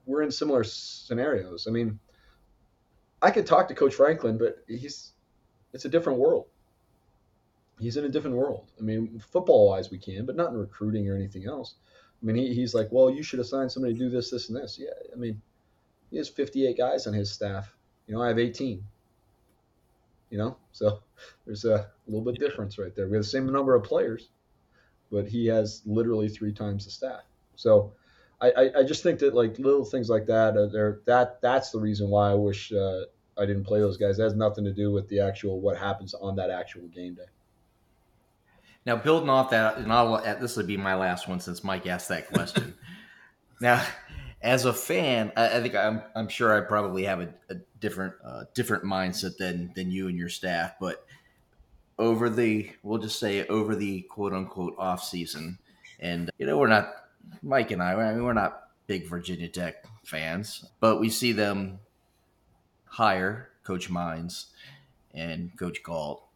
we're 0.09 0.23
in 0.23 0.31
similar 0.31 0.65
scenarios. 0.65 1.67
I 1.69 1.71
mean, 1.71 2.01
I 3.21 3.31
could 3.31 3.47
talk 3.47 3.69
to 3.69 3.75
Coach 3.75 3.95
Franklin, 3.95 4.39
but 4.39 4.65
he's 4.67 5.13
it's 5.73 5.85
a 5.85 5.89
different 5.89 6.19
world. 6.19 6.47
He's 7.79 7.97
in 7.97 8.05
a 8.05 8.09
different 8.09 8.37
world. 8.37 8.73
I 8.79 8.83
mean, 8.83 9.21
football 9.31 9.69
wise, 9.69 9.91
we 9.91 9.99
can, 9.99 10.27
but 10.27 10.35
not 10.35 10.51
in 10.51 10.57
recruiting 10.57 11.09
or 11.09 11.15
anything 11.15 11.47
else. 11.47 11.75
I 12.23 12.27
mean, 12.27 12.37
he, 12.37 12.55
he's 12.55 12.75
like, 12.75 12.89
well, 12.91 13.11
you 13.11 13.23
should 13.23 13.41
assign 13.41 13.71
somebody 13.71 13.95
to 13.95 13.99
do 13.99 14.11
this, 14.11 14.31
this, 14.31 14.49
and 14.49 14.57
this. 14.57 14.79
Yeah, 14.79 14.91
I 15.13 15.17
mean, 15.17 15.41
he 16.11 16.17
has 16.17 16.29
58 16.29 16.77
guys 16.77 17.07
on 17.07 17.15
his 17.15 17.31
staff. 17.31 17.75
You 18.07 18.15
know, 18.15 18.23
I 18.23 18.29
have 18.29 18.39
18 18.39 18.83
you 20.31 20.37
know 20.37 20.57
so 20.73 21.01
there's 21.47 21.65
a 21.65 21.89
little 22.07 22.25
bit 22.25 22.39
difference 22.39 22.79
right 22.79 22.95
there. 22.95 23.09
We 23.09 23.17
have 23.17 23.25
the 23.25 23.31
same 23.31 23.51
number 23.51 23.75
of 23.75 23.83
players 23.85 24.29
but 25.11 25.27
he 25.27 25.47
has 25.47 25.83
literally 25.87 26.29
three 26.29 26.53
times 26.53 26.85
the 26.85 26.91
staff. 26.91 27.23
So 27.57 27.93
i 28.41 28.51
i, 28.51 28.71
I 28.79 28.83
just 28.85 29.03
think 29.03 29.19
that 29.21 29.35
like 29.35 29.59
little 29.59 29.85
things 29.85 30.09
like 30.09 30.27
that 30.27 30.57
are 30.57 30.69
there 30.69 31.01
that 31.07 31.41
that's 31.41 31.71
the 31.71 31.81
reason 31.81 32.09
why 32.09 32.31
i 32.31 32.35
wish 32.35 32.73
uh, 32.73 33.03
i 33.37 33.45
didn't 33.45 33.65
play 33.65 33.81
those 33.81 33.97
guys. 33.97 34.19
It 34.19 34.23
has 34.23 34.35
nothing 34.35 34.65
to 34.65 34.73
do 34.73 34.93
with 34.93 35.09
the 35.09 35.21
actual 35.21 35.61
what 35.61 35.77
happens 35.77 36.15
on 36.15 36.37
that 36.37 36.51
actual 36.51 36.87
game 36.89 37.15
day 37.15 37.31
now 38.89 38.97
building 38.97 39.31
off 39.31 39.51
that 39.51 39.79
and 39.79 39.93
I'll, 39.93 40.21
this 40.41 40.57
would 40.57 40.67
be 40.67 40.77
my 40.77 40.95
last 40.95 41.29
one 41.29 41.41
since 41.41 41.63
mike 41.63 41.87
asked 41.87 42.09
that 42.09 42.29
question 42.29 42.75
now 43.61 43.85
as 44.41 44.65
a 44.65 44.73
fan, 44.73 45.33
I, 45.37 45.57
I, 45.59 45.61
think 45.61 45.75
I'm, 45.75 46.03
I'm 46.15 46.29
sure 46.29 46.57
I 46.57 46.61
probably 46.67 47.05
have 47.05 47.21
a, 47.21 47.35
a 47.51 47.57
different 47.81 48.15
uh, 48.25 48.45
different 48.55 48.85
mindset 48.85 49.37
than 49.37 49.73
than 49.75 49.91
you 49.91 50.09
and 50.09 50.17
your 50.17 50.29
staff. 50.29 50.75
But 50.81 51.05
over 51.99 52.31
the 52.31 52.71
we'll 52.83 52.99
just 52.99 53.19
say 53.19 53.47
over 53.47 53.75
the 53.75 54.03
quote 54.03 54.33
unquote 54.33 54.75
off 54.79 55.03
season, 55.03 55.59
and 55.99 56.31
you 56.39 56.47
know 56.47 56.57
we're 56.57 56.69
not 56.69 56.93
Mike 57.43 57.71
and 57.71 57.83
I. 57.83 57.95
I 57.95 58.15
mean, 58.15 58.25
we're 58.25 58.33
not 58.33 58.69
big 58.87 59.09
Virginia 59.09 59.49
Tech 59.49 59.85
fans, 60.05 60.65
but 60.81 61.01
we 61.01 61.11
see 61.11 61.33
them 61.33 61.81
hire 62.85 63.51
Coach 63.65 63.91
Mines 63.91 64.47
and 65.13 65.57
Coach 65.59 65.83
Galt. 65.83 66.28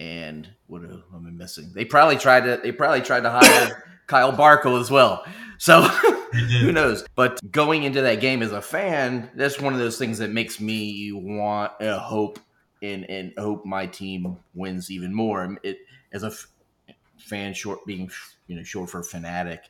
And 0.00 0.48
what 0.66 0.82
am 0.82 1.04
I 1.14 1.30
missing? 1.30 1.72
They 1.74 1.84
probably 1.84 2.16
tried 2.16 2.44
to. 2.44 2.58
They 2.62 2.72
probably 2.72 3.02
tried 3.02 3.20
to 3.20 3.30
hire 3.30 3.84
Kyle 4.06 4.32
Barkle 4.32 4.80
as 4.80 4.90
well. 4.90 5.26
So 5.58 5.82
who 6.62 6.72
knows? 6.72 7.04
But 7.14 7.38
going 7.52 7.82
into 7.82 8.00
that 8.00 8.18
game 8.18 8.42
as 8.42 8.52
a 8.52 8.62
fan, 8.62 9.30
that's 9.34 9.60
one 9.60 9.74
of 9.74 9.78
those 9.78 9.98
things 9.98 10.16
that 10.16 10.30
makes 10.30 10.58
me 10.58 11.12
want 11.12 11.72
a 11.80 11.98
hope 11.98 12.38
and 12.82 13.04
and 13.10 13.34
hope 13.36 13.66
my 13.66 13.86
team 13.86 14.38
wins 14.54 14.90
even 14.90 15.12
more. 15.12 15.58
It 15.62 15.80
as 16.12 16.22
a 16.22 16.28
f- 16.28 16.46
fan, 17.18 17.52
short 17.52 17.84
being 17.84 18.10
you 18.46 18.56
know 18.56 18.62
short 18.62 18.88
for 18.88 19.02
fanatic, 19.02 19.64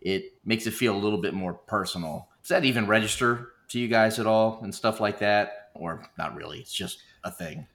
it 0.00 0.32
makes 0.46 0.66
it 0.66 0.72
feel 0.72 0.96
a 0.96 0.98
little 0.98 1.20
bit 1.20 1.34
more 1.34 1.52
personal. 1.52 2.28
Does 2.40 2.48
that 2.48 2.64
even 2.64 2.86
register 2.86 3.50
to 3.68 3.78
you 3.78 3.88
guys 3.88 4.18
at 4.18 4.26
all 4.26 4.60
and 4.62 4.74
stuff 4.74 4.98
like 4.98 5.18
that, 5.18 5.68
or 5.74 6.08
not 6.16 6.34
really? 6.34 6.60
It's 6.60 6.72
just 6.72 7.02
a 7.22 7.30
thing. 7.30 7.66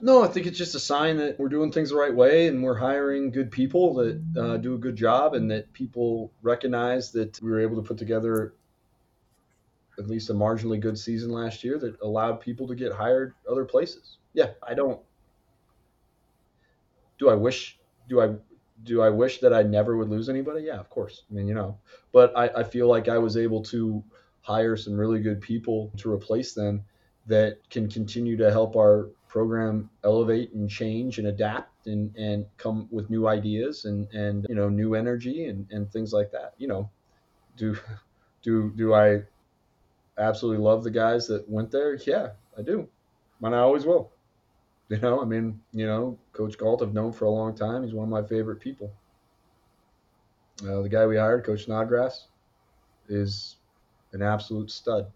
No, 0.00 0.22
I 0.22 0.28
think 0.28 0.46
it's 0.46 0.58
just 0.58 0.74
a 0.74 0.80
sign 0.80 1.16
that 1.16 1.38
we're 1.38 1.48
doing 1.48 1.72
things 1.72 1.90
the 1.90 1.96
right 1.96 2.14
way 2.14 2.46
and 2.46 2.62
we're 2.62 2.76
hiring 2.76 3.30
good 3.30 3.50
people 3.50 3.94
that 3.94 4.22
uh, 4.38 4.56
do 4.56 4.74
a 4.74 4.78
good 4.78 4.96
job 4.96 5.34
and 5.34 5.50
that 5.50 5.72
people 5.72 6.32
recognize 6.42 7.10
that 7.12 7.40
we 7.42 7.50
were 7.50 7.60
able 7.60 7.76
to 7.76 7.82
put 7.82 7.98
together 7.98 8.54
at 9.98 10.06
least 10.06 10.30
a 10.30 10.32
marginally 10.32 10.78
good 10.78 10.96
season 10.98 11.30
last 11.30 11.64
year 11.64 11.78
that 11.78 12.00
allowed 12.00 12.40
people 12.40 12.68
to 12.68 12.74
get 12.74 12.92
hired 12.92 13.34
other 13.50 13.64
places. 13.64 14.18
Yeah, 14.32 14.50
I 14.62 14.74
don't. 14.74 15.00
Do 17.18 17.28
I 17.30 17.34
wish? 17.34 17.78
Do 18.08 18.20
I? 18.20 18.34
Do 18.84 19.02
I 19.02 19.10
wish 19.10 19.40
that 19.40 19.52
I 19.52 19.64
never 19.64 19.96
would 19.96 20.08
lose 20.08 20.28
anybody? 20.28 20.62
Yeah, 20.62 20.78
of 20.78 20.88
course. 20.88 21.24
I 21.28 21.34
mean, 21.34 21.48
you 21.48 21.54
know, 21.54 21.78
but 22.12 22.32
I, 22.36 22.48
I 22.60 22.62
feel 22.62 22.86
like 22.86 23.08
I 23.08 23.18
was 23.18 23.36
able 23.36 23.64
to 23.64 24.04
hire 24.42 24.76
some 24.76 24.96
really 24.96 25.20
good 25.20 25.40
people 25.40 25.90
to 25.96 26.12
replace 26.12 26.54
them 26.54 26.84
that 27.26 27.58
can 27.70 27.90
continue 27.90 28.36
to 28.36 28.52
help 28.52 28.76
our 28.76 29.08
program 29.28 29.88
elevate 30.04 30.52
and 30.52 30.68
change 30.70 31.18
and 31.18 31.28
adapt 31.28 31.86
and, 31.86 32.14
and 32.16 32.46
come 32.56 32.88
with 32.90 33.10
new 33.10 33.28
ideas 33.28 33.84
and, 33.84 34.10
and 34.12 34.46
you 34.48 34.54
know 34.54 34.68
new 34.68 34.94
energy 34.94 35.46
and, 35.46 35.66
and 35.70 35.90
things 35.92 36.12
like 36.12 36.30
that 36.32 36.54
you 36.58 36.66
know 36.68 36.88
do 37.56 37.76
do 38.42 38.72
do 38.76 38.94
i 38.94 39.22
absolutely 40.18 40.62
love 40.62 40.82
the 40.82 40.90
guys 40.90 41.26
that 41.28 41.48
went 41.48 41.70
there 41.70 41.94
yeah 42.06 42.28
i 42.58 42.62
do 42.62 42.88
and 43.42 43.54
i 43.54 43.58
always 43.58 43.84
will 43.84 44.10
You 44.88 44.98
know, 45.00 45.20
I 45.20 45.26
mean, 45.26 45.60
you 45.72 45.86
know, 45.86 46.16
Coach 46.32 46.56
Galt 46.56 46.82
I've 46.82 46.94
known 46.94 47.12
for 47.12 47.26
a 47.26 47.30
long 47.30 47.54
time. 47.54 47.84
He's 47.84 47.92
one 47.92 48.04
of 48.04 48.10
my 48.10 48.22
favorite 48.26 48.58
people. 48.58 48.90
Uh, 50.62 50.80
the 50.80 50.88
guy 50.88 51.06
we 51.06 51.18
hired, 51.18 51.44
Coach 51.44 51.66
Snodgrass, 51.66 52.26
is 53.08 53.56
an 54.12 54.22
absolute 54.22 54.70
stud. 54.70 55.06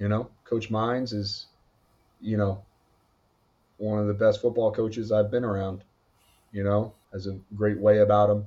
You 0.00 0.08
know, 0.08 0.28
Coach 0.44 0.70
Mines 0.70 1.12
is, 1.12 1.46
you 2.20 2.36
know, 2.36 2.64
one 3.78 3.98
of 3.98 4.06
the 4.06 4.14
best 4.14 4.40
football 4.40 4.72
coaches 4.72 5.12
I've 5.12 5.30
been 5.30 5.44
around. 5.44 5.84
You 6.52 6.64
know, 6.64 6.94
has 7.12 7.26
a 7.26 7.38
great 7.54 7.78
way 7.78 7.98
about 7.98 8.30
him, 8.30 8.46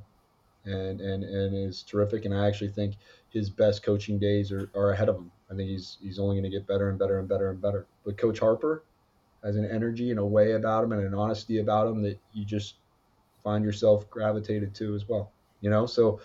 and 0.65 1.01
and 1.01 1.23
and 1.23 1.55
is 1.55 1.83
terrific. 1.83 2.25
And 2.25 2.33
I 2.33 2.47
actually 2.47 2.69
think 2.69 2.95
his 3.29 3.49
best 3.49 3.83
coaching 3.83 4.17
days 4.17 4.51
are, 4.51 4.69
are 4.75 4.91
ahead 4.91 5.09
of 5.09 5.15
him. 5.15 5.31
I 5.51 5.55
think 5.55 5.69
he's 5.69 5.97
he's 6.01 6.19
only 6.19 6.35
going 6.35 6.49
to 6.49 6.57
get 6.57 6.67
better 6.67 6.89
and 6.89 6.97
better 6.97 7.19
and 7.19 7.27
better 7.27 7.49
and 7.49 7.61
better. 7.61 7.85
But 8.05 8.17
Coach 8.17 8.39
Harper 8.39 8.83
has 9.43 9.55
an 9.55 9.65
energy 9.65 10.11
and 10.11 10.19
a 10.19 10.25
way 10.25 10.53
about 10.53 10.83
him 10.83 10.91
and 10.91 11.03
an 11.03 11.13
honesty 11.13 11.59
about 11.59 11.87
him 11.87 12.01
that 12.03 12.19
you 12.33 12.45
just 12.45 12.75
find 13.43 13.63
yourself 13.63 14.09
gravitated 14.09 14.73
to 14.75 14.95
as 14.95 15.07
well. 15.07 15.31
You 15.61 15.69
know, 15.69 15.85
so 15.85 16.19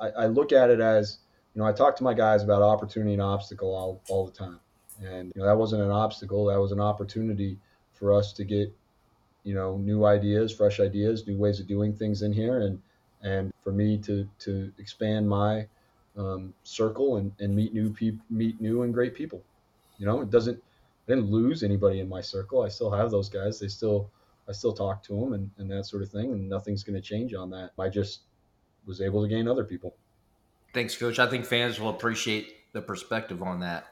I, 0.00 0.08
I 0.10 0.26
look 0.26 0.52
at 0.52 0.70
it 0.70 0.80
as 0.80 1.18
you 1.54 1.60
know 1.60 1.68
I 1.68 1.72
talk 1.72 1.96
to 1.96 2.04
my 2.04 2.14
guys 2.14 2.42
about 2.42 2.62
opportunity 2.62 3.12
and 3.12 3.22
obstacle 3.22 3.74
all, 3.74 4.02
all 4.08 4.26
the 4.26 4.32
time, 4.32 4.60
and 5.04 5.32
you 5.34 5.40
know 5.40 5.46
that 5.46 5.56
wasn't 5.56 5.82
an 5.82 5.90
obstacle, 5.90 6.46
that 6.46 6.60
was 6.60 6.72
an 6.72 6.80
opportunity 6.80 7.58
for 7.98 8.12
us 8.12 8.32
to 8.34 8.44
get 8.44 8.72
you 9.44 9.54
know 9.54 9.76
new 9.78 10.04
ideas, 10.04 10.52
fresh 10.52 10.80
ideas, 10.80 11.26
new 11.26 11.36
ways 11.36 11.60
of 11.60 11.66
doing 11.66 11.94
things 11.94 12.22
in 12.22 12.32
here, 12.32 12.60
and 12.60 12.80
and 13.22 13.52
for 13.62 13.72
me 13.72 13.98
to 13.98 14.28
to 14.40 14.72
expand 14.78 15.28
my 15.28 15.66
um, 16.16 16.52
circle 16.64 17.16
and, 17.16 17.32
and 17.38 17.54
meet 17.54 17.72
new 17.72 17.92
people, 17.92 18.24
meet 18.30 18.60
new 18.60 18.82
and 18.82 18.92
great 18.92 19.14
people. 19.14 19.42
You 19.98 20.06
know, 20.06 20.20
it 20.20 20.30
doesn't. 20.30 20.56
I 20.56 21.12
didn't 21.14 21.30
lose 21.30 21.62
anybody 21.62 22.00
in 22.00 22.08
my 22.08 22.20
circle. 22.20 22.62
I 22.62 22.68
still 22.68 22.90
have 22.90 23.10
those 23.10 23.30
guys. 23.30 23.58
They 23.58 23.68
still, 23.68 24.10
I 24.46 24.52
still 24.52 24.74
talk 24.74 25.02
to 25.04 25.18
them 25.18 25.32
and, 25.32 25.50
and 25.56 25.70
that 25.70 25.86
sort 25.86 26.02
of 26.02 26.10
thing. 26.10 26.32
And 26.32 26.50
nothing's 26.50 26.82
going 26.82 27.00
to 27.00 27.00
change 27.00 27.32
on 27.32 27.48
that. 27.50 27.70
I 27.78 27.88
just 27.88 28.20
was 28.84 29.00
able 29.00 29.22
to 29.22 29.28
gain 29.28 29.48
other 29.48 29.64
people. 29.64 29.94
Thanks, 30.74 30.96
Coach. 30.96 31.18
I 31.18 31.26
think 31.26 31.46
fans 31.46 31.80
will 31.80 31.88
appreciate 31.88 32.72
the 32.72 32.82
perspective 32.82 33.42
on 33.42 33.60
that. 33.60 33.86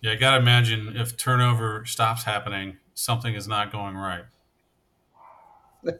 Yeah, 0.00 0.12
I 0.12 0.14
gotta 0.16 0.38
imagine 0.38 0.96
if 0.96 1.16
turnover 1.16 1.84
stops 1.84 2.24
happening, 2.24 2.76
something 2.96 3.34
is 3.34 3.46
not 3.46 3.70
going 3.70 3.94
right. 3.94 4.24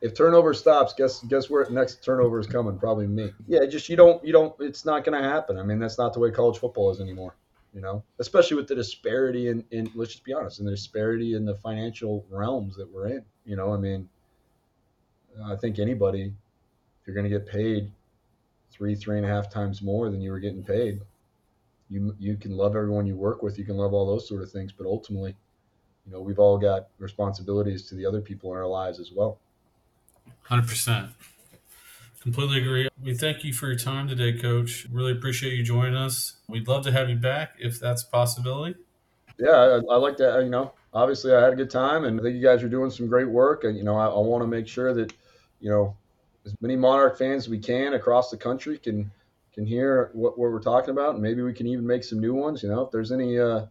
if 0.00 0.14
turnover 0.14 0.54
stops, 0.54 0.94
guess 0.94 1.20
guess 1.24 1.50
where 1.50 1.68
next 1.70 2.04
turnover 2.04 2.38
is 2.38 2.46
coming? 2.46 2.78
Probably 2.78 3.08
me. 3.08 3.32
Yeah, 3.48 3.66
just 3.66 3.88
you 3.88 3.96
don't 3.96 4.24
you 4.24 4.32
don't. 4.32 4.54
It's 4.60 4.84
not 4.84 5.04
going 5.04 5.20
to 5.20 5.28
happen. 5.28 5.58
I 5.58 5.64
mean, 5.64 5.80
that's 5.80 5.98
not 5.98 6.12
the 6.12 6.20
way 6.20 6.30
college 6.30 6.58
football 6.58 6.92
is 6.92 7.00
anymore. 7.00 7.34
You 7.74 7.80
know, 7.80 8.04
especially 8.20 8.56
with 8.56 8.68
the 8.68 8.76
disparity 8.76 9.48
in, 9.48 9.64
in 9.72 9.90
let's 9.96 10.12
just 10.12 10.22
be 10.22 10.32
honest, 10.32 10.60
and 10.60 10.68
the 10.68 10.72
disparity 10.72 11.34
in 11.34 11.44
the 11.44 11.56
financial 11.56 12.24
realms 12.30 12.76
that 12.76 12.88
we're 12.92 13.08
in. 13.08 13.24
You 13.44 13.56
know, 13.56 13.74
I 13.74 13.76
mean, 13.76 14.08
I 15.44 15.56
think 15.56 15.80
anybody, 15.80 16.32
if 17.00 17.06
you're 17.06 17.16
going 17.16 17.28
to 17.28 17.36
get 17.36 17.48
paid 17.48 17.90
three 18.70 18.94
three 18.94 19.16
and 19.16 19.26
a 19.26 19.28
half 19.28 19.50
times 19.50 19.82
more 19.82 20.10
than 20.10 20.20
you 20.20 20.30
were 20.30 20.38
getting 20.38 20.62
paid, 20.62 21.00
you 21.90 22.14
you 22.20 22.36
can 22.36 22.56
love 22.56 22.76
everyone 22.76 23.06
you 23.06 23.16
work 23.16 23.42
with, 23.42 23.58
you 23.58 23.64
can 23.64 23.76
love 23.76 23.92
all 23.92 24.06
those 24.06 24.28
sort 24.28 24.42
of 24.42 24.52
things, 24.52 24.70
but 24.70 24.86
ultimately 24.86 25.34
you 26.06 26.12
know 26.12 26.20
we've 26.20 26.38
all 26.38 26.58
got 26.58 26.88
responsibilities 26.98 27.88
to 27.88 27.94
the 27.94 28.06
other 28.06 28.20
people 28.20 28.52
in 28.52 28.58
our 28.58 28.66
lives 28.66 29.00
as 29.00 29.10
well. 29.12 29.38
100% 30.48 31.10
completely 32.22 32.58
agree. 32.58 32.88
We 33.02 33.14
thank 33.14 33.44
you 33.44 33.52
for 33.52 33.66
your 33.66 33.76
time 33.76 34.08
today 34.08 34.38
coach. 34.38 34.86
Really 34.90 35.12
appreciate 35.12 35.54
you 35.54 35.62
joining 35.62 35.94
us. 35.94 36.36
We'd 36.48 36.66
love 36.66 36.84
to 36.84 36.92
have 36.92 37.10
you 37.10 37.16
back 37.16 37.56
if 37.58 37.78
that's 37.78 38.02
a 38.02 38.06
possibility. 38.06 38.76
Yeah 39.38 39.50
i, 39.50 39.92
I 39.92 39.96
like 39.96 40.16
that 40.18 40.42
you 40.44 40.50
know 40.50 40.72
obviously 40.92 41.32
i 41.32 41.42
had 41.42 41.52
a 41.52 41.56
good 41.56 41.70
time 41.70 42.04
and 42.04 42.20
i 42.20 42.22
think 42.22 42.36
you 42.36 42.42
guys 42.42 42.62
are 42.62 42.68
doing 42.68 42.90
some 42.90 43.08
great 43.08 43.28
work 43.28 43.64
and 43.64 43.76
you 43.76 43.82
know 43.82 43.96
i, 43.96 44.06
I 44.06 44.18
want 44.18 44.42
to 44.42 44.46
make 44.46 44.68
sure 44.68 44.94
that 44.94 45.12
you 45.60 45.70
know 45.70 45.96
as 46.46 46.54
many 46.60 46.76
monarch 46.76 47.18
fans 47.18 47.44
as 47.44 47.48
we 47.48 47.58
can 47.58 47.94
across 47.94 48.30
the 48.30 48.36
country 48.36 48.78
can 48.78 49.10
can 49.52 49.66
hear 49.66 50.10
what, 50.12 50.38
what 50.38 50.50
we're 50.52 50.60
talking 50.60 50.90
about 50.90 51.14
and 51.14 51.22
maybe 51.22 51.42
we 51.42 51.52
can 51.52 51.66
even 51.66 51.86
make 51.86 52.04
some 52.04 52.20
new 52.20 52.34
ones 52.34 52.62
you 52.62 52.68
know 52.68 52.82
if 52.82 52.90
there's 52.92 53.10
any 53.10 53.38
uh, 53.38 53.66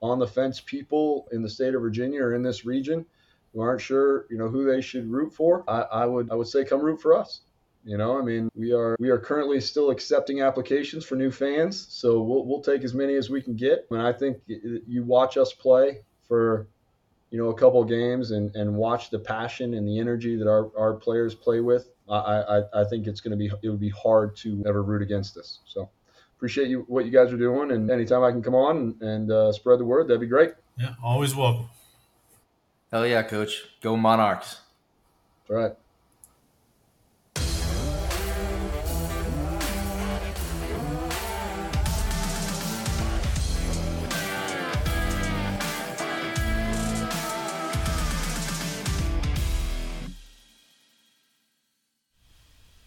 on 0.00 0.18
the 0.18 0.26
fence 0.26 0.60
people 0.60 1.28
in 1.32 1.42
the 1.42 1.50
state 1.50 1.74
of 1.74 1.82
Virginia 1.82 2.22
or 2.22 2.34
in 2.34 2.42
this 2.42 2.64
region 2.64 3.04
who 3.52 3.60
aren't 3.60 3.80
sure, 3.80 4.26
you 4.30 4.38
know, 4.38 4.48
who 4.48 4.64
they 4.64 4.80
should 4.80 5.10
root 5.10 5.32
for, 5.32 5.64
I, 5.68 5.80
I 5.80 6.06
would 6.06 6.30
I 6.30 6.34
would 6.34 6.48
say 6.48 6.64
come 6.64 6.80
root 6.80 7.00
for 7.00 7.14
us. 7.14 7.40
You 7.84 7.96
know, 7.96 8.18
I 8.18 8.22
mean, 8.22 8.50
we 8.54 8.72
are 8.72 8.96
we 8.98 9.08
are 9.08 9.18
currently 9.18 9.60
still 9.60 9.90
accepting 9.90 10.42
applications 10.42 11.04
for 11.04 11.16
new 11.16 11.30
fans, 11.30 11.86
so 11.88 12.20
we'll 12.20 12.44
we'll 12.44 12.60
take 12.60 12.84
as 12.84 12.92
many 12.92 13.14
as 13.14 13.30
we 13.30 13.40
can 13.40 13.56
get. 13.56 13.86
And 13.90 14.02
I 14.02 14.12
think 14.12 14.38
you 14.46 15.04
watch 15.04 15.36
us 15.36 15.52
play 15.52 16.02
for, 16.26 16.66
you 17.30 17.38
know, 17.38 17.48
a 17.48 17.54
couple 17.54 17.82
games 17.84 18.32
and 18.32 18.54
and 18.54 18.74
watch 18.74 19.10
the 19.10 19.18
passion 19.18 19.74
and 19.74 19.88
the 19.88 19.98
energy 19.98 20.36
that 20.36 20.48
our 20.48 20.70
our 20.76 20.94
players 20.94 21.34
play 21.34 21.60
with. 21.60 21.88
I 22.08 22.14
I, 22.14 22.80
I 22.82 22.84
think 22.84 23.06
it's 23.06 23.20
going 23.20 23.30
to 23.30 23.36
be 23.36 23.50
it 23.62 23.70
would 23.70 23.80
be 23.80 23.90
hard 23.90 24.36
to 24.38 24.62
ever 24.66 24.82
root 24.82 25.00
against 25.00 25.38
us. 25.38 25.60
So 25.64 25.88
appreciate 26.38 26.68
you 26.68 26.84
what 26.86 27.04
you 27.04 27.10
guys 27.10 27.32
are 27.32 27.36
doing, 27.36 27.72
and 27.72 27.90
anytime 27.90 28.22
I 28.22 28.30
can 28.30 28.42
come 28.42 28.54
on 28.54 28.76
and, 28.76 29.02
and 29.02 29.32
uh, 29.32 29.52
spread 29.52 29.80
the 29.80 29.84
word, 29.84 30.06
that'd 30.06 30.20
be 30.20 30.28
great. 30.28 30.52
Yeah, 30.78 30.94
always 31.02 31.34
welcome. 31.34 31.68
Hell 32.92 33.04
yeah, 33.04 33.24
coach. 33.24 33.64
Go 33.82 33.96
Monarchs. 33.96 34.60
All 35.50 35.56
right. 35.56 35.72